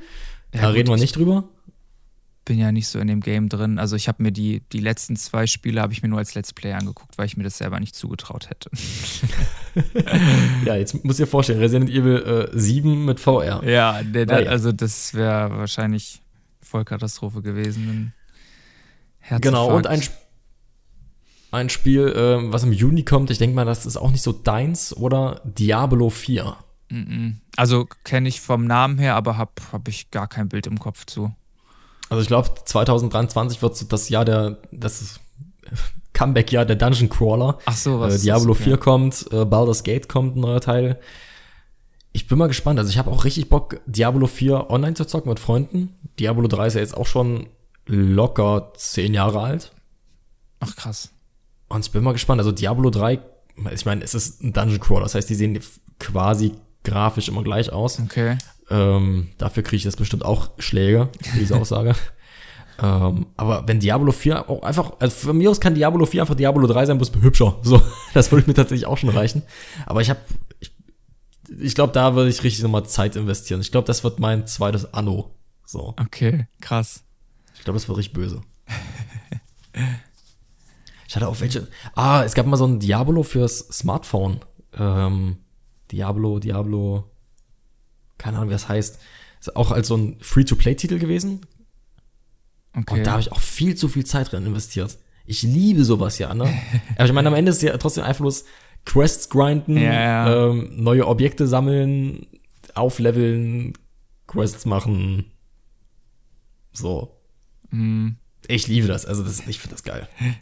da 0.52 0.60
Ja, 0.60 0.68
gut, 0.68 0.76
reden 0.76 0.89
wir 0.89 0.96
ich- 0.96 1.02
nicht 1.02 1.16
drüber. 1.16 1.50
Bin 2.46 2.60
ja 2.60 2.72
nicht 2.72 2.88
so 2.88 3.00
in 3.00 3.08
dem 3.08 3.22
Game 3.22 3.50
drin. 3.50 3.80
Also 3.80 3.96
ich 3.96 4.08
habe 4.08 4.24
mir 4.24 4.32
die, 4.32 4.62
die 4.72 4.80
letzten 4.80 5.16
zwei 5.16 5.48
Spiele 5.48 5.82
habe 5.82 5.93
ich 5.93 6.04
mir 6.04 6.10
nur 6.10 6.20
als 6.20 6.36
Let's 6.36 6.54
Play 6.54 6.74
angeguckt, 6.74 7.18
weil 7.18 7.26
ich 7.26 7.36
mir 7.36 7.43
das 7.43 7.58
selber 7.58 7.80
nicht 7.80 7.96
zugetraut 7.96 8.50
hätte. 8.50 8.70
ja, 10.66 10.76
jetzt 10.76 11.04
muss 11.04 11.20
ich 11.20 11.26
dir 11.26 11.30
vorstellen, 11.30 11.60
Resident 11.60 11.89
Evil 11.89 12.50
äh, 12.54 12.58
7 12.58 13.04
mit 13.06 13.20
VR. 13.20 13.64
Ja, 13.68 14.02
der, 14.04 14.26
der, 14.26 14.38
ah, 14.38 14.41
ja. 14.41 14.50
also 14.52 14.72
das 14.72 15.14
wäre 15.14 15.58
wahrscheinlich 15.58 16.22
Vollkatastrophe 16.62 17.41
gewesen. 17.41 18.14
Genau, 19.41 19.76
und 19.76 19.88
ein, 19.88 20.02
ein 21.52 21.70
Spiel, 21.70 22.08
äh, 22.10 22.52
was 22.52 22.64
im 22.64 22.72
Juni 22.72 23.04
kommt, 23.04 23.32
ich 23.32 23.39
denke 23.39 23.56
mal, 23.56 23.66
das 23.66 23.86
ist 23.86 23.98
auch 23.98 24.12
nicht 24.12 24.22
so 24.22 24.32
deins, 24.32 24.96
oder 24.96 25.41
Diablo 25.43 26.10
4. 26.12 26.56
Also 27.56 27.88
kenne 28.04 28.30
ich 28.30 28.41
vom 28.41 28.66
Namen 28.66 29.00
her, 29.00 29.16
aber 29.16 29.38
habe 29.38 29.54
hab 29.72 29.88
ich 29.88 30.12
gar 30.12 30.28
kein 30.28 30.50
Bild 30.50 30.68
im 30.68 30.80
Kopf 30.80 31.06
zu. 31.06 31.34
Also 32.10 32.22
ich 32.22 32.28
glaube, 32.28 32.49
2023 32.66 33.62
wird 33.62 33.91
das 33.91 34.10
Jahr 34.10 34.26
der, 34.26 34.58
das 34.72 35.20
Comeback-Jahr 36.14 36.66
der 36.66 36.76
Dungeon 36.76 37.10
Crawler. 37.10 37.60
Ach 37.66 37.76
so, 37.76 37.99
was 37.99 38.18
äh, 38.18 38.20
Diablo 38.26 38.53
ist, 38.53 38.64
4 38.64 38.78
kommt, 38.78 39.26
äh, 39.32 39.45
Baldur's 39.45 39.84
Gate 39.84 40.08
kommt, 40.08 40.36
ein 40.36 40.41
neuer 40.41 40.62
Teil. 40.62 40.99
Ich 42.14 42.28
bin 42.28 42.38
mal 42.38 42.47
gespannt. 42.47 42.80
Also 42.80 42.89
ich 42.89 42.97
habe 42.97 43.12
auch 43.12 43.26
richtig 43.26 43.49
Bock, 43.49 43.82
Diablo 43.86 44.28
4 44.28 44.70
online 44.70 44.93
zu 44.93 45.06
zocken 45.06 45.30
mit 45.30 45.39
Freunden. 45.39 45.95
Diablo 46.20 46.47
3 46.47 46.68
ist 46.68 46.74
ja 46.76 46.80
jetzt 46.80 46.95
auch 46.95 47.08
schon 47.08 47.49
locker 47.88 48.72
zehn 48.76 49.14
Jahre 49.14 49.41
alt. 49.41 49.74
Ach 50.60 50.76
krass. 50.76 51.12
Und 51.68 51.86
ich 51.86 51.91
bin 51.91 52.03
mal 52.03 52.14
gespannt. 52.14 52.39
Also 52.39 52.51
Diablo 52.51 52.89
3, 52.89 53.20
ich 53.74 53.86
meine, 53.86 54.03
es 54.03 54.14
ist 54.14 54.41
ein 54.43 54.53
Dungeon 54.53 54.80
Crawler, 54.80 55.03
das 55.03 55.16
heißt, 55.16 55.30
die 55.30 55.36
sehen 55.36 55.60
quasi 55.99 56.53
grafisch 56.84 57.28
immer 57.28 57.43
gleich 57.43 57.72
aus. 57.72 57.99
Okay. 57.99 58.38
Ähm, 58.70 59.30
dafür 59.38 59.63
kriege 59.63 59.78
ich 59.78 59.84
jetzt 59.84 59.97
bestimmt 59.97 60.26
auch 60.26 60.49
Schläge 60.57 61.09
diese 61.39 61.55
Aussage. 61.59 61.95
ähm, 62.82 63.28
aber 63.38 63.68
wenn 63.68 63.80
Diablo 63.80 64.11
4 64.11 64.49
auch 64.49 64.63
einfach, 64.63 64.93
also 64.99 65.28
von 65.28 65.38
mir 65.38 65.51
aus 65.51 65.59
kann 65.59 65.76
Diablo 65.76 66.05
4 66.05 66.22
einfach 66.22 66.36
Diablo 66.36 66.66
3 66.68 66.88
sein, 66.88 66.97
bloß 66.97 67.11
hübscher. 67.22 67.57
So, 67.61 67.82
das 68.13 68.32
würde 68.32 68.47
mir 68.47 68.55
tatsächlich 68.55 68.88
auch 68.88 68.97
schon 68.97 69.09
reichen. 69.09 69.43
Aber 69.86 70.01
ich 70.01 70.09
habe, 70.09 70.20
ich, 70.59 70.72
ich 71.59 71.76
glaube, 71.76 71.93
da 71.93 72.16
würde 72.16 72.30
ich 72.30 72.43
richtig 72.43 72.63
nochmal 72.63 72.86
Zeit 72.86 73.16
investieren. 73.16 73.61
Ich 73.61 73.72
glaube, 73.72 73.88
das 73.88 74.03
wird 74.03 74.20
mein 74.20 74.47
zweites 74.47 74.93
Anno. 74.93 75.36
So. 75.66 75.93
Okay, 75.99 76.47
krass. 76.61 77.03
Ich 77.55 77.63
glaube, 77.63 77.78
das 77.78 77.88
wird 77.88 77.97
richtig 77.97 78.13
böse. 78.13 78.41
ich 81.07 81.16
hatte 81.16 81.28
auch 81.28 81.39
welche. 81.39 81.68
Ah, 81.95 82.24
es 82.24 82.34
gab 82.34 82.45
mal 82.45 82.57
so 82.57 82.68
ein 82.68 82.80
Diablo 82.80 83.24
fürs 83.24 83.59
Smartphone. 83.59 84.39
Ähm, 84.78 85.38
Diablo, 85.91 86.39
Diablo, 86.39 87.11
keine 88.18 88.38
Ahnung, 88.38 88.49
wie 88.49 88.53
das 88.53 88.70
heißt. 88.70 88.99
Ist 89.39 89.55
auch 89.55 89.72
als 89.72 89.88
so 89.88 89.97
ein 89.97 90.18
Free-to-Play-Titel 90.22 90.99
gewesen. 90.99 91.41
Okay. 92.76 92.95
Und 92.95 93.07
da 93.07 93.11
habe 93.11 93.22
ich 93.22 93.32
auch 93.32 93.39
viel 93.39 93.76
zu 93.76 93.88
viel 93.88 94.05
Zeit 94.05 94.32
drin 94.32 94.45
investiert. 94.45 94.97
Ich 95.26 95.43
liebe 95.43 95.84
sowas 95.84 96.18
ja, 96.20 96.34
ne? 96.34 96.53
Aber 96.95 97.05
ich 97.05 97.13
meine, 97.13 97.28
am 97.28 97.36
Ende 97.36 97.51
ist 97.51 97.57
es 97.57 97.63
ja 97.63 97.78
trotzdem 97.78 98.03
einfach 98.03 98.22
bloß 98.22 98.45
Quests 98.86 99.30
grinden, 99.30 99.78
ja. 99.78 100.49
Ähm, 100.49 100.72
neue 100.76 101.07
Objekte 101.07 101.47
sammeln, 101.47 102.28
aufleveln, 102.76 103.74
Quests 104.28 104.66
machen. 104.66 105.32
So. 106.72 107.20
Mhm. 107.72 108.18
Ich 108.47 108.68
liebe 108.68 108.88
das. 108.88 109.05
Also, 109.05 109.24
das, 109.24 109.47
ich 109.47 109.59
finde 109.59 109.76
das 109.76 109.84
geil. 109.84 110.07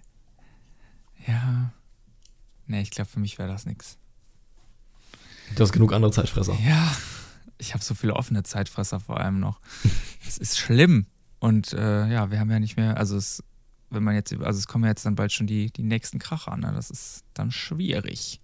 Ja. 1.25 1.71
Nee, 2.67 2.81
ich 2.81 2.91
glaube, 2.91 3.09
für 3.09 3.21
mich 3.21 3.39
wäre 3.39 3.47
das 3.47 3.65
nichts. 3.65 3.97
Du 5.55 5.63
hast 5.63 5.71
genug 5.71 5.93
andere 5.93 6.11
Zeitfresser. 6.11 6.57
Ja, 6.65 6.91
ich 7.63 7.73
habe 7.73 7.83
so 7.83 7.95
viele 7.95 8.15
offene 8.15 8.43
Zeitfresser 8.43 8.99
vor 8.99 9.19
allem 9.19 9.39
noch. 9.39 9.59
Es 10.27 10.37
ist 10.37 10.57
schlimm. 10.57 11.07
Und 11.39 11.73
äh, 11.73 12.07
ja, 12.07 12.29
wir 12.31 12.39
haben 12.39 12.51
ja 12.51 12.59
nicht 12.59 12.77
mehr, 12.77 12.97
also 12.97 13.17
es, 13.17 13.43
wenn 13.89 14.03
man 14.03 14.15
jetzt, 14.15 14.33
also 14.33 14.57
es 14.57 14.67
kommen 14.67 14.83
ja 14.83 14.91
jetzt 14.91 15.05
dann 15.05 15.15
bald 15.15 15.31
schon 15.31 15.47
die, 15.47 15.71
die 15.71 15.83
nächsten 15.83 16.19
Kracher, 16.19 16.55
ne? 16.57 16.71
Das 16.75 16.89
ist 16.89 17.23
dann 17.33 17.51
schwierig. 17.51 18.39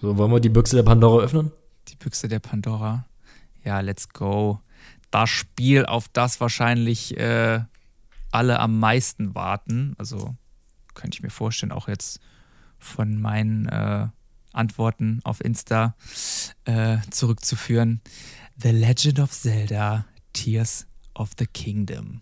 So, 0.00 0.16
wollen 0.16 0.30
wir 0.30 0.40
die 0.40 0.48
Büchse 0.48 0.76
der 0.76 0.82
Pandora 0.82 1.24
öffnen? 1.24 1.52
Die 1.88 1.96
Büchse 1.96 2.28
der 2.28 2.38
Pandora. 2.38 3.06
Ja, 3.64 3.80
let's 3.80 4.08
go. 4.08 4.60
Das 5.10 5.28
Spiel, 5.28 5.84
auf 5.84 6.08
das 6.08 6.40
wahrscheinlich 6.40 7.16
äh, 7.18 7.60
alle 8.30 8.60
am 8.60 8.78
meisten 8.78 9.34
warten. 9.34 9.94
Also 9.98 10.36
könnte 10.94 11.16
ich 11.16 11.22
mir 11.22 11.30
vorstellen, 11.30 11.72
auch 11.72 11.88
jetzt 11.88 12.20
von 12.78 13.20
meinen 13.20 13.66
äh, 13.68 14.08
Antworten 14.52 15.20
auf 15.24 15.42
Insta 15.44 15.94
äh, 16.64 16.98
zurückzuführen. 17.10 18.00
The 18.56 18.70
Legend 18.70 19.20
of 19.20 19.30
Zelda 19.30 20.04
Tears 20.32 20.86
of 21.14 21.30
the 21.38 21.46
Kingdom. 21.46 22.20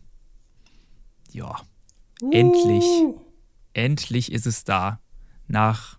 Ja, 1.31 1.57
uh. 2.23 2.31
endlich. 2.33 2.85
Endlich 3.75 4.33
ist 4.33 4.47
es 4.47 4.65
da. 4.65 5.01
Nach. 5.47 5.99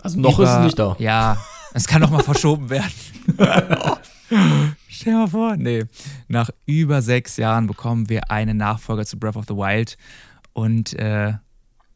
Also 0.00 0.18
noch 0.18 0.38
über, 0.38 0.44
ist 0.44 0.58
es 0.58 0.64
nicht 0.64 0.78
da. 0.78 0.96
Ja, 0.98 1.36
es 1.72 1.86
kann 1.86 2.00
noch 2.00 2.10
mal 2.10 2.22
verschoben 2.24 2.70
werden. 2.70 2.92
Stell 4.88 5.12
dir 5.12 5.18
mal 5.18 5.28
vor. 5.28 5.56
Nee. 5.56 5.84
Nach 6.28 6.50
über 6.66 7.02
sechs 7.02 7.36
Jahren 7.36 7.66
bekommen 7.66 8.08
wir 8.08 8.30
einen 8.30 8.56
Nachfolger 8.56 9.04
zu 9.06 9.18
Breath 9.18 9.36
of 9.36 9.44
the 9.46 9.54
Wild. 9.54 9.96
Und 10.52 10.94
äh, 10.94 11.34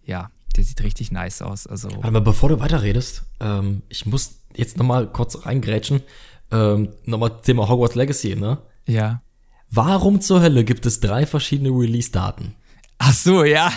ja, 0.05 0.31
der 0.57 0.65
sieht 0.65 0.83
richtig 0.83 1.13
nice 1.13 1.43
aus. 1.43 1.67
Also 1.67 1.91
Warte 1.91 2.11
mal, 2.11 2.21
bevor 2.21 2.49
du 2.49 2.61
weiterredest, 2.61 3.25
ähm, 3.41 3.83
ich 3.89 4.07
muss 4.07 4.39
jetzt 4.55 4.77
nochmal 4.77 5.07
kurz 5.11 5.47
reingrätschen. 5.47 6.03
Ähm, 6.51 6.91
nochmal 7.05 7.41
Thema 7.43 7.69
Hogwarts 7.69 7.95
Legacy, 7.95 8.37
ne? 8.37 8.59
Ja. 8.87 9.23
Warum 9.71 10.21
zur 10.21 10.41
Hölle 10.41 10.65
gibt 10.65 10.87
es 10.87 11.01
drei 11.01 11.27
verschiedene 11.27 11.71
Release-Daten? 11.71 12.55
Ach 12.99 13.13
so, 13.13 13.45
ja. 13.45 13.73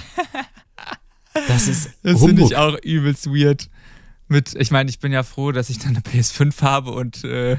das 1.48 1.68
ist 1.68 1.90
Das 2.04 2.24
finde 2.24 2.44
ich 2.44 2.56
auch 2.56 2.78
übelst 2.84 3.28
weird. 3.28 3.70
Mit, 4.28 4.54
ich 4.56 4.70
meine, 4.70 4.90
ich 4.92 5.00
bin 5.00 5.12
ja 5.12 5.24
froh, 5.24 5.52
dass 5.52 5.72
ich 5.72 5.80
dann 5.80 5.90
eine 5.90 6.00
PS5 6.02 6.62
habe 6.62 6.92
und 6.92 7.24
äh, 7.24 7.58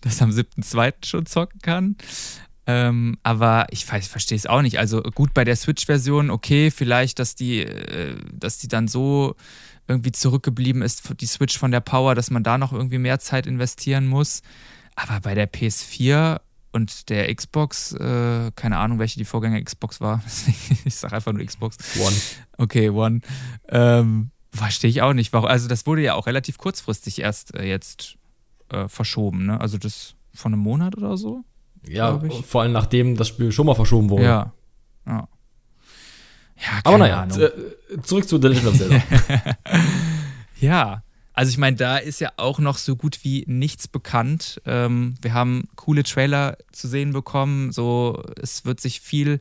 das 0.00 0.22
am 0.22 0.30
7.2. 0.30 1.04
schon 1.04 1.26
zocken 1.26 1.60
kann. 1.60 1.96
Ähm, 2.66 3.18
aber 3.22 3.66
ich, 3.70 3.86
ich 3.92 4.08
verstehe 4.08 4.36
es 4.36 4.46
auch 4.46 4.62
nicht. 4.62 4.78
Also 4.78 5.02
gut 5.02 5.34
bei 5.34 5.44
der 5.44 5.56
Switch-Version, 5.56 6.30
okay, 6.30 6.70
vielleicht, 6.70 7.18
dass 7.18 7.34
die, 7.34 7.60
äh, 7.60 8.16
dass 8.32 8.58
die 8.58 8.68
dann 8.68 8.88
so 8.88 9.34
irgendwie 9.88 10.12
zurückgeblieben 10.12 10.82
ist, 10.82 11.12
die 11.20 11.26
Switch 11.26 11.58
von 11.58 11.72
der 11.72 11.80
Power, 11.80 12.14
dass 12.14 12.30
man 12.30 12.44
da 12.44 12.58
noch 12.58 12.72
irgendwie 12.72 12.98
mehr 12.98 13.18
Zeit 13.18 13.46
investieren 13.46 14.06
muss. 14.06 14.42
Aber 14.94 15.20
bei 15.20 15.34
der 15.34 15.50
PS4 15.50 16.40
und 16.72 17.08
der 17.08 17.34
Xbox, 17.34 17.92
äh, 17.92 18.50
keine 18.54 18.78
Ahnung, 18.78 18.98
welche 18.98 19.18
die 19.18 19.24
Vorgänger 19.24 19.60
Xbox 19.62 20.00
war. 20.00 20.22
ich 20.84 20.94
sage 20.94 21.14
einfach 21.14 21.32
nur 21.32 21.44
Xbox. 21.44 21.76
One. 21.98 22.16
Okay, 22.58 22.90
One. 22.90 23.20
Ähm, 23.68 24.30
verstehe 24.52 24.90
ich 24.90 25.02
auch 25.02 25.12
nicht. 25.12 25.32
Warum. 25.32 25.48
Also 25.48 25.68
das 25.68 25.86
wurde 25.86 26.02
ja 26.02 26.14
auch 26.14 26.26
relativ 26.26 26.58
kurzfristig 26.58 27.20
erst 27.20 27.54
äh, 27.54 27.64
jetzt 27.64 28.16
äh, 28.68 28.88
verschoben. 28.88 29.46
Ne? 29.46 29.60
Also 29.60 29.78
das 29.78 30.14
von 30.34 30.52
einem 30.52 30.62
Monat 30.62 30.96
oder 30.96 31.16
so. 31.16 31.44
Ja, 31.86 32.20
vor 32.46 32.62
allem 32.62 32.72
nachdem 32.72 33.16
das 33.16 33.28
Spiel 33.28 33.52
schon 33.52 33.66
mal 33.66 33.74
verschoben 33.74 34.10
wurde. 34.10 34.24
Ja. 34.24 34.52
Ja, 35.06 35.28
ja 36.56 36.80
Aber 36.84 36.98
naja, 36.98 37.22
Ahnung. 37.22 37.38
zurück 38.02 38.28
zu 38.28 38.40
The 38.40 38.48
Legend 38.48 38.66
of 38.66 38.78
Zelda. 38.78 39.02
ja, 40.60 41.02
also 41.34 41.50
ich 41.50 41.58
meine, 41.58 41.76
da 41.76 41.96
ist 41.96 42.20
ja 42.20 42.30
auch 42.36 42.58
noch 42.58 42.76
so 42.76 42.94
gut 42.94 43.24
wie 43.24 43.44
nichts 43.46 43.88
bekannt. 43.88 44.60
Ähm, 44.66 45.14
wir 45.22 45.32
haben 45.32 45.68
coole 45.76 46.02
Trailer 46.02 46.56
zu 46.72 46.88
sehen 46.88 47.12
bekommen. 47.12 47.72
So, 47.72 48.22
es 48.40 48.64
wird 48.64 48.80
sich 48.80 49.00
viel 49.00 49.38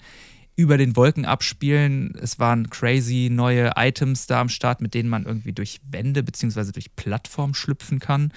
über 0.56 0.78
den 0.78 0.96
Wolken 0.96 1.26
abspielen. 1.26 2.16
Es 2.22 2.40
waren 2.40 2.70
crazy 2.70 3.30
neue 3.32 3.72
Items 3.76 4.28
da 4.28 4.42
am 4.42 4.50
Start, 4.50 4.82
mit 4.82 4.94
denen 4.94 5.10
man 5.10 5.26
irgendwie 5.26 5.54
durch 5.54 5.82
Wände 5.90 6.24
bzw. 6.24 6.72
durch 6.72 6.96
Plattformen 6.96 7.54
schlüpfen 7.54 8.00
kann. 8.00 8.32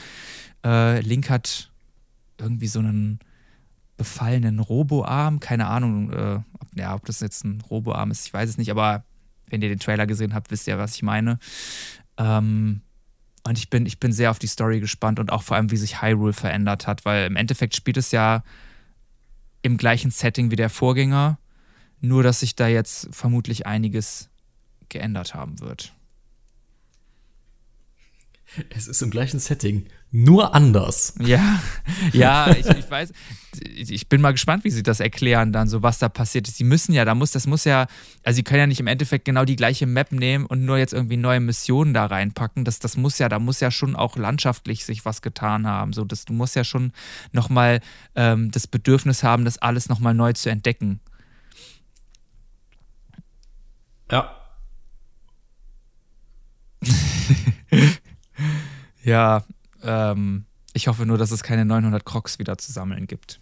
Äh, 0.64 1.00
Link 1.00 1.30
hat 1.30 1.70
irgendwie 2.38 2.66
so 2.68 2.80
einen 2.80 3.20
befallenen 3.97 4.59
Roboarm. 4.59 5.40
Keine 5.40 5.66
Ahnung, 5.66 6.12
äh, 6.12 6.40
ob, 6.59 6.68
ja, 6.74 6.95
ob 6.95 7.05
das 7.07 7.20
jetzt 7.20 7.45
ein 7.45 7.61
Roboarm 7.61 8.11
ist, 8.11 8.26
ich 8.26 8.34
weiß 8.34 8.49
es 8.49 8.59
nicht, 8.59 8.70
aber 8.70 9.05
wenn 9.49 9.62
ihr 9.62 9.68
den 9.68 9.78
Trailer 9.78 10.07
gesehen 10.07 10.34
habt, 10.34 10.51
wisst 10.51 10.66
ihr, 10.66 10.78
was 10.78 10.95
ich 10.95 11.03
meine. 11.03 11.38
Ähm, 12.16 12.80
und 13.47 13.59
ich 13.59 13.68
bin, 13.68 13.84
ich 13.86 14.01
bin 14.01 14.12
sehr 14.12 14.30
auf 14.30 14.38
die 14.38 14.47
Story 14.47 14.80
gespannt 14.80 15.20
und 15.20 15.30
auch 15.30 15.42
vor 15.42 15.57
allem, 15.57 15.70
wie 15.70 15.76
sich 15.76 16.01
Hyrule 16.01 16.32
verändert 16.32 16.86
hat, 16.86 17.05
weil 17.05 17.26
im 17.26 17.36
Endeffekt 17.36 17.76
spielt 17.76 17.99
es 17.99 18.11
ja 18.11 18.42
im 19.62 19.76
gleichen 19.76 20.11
Setting 20.11 20.51
wie 20.51 20.57
der 20.57 20.70
Vorgänger, 20.70 21.38
nur 22.01 22.22
dass 22.22 22.40
sich 22.40 22.57
da 22.57 22.68
jetzt 22.68 23.09
vermutlich 23.12 23.66
einiges 23.66 24.30
geändert 24.88 25.34
haben 25.34 25.61
wird. 25.61 25.92
Es 28.70 28.86
ist 28.86 29.02
im 29.02 29.11
gleichen 29.11 29.40
Setting, 29.40 29.86
nur 30.11 30.55
anders. 30.55 31.14
Ja, 31.20 31.61
ja, 32.12 32.50
ich, 32.52 32.66
ich, 32.66 32.90
weiß, 32.90 33.12
ich 33.64 34.09
bin 34.09 34.20
mal 34.20 34.32
gespannt, 34.32 34.64
wie 34.64 34.70
sie 34.70 34.82
das 34.82 35.00
erklären 35.00 35.52
dann, 35.52 35.68
so 35.68 35.82
was 35.82 35.98
da 35.98 36.09
passiert 36.09 36.46
ist. 36.46 36.57
Sie 36.57 36.64
müssen 36.64 36.92
ja, 36.92 37.05
da 37.05 37.14
muss, 37.14 37.32
das 37.32 37.46
muss 37.46 37.64
ja, 37.64 37.86
also 38.22 38.36
sie 38.36 38.44
können 38.44 38.61
ja 38.61 38.66
nicht 38.66 38.80
im 38.80 38.86
Endeffekt 38.86 39.24
genau 39.24 39.44
die 39.44 39.57
gleiche 39.57 39.86
Map 39.86 40.12
nehmen 40.12 40.46
und 40.46 40.64
nur 40.64 40.78
jetzt 40.78 40.92
irgendwie 40.92 41.16
neue 41.16 41.40
Missionen 41.40 41.94
da 41.94 42.07
reinpacken. 42.07 42.64
Das, 42.64 42.78
das 42.78 42.96
muss 42.96 43.18
ja, 43.18 43.28
da 43.28 43.38
muss 43.38 43.61
ja 43.61 43.70
schon 43.70 43.96
auch 43.96 44.16
landschaftlich 44.16 44.84
sich 44.84 45.05
was 45.05 45.20
getan 45.20 45.66
haben. 45.66 45.92
So, 45.92 46.05
das, 46.05 46.24
du 46.24 46.32
musst 46.32 46.55
ja 46.55 46.64
schon 46.64 46.92
nochmal 47.32 47.80
ähm, 48.14 48.50
das 48.50 48.66
Bedürfnis 48.66 49.24
haben, 49.24 49.44
das 49.44 49.59
alles 49.59 49.88
nochmal 49.88 50.14
neu 50.14 50.32
zu 50.32 50.48
entdecken. 50.48 51.00
Ja. 54.11 54.36
ja, 59.05 59.44
ähm, 59.82 60.46
ich 60.72 60.88
hoffe 60.88 61.07
nur, 61.07 61.18
dass 61.18 61.30
es 61.30 61.42
keine 61.42 61.64
900 61.64 62.05
Crocs 62.05 62.38
wieder 62.38 62.59
zu 62.59 62.72
sammeln 62.72 63.07
gibt. 63.07 63.40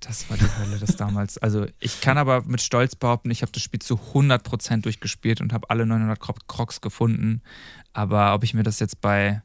Das 0.00 0.28
war 0.28 0.36
die 0.36 0.44
Hölle 0.58 0.78
das 0.78 0.96
damals. 0.96 1.38
Also 1.38 1.66
ich 1.80 2.02
kann 2.02 2.18
aber 2.18 2.42
mit 2.42 2.60
Stolz 2.60 2.94
behaupten, 2.94 3.30
ich 3.30 3.40
habe 3.40 3.52
das 3.52 3.62
Spiel 3.62 3.80
zu 3.80 3.94
100% 3.94 4.82
durchgespielt 4.82 5.40
und 5.40 5.54
habe 5.54 5.70
alle 5.70 5.86
900 5.86 6.20
Crocs 6.46 6.82
gefunden. 6.82 7.40
Aber 7.94 8.34
ob 8.34 8.44
ich 8.44 8.52
mir 8.52 8.64
das 8.64 8.80
jetzt 8.80 9.00
bei 9.00 9.42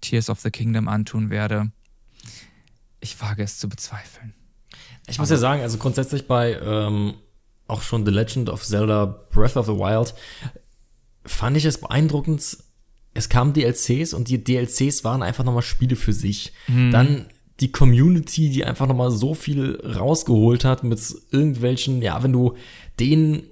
Tears 0.00 0.30
of 0.30 0.40
the 0.40 0.50
Kingdom 0.50 0.86
antun 0.86 1.30
werde, 1.30 1.72
ich 3.00 3.20
wage 3.20 3.42
es 3.42 3.58
zu 3.58 3.68
bezweifeln. 3.68 4.34
Ich 5.08 5.18
muss 5.18 5.30
aber 5.30 5.36
ja 5.36 5.40
sagen, 5.40 5.62
also 5.62 5.78
grundsätzlich 5.78 6.28
bei 6.28 6.52
ähm, 6.54 7.14
auch 7.66 7.82
schon 7.82 8.04
The 8.04 8.12
Legend 8.12 8.48
of 8.48 8.64
Zelda 8.64 9.06
Breath 9.30 9.56
of 9.56 9.66
the 9.66 9.72
Wild 9.72 10.14
fand 11.24 11.56
ich 11.56 11.64
es 11.64 11.80
beeindruckend. 11.80 12.58
Es 13.16 13.28
kamen 13.28 13.52
DLCs 13.52 14.14
und 14.14 14.28
die 14.28 14.42
DLCs 14.42 15.04
waren 15.04 15.22
einfach 15.22 15.44
nochmal 15.44 15.62
Spiele 15.62 15.96
für 15.96 16.12
sich. 16.12 16.52
Mhm. 16.68 16.90
Dann 16.90 17.26
die 17.60 17.72
Community, 17.72 18.50
die 18.50 18.64
einfach 18.64 18.86
nochmal 18.86 19.10
so 19.10 19.34
viel 19.34 19.80
rausgeholt 19.82 20.64
hat 20.64 20.84
mit 20.84 21.00
irgendwelchen, 21.30 22.02
ja, 22.02 22.22
wenn 22.22 22.32
du 22.32 22.54
den, 23.00 23.42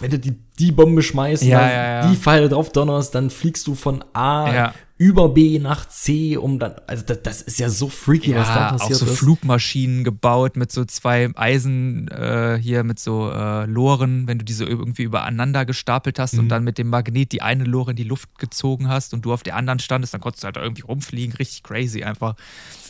wenn 0.00 0.10
du 0.10 0.18
die, 0.18 0.38
die 0.58 0.72
Bombe 0.72 1.02
schmeißt, 1.02 1.42
ja, 1.42 1.60
ja, 1.60 1.86
ja. 2.02 2.08
die 2.08 2.16
Pfeile 2.16 2.48
drauf 2.48 2.70
donnerst, 2.70 3.14
dann 3.14 3.30
fliegst 3.30 3.66
du 3.66 3.74
von 3.74 4.04
A 4.12 4.72
über 4.96 5.28
B 5.28 5.58
nach 5.58 5.88
C, 5.88 6.36
um 6.36 6.60
dann, 6.60 6.76
also 6.86 7.04
das, 7.04 7.22
das 7.22 7.42
ist 7.42 7.58
ja 7.58 7.68
so 7.68 7.88
freaky, 7.88 8.36
was 8.36 8.46
da 8.46 8.70
passiert 8.72 9.02
auch 9.02 9.06
so 9.06 9.12
ist. 9.12 9.18
Flugmaschinen 9.18 10.04
gebaut 10.04 10.56
mit 10.56 10.70
so 10.70 10.84
zwei 10.84 11.30
Eisen 11.34 12.06
äh, 12.08 12.58
hier 12.60 12.84
mit 12.84 13.00
so 13.00 13.28
äh, 13.30 13.66
Loren, 13.66 14.28
wenn 14.28 14.38
du 14.38 14.44
diese 14.44 14.64
irgendwie 14.64 15.02
übereinander 15.02 15.64
gestapelt 15.64 16.20
hast 16.20 16.34
mhm. 16.34 16.40
und 16.40 16.48
dann 16.48 16.62
mit 16.62 16.78
dem 16.78 16.90
Magnet 16.90 17.32
die 17.32 17.42
eine 17.42 17.64
Lore 17.64 17.90
in 17.90 17.96
die 17.96 18.04
Luft 18.04 18.38
gezogen 18.38 18.88
hast 18.88 19.14
und 19.14 19.24
du 19.24 19.32
auf 19.32 19.42
der 19.42 19.56
anderen 19.56 19.80
standest, 19.80 20.14
dann 20.14 20.20
konntest 20.20 20.44
du 20.44 20.46
halt 20.46 20.56
irgendwie 20.56 20.82
rumfliegen, 20.82 21.34
richtig 21.36 21.64
crazy 21.64 22.04
einfach. 22.04 22.36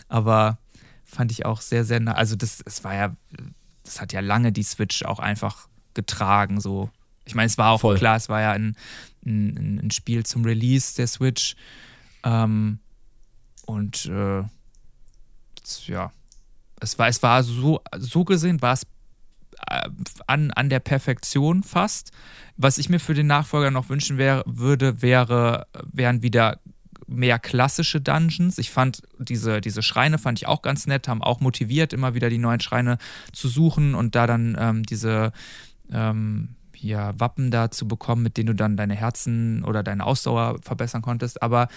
Aber 0.08 0.58
fand 1.04 1.32
ich 1.32 1.46
auch 1.46 1.62
sehr, 1.62 1.84
sehr 1.84 2.00
nah. 2.00 2.12
Also 2.12 2.36
das, 2.36 2.62
es 2.66 2.84
war 2.84 2.94
ja, 2.94 3.16
das 3.82 4.02
hat 4.02 4.12
ja 4.12 4.20
lange 4.20 4.52
die 4.52 4.62
Switch 4.62 5.04
auch 5.04 5.20
einfach 5.20 5.68
getragen, 5.94 6.60
so. 6.60 6.90
Ich 7.24 7.34
meine, 7.34 7.46
es 7.46 7.58
war 7.58 7.70
auch 7.70 7.80
Voll. 7.80 7.96
klar, 7.96 8.16
es 8.16 8.28
war 8.28 8.40
ja 8.40 8.52
ein, 8.52 8.76
ein, 9.24 9.80
ein 9.82 9.90
Spiel 9.90 10.26
zum 10.26 10.44
Release 10.44 10.94
der 10.96 11.06
Switch. 11.06 11.56
Ähm, 12.22 12.78
und 13.66 14.06
äh, 14.06 14.42
ja, 15.86 16.12
es 16.80 16.98
war, 16.98 17.08
es 17.08 17.22
war 17.22 17.42
so, 17.42 17.80
so 17.96 18.24
gesehen, 18.24 18.60
war 18.60 18.74
es 18.74 18.82
äh, 19.68 19.88
an, 20.26 20.50
an 20.50 20.68
der 20.68 20.80
Perfektion 20.80 21.62
fast. 21.62 22.10
Was 22.56 22.78
ich 22.78 22.88
mir 22.88 23.00
für 23.00 23.14
den 23.14 23.26
Nachfolger 23.26 23.70
noch 23.70 23.88
wünschen 23.88 24.18
wär, 24.18 24.42
würde, 24.46 25.02
wäre, 25.02 25.66
wären 25.92 26.22
wieder 26.22 26.60
mehr 27.06 27.38
klassische 27.38 28.00
Dungeons. 28.00 28.58
Ich 28.58 28.70
fand 28.70 29.02
diese, 29.18 29.60
diese 29.60 29.82
Schreine 29.82 30.18
fand 30.18 30.38
ich 30.38 30.46
auch 30.46 30.62
ganz 30.62 30.86
nett, 30.86 31.08
haben 31.08 31.22
auch 31.22 31.40
motiviert, 31.40 31.92
immer 31.92 32.14
wieder 32.14 32.30
die 32.30 32.38
neuen 32.38 32.60
Schreine 32.60 32.98
zu 33.32 33.48
suchen 33.48 33.94
und 33.94 34.14
da 34.14 34.26
dann 34.26 34.56
ähm, 34.58 34.82
diese 34.84 35.32
ähm, 35.92 36.56
hier 36.84 37.12
Wappen 37.16 37.50
da 37.50 37.70
zu 37.70 37.88
bekommen, 37.88 38.22
mit 38.22 38.36
denen 38.36 38.48
du 38.48 38.54
dann 38.54 38.76
deine 38.76 38.94
Herzen 38.94 39.64
oder 39.64 39.82
deine 39.82 40.04
Ausdauer 40.04 40.58
verbessern 40.62 41.02
konntest. 41.02 41.42
Aber 41.42 41.68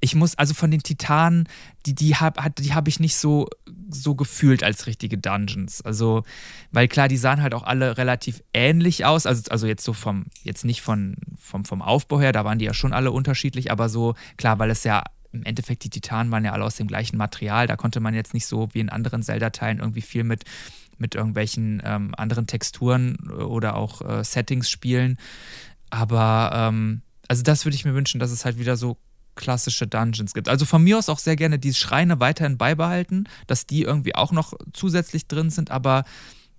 ich 0.00 0.14
muss, 0.14 0.36
also 0.36 0.52
von 0.52 0.70
den 0.70 0.82
Titanen, 0.82 1.48
die, 1.86 1.94
die 1.94 2.16
habe 2.16 2.38
die 2.58 2.74
hab 2.74 2.86
ich 2.86 3.00
nicht 3.00 3.16
so, 3.16 3.48
so 3.88 4.14
gefühlt 4.14 4.62
als 4.62 4.86
richtige 4.86 5.16
Dungeons. 5.16 5.80
Also, 5.82 6.22
weil 6.70 6.88
klar, 6.88 7.08
die 7.08 7.16
sahen 7.16 7.42
halt 7.42 7.54
auch 7.54 7.62
alle 7.62 7.96
relativ 7.96 8.42
ähnlich 8.52 9.04
aus. 9.04 9.26
Also, 9.26 9.42
also 9.50 9.66
jetzt 9.66 9.84
so 9.84 9.92
vom, 9.92 10.26
jetzt 10.42 10.64
nicht 10.64 10.82
von, 10.82 11.16
vom, 11.38 11.64
vom 11.64 11.82
Aufbau 11.82 12.20
her, 12.20 12.32
da 12.32 12.44
waren 12.44 12.58
die 12.58 12.66
ja 12.66 12.74
schon 12.74 12.92
alle 12.92 13.10
unterschiedlich, 13.10 13.70
aber 13.70 13.88
so, 13.88 14.14
klar, 14.36 14.58
weil 14.58 14.70
es 14.70 14.84
ja 14.84 15.04
im 15.32 15.44
Endeffekt 15.44 15.84
die 15.84 15.90
Titanen 15.90 16.30
waren 16.30 16.44
ja 16.44 16.52
alle 16.52 16.64
aus 16.64 16.76
dem 16.76 16.86
gleichen 16.86 17.16
Material. 17.16 17.66
Da 17.66 17.76
konnte 17.76 18.00
man 18.00 18.12
jetzt 18.12 18.34
nicht 18.34 18.46
so 18.46 18.68
wie 18.72 18.80
in 18.80 18.90
anderen 18.90 19.22
Zelda-Teilen 19.22 19.78
irgendwie 19.78 20.02
viel 20.02 20.24
mit 20.24 20.44
mit 21.02 21.14
irgendwelchen 21.14 21.82
ähm, 21.84 22.14
anderen 22.16 22.46
Texturen 22.46 23.16
oder 23.30 23.76
auch 23.76 24.00
äh, 24.00 24.24
Settings 24.24 24.70
spielen. 24.70 25.18
Aber 25.90 26.50
ähm, 26.54 27.02
also 27.28 27.42
das 27.42 27.66
würde 27.66 27.74
ich 27.74 27.84
mir 27.84 27.94
wünschen, 27.94 28.18
dass 28.18 28.30
es 28.30 28.46
halt 28.46 28.58
wieder 28.58 28.78
so 28.78 28.96
klassische 29.34 29.86
Dungeons 29.86 30.34
gibt. 30.34 30.48
Also 30.48 30.64
von 30.64 30.82
mir 30.82 30.98
aus 30.98 31.08
auch 31.08 31.18
sehr 31.18 31.36
gerne 31.36 31.58
die 31.58 31.74
Schreine 31.74 32.20
weiterhin 32.20 32.58
beibehalten, 32.58 33.28
dass 33.46 33.66
die 33.66 33.82
irgendwie 33.82 34.14
auch 34.14 34.32
noch 34.32 34.54
zusätzlich 34.72 35.26
drin 35.26 35.50
sind, 35.50 35.70
aber 35.70 36.04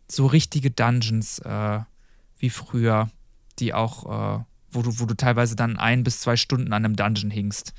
so 0.08 0.26
richtige 0.26 0.72
Dungeons 0.72 1.40
äh, 1.40 1.80
wie 2.38 2.50
früher, 2.50 3.10
die 3.60 3.74
auch, 3.74 4.40
äh, 4.40 4.44
wo, 4.72 4.82
du, 4.82 5.00
wo 5.00 5.06
du 5.06 5.16
teilweise 5.16 5.56
dann 5.56 5.78
ein 5.78 6.04
bis 6.04 6.20
zwei 6.20 6.36
Stunden 6.36 6.74
an 6.74 6.86
einem 6.86 6.96
Dungeon 6.96 7.32
hingst. 7.32 7.74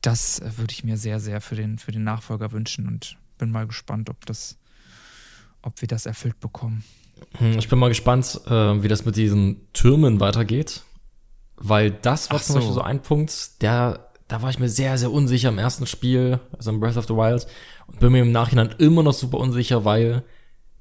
Das 0.00 0.40
äh, 0.40 0.58
würde 0.58 0.72
ich 0.72 0.84
mir 0.84 0.96
sehr, 0.96 1.20
sehr 1.20 1.40
für 1.40 1.56
den, 1.56 1.78
für 1.78 1.92
den 1.92 2.04
Nachfolger 2.04 2.52
wünschen 2.52 2.88
und 2.88 3.16
bin 3.38 3.50
mal 3.50 3.66
gespannt, 3.66 4.10
ob 4.10 4.26
das 4.26 4.56
ob 5.62 5.80
wir 5.80 5.88
das 5.88 6.06
erfüllt 6.06 6.40
bekommen. 6.40 6.84
Hm, 7.38 7.58
ich 7.58 7.68
bin 7.68 7.78
mal 7.78 7.88
gespannt, 7.88 8.40
äh, 8.46 8.82
wie 8.82 8.88
das 8.88 9.04
mit 9.04 9.16
diesen 9.16 9.68
Türmen 9.72 10.20
weitergeht. 10.20 10.82
Weil 11.56 11.90
das 11.90 12.30
war 12.30 12.38
Ach 12.38 12.42
zum 12.42 12.54
so. 12.54 12.58
Beispiel 12.58 12.74
so 12.74 12.80
ein 12.80 13.02
Punkt, 13.02 13.62
der, 13.62 14.08
da 14.28 14.40
war 14.40 14.50
ich 14.50 14.58
mir 14.58 14.68
sehr, 14.68 14.96
sehr 14.96 15.12
unsicher 15.12 15.50
im 15.50 15.58
ersten 15.58 15.86
Spiel, 15.86 16.40
also 16.56 16.70
im 16.70 16.80
Breath 16.80 16.96
of 16.96 17.06
the 17.06 17.14
Wild. 17.14 17.46
Und 17.86 18.00
bin 18.00 18.12
mir 18.12 18.22
im 18.22 18.32
Nachhinein 18.32 18.74
immer 18.78 19.02
noch 19.02 19.12
super 19.12 19.38
unsicher, 19.38 19.84
weil 19.84 20.22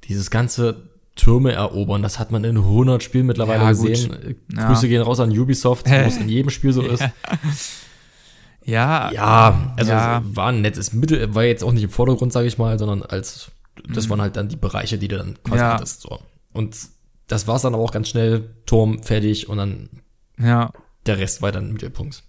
dieses 0.06 0.32
ganze 0.32 0.90
Türme 1.16 1.52
erobern, 1.52 2.02
das 2.02 2.18
hat 2.18 2.32
man 2.32 2.46
in 2.46 2.56
100 2.56 3.04
Spielen 3.04 3.26
mittlerweile 3.26 3.64
ja, 3.64 3.70
gesehen. 3.70 4.38
Ja. 4.56 4.68
Grüße 4.68 4.88
gehen 4.88 5.02
raus 5.02 5.20
an 5.20 5.38
Ubisoft, 5.38 5.90
wo 5.90 5.94
es 5.94 6.16
in 6.16 6.30
jedem 6.30 6.50
Spiel 6.50 6.72
so 6.72 6.82
ist. 6.82 7.04
Ja. 8.64 9.12
Ja, 9.12 9.74
also 9.78 9.92
ja. 9.92 10.22
war 10.24 10.50
ein 10.50 10.62
nettes 10.62 10.94
Mittel, 10.94 11.34
war 11.34 11.44
jetzt 11.44 11.64
auch 11.64 11.72
nicht 11.72 11.84
im 11.84 11.90
Vordergrund, 11.90 12.32
sage 12.32 12.48
ich 12.48 12.58
mal, 12.58 12.78
sondern 12.78 13.02
als 13.02 13.52
das 13.88 14.06
mhm. 14.06 14.10
waren 14.12 14.22
halt 14.22 14.36
dann 14.36 14.50
die 14.50 14.56
Bereiche, 14.56 14.98
die 14.98 15.08
du 15.08 15.18
dann 15.18 15.42
quasi 15.44 15.62
ja. 15.62 15.74
hattest. 15.74 16.02
So. 16.02 16.20
Und 16.54 16.78
das 17.28 17.48
war 17.48 17.56
es 17.56 17.62
dann 17.62 17.74
aber 17.74 17.84
auch 17.84 17.92
ganz 17.92 18.10
schnell, 18.10 18.56
Turm 18.66 19.04
fertig 19.04 19.48
und 19.48 19.58
dann 19.58 19.90
ja. 20.38 20.72
der 21.06 21.18
Rest 21.18 21.42
war 21.42 21.52
dann 21.52 21.72
Mittelpunkt. 21.72 22.24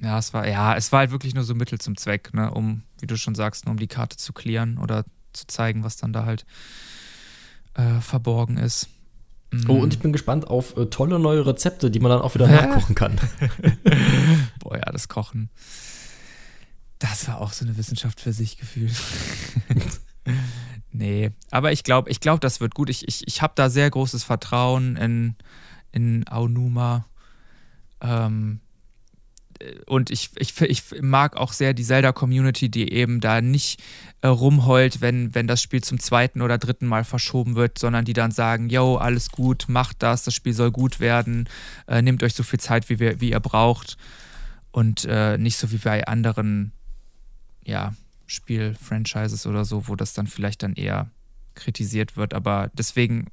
Ja, 0.00 0.18
es 0.18 0.34
war, 0.34 0.46
ja, 0.46 0.76
es 0.76 0.92
war 0.92 1.00
halt 1.00 1.12
wirklich 1.12 1.34
nur 1.34 1.44
so 1.44 1.54
Mittel 1.54 1.78
zum 1.78 1.96
Zweck, 1.96 2.34
ne, 2.34 2.50
um, 2.50 2.82
wie 3.00 3.06
du 3.06 3.16
schon 3.16 3.34
sagst, 3.34 3.64
nur 3.64 3.72
um 3.72 3.78
die 3.78 3.86
Karte 3.86 4.16
zu 4.16 4.32
klären 4.32 4.78
oder 4.78 5.04
zu 5.32 5.46
zeigen, 5.46 5.84
was 5.84 5.96
dann 5.96 6.12
da 6.12 6.24
halt 6.24 6.44
äh, 7.74 8.00
verborgen 8.00 8.56
ist. 8.56 8.88
Mhm. 9.50 9.70
Oh, 9.70 9.74
und 9.74 9.94
ich 9.94 10.00
bin 10.00 10.12
gespannt 10.12 10.46
auf 10.48 10.76
äh, 10.76 10.86
tolle 10.86 11.18
neue 11.18 11.46
Rezepte, 11.46 11.90
die 11.90 12.00
man 12.00 12.10
dann 12.10 12.20
auch 12.20 12.34
wieder 12.34 12.48
nachkochen 12.48 12.94
kann. 12.94 13.18
Boah, 14.58 14.76
ja, 14.76 14.92
das 14.92 15.08
Kochen. 15.08 15.50
Das 16.98 17.28
war 17.28 17.40
auch 17.40 17.52
so 17.52 17.64
eine 17.64 17.76
Wissenschaft 17.76 18.20
für 18.20 18.32
sich 18.32 18.58
gefühlt. 18.58 18.94
Nee, 20.96 21.32
aber 21.50 21.72
ich 21.72 21.82
glaube, 21.82 22.08
ich 22.10 22.20
glaube, 22.20 22.38
das 22.38 22.60
wird 22.60 22.74
gut. 22.74 22.88
Ich, 22.88 23.08
ich, 23.08 23.26
ich 23.26 23.42
habe 23.42 23.54
da 23.56 23.68
sehr 23.68 23.90
großes 23.90 24.22
Vertrauen 24.22 24.96
in, 24.96 25.34
in 25.90 26.26
Aonuma. 26.28 27.06
Ähm, 28.00 28.60
und 29.86 30.10
ich, 30.10 30.30
ich, 30.36 30.60
ich 30.60 30.82
mag 31.00 31.36
auch 31.36 31.52
sehr 31.52 31.74
die 31.74 31.84
Zelda-Community, 31.84 32.68
die 32.68 32.92
eben 32.92 33.20
da 33.20 33.40
nicht 33.40 33.82
äh, 34.20 34.28
rumheult, 34.28 35.00
wenn, 35.00 35.34
wenn 35.34 35.46
das 35.46 35.62
Spiel 35.62 35.82
zum 35.82 35.98
zweiten 35.98 36.42
oder 36.42 36.58
dritten 36.58 36.86
Mal 36.86 37.04
verschoben 37.04 37.54
wird, 37.54 37.78
sondern 37.78 38.04
die 38.04 38.12
dann 38.12 38.30
sagen, 38.30 38.68
yo, 38.68 38.96
alles 38.96 39.30
gut, 39.30 39.66
macht 39.68 40.02
das, 40.02 40.24
das 40.24 40.34
Spiel 40.34 40.52
soll 40.52 40.70
gut 40.70 41.00
werden, 41.00 41.48
äh, 41.86 42.02
nehmt 42.02 42.22
euch 42.22 42.34
so 42.34 42.42
viel 42.42 42.60
Zeit, 42.60 42.88
wie, 42.88 42.98
wir, 42.98 43.20
wie 43.20 43.30
ihr 43.30 43.40
braucht. 43.40 43.96
Und 44.70 45.04
äh, 45.06 45.38
nicht 45.38 45.56
so 45.56 45.70
wie 45.70 45.78
bei 45.78 46.06
anderen, 46.06 46.72
ja, 47.64 47.94
Spiel-Franchises 48.26 49.46
oder 49.46 49.64
so, 49.64 49.88
wo 49.88 49.96
das 49.96 50.12
dann 50.14 50.26
vielleicht 50.26 50.62
dann 50.62 50.74
eher 50.74 51.10
kritisiert 51.54 52.16
wird. 52.16 52.34
Aber 52.34 52.70
deswegen 52.74 53.26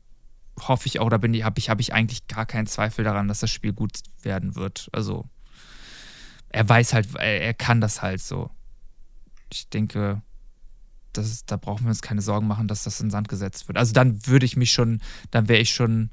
hoffe 0.59 0.87
ich 0.87 0.99
auch, 0.99 1.09
da 1.09 1.17
bin 1.17 1.33
ich, 1.33 1.43
habe 1.43 1.59
ich, 1.59 1.69
hab 1.69 1.79
ich 1.79 1.93
eigentlich 1.93 2.27
gar 2.27 2.45
keinen 2.45 2.67
Zweifel 2.67 3.03
daran, 3.03 3.27
dass 3.27 3.39
das 3.39 3.51
Spiel 3.51 3.73
gut 3.73 3.99
werden 4.21 4.55
wird. 4.55 4.89
Also 4.91 5.29
er 6.49 6.67
weiß 6.67 6.93
halt, 6.93 7.15
er, 7.15 7.41
er 7.41 7.53
kann 7.53 7.81
das 7.81 8.01
halt 8.01 8.21
so. 8.21 8.49
Ich 9.51 9.69
denke, 9.69 10.21
das 11.13 11.45
da 11.45 11.57
brauchen 11.57 11.83
wir 11.83 11.89
uns 11.89 12.01
keine 12.01 12.21
Sorgen 12.21 12.47
machen, 12.47 12.67
dass 12.67 12.83
das 12.83 13.01
in 13.01 13.09
Sand 13.09 13.29
gesetzt 13.29 13.67
wird. 13.67 13.77
Also 13.77 13.93
dann 13.93 14.25
würde 14.27 14.45
ich 14.45 14.55
mich 14.55 14.71
schon, 14.71 15.01
dann 15.31 15.47
wäre 15.47 15.61
ich 15.61 15.73
schon 15.73 16.09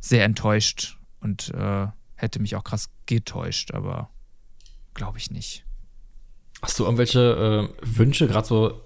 sehr 0.00 0.24
enttäuscht 0.24 0.98
und 1.20 1.50
äh, 1.54 1.86
hätte 2.14 2.40
mich 2.40 2.56
auch 2.56 2.64
krass 2.64 2.90
getäuscht, 3.06 3.72
aber 3.72 4.10
glaube 4.94 5.18
ich 5.18 5.30
nicht. 5.30 5.64
Hast 6.62 6.78
du 6.78 6.84
irgendwelche 6.84 7.70
äh, 7.82 7.98
Wünsche, 7.98 8.26
gerade 8.26 8.46
so 8.46 8.80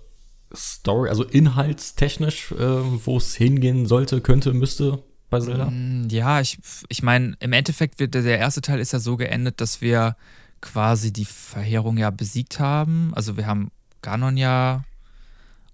Story, 0.55 1.09
also 1.09 1.25
inhaltstechnisch, 1.25 2.53
äh, 2.53 2.57
wo 2.59 3.17
es 3.17 3.35
hingehen 3.35 3.87
sollte, 3.87 4.21
könnte, 4.21 4.53
müsste 4.53 5.03
bei 5.31 5.41
Zelda? 5.41 5.67
Mm, 5.71 6.09
ja, 6.11 6.41
ich, 6.41 6.59
ich 6.89 7.03
meine, 7.03 7.37
im 7.41 7.53
Endeffekt 7.53 7.99
wird 7.99 8.15
der 8.15 8.39
erste 8.39 8.61
Teil 8.61 8.79
ist 8.79 8.93
ja 8.93 9.01
so 9.01 9.17
geendet, 9.17 9.61
dass 9.61 9.81
wir 9.81 10.17
quasi 10.61 11.13
die 11.13 11.25
Verheerung 11.25 11.97
ja 11.97 12.11
besiegt 12.11 12.61
haben. 12.61 13.13
Also 13.15 13.37
wir 13.37 13.47
haben 13.47 13.71
Ganon 14.03 14.37
ja, 14.37 14.85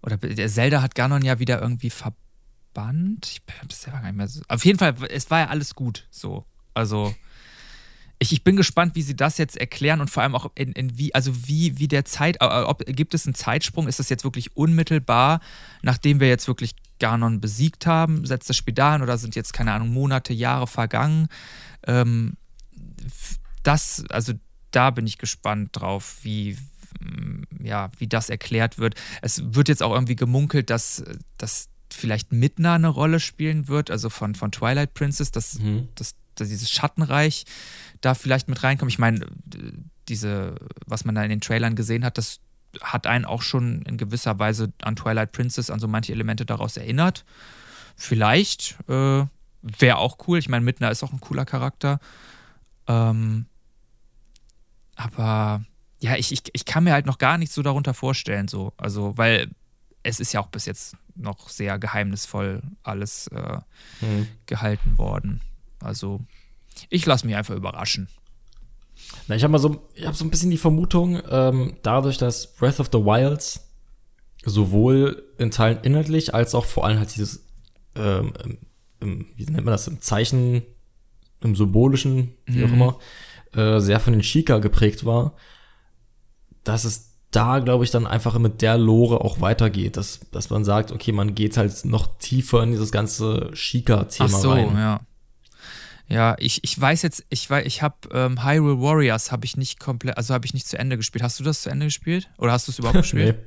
oder 0.03 0.17
der 0.17 0.49
Zelda 0.49 0.81
hat 0.81 0.95
Ganon 0.95 1.23
ja 1.23 1.39
wieder 1.39 1.61
irgendwie 1.61 1.91
ver 1.91 2.15
gespannt. 2.81 3.29
Ich 3.31 3.43
bin 3.43 3.55
das 3.69 3.83
selber 3.83 4.01
gar 4.01 4.07
nicht 4.07 4.17
mehr 4.17 4.29
so. 4.29 4.41
Auf 4.49 4.65
jeden 4.65 4.79
Fall, 4.79 4.95
es 5.11 5.31
war 5.31 5.41
ja 5.41 5.47
alles 5.49 5.75
gut 5.75 6.07
so. 6.11 6.45
Also 6.75 7.15
ich, 8.23 8.33
ich 8.33 8.45
bin 8.45 8.55
gespannt, 8.55 8.95
wie 8.95 9.03
sie 9.03 9.17
das 9.17 9.39
jetzt 9.39 9.57
erklären 9.57 10.01
und 10.01 10.11
vor 10.11 10.23
allem 10.23 10.35
auch 10.35 10.51
in, 10.55 10.73
in 10.73 10.97
wie, 10.99 11.15
also 11.15 11.49
wie, 11.49 11.79
wie 11.79 11.89
der 11.89 12.05
Zeit, 12.05 12.37
äh, 12.41 12.45
ob 12.45 12.85
gibt 12.85 13.15
es 13.15 13.27
einen 13.27 13.35
Zeitsprung? 13.35 13.89
Ist 13.89 13.99
das 13.99 14.11
jetzt 14.11 14.25
wirklich 14.25 14.57
unmittelbar, 14.57 15.41
nachdem 15.83 16.21
wir 16.21 16.29
jetzt 16.29 16.47
wirklich 16.47 16.77
Ganon 16.99 17.41
besiegt 17.41 17.87
haben? 17.87 18.27
Setzt 18.27 18.51
das 18.51 18.57
Spiel 18.59 18.75
da 18.75 18.95
an 18.95 19.03
oder 19.03 19.17
sind 19.17 19.37
jetzt, 19.37 19.55
keine 19.55 19.73
Ahnung, 19.73 19.89
Monate, 19.89 20.35
Jahre 20.35 20.67
vergangen? 20.67 21.29
Ähm, 21.87 22.35
das, 23.63 24.05
also 24.11 24.35
da 24.71 24.91
bin 24.91 25.07
ich 25.07 25.17
gespannt 25.17 25.71
drauf, 25.73 26.19
wie, 26.23 26.59
ja, 27.63 27.91
wie 27.99 28.07
das 28.07 28.29
erklärt 28.29 28.79
wird. 28.79 28.97
Es 29.23 29.55
wird 29.55 29.69
jetzt 29.69 29.83
auch 29.83 29.95
irgendwie 29.95 30.17
gemunkelt, 30.17 30.69
dass, 30.69 31.03
dass 31.39 31.69
vielleicht 31.91 32.33
Midna 32.33 32.75
eine 32.75 32.89
Rolle 32.89 33.19
spielen 33.19 33.67
wird, 33.67 33.91
also 33.91 34.11
von, 34.11 34.35
von 34.35 34.53
Twilight 34.53 34.93
Princess, 34.93 35.31
dass, 35.31 35.59
mhm. 35.59 35.89
dass, 35.95 36.15
dass 36.35 36.49
dieses 36.49 36.71
Schattenreich 36.71 37.45
da 38.01 38.15
vielleicht 38.15 38.49
mit 38.49 38.63
reinkommt. 38.63 38.91
Ich 38.91 38.99
meine, 38.99 39.27
diese, 40.09 40.55
was 40.87 41.05
man 41.05 41.15
da 41.15 41.23
in 41.23 41.31
den 41.31 41.41
Trailern 41.41 41.75
gesehen 41.75 42.05
hat, 42.05 42.19
das 42.19 42.41
hat 42.81 43.07
einen 43.07 43.25
auch 43.25 43.43
schon 43.43 43.83
in 43.83 43.97
gewisser 43.97 44.39
Weise 44.39 44.73
an 44.83 44.97
Twilight 44.97 45.33
Princess, 45.33 45.71
an 45.71 45.81
so 45.81 45.89
manche 45.89 46.13
Elemente 46.13 46.47
daraus 46.47 46.77
erinnert. 46.77 47.25
Vielleicht 47.97 48.77
äh, 48.89 49.25
wäre 49.63 49.97
auch 49.97 50.19
cool. 50.27 50.39
Ich 50.39 50.49
meine, 50.49 50.65
Midna 50.65 50.89
ist 50.89 51.03
auch 51.03 51.13
ein 51.13 51.21
cooler 51.21 51.45
Charakter. 51.45 51.99
Ähm, 52.87 53.47
aber 54.97 55.65
ja, 55.99 56.17
ich, 56.17 56.33
ich, 56.33 56.43
ich 56.53 56.65
kann 56.65 56.85
mir 56.85 56.93
halt 56.93 57.07
noch 57.07 57.19
gar 57.19 57.39
nichts 57.39 57.55
so 57.55 57.63
darunter 57.63 57.95
vorstellen, 57.95 58.49
so. 58.49 58.73
Also, 58.77 59.17
weil 59.19 59.51
es 60.03 60.19
ist 60.19 60.33
ja 60.33 60.41
auch 60.41 60.49
bis 60.49 60.65
jetzt 60.65 60.97
noch 61.15 61.49
sehr 61.51 61.79
geheimnisvoll 61.79 62.63
alles 62.83 63.27
äh, 63.29 63.59
mhm. 64.01 64.29
gehalten 64.47 64.97
worden. 64.97 65.41
Also, 65.81 66.21
ich 66.91 67.07
lasse 67.07 67.27
mich 67.27 67.37
einfach 67.37 67.55
überraschen. 67.55 68.09
Na, 69.29 69.37
ich 69.37 69.43
habe 69.43 69.53
mal 69.53 69.59
so, 69.59 69.89
ich 69.95 70.07
habe 70.07 70.17
so 70.17 70.25
ein 70.25 70.31
bisschen 70.31 70.51
die 70.51 70.57
Vermutung, 70.57 71.21
ähm, 71.31 71.77
dadurch, 71.83 72.19
dass 72.19 72.55
Breath 72.55 72.81
of 72.81 72.89
the 72.93 72.99
Wilds 72.99 73.69
sowohl 74.45 75.25
in 75.39 75.51
Teilen 75.51 75.79
inhaltlich 75.83 76.35
als 76.35 76.55
auch 76.55 76.65
vor 76.65 76.85
allem 76.85 76.99
halt 76.99 77.15
dieses, 77.15 77.47
ähm, 77.95 78.33
im, 79.01 79.27
wie 79.37 79.45
nennt 79.45 79.65
man 79.65 79.73
das, 79.73 79.89
im 79.89 80.01
Zeichen, 80.01 80.63
im 81.43 81.57
symbolischen, 81.57 82.35
wie 82.47 82.65
auch 82.65 82.69
mhm. 82.69 82.75
immer, 82.75 82.99
äh, 83.55 83.81
sehr 83.81 84.01
von 84.01 84.13
den 84.13 84.23
Chica 84.23 84.59
geprägt 84.59 85.05
war, 85.05 85.35
dass 86.65 86.85
es 86.85 87.11
da, 87.31 87.61
glaube 87.61 87.85
ich, 87.85 87.91
dann 87.91 88.07
einfach 88.07 88.39
mit 88.39 88.61
der 88.61 88.77
Lore 88.77 89.21
auch 89.21 89.41
weitergeht, 89.41 89.97
dass, 89.97 90.21
dass 90.33 90.51
man 90.51 90.65
sagt, 90.65 90.91
okay, 90.91 91.13
man 91.13 91.35
geht 91.35 91.57
halt 91.57 91.85
noch 91.85 92.19
tiefer 92.19 92.63
in 92.63 92.73
dieses 92.73 92.91
ganze 92.91 93.51
Chica-Thema 93.55 94.31
Ach 94.33 94.41
so, 94.41 94.51
rein. 94.51 94.77
ja. 94.77 95.01
Ja, 96.11 96.35
ich, 96.39 96.65
ich 96.65 96.79
weiß 96.79 97.03
jetzt, 97.03 97.25
ich 97.31 97.49
weiß, 97.49 97.65
ich 97.65 97.83
habe 97.83 97.95
ähm, 98.13 98.45
Hyrule 98.45 98.81
Warriors 98.81 99.31
habe 99.31 99.45
ich 99.45 99.57
nicht 99.57 99.79
komplett, 99.79 100.17
also 100.17 100.35
habe 100.35 100.45
ich 100.45 100.53
nicht 100.53 100.67
zu 100.67 100.77
Ende 100.77 100.97
gespielt. 100.97 101.23
Hast 101.23 101.39
du 101.39 101.45
das 101.45 101.63
zu 101.63 101.71
Ende 101.71 101.87
gespielt? 101.87 102.29
Oder 102.37 102.51
hast 102.51 102.67
du 102.67 102.73
es 102.73 102.81
überhaupt 102.81 102.99
gespielt? 103.03 103.39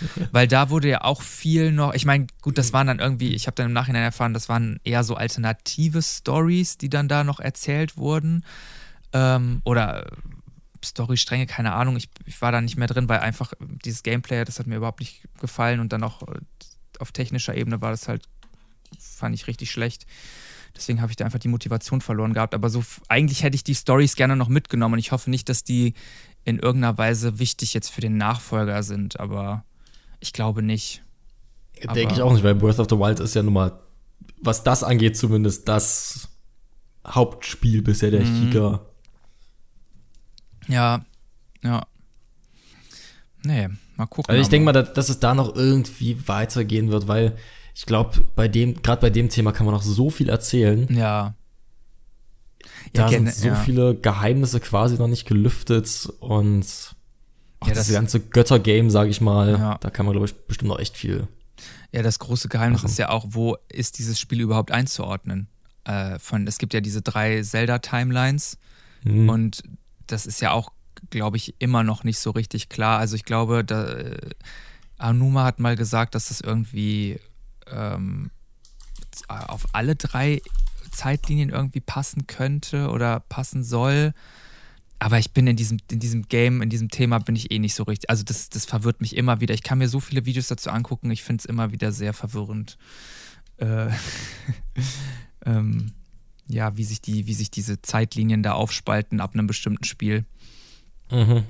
nee. 0.00 0.26
Weil 0.32 0.48
da 0.48 0.68
wurde 0.68 0.88
ja 0.88 1.04
auch 1.04 1.22
viel 1.22 1.70
noch, 1.70 1.94
ich 1.94 2.04
meine, 2.04 2.26
gut, 2.42 2.58
das 2.58 2.72
waren 2.72 2.88
dann 2.88 2.98
irgendwie, 2.98 3.36
ich 3.36 3.46
habe 3.46 3.54
dann 3.54 3.66
im 3.66 3.72
Nachhinein 3.72 4.02
erfahren, 4.02 4.34
das 4.34 4.48
waren 4.48 4.80
eher 4.82 5.04
so 5.04 5.14
alternative 5.14 6.02
Stories, 6.02 6.76
die 6.76 6.90
dann 6.90 7.06
da 7.06 7.22
noch 7.22 7.38
erzählt 7.38 7.96
wurden. 7.96 8.44
Ähm, 9.12 9.62
oder 9.64 10.10
Storystränge, 10.84 11.46
keine 11.46 11.72
Ahnung. 11.72 11.96
Ich, 11.96 12.08
ich, 12.26 12.42
war 12.42 12.50
da 12.50 12.60
nicht 12.60 12.76
mehr 12.76 12.88
drin, 12.88 13.08
weil 13.08 13.20
einfach 13.20 13.52
dieses 13.84 14.02
Gameplay, 14.02 14.44
das 14.44 14.58
hat 14.58 14.66
mir 14.66 14.76
überhaupt 14.76 14.98
nicht 14.98 15.22
gefallen 15.40 15.78
und 15.78 15.92
dann 15.92 16.02
auch 16.02 16.22
äh, 16.22 16.40
auf 16.98 17.12
technischer 17.12 17.54
Ebene 17.54 17.80
war 17.80 17.92
das 17.92 18.08
halt, 18.08 18.24
fand 18.98 19.36
ich 19.36 19.46
richtig 19.46 19.70
schlecht. 19.70 20.04
Deswegen 20.76 21.00
habe 21.00 21.10
ich 21.10 21.16
da 21.16 21.24
einfach 21.24 21.38
die 21.38 21.48
Motivation 21.48 22.00
verloren 22.00 22.34
gehabt. 22.34 22.54
Aber 22.54 22.70
so 22.70 22.84
eigentlich 23.08 23.42
hätte 23.42 23.56
ich 23.56 23.64
die 23.64 23.74
Stories 23.74 24.16
gerne 24.16 24.36
noch 24.36 24.48
mitgenommen 24.48 24.94
und 24.94 24.98
ich 25.00 25.12
hoffe 25.12 25.30
nicht, 25.30 25.48
dass 25.48 25.64
die 25.64 25.94
in 26.44 26.58
irgendeiner 26.58 26.96
Weise 26.96 27.38
wichtig 27.38 27.74
jetzt 27.74 27.90
für 27.90 28.00
den 28.00 28.16
Nachfolger 28.16 28.82
sind, 28.82 29.20
aber 29.20 29.64
ich 30.20 30.32
glaube 30.32 30.62
nicht. 30.62 31.02
Denke 31.94 32.14
ich 32.14 32.22
auch 32.22 32.32
nicht, 32.32 32.42
weil 32.42 32.54
Breath 32.54 32.78
of 32.78 32.88
the 32.90 32.96
Wild 32.96 33.20
ist 33.20 33.34
ja 33.34 33.42
nun 33.42 33.52
mal, 33.52 33.78
was 34.40 34.64
das 34.64 34.82
angeht, 34.82 35.16
zumindest 35.16 35.68
das 35.68 36.28
Hauptspiel 37.06 37.82
bisher 37.82 38.10
der 38.10 38.24
mhm. 38.24 38.50
Chica. 38.50 38.80
Ja, 40.68 41.04
ja. 41.62 41.86
Nee, 43.44 43.68
mal 43.96 44.06
gucken. 44.06 44.30
Also 44.30 44.42
ich 44.42 44.48
denke 44.48 44.64
mal, 44.64 44.72
dass, 44.72 44.92
dass 44.92 45.08
es 45.08 45.20
da 45.20 45.34
noch 45.34 45.54
irgendwie 45.54 46.28
weitergehen 46.28 46.90
wird, 46.90 47.08
weil 47.08 47.36
ich 47.78 47.86
glaube, 47.86 48.24
bei 48.34 48.48
dem, 48.48 48.82
gerade 48.82 49.00
bei 49.00 49.08
dem 49.08 49.28
Thema 49.28 49.52
kann 49.52 49.64
man 49.64 49.72
noch 49.72 49.84
so 49.84 50.10
viel 50.10 50.28
erzählen. 50.28 50.88
Ja. 50.90 51.34
Da 52.92 53.02
ja, 53.02 53.08
sind 53.08 53.32
so 53.32 53.46
ja. 53.46 53.54
viele 53.54 53.94
Geheimnisse 53.94 54.58
quasi 54.58 54.96
noch 54.96 55.06
nicht 55.06 55.28
gelüftet 55.28 56.12
und 56.18 56.66
auch 57.60 57.68
ja, 57.68 57.74
das, 57.74 57.86
das 57.86 57.94
ganze 57.94 58.18
Götter-Game, 58.18 58.90
sage 58.90 59.10
ich 59.10 59.20
mal, 59.20 59.52
ja. 59.52 59.78
da 59.78 59.90
kann 59.90 60.06
man, 60.06 60.12
glaube 60.12 60.26
ich, 60.26 60.34
bestimmt 60.34 60.70
noch 60.70 60.80
echt 60.80 60.96
viel. 60.96 61.28
Ja, 61.92 62.02
das 62.02 62.18
große 62.18 62.48
Geheimnis 62.48 62.82
machen. 62.82 62.90
ist 62.90 62.98
ja 62.98 63.10
auch, 63.10 63.26
wo 63.28 63.56
ist 63.68 63.98
dieses 63.98 64.18
Spiel 64.18 64.40
überhaupt 64.40 64.72
einzuordnen? 64.72 65.46
Äh, 65.84 66.18
von, 66.18 66.48
es 66.48 66.58
gibt 66.58 66.74
ja 66.74 66.80
diese 66.80 67.00
drei 67.00 67.40
Zelda-Timelines 67.42 68.58
mhm. 69.04 69.28
und 69.28 69.62
das 70.08 70.26
ist 70.26 70.40
ja 70.40 70.50
auch, 70.50 70.72
glaube 71.10 71.36
ich, 71.36 71.54
immer 71.60 71.84
noch 71.84 72.02
nicht 72.02 72.18
so 72.18 72.32
richtig 72.32 72.70
klar. 72.70 72.98
Also 72.98 73.14
ich 73.14 73.24
glaube, 73.24 73.64
da, 73.64 73.86
äh, 73.86 74.30
Anuma 74.96 75.44
hat 75.44 75.60
mal 75.60 75.76
gesagt, 75.76 76.16
dass 76.16 76.26
das 76.26 76.40
irgendwie 76.40 77.20
ähm, 77.72 78.30
auf 79.28 79.66
alle 79.72 79.96
drei 79.96 80.40
Zeitlinien 80.90 81.50
irgendwie 81.50 81.80
passen 81.80 82.26
könnte 82.26 82.90
oder 82.90 83.20
passen 83.20 83.64
soll. 83.64 84.12
Aber 85.00 85.18
ich 85.18 85.32
bin 85.32 85.46
in 85.46 85.56
diesem, 85.56 85.78
in 85.90 86.00
diesem 86.00 86.22
Game, 86.22 86.60
in 86.60 86.70
diesem 86.70 86.88
Thema 86.88 87.18
bin 87.20 87.36
ich 87.36 87.52
eh 87.52 87.58
nicht 87.60 87.74
so 87.74 87.84
richtig. 87.84 88.10
Also 88.10 88.24
das, 88.24 88.48
das 88.48 88.64
verwirrt 88.64 89.00
mich 89.00 89.16
immer 89.16 89.40
wieder. 89.40 89.54
Ich 89.54 89.62
kann 89.62 89.78
mir 89.78 89.88
so 89.88 90.00
viele 90.00 90.26
Videos 90.26 90.48
dazu 90.48 90.70
angucken. 90.70 91.10
Ich 91.10 91.22
finde 91.22 91.42
es 91.42 91.44
immer 91.44 91.70
wieder 91.70 91.92
sehr 91.92 92.12
verwirrend. 92.12 92.78
Äh, 93.58 93.90
ähm, 95.46 95.92
ja, 96.48 96.76
wie 96.76 96.84
sich, 96.84 97.00
die, 97.00 97.26
wie 97.26 97.34
sich 97.34 97.50
diese 97.50 97.80
Zeitlinien 97.80 98.42
da 98.42 98.54
aufspalten 98.54 99.20
ab 99.20 99.34
einem 99.34 99.46
bestimmten 99.46 99.84
Spiel. 99.84 100.24
Mhm. 101.12 101.44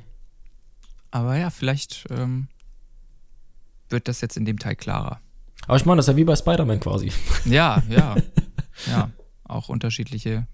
Aber 1.11 1.37
ja, 1.37 1.49
vielleicht 1.49 2.05
ähm, 2.11 2.49
wird 3.89 4.09
das 4.09 4.21
jetzt 4.21 4.37
in 4.37 4.45
dem 4.45 4.59
Teil 4.59 4.77
klarer. 4.77 5.21
Aber 5.69 5.77
ich 5.77 5.85
meine, 5.85 5.99
das 5.99 6.07
ist 6.09 6.13
ja 6.13 6.17
wie 6.17 6.25
bei 6.25 6.35
Spider-Man 6.35 6.81
quasi. 6.81 7.13
Ja, 7.45 7.83
ja. 7.89 8.17
ja. 8.91 9.11
Auch 9.45 9.69
unterschiedliche 9.69 10.47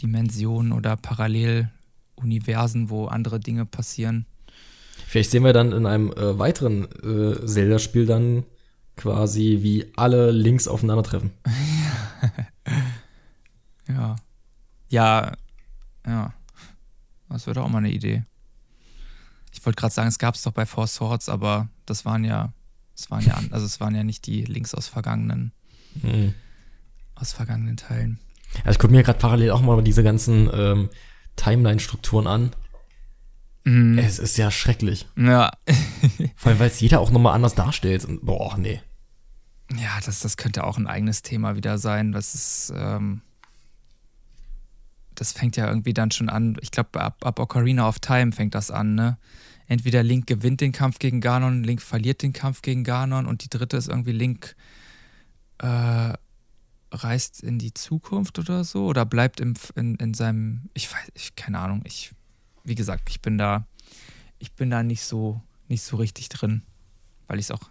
Dimensionen 0.00 0.72
oder 0.72 0.96
Paralleluniversen, 0.96 2.90
wo 2.90 3.06
andere 3.06 3.40
Dinge 3.40 3.64
passieren. 3.64 4.26
Vielleicht 5.06 5.30
sehen 5.30 5.42
wir 5.42 5.54
dann 5.54 5.72
in 5.72 5.86
einem 5.86 6.12
äh, 6.12 6.38
weiteren 6.38 6.84
äh, 7.02 7.44
Zelda-Spiel 7.46 8.06
dann 8.06 8.44
quasi, 8.96 9.58
wie 9.62 9.90
alle 9.96 10.30
Links 10.30 10.68
aufeinandertreffen. 10.68 11.30
ja. 13.88 14.16
Ja. 14.90 15.32
Ja. 16.06 16.34
Das 17.30 17.46
wäre 17.46 17.54
doch 17.54 17.64
auch 17.64 17.70
mal 17.70 17.78
eine 17.78 17.90
Idee. 17.90 18.24
Ich 19.52 19.64
wollte 19.64 19.80
gerade 19.80 19.94
sagen, 19.94 20.08
es 20.08 20.18
gab 20.18 20.34
es 20.34 20.42
doch 20.42 20.52
bei 20.52 20.66
Four 20.66 20.86
Swords, 20.86 21.30
aber 21.30 21.68
das 21.86 22.04
waren 22.04 22.24
ja 22.24 22.52
es 23.00 23.10
waren 23.10 23.24
ja, 23.24 23.40
also 23.50 23.64
es 23.64 23.80
waren 23.80 23.94
ja 23.94 24.04
nicht 24.04 24.26
die 24.26 24.44
Links 24.44 24.74
aus 24.74 24.86
vergangenen, 24.86 25.52
mhm. 26.02 26.34
aus 27.14 27.32
vergangenen 27.32 27.76
Teilen. 27.76 28.18
Also 28.58 28.72
ich 28.72 28.78
gucke 28.78 28.92
mir 28.92 29.02
gerade 29.02 29.18
parallel 29.18 29.52
auch 29.52 29.62
mal 29.62 29.82
diese 29.82 30.02
ganzen 30.02 30.50
ähm, 30.52 30.90
Timeline-Strukturen 31.36 32.26
an. 32.26 32.50
Mhm. 33.64 33.98
Es 33.98 34.18
ist 34.18 34.36
ja 34.36 34.50
schrecklich. 34.50 35.06
Ja. 35.16 35.50
Vor 36.36 36.50
allem, 36.50 36.58
weil 36.58 36.68
es 36.68 36.80
jeder 36.80 37.00
auch 37.00 37.10
nochmal 37.10 37.34
anders 37.34 37.54
darstellt. 37.54 38.04
Und, 38.04 38.24
boah, 38.24 38.56
nee. 38.58 38.80
Ja, 39.76 39.98
das, 40.04 40.20
das 40.20 40.36
könnte 40.36 40.64
auch 40.64 40.76
ein 40.76 40.86
eigenes 40.86 41.22
Thema 41.22 41.56
wieder 41.56 41.78
sein. 41.78 42.12
Das 42.12 42.34
ist, 42.34 42.72
ähm, 42.74 43.22
das 45.14 45.32
fängt 45.32 45.56
ja 45.56 45.68
irgendwie 45.68 45.94
dann 45.94 46.10
schon 46.10 46.28
an. 46.28 46.56
Ich 46.60 46.70
glaube, 46.70 47.00
ab, 47.00 47.24
ab 47.24 47.38
Ocarina 47.38 47.88
of 47.88 47.98
Time 47.98 48.32
fängt 48.32 48.54
das 48.54 48.70
an, 48.70 48.94
ne? 48.94 49.16
Entweder 49.70 50.02
Link 50.02 50.26
gewinnt 50.26 50.60
den 50.60 50.72
Kampf 50.72 50.98
gegen 50.98 51.20
Ganon, 51.20 51.62
Link 51.62 51.80
verliert 51.80 52.22
den 52.22 52.32
Kampf 52.32 52.60
gegen 52.60 52.82
Ganon 52.82 53.26
und 53.26 53.44
die 53.44 53.48
dritte 53.48 53.76
ist 53.76 53.88
irgendwie 53.88 54.10
Link 54.10 54.56
äh, 55.58 56.12
reist 56.90 57.40
in 57.44 57.60
die 57.60 57.72
Zukunft 57.72 58.40
oder 58.40 58.64
so 58.64 58.86
oder 58.86 59.06
bleibt 59.06 59.38
im, 59.38 59.54
in, 59.76 59.94
in 59.94 60.12
seinem, 60.12 60.68
ich 60.74 60.92
weiß, 60.92 61.12
ich, 61.14 61.36
keine 61.36 61.60
Ahnung, 61.60 61.82
ich, 61.84 62.10
wie 62.64 62.74
gesagt, 62.74 63.10
ich 63.10 63.22
bin 63.22 63.38
da, 63.38 63.64
ich 64.40 64.52
bin 64.52 64.70
da 64.70 64.82
nicht 64.82 65.04
so, 65.04 65.40
nicht 65.68 65.84
so 65.84 65.98
richtig 65.98 66.28
drin, 66.30 66.62
weil 67.28 67.38
ich 67.38 67.46
es 67.46 67.50
auch 67.52 67.70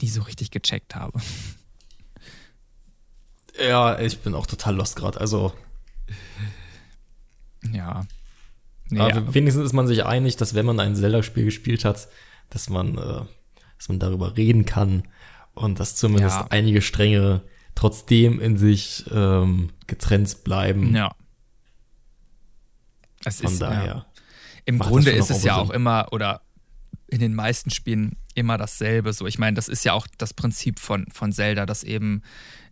nie 0.00 0.08
so 0.08 0.22
richtig 0.22 0.50
gecheckt 0.50 0.94
habe. 0.94 1.20
Ja, 3.58 3.98
ich 4.00 4.20
bin 4.20 4.34
auch 4.34 4.46
total 4.46 4.74
lost 4.74 4.96
gerade, 4.96 5.20
also. 5.20 5.52
Ja. 7.72 8.06
Nee, 8.90 9.00
Aber 9.00 9.10
ja. 9.10 9.34
wenigstens 9.34 9.64
ist 9.64 9.72
man 9.72 9.86
sich 9.86 10.04
einig, 10.04 10.36
dass 10.36 10.54
wenn 10.54 10.66
man 10.66 10.78
ein 10.80 10.94
Zelda-Spiel 10.94 11.44
gespielt 11.46 11.84
hat, 11.84 12.08
dass 12.50 12.68
man, 12.68 12.98
äh, 12.98 13.22
dass 13.78 13.88
man 13.88 13.98
darüber 13.98 14.36
reden 14.36 14.66
kann 14.66 15.04
und 15.54 15.80
dass 15.80 15.96
zumindest 15.96 16.36
Ja. 16.36 16.46
einige 16.50 16.82
Stränge 16.82 17.42
trotzdem 17.74 18.40
in 18.40 18.56
sich 18.56 19.04
ähm, 19.10 19.70
getrennt 19.86 20.44
bleiben. 20.44 20.94
Ja. 20.94 21.14
Es 23.24 23.40
Von 23.40 23.52
ist, 23.52 23.62
daher. 23.62 23.86
Ja. 23.86 24.06
Im 24.66 24.78
Grunde 24.78 25.10
ist 25.10 25.30
es 25.30 25.42
ja 25.44 25.54
Sinn. 25.54 25.62
auch 25.64 25.70
immer, 25.70 26.08
oder 26.12 26.42
in 27.08 27.20
den 27.20 27.34
meisten 27.34 27.70
Spielen 27.70 28.16
immer 28.34 28.58
dasselbe. 28.58 29.12
So, 29.12 29.26
ich 29.26 29.38
meine, 29.38 29.54
das 29.54 29.68
ist 29.68 29.84
ja 29.84 29.92
auch 29.92 30.06
das 30.18 30.34
Prinzip 30.34 30.78
von, 30.78 31.06
von 31.12 31.32
Zelda, 31.32 31.66
dass 31.66 31.84
eben 31.84 32.22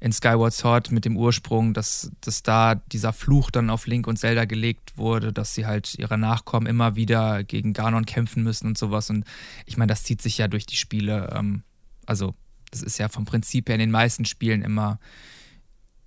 in 0.00 0.12
Skyward 0.12 0.52
Sword 0.52 0.90
mit 0.90 1.04
dem 1.04 1.16
Ursprung, 1.16 1.74
dass, 1.74 2.10
dass 2.20 2.42
da 2.42 2.74
dieser 2.74 3.12
Fluch 3.12 3.50
dann 3.50 3.70
auf 3.70 3.86
Link 3.86 4.06
und 4.06 4.18
Zelda 4.18 4.44
gelegt 4.44 4.96
wurde, 4.96 5.32
dass 5.32 5.54
sie 5.54 5.66
halt 5.66 5.94
ihre 5.96 6.18
Nachkommen 6.18 6.66
immer 6.66 6.96
wieder 6.96 7.44
gegen 7.44 7.72
Ganon 7.72 8.06
kämpfen 8.06 8.42
müssen 8.42 8.66
und 8.66 8.78
sowas. 8.78 9.10
Und 9.10 9.24
ich 9.66 9.76
meine, 9.76 9.90
das 9.90 10.02
zieht 10.02 10.20
sich 10.22 10.38
ja 10.38 10.48
durch 10.48 10.66
die 10.66 10.76
Spiele. 10.76 11.30
Ähm, 11.34 11.62
also, 12.06 12.34
das 12.70 12.82
ist 12.82 12.98
ja 12.98 13.09
vom 13.09 13.26
Prinzip 13.26 13.68
her 13.68 13.76
in 13.76 13.80
den 13.80 13.90
meisten 13.90 14.24
Spielen 14.24 14.62
immer, 14.62 14.98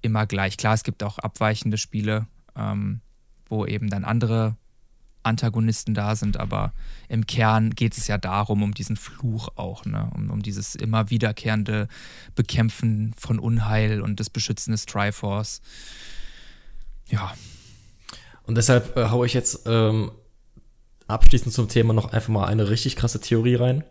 immer 0.02 0.26
gleich. 0.26 0.58
Klar, 0.58 0.74
es 0.74 0.84
gibt 0.84 1.04
auch 1.04 1.20
abweichende 1.20 1.78
Spiele, 1.78 2.28
ähm, 2.58 3.02
wo 3.48 3.66
eben 3.66 3.90
dann 3.90 4.04
andere 4.04 4.58
Antagonisten 5.26 5.94
da 5.94 6.16
sind, 6.16 6.38
aber 6.38 6.74
im 7.10 7.26
Kern 7.26 7.72
geht 7.72 7.98
es 7.98 8.08
ja 8.08 8.18
darum, 8.18 8.64
um 8.64 8.74
diesen 8.74 8.96
Fluch 8.96 9.50
auch, 9.56 9.86
ne? 9.86 10.10
um, 10.16 10.30
um 10.30 10.42
dieses 10.42 10.76
immer 10.76 11.10
wiederkehrende 11.10 11.88
Bekämpfen 12.36 13.14
von 13.18 13.40
Unheil 13.40 14.02
und 14.02 14.20
das 14.20 14.30
Beschützen 14.30 14.72
des 14.72 14.86
Triforce. 14.86 15.62
Ja, 17.08 17.34
Und 18.44 18.56
deshalb 18.56 18.96
äh, 18.98 19.10
haue 19.10 19.26
ich 19.26 19.34
jetzt 19.34 19.62
ähm, 19.66 20.12
abschließend 21.08 21.54
zum 21.54 21.70
Thema 21.70 21.94
noch 21.94 22.12
einfach 22.12 22.30
mal 22.30 22.46
eine 22.46 22.70
richtig 22.70 22.96
krasse 22.96 23.22
Theorie 23.22 23.56
rein. 23.56 23.84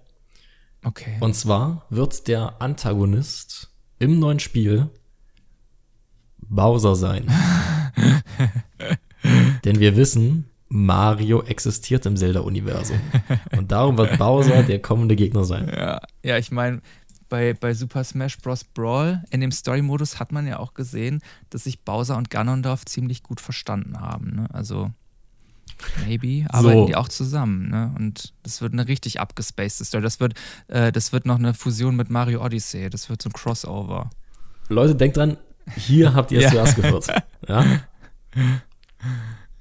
okay. 0.85 1.17
Und 1.21 1.35
zwar 1.35 1.87
wird 1.91 2.29
der 2.29 2.61
Antagonist 2.61 3.71
im 3.99 4.19
neuen 4.19 4.41
Spiel 4.41 4.91
Bowser 6.39 6.95
sein. 6.95 7.27
Denn 9.65 9.81
wir 9.81 9.97
wissen, 9.97 10.51
Mario 10.75 11.41
existiert 11.45 12.05
im 12.05 12.17
Zelda-Universum. 12.17 12.99
Und 13.57 13.71
darum 13.71 13.97
wird 13.97 14.19
Bowser 14.19 14.65
der 14.65 14.83
kommende 14.83 15.15
Gegner 15.15 15.45
sein. 15.45 15.69
Ja, 15.69 16.01
ja 16.25 16.37
ich 16.37 16.51
meine, 16.51 16.81
bei, 17.29 17.55
bei 17.55 17.75
Super 17.75 18.03
Smash 18.03 18.39
Bros. 18.39 18.65
Brawl 18.65 19.23
in 19.31 19.41
dem 19.41 19.53
Story-Modus 19.53 20.19
hat 20.19 20.33
man 20.33 20.49
ja 20.49 20.59
auch 20.59 20.75
gesehen, 20.75 21.21
dass 21.51 21.65
sich 21.65 21.85
Bowser 21.85 22.17
und 22.17 22.29
Ganondorf 22.29 22.85
ziemlich 22.87 23.23
gut 23.23 23.41
verstanden 23.41 24.01
haben. 24.01 24.35
Ne? 24.35 24.49
Also, 24.53 24.91
maybe 26.05 26.45
arbeiten 26.53 26.87
die 26.87 26.97
auch 26.97 27.09
zusammen. 27.09 27.71
Ne? 27.71 27.95
Und 27.97 28.35
das 28.43 28.61
wird 28.61 28.73
eine 28.73 28.89
richtig 28.89 29.21
abgespacede 29.21 29.85
Story. 29.85 30.03
Das 30.03 30.19
wird, 30.19 30.35
äh, 30.67 30.91
das 30.91 31.13
wird 31.13 31.25
noch 31.25 31.39
eine 31.39 31.55
Fusion 31.55 31.95
mit 31.95 32.11
Mario 32.11 32.45
Odyssey. 32.45 32.91
Das 32.91 33.09
wird 33.09 33.23
so 33.23 33.29
ein 33.29 33.33
Crossover. 33.33 34.11
Leute, 34.69 34.97
denkt 34.97 35.19
dran, 35.19 35.37
hier 35.77 36.15
habt 36.15 36.33
ihr 36.33 36.39
es 36.39 36.47
Ja. 36.47 36.51
zuerst 36.51 36.77
gehört. 36.77 37.07
Ja? 37.49 37.65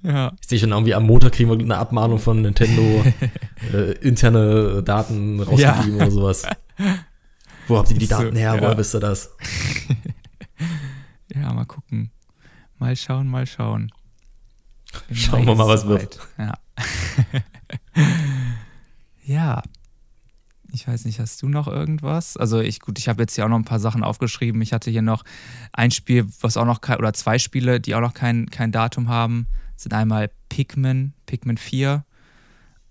Ja. 0.03 0.34
Ich 0.41 0.49
sehe 0.49 0.59
schon 0.59 0.71
irgendwie 0.71 0.93
am 0.93 1.05
Montag 1.05 1.34
kriegen 1.34 1.49
wir 1.49 1.57
eine 1.57 1.77
Abmahnung 1.77 2.19
von 2.19 2.41
Nintendo, 2.41 2.81
äh, 3.73 3.91
interne 3.99 4.84
Daten 4.84 5.39
rausgegeben 5.41 5.95
oder 5.95 6.11
sowas. 6.11 6.43
Wo 7.67 7.77
habt 7.77 7.89
ihr 7.91 7.97
die 7.97 8.05
So, 8.05 8.17
Daten 8.17 8.35
her? 8.35 8.55
ja. 8.55 8.61
Woher 8.61 8.77
wisst 8.77 8.93
ihr 8.95 8.99
das? 8.99 9.31
Ja, 11.34 11.51
mal 11.51 11.65
gucken. 11.65 12.11
Mal 12.77 12.95
schauen, 12.95 13.27
mal 13.27 13.47
schauen. 13.47 13.91
Im 15.09 15.15
Schauen 15.15 15.47
wir 15.47 15.55
mal, 15.55 15.67
was 15.67 15.88
wird. 15.88 16.19
Ja. 16.38 16.53
ja. 19.23 19.61
Ich 20.71 20.88
weiß 20.88 21.05
nicht, 21.05 21.19
hast 21.19 21.41
du 21.41 21.49
noch 21.49 21.67
irgendwas? 21.67 22.38
Also 22.38 22.59
ich, 22.59 22.80
gut, 22.80 22.99
ich 22.99 23.07
habe 23.07 23.23
jetzt 23.23 23.35
hier 23.35 23.45
auch 23.45 23.49
noch 23.49 23.57
ein 23.57 23.65
paar 23.65 23.80
Sachen 23.80 24.03
aufgeschrieben. 24.03 24.61
Ich 24.61 24.73
hatte 24.73 24.91
hier 24.91 25.01
noch 25.01 25.23
ein 25.71 25.91
Spiel, 25.91 26.27
was 26.41 26.57
auch 26.57 26.65
noch 26.65 26.81
kein, 26.81 26.97
oder 26.97 27.13
zwei 27.13 27.39
Spiele, 27.39 27.80
die 27.80 27.95
auch 27.95 28.01
noch 28.01 28.13
kein, 28.13 28.49
kein 28.49 28.71
Datum 28.71 29.07
haben. 29.07 29.47
Sind 29.75 29.93
einmal 29.93 30.29
Pikmin, 30.49 31.13
Pikmin 31.25 31.57
4. 31.57 32.05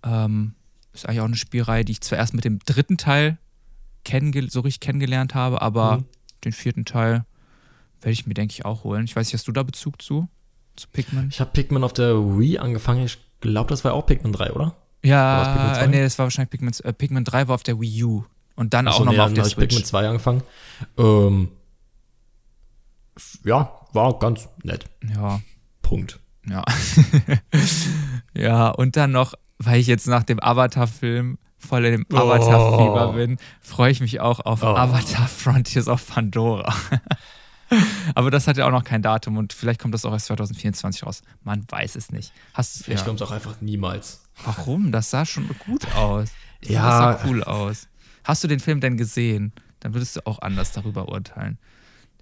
Ähm, 0.04 0.54
ist 0.92 1.06
eigentlich 1.06 1.20
auch 1.20 1.24
eine 1.26 1.36
Spielreihe, 1.36 1.84
die 1.84 1.92
ich 1.92 2.00
zuerst 2.00 2.34
mit 2.34 2.44
dem 2.44 2.58
dritten 2.60 2.96
Teil 2.98 3.38
so 4.48 4.60
richtig 4.60 4.80
kennengelernt 4.80 5.34
habe, 5.34 5.62
aber 5.62 5.98
Mhm. 5.98 6.04
den 6.44 6.52
vierten 6.52 6.84
Teil 6.84 7.24
werde 8.00 8.12
ich 8.12 8.26
mir, 8.26 8.34
denke 8.34 8.52
ich, 8.52 8.64
auch 8.64 8.82
holen. 8.84 9.04
Ich 9.04 9.14
weiß 9.14 9.26
nicht, 9.28 9.34
hast 9.34 9.46
du 9.46 9.52
da 9.52 9.62
Bezug 9.62 10.02
zu? 10.02 10.28
Zu 10.76 10.88
Pikmin? 10.88 11.28
Ich 11.30 11.40
habe 11.40 11.50
Pikmin 11.52 11.84
auf 11.84 11.92
der 11.92 12.16
Wii 12.16 12.58
angefangen. 12.58 13.04
Ich 13.04 13.18
glaube, 13.40 13.70
das 13.70 13.84
war 13.84 13.94
auch 13.94 14.06
Pikmin 14.06 14.32
3, 14.32 14.52
oder? 14.52 14.74
Ja, 15.04 15.72
2? 15.76 15.86
nee, 15.86 16.00
das 16.02 16.18
war 16.18 16.26
wahrscheinlich 16.26 16.50
Pikmin, 16.50 16.72
äh, 16.82 16.92
Pikmin 16.92 17.24
3 17.24 17.46
war 17.48 17.54
auf 17.54 17.62
der 17.62 17.80
Wii 17.80 18.04
U. 18.04 18.24
Und 18.56 18.74
dann 18.74 18.88
Ach 18.88 18.92
auch 18.94 18.98
so, 18.98 19.04
nee, 19.04 19.10
nochmal 19.12 19.26
auf 19.28 19.32
der 19.34 19.44
hab 19.44 19.48
ich 19.48 19.56
Pikmin 19.56 19.78
Switch. 19.78 19.88
2 19.88 20.08
angefangen. 20.08 20.42
Ähm, 20.98 21.48
ja, 23.44 23.72
war 23.92 24.18
ganz 24.18 24.48
nett. 24.62 24.86
Ja, 25.14 25.40
Punkt. 25.82 26.18
Ja. 26.48 26.64
ja, 28.34 28.68
und 28.68 28.96
dann 28.96 29.12
noch, 29.12 29.34
weil 29.58 29.80
ich 29.80 29.86
jetzt 29.86 30.06
nach 30.08 30.22
dem 30.24 30.42
Avatar-Film 30.42 31.38
voll 31.58 31.84
in 31.84 31.92
dem 31.92 32.06
Oh. 32.12 32.16
Avatar-Fieber 32.16 33.12
bin, 33.12 33.38
freue 33.60 33.92
ich 33.92 34.00
mich 34.00 34.20
auch 34.20 34.40
auf 34.40 34.62
Oh. 34.62 34.66
Avatar 34.74 35.28
Frontiers 35.28 35.88
of 35.88 36.06
Pandora. 36.06 36.74
Aber 38.14 38.30
das 38.30 38.46
hat 38.46 38.58
ja 38.58 38.66
auch 38.66 38.70
noch 38.70 38.84
kein 38.84 39.00
Datum 39.00 39.38
und 39.38 39.52
vielleicht 39.54 39.80
kommt 39.80 39.94
das 39.94 40.04
auch 40.04 40.12
erst 40.12 40.26
2024 40.26 41.06
raus. 41.06 41.22
Man 41.42 41.64
weiß 41.68 41.96
es 41.96 42.10
nicht. 42.10 42.32
Hast 42.52 42.84
Vielleicht 42.84 43.00
ja. 43.02 43.06
kommt 43.06 43.20
es 43.22 43.26
auch 43.26 43.30
einfach 43.32 43.60
niemals. 43.62 44.24
Warum? 44.44 44.92
Das 44.92 45.08
sah 45.10 45.24
schon 45.24 45.48
gut 45.66 45.90
aus. 45.94 46.28
Ja. 46.62 46.82
Das 46.82 47.22
sah 47.22 47.28
cool 47.28 47.42
aus. 47.42 47.88
Hast 48.24 48.44
du 48.44 48.48
den 48.48 48.60
Film 48.60 48.80
denn 48.80 48.96
gesehen? 48.98 49.52
Dann 49.80 49.94
würdest 49.94 50.16
du 50.16 50.26
auch 50.26 50.40
anders 50.42 50.72
darüber 50.72 51.08
urteilen. 51.08 51.58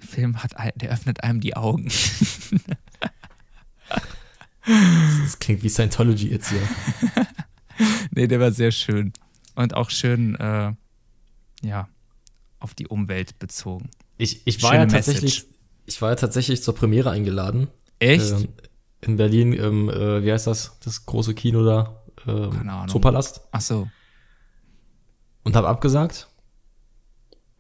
Der 0.01 0.07
Film 0.09 0.43
hat, 0.43 0.53
der 0.77 0.91
öffnet 0.91 1.25
einem 1.25 1.41
die 1.41 1.57
Augen. 1.57 1.89
Das 4.67 5.39
klingt 5.39 5.63
wie 5.63 5.69
Scientology 5.69 6.29
jetzt 6.29 6.51
hier. 6.51 6.61
nee, 8.11 8.27
der 8.27 8.41
war 8.41 8.53
sehr 8.53 8.71
schön. 8.71 9.13
Und 9.55 9.75
auch 9.75 9.91
schön, 9.91 10.35
äh, 10.37 10.73
ja, 11.63 11.89
auf 12.59 12.75
die 12.75 12.87
Umwelt 12.87 13.39
bezogen. 13.39 13.91
Ich, 14.19 14.47
ich 14.47 14.63
war 14.63 14.73
Schöne 14.73 14.83
ja 14.83 14.87
tatsächlich, 14.89 15.45
Message. 15.45 15.47
ich 15.87 16.03
war 16.03 16.11
ja 16.11 16.17
tatsächlich 16.17 16.63
zur 16.63 16.75
Premiere 16.75 17.11
eingeladen. 17.11 17.69
Echt? 17.99 18.31
Ähm, 18.31 18.49
in 19.01 19.17
Berlin, 19.17 19.53
im, 19.53 19.89
äh, 19.89 20.23
wie 20.23 20.33
heißt 20.33 20.47
das, 20.47 20.79
das 20.85 21.07
große 21.07 21.35
Kino 21.35 21.65
da? 21.65 22.03
Ähm, 22.27 22.51
Keine 22.51 22.73
Ahnung. 22.73 22.89
Zoopalast. 22.89 23.41
Ach 23.51 23.61
so. 23.61 23.89
Und 25.43 25.57
habe 25.57 25.69
abgesagt, 25.69 26.29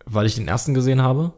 weil 0.04 0.26
ich 0.26 0.34
den 0.34 0.48
ersten 0.48 0.74
gesehen 0.74 1.00
habe. 1.00 1.32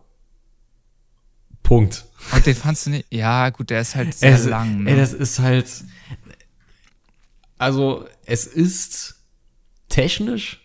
Punkt. 1.75 2.05
Und 2.35 2.45
den 2.47 2.55
fandst 2.55 2.87
du 2.87 2.91
nicht? 2.91 3.07
Ja, 3.11 3.49
gut, 3.51 3.71
der 3.71 3.81
ist 3.81 3.95
halt 3.95 4.15
sehr 4.19 4.35
Es- 4.35 4.45
lang. 4.47 4.85
Ne? 4.85 4.91
Ey, 4.91 4.97
das 4.97 5.13
ist 5.13 5.39
halt. 5.39 5.67
Also, 7.59 8.07
es 8.27 8.45
ist 8.47 9.17
technisch 9.89 10.61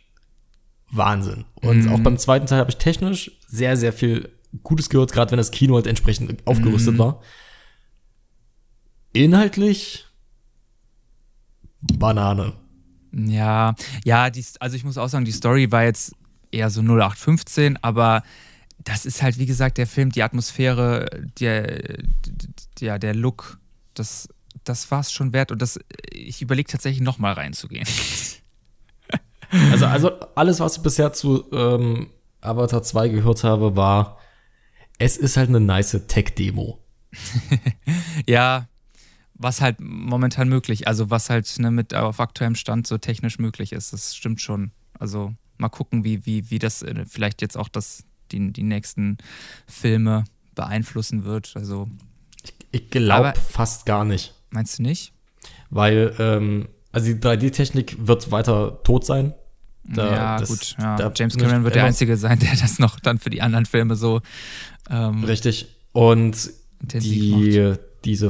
Wahnsinn. 0.89 1.45
Und 1.55 1.85
Mhm. 1.85 1.91
auch 1.93 1.99
beim 1.99 2.17
zweiten 2.17 2.45
Teil 2.47 2.59
habe 2.59 2.69
ich 2.71 2.77
technisch 2.77 3.31
sehr, 3.47 3.77
sehr 3.77 3.93
viel 3.93 4.29
Gutes 4.63 4.89
gehört, 4.89 5.11
gerade 5.11 5.31
wenn 5.31 5.38
das 5.38 5.51
Kino 5.51 5.75
halt 5.75 5.88
entsprechend 5.88 6.45
aufgerüstet 6.47 6.93
Mhm. 6.95 6.99
war. 6.99 7.21
Inhaltlich 9.13 10.05
Banane. 11.81 12.53
Ja, 13.13 13.75
ja, 14.03 14.29
die, 14.29 14.43
also 14.59 14.75
ich 14.75 14.84
muss 14.84 14.97
auch 14.97 15.07
sagen, 15.07 15.25
die 15.25 15.31
Story 15.31 15.71
war 15.71 15.84
jetzt 15.84 16.13
eher 16.51 16.69
so 16.69 16.81
0815, 16.81 17.77
aber 17.81 18.23
das 18.83 19.05
ist 19.05 19.21
halt, 19.21 19.37
wie 19.37 19.45
gesagt, 19.45 19.77
der 19.77 19.87
Film, 19.87 20.11
die 20.11 20.23
Atmosphäre, 20.23 21.09
der, 21.39 21.97
der, 22.79 22.99
der 22.99 23.13
Look, 23.13 23.59
das, 23.93 24.29
das 24.63 24.89
war 24.91 25.01
es 25.01 25.11
schon 25.11 25.33
wert 25.33 25.51
und 25.51 25.61
das, 25.61 25.79
ich 26.11 26.41
überlege 26.41 26.71
tatsächlich 26.71 27.01
nochmal 27.01 27.33
reinzugehen. 27.33 27.87
Also, 29.71 29.85
also 29.85 30.11
alles, 30.35 30.59
was 30.59 30.75
ich 30.75 30.83
bisher 30.83 31.13
zu 31.13 31.49
ähm, 31.53 32.09
Avatar 32.41 32.83
2 32.83 33.07
gehört 33.07 33.45
habe, 33.45 33.77
war, 33.77 34.17
es 34.99 35.15
ist 35.15 35.37
halt 35.37 35.47
eine 35.47 35.61
nice 35.61 35.97
Tech-Demo. 36.07 36.79
ja, 38.27 38.67
was 39.35 39.61
halt 39.61 39.79
momentan 39.79 40.49
möglich, 40.49 40.87
also 40.87 41.09
was 41.09 41.29
halt 41.29 41.59
ne, 41.59 41.71
mit 41.71 41.93
auf 41.93 42.19
aktuellem 42.19 42.55
Stand 42.55 42.87
so 42.87 42.97
technisch 42.97 43.39
möglich 43.39 43.71
ist, 43.71 43.93
das 43.93 44.15
stimmt 44.15 44.41
schon. 44.41 44.71
Also 44.99 45.33
mal 45.57 45.69
gucken, 45.69 46.03
wie, 46.03 46.25
wie, 46.25 46.49
wie 46.49 46.59
das 46.59 46.81
äh, 46.81 47.05
vielleicht 47.07 47.41
jetzt 47.41 47.57
auch 47.57 47.69
das, 47.69 48.03
die, 48.31 48.51
die 48.51 48.63
nächsten 48.63 49.17
Filme 49.67 50.23
beeinflussen 50.55 51.23
wird. 51.23 51.51
Also 51.55 51.87
Ich 52.71 52.89
glaube 52.89 53.29
Aber- 53.29 53.39
fast 53.39 53.85
gar 53.85 54.05
nicht. 54.05 54.33
meinst 54.49 54.79
du 54.79 54.83
nicht? 54.83 55.13
Weil, 55.69 56.13
ähm, 56.19 56.67
also 56.91 57.07
die 57.07 57.19
3D-Technik 57.19 58.07
wird 58.07 58.31
weiter 58.31 58.81
tot 58.83 59.05
sein. 59.05 59.33
Da- 59.83 60.15
ja, 60.15 60.37
das- 60.39 60.49
gut. 60.49 60.75
Ja. 60.79 60.95
da- 60.97 61.11
James 61.15 61.37
Cameron 61.37 61.63
wird 61.63 61.75
der 61.75 61.85
Einzige 61.85 62.17
sein, 62.17 62.39
der 62.39 62.55
das 62.55 62.79
noch 62.79 62.99
dann 62.99 63.19
für 63.19 63.29
die 63.29 63.41
anderen 63.41 63.65
Filme 63.65 63.95
so 63.95 64.21
ähm, 64.89 65.23
Richtig. 65.23 65.67
Und 65.93 66.51
macht. 66.81 67.03
die, 67.03 67.73
diese 68.05 68.29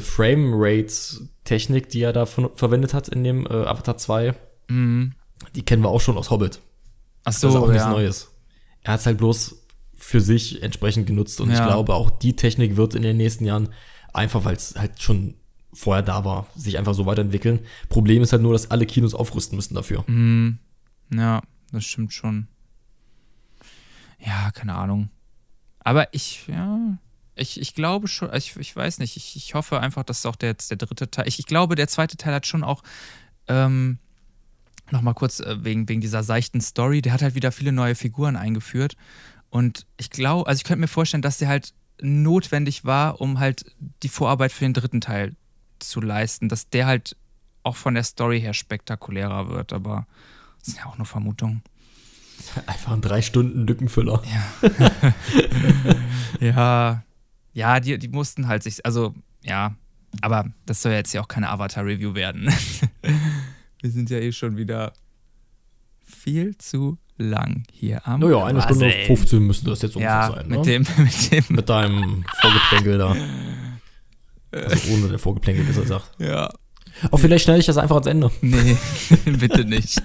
Frame-Rate-Technik, 0.81 1.89
die 1.89 2.01
er 2.01 2.13
da 2.13 2.25
von, 2.25 2.49
verwendet 2.55 2.93
hat 2.93 3.07
in 3.09 3.23
dem 3.23 3.45
äh, 3.45 3.49
Avatar 3.49 3.97
2, 3.97 4.33
Mhm. 4.69 5.13
die 5.55 5.63
kennen 5.63 5.83
wir 5.83 5.89
auch 5.89 6.01
schon 6.01 6.17
aus 6.17 6.29
Hobbit. 6.29 6.59
Ach 7.23 7.25
Das 7.25 7.37
ist 7.37 7.45
auch 7.45 7.51
so, 7.51 7.67
nichts 7.67 7.83
ja. 7.83 7.89
Neues. 7.89 8.29
Er 8.83 8.93
hat 8.93 8.99
es 9.01 9.05
halt 9.05 9.17
bloß 9.17 9.56
für 10.07 10.21
sich 10.21 10.63
entsprechend 10.63 11.05
genutzt. 11.05 11.41
Und 11.41 11.49
Ja. 11.49 11.55
ich 11.59 11.65
glaube, 11.65 11.93
auch 11.93 12.09
die 12.09 12.33
Technik 12.33 12.77
wird 12.77 12.95
in 12.95 13.01
den 13.01 13.17
nächsten 13.17 13.43
Jahren 13.43 13.67
einfach, 14.13 14.45
weil 14.45 14.55
es 14.55 14.73
halt 14.77 15.01
schon 15.01 15.33
vorher 15.73 16.01
da 16.01 16.23
war, 16.23 16.47
sich 16.55 16.77
einfach 16.77 16.93
so 16.93 17.05
weiterentwickeln. 17.05 17.59
Problem 17.89 18.23
ist 18.23 18.31
halt 18.31 18.41
nur, 18.41 18.53
dass 18.53 18.71
alle 18.71 18.85
Kinos 18.85 19.13
aufrüsten 19.13 19.57
müssen 19.57 19.75
dafür. 19.75 20.07
Hm, 20.07 20.59
ja, 21.13 21.41
das 21.73 21.83
stimmt 21.83 22.13
schon. 22.13 22.47
Ja, 24.25 24.49
keine 24.51 24.75
Ahnung. 24.75 25.09
Aber 25.79 26.13
ich, 26.13 26.47
ja, 26.47 26.97
ich, 27.35 27.59
ich 27.59 27.75
glaube 27.75 28.07
schon, 28.07 28.33
ich, 28.33 28.55
ich 28.55 28.73
weiß 28.73 28.99
nicht, 28.99 29.17
ich, 29.17 29.35
ich 29.35 29.55
hoffe 29.55 29.81
einfach, 29.81 30.03
dass 30.03 30.25
auch 30.25 30.37
der, 30.37 30.51
jetzt 30.51 30.69
der 30.71 30.77
dritte 30.77 31.11
Teil, 31.11 31.27
ich, 31.27 31.37
ich 31.37 31.47
glaube, 31.47 31.75
der 31.75 31.89
zweite 31.89 32.15
Teil 32.15 32.33
hat 32.33 32.47
schon 32.47 32.63
auch, 32.63 32.81
ähm, 33.49 33.97
nochmal 34.89 35.15
kurz 35.15 35.41
äh, 35.41 35.65
wegen, 35.65 35.89
wegen 35.89 35.99
dieser 35.99 36.23
seichten 36.23 36.61
Story, 36.61 37.01
der 37.01 37.11
hat 37.11 37.21
halt 37.21 37.35
wieder 37.35 37.51
viele 37.51 37.73
neue 37.73 37.93
Figuren 37.93 38.37
eingeführt. 38.37 38.95
Und 39.49 39.85
ich 39.97 40.09
glaube, 40.09 40.47
also 40.47 40.59
ich 40.59 40.63
könnte 40.63 40.81
mir 40.81 40.87
vorstellen, 40.87 41.21
dass 41.21 41.37
der 41.37 41.47
halt 41.47 41.73
notwendig 42.01 42.85
war, 42.85 43.21
um 43.21 43.39
halt 43.39 43.65
die 44.03 44.09
Vorarbeit 44.09 44.51
für 44.51 44.65
den 44.65 44.73
dritten 44.73 45.01
Teil 45.01 45.35
zu 45.79 46.01
leisten, 46.01 46.49
dass 46.49 46.69
der 46.69 46.85
halt 46.85 47.15
auch 47.63 47.75
von 47.75 47.93
der 47.93 48.03
Story 48.03 48.39
her 48.39 48.53
spektakulärer 48.53 49.49
wird, 49.49 49.73
aber 49.73 50.07
das 50.59 50.67
sind 50.67 50.77
ja 50.77 50.85
auch 50.85 50.97
nur 50.97 51.05
Vermutungen. 51.05 51.63
Einfach 52.65 52.93
ein 52.93 53.01
drei 53.01 53.21
Stunden 53.21 53.65
Lückenfüller. 53.65 54.21
Ja, 56.39 57.03
ja, 57.53 57.79
die, 57.79 57.97
die 57.97 58.07
mussten 58.09 58.47
halt 58.47 58.63
sich, 58.63 58.85
also 58.85 59.15
ja, 59.41 59.75
aber 60.21 60.51
das 60.65 60.81
soll 60.81 60.91
jetzt 60.91 61.13
ja 61.13 61.21
auch 61.21 61.27
keine 61.27 61.49
Avatar-Review 61.49 62.13
werden. 62.13 62.51
Wir 63.81 63.91
sind 63.91 64.09
ja 64.09 64.17
eh 64.19 64.31
schon 64.31 64.57
wieder 64.57 64.93
viel 66.05 66.57
zu 66.57 66.97
lang 67.17 67.63
hier 67.71 68.05
am 68.07 68.19
Naja, 68.19 68.45
eine 68.45 68.61
Stunde 68.61 68.85
Quasseln. 68.89 69.05
15 69.17 69.39
müsste 69.47 69.69
das 69.69 69.81
jetzt 69.81 69.95
ungefähr 69.95 70.15
Ja, 70.15 70.31
sein. 70.31 70.47
mit 70.47 70.59
ne? 70.59 70.65
dem, 70.65 70.85
mit 71.03 71.31
dem, 71.31 71.55
Mit 71.55 71.69
deinem 71.69 72.25
Vorgeplänkel 72.41 72.97
da. 72.97 73.15
Also 74.51 74.89
ohne 74.93 75.09
der 75.09 75.19
Vorgeplänkel, 75.19 75.65
besser 75.65 75.81
gesagt. 75.81 76.11
ja. 76.19 76.49
Oh, 77.11 77.17
vielleicht 77.17 77.43
schneide 77.43 77.59
ich 77.59 77.65
das 77.67 77.77
einfach 77.77 77.95
ans 77.97 78.07
Ende. 78.07 78.31
Nee, 78.41 78.75
bitte 79.25 79.65
nicht. 79.65 80.01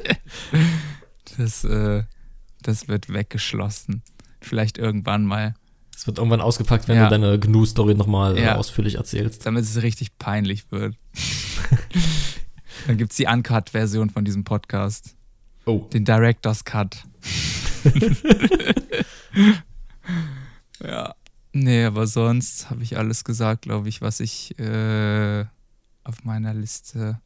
Das, 1.39 1.65
äh, 1.65 2.03
das 2.61 2.87
wird 2.89 3.11
weggeschlossen. 3.11 4.03
Vielleicht 4.43 4.77
irgendwann 4.77 5.25
mal, 5.25 5.55
Es 5.97 6.07
wird 6.07 6.19
irgendwann 6.19 6.43
ausgepackt, 6.43 6.89
wenn 6.89 6.97
Ja. 6.97 7.05
du 7.05 7.11
deine 7.19 7.39
GNU-Story 7.39 7.95
nochmal 7.95 8.37
äh, 8.37 8.43
Ja. 8.45 8.57
ausführlich 8.57 8.97
erzählst. 8.97 9.47
damit 9.47 9.65
es 9.65 9.81
richtig 9.83 10.19
peinlich 10.19 10.71
wird. 10.71 10.95
Dann 12.87 12.99
gibt 12.99 13.13
es 13.13 13.17
die 13.17 13.27
Uncut-Version 13.27 14.11
von 14.11 14.25
diesem 14.27 14.45
Podcast. 14.45 15.15
Oh. 15.67 15.87
Den 15.93 16.05
Director's 16.05 16.65
Cut. 16.65 17.05
ja. 20.83 21.15
Nee, 21.53 21.85
aber 21.85 22.07
sonst 22.07 22.71
habe 22.71 22.83
ich 22.83 22.97
alles 22.97 23.25
gesagt, 23.25 23.63
glaube 23.63 23.89
ich, 23.89 24.01
was 24.01 24.21
ich 24.21 24.59
äh, 24.59 25.45
auf 26.05 26.25
meiner 26.25 26.55
Liste 26.55 27.21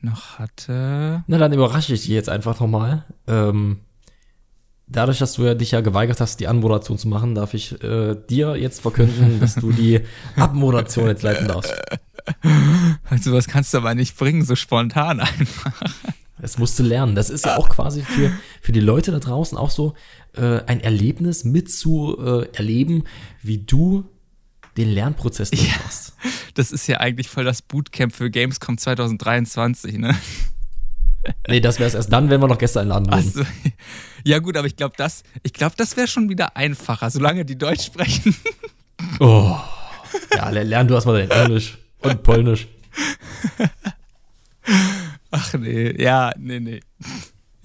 noch 0.00 0.38
hatte. 0.38 1.24
Na, 1.26 1.38
dann 1.38 1.52
überrasche 1.52 1.92
ich 1.94 2.02
dich 2.02 2.10
jetzt 2.10 2.28
einfach 2.28 2.58
nochmal. 2.60 3.04
Ähm, 3.26 3.80
dadurch, 4.86 5.18
dass 5.18 5.34
du 5.34 5.44
ja 5.44 5.54
dich 5.54 5.72
ja 5.72 5.80
geweigert 5.80 6.20
hast, 6.20 6.40
die 6.40 6.48
Anmoderation 6.48 6.98
zu 6.98 7.08
machen, 7.08 7.34
darf 7.34 7.54
ich 7.54 7.82
äh, 7.82 8.16
dir 8.28 8.56
jetzt 8.56 8.80
verkünden, 8.80 9.40
dass 9.40 9.56
du 9.56 9.72
die 9.72 10.00
Abmoderation 10.36 11.08
jetzt 11.08 11.22
leiten 11.22 11.48
darfst. 11.48 11.74
Also 13.08 13.32
was 13.32 13.46
kannst 13.46 13.72
du 13.74 13.78
aber 13.78 13.94
nicht 13.94 14.16
bringen, 14.16 14.44
so 14.44 14.54
spontan 14.54 15.20
einfach. 15.20 15.80
Das 16.40 16.58
musst 16.58 16.78
du 16.78 16.82
lernen. 16.82 17.14
Das 17.14 17.30
ist 17.30 17.44
ja 17.44 17.56
auch 17.56 17.68
quasi 17.68 18.02
für, 18.02 18.30
für 18.60 18.72
die 18.72 18.80
Leute 18.80 19.10
da 19.10 19.18
draußen 19.18 19.58
auch 19.58 19.70
so 19.70 19.94
äh, 20.36 20.60
ein 20.66 20.80
Erlebnis 20.80 21.44
mit 21.44 21.70
zu 21.70 22.16
äh, 22.18 22.48
erleben, 22.56 23.04
wie 23.42 23.58
du 23.58 24.04
den 24.76 24.88
Lernprozess 24.90 25.50
durchmachst. 25.50 26.12
Das 26.54 26.70
ist 26.70 26.86
ja 26.86 26.98
eigentlich 26.98 27.28
voll 27.28 27.44
das 27.44 27.62
Bootcamp 27.62 28.14
für 28.14 28.30
Gamescom 28.30 28.78
2023, 28.78 29.98
ne? 29.98 30.14
Nee, 31.48 31.60
das 31.60 31.78
wäre 31.80 31.88
es 31.88 31.94
erst 31.94 32.12
dann, 32.12 32.30
wenn 32.30 32.40
wir 32.40 32.46
noch 32.48 32.58
Gäste 32.58 32.80
einladen 32.80 33.06
würden. 33.06 33.16
Also, 33.16 33.42
ja 34.24 34.38
gut, 34.38 34.56
aber 34.56 34.66
ich 34.68 34.76
glaube, 34.76 34.94
das, 34.96 35.24
ich 35.42 35.52
glaube, 35.52 35.74
das 35.76 35.96
wäre 35.96 36.06
schon 36.06 36.28
wieder 36.28 36.56
einfacher, 36.56 37.10
solange 37.10 37.44
die 37.44 37.58
Deutsch 37.58 37.84
sprechen. 37.86 38.34
Oh. 39.20 39.56
Ja, 40.34 40.48
le- 40.50 40.62
lern 40.62 40.86
du 40.88 40.94
erstmal 40.94 41.26
dein 41.26 41.30
Englisch 41.42 41.78
und 42.00 42.22
Polnisch. 42.22 42.68
Ach 45.30 45.54
nee, 45.54 46.00
ja, 46.02 46.32
nee, 46.38 46.60
nee. 46.60 46.80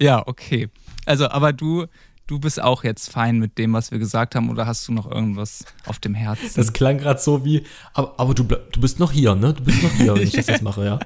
Ja, 0.00 0.26
okay. 0.26 0.68
Also, 1.06 1.28
aber 1.28 1.52
du, 1.52 1.86
du 2.26 2.38
bist 2.38 2.60
auch 2.60 2.84
jetzt 2.84 3.10
fein 3.10 3.38
mit 3.38 3.58
dem, 3.58 3.72
was 3.72 3.90
wir 3.90 3.98
gesagt 3.98 4.34
haben, 4.34 4.50
oder 4.50 4.66
hast 4.66 4.86
du 4.88 4.92
noch 4.92 5.10
irgendwas 5.10 5.64
auf 5.86 5.98
dem 5.98 6.14
Herzen? 6.14 6.50
Das 6.56 6.72
klang 6.72 6.98
gerade 6.98 7.20
so 7.20 7.44
wie, 7.44 7.64
aber, 7.92 8.14
aber 8.18 8.34
du, 8.34 8.44
du 8.44 8.80
bist 8.80 8.98
noch 8.98 9.12
hier, 9.12 9.34
ne? 9.34 9.54
Du 9.54 9.62
bist 9.62 9.82
noch 9.82 9.92
hier, 9.92 10.14
wenn 10.14 10.22
ich 10.22 10.32
das 10.32 10.46
jetzt 10.46 10.62
mache, 10.62 10.84
ja. 10.84 10.98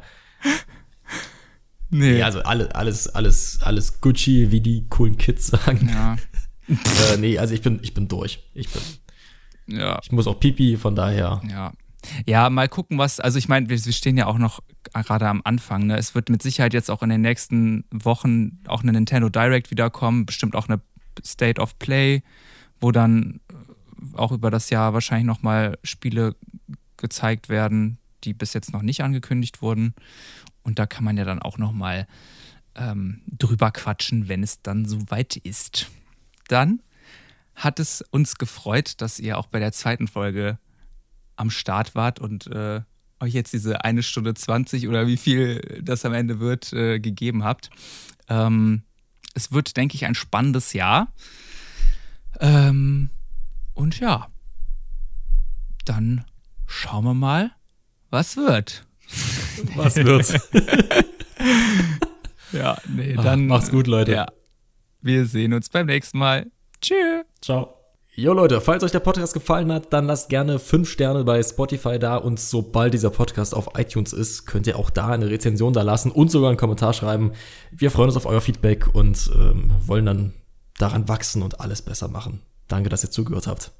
nee. 1.90 2.18
Ja, 2.18 2.26
also 2.26 2.40
alle, 2.42 2.74
alles, 2.74 3.08
alles, 3.08 3.60
alles 3.62 4.00
Gucci, 4.00 4.50
wie 4.50 4.60
die 4.60 4.88
coolen 4.88 5.16
Kids 5.16 5.48
sagen. 5.48 5.88
ja, 5.92 6.16
äh, 6.68 7.16
nee, 7.18 7.38
also 7.38 7.54
ich 7.54 7.62
bin, 7.62 7.78
ich 7.82 7.94
bin 7.94 8.08
durch. 8.08 8.44
Ich 8.54 8.68
bin, 8.70 8.82
ja, 9.78 9.98
ich 10.02 10.12
muss 10.12 10.26
auch 10.26 10.40
Pipi, 10.40 10.76
von 10.76 10.94
daher. 10.94 11.40
ja. 11.48 11.72
Ja, 12.26 12.50
mal 12.50 12.68
gucken, 12.68 12.98
was, 12.98 13.20
also 13.20 13.38
ich 13.38 13.48
meine, 13.48 13.68
wir, 13.68 13.84
wir 13.84 13.92
stehen 13.92 14.16
ja 14.16 14.26
auch 14.26 14.38
noch 14.38 14.60
gerade 14.92 15.28
am 15.28 15.42
Anfang. 15.44 15.86
Ne? 15.86 15.96
Es 15.96 16.14
wird 16.14 16.28
mit 16.28 16.42
Sicherheit 16.42 16.74
jetzt 16.74 16.90
auch 16.90 17.02
in 17.02 17.10
den 17.10 17.20
nächsten 17.20 17.84
Wochen 17.90 18.60
auch 18.66 18.82
eine 18.82 18.92
Nintendo 18.92 19.28
Direct 19.28 19.70
wiederkommen, 19.70 20.26
bestimmt 20.26 20.54
auch 20.54 20.68
eine 20.68 20.80
State 21.24 21.60
of 21.60 21.78
Play, 21.78 22.22
wo 22.80 22.92
dann 22.92 23.40
äh, 23.50 24.16
auch 24.16 24.32
über 24.32 24.50
das 24.50 24.70
Jahr 24.70 24.94
wahrscheinlich 24.94 25.26
nochmal 25.26 25.78
Spiele 25.82 26.36
gezeigt 26.96 27.48
werden, 27.48 27.98
die 28.24 28.34
bis 28.34 28.52
jetzt 28.52 28.72
noch 28.72 28.82
nicht 28.82 29.02
angekündigt 29.02 29.62
wurden. 29.62 29.94
Und 30.62 30.78
da 30.78 30.86
kann 30.86 31.04
man 31.04 31.16
ja 31.16 31.24
dann 31.24 31.40
auch 31.40 31.58
nochmal 31.58 32.06
ähm, 32.74 33.22
drüber 33.26 33.70
quatschen, 33.70 34.28
wenn 34.28 34.42
es 34.42 34.62
dann 34.62 34.84
soweit 34.84 35.36
ist. 35.36 35.90
Dann 36.48 36.80
hat 37.54 37.80
es 37.80 38.02
uns 38.10 38.36
gefreut, 38.36 39.00
dass 39.00 39.18
ihr 39.18 39.38
auch 39.38 39.46
bei 39.46 39.58
der 39.58 39.72
zweiten 39.72 40.06
Folge 40.06 40.58
am 41.38 41.50
Start 41.50 41.94
wart 41.94 42.18
und 42.20 42.46
äh, 42.48 42.80
euch 43.20 43.32
jetzt 43.32 43.52
diese 43.52 43.84
eine 43.84 44.02
Stunde 44.02 44.34
20 44.34 44.88
oder 44.88 45.06
wie 45.06 45.16
viel 45.16 45.80
das 45.82 46.04
am 46.04 46.12
Ende 46.12 46.40
wird, 46.40 46.72
äh, 46.72 46.98
gegeben 47.00 47.44
habt. 47.44 47.70
Ähm, 48.28 48.82
es 49.34 49.52
wird, 49.52 49.76
denke 49.76 49.94
ich, 49.94 50.04
ein 50.06 50.14
spannendes 50.14 50.72
Jahr. 50.72 51.12
Ähm, 52.40 53.10
und 53.74 53.98
ja, 54.00 54.28
dann 55.84 56.24
schauen 56.66 57.04
wir 57.04 57.14
mal, 57.14 57.52
was 58.10 58.36
wird. 58.36 58.84
Was 59.74 59.96
wird? 59.96 60.40
Ja, 62.52 62.78
nee, 62.88 63.14
dann. 63.14 63.46
macht's 63.46 63.70
gut, 63.70 63.86
Leute. 63.86 64.12
Ja. 64.12 64.26
Wir 65.00 65.26
sehen 65.26 65.52
uns 65.52 65.68
beim 65.68 65.86
nächsten 65.86 66.18
Mal. 66.18 66.46
Tschüss. 66.80 67.24
Ciao. 67.42 67.77
Jo 68.20 68.32
Leute, 68.32 68.60
falls 68.60 68.82
euch 68.82 68.90
der 68.90 68.98
Podcast 68.98 69.32
gefallen 69.32 69.70
hat, 69.72 69.92
dann 69.92 70.06
lasst 70.06 70.28
gerne 70.28 70.58
5 70.58 70.90
Sterne 70.90 71.22
bei 71.22 71.40
Spotify 71.40 72.00
da 72.00 72.16
und 72.16 72.40
sobald 72.40 72.92
dieser 72.92 73.10
Podcast 73.10 73.54
auf 73.54 73.78
iTunes 73.78 74.12
ist, 74.12 74.44
könnt 74.44 74.66
ihr 74.66 74.76
auch 74.76 74.90
da 74.90 75.06
eine 75.06 75.30
Rezension 75.30 75.72
da 75.72 75.82
lassen 75.82 76.10
und 76.10 76.28
sogar 76.28 76.48
einen 76.48 76.58
Kommentar 76.58 76.92
schreiben. 76.94 77.30
Wir 77.70 77.92
freuen 77.92 78.08
uns 78.08 78.16
auf 78.16 78.26
euer 78.26 78.40
Feedback 78.40 78.92
und 78.92 79.30
ähm, 79.36 79.70
wollen 79.86 80.04
dann 80.04 80.34
daran 80.78 81.08
wachsen 81.08 81.42
und 81.42 81.60
alles 81.60 81.80
besser 81.80 82.08
machen. 82.08 82.42
Danke, 82.66 82.88
dass 82.88 83.04
ihr 83.04 83.12
zugehört 83.12 83.46
habt. 83.46 83.70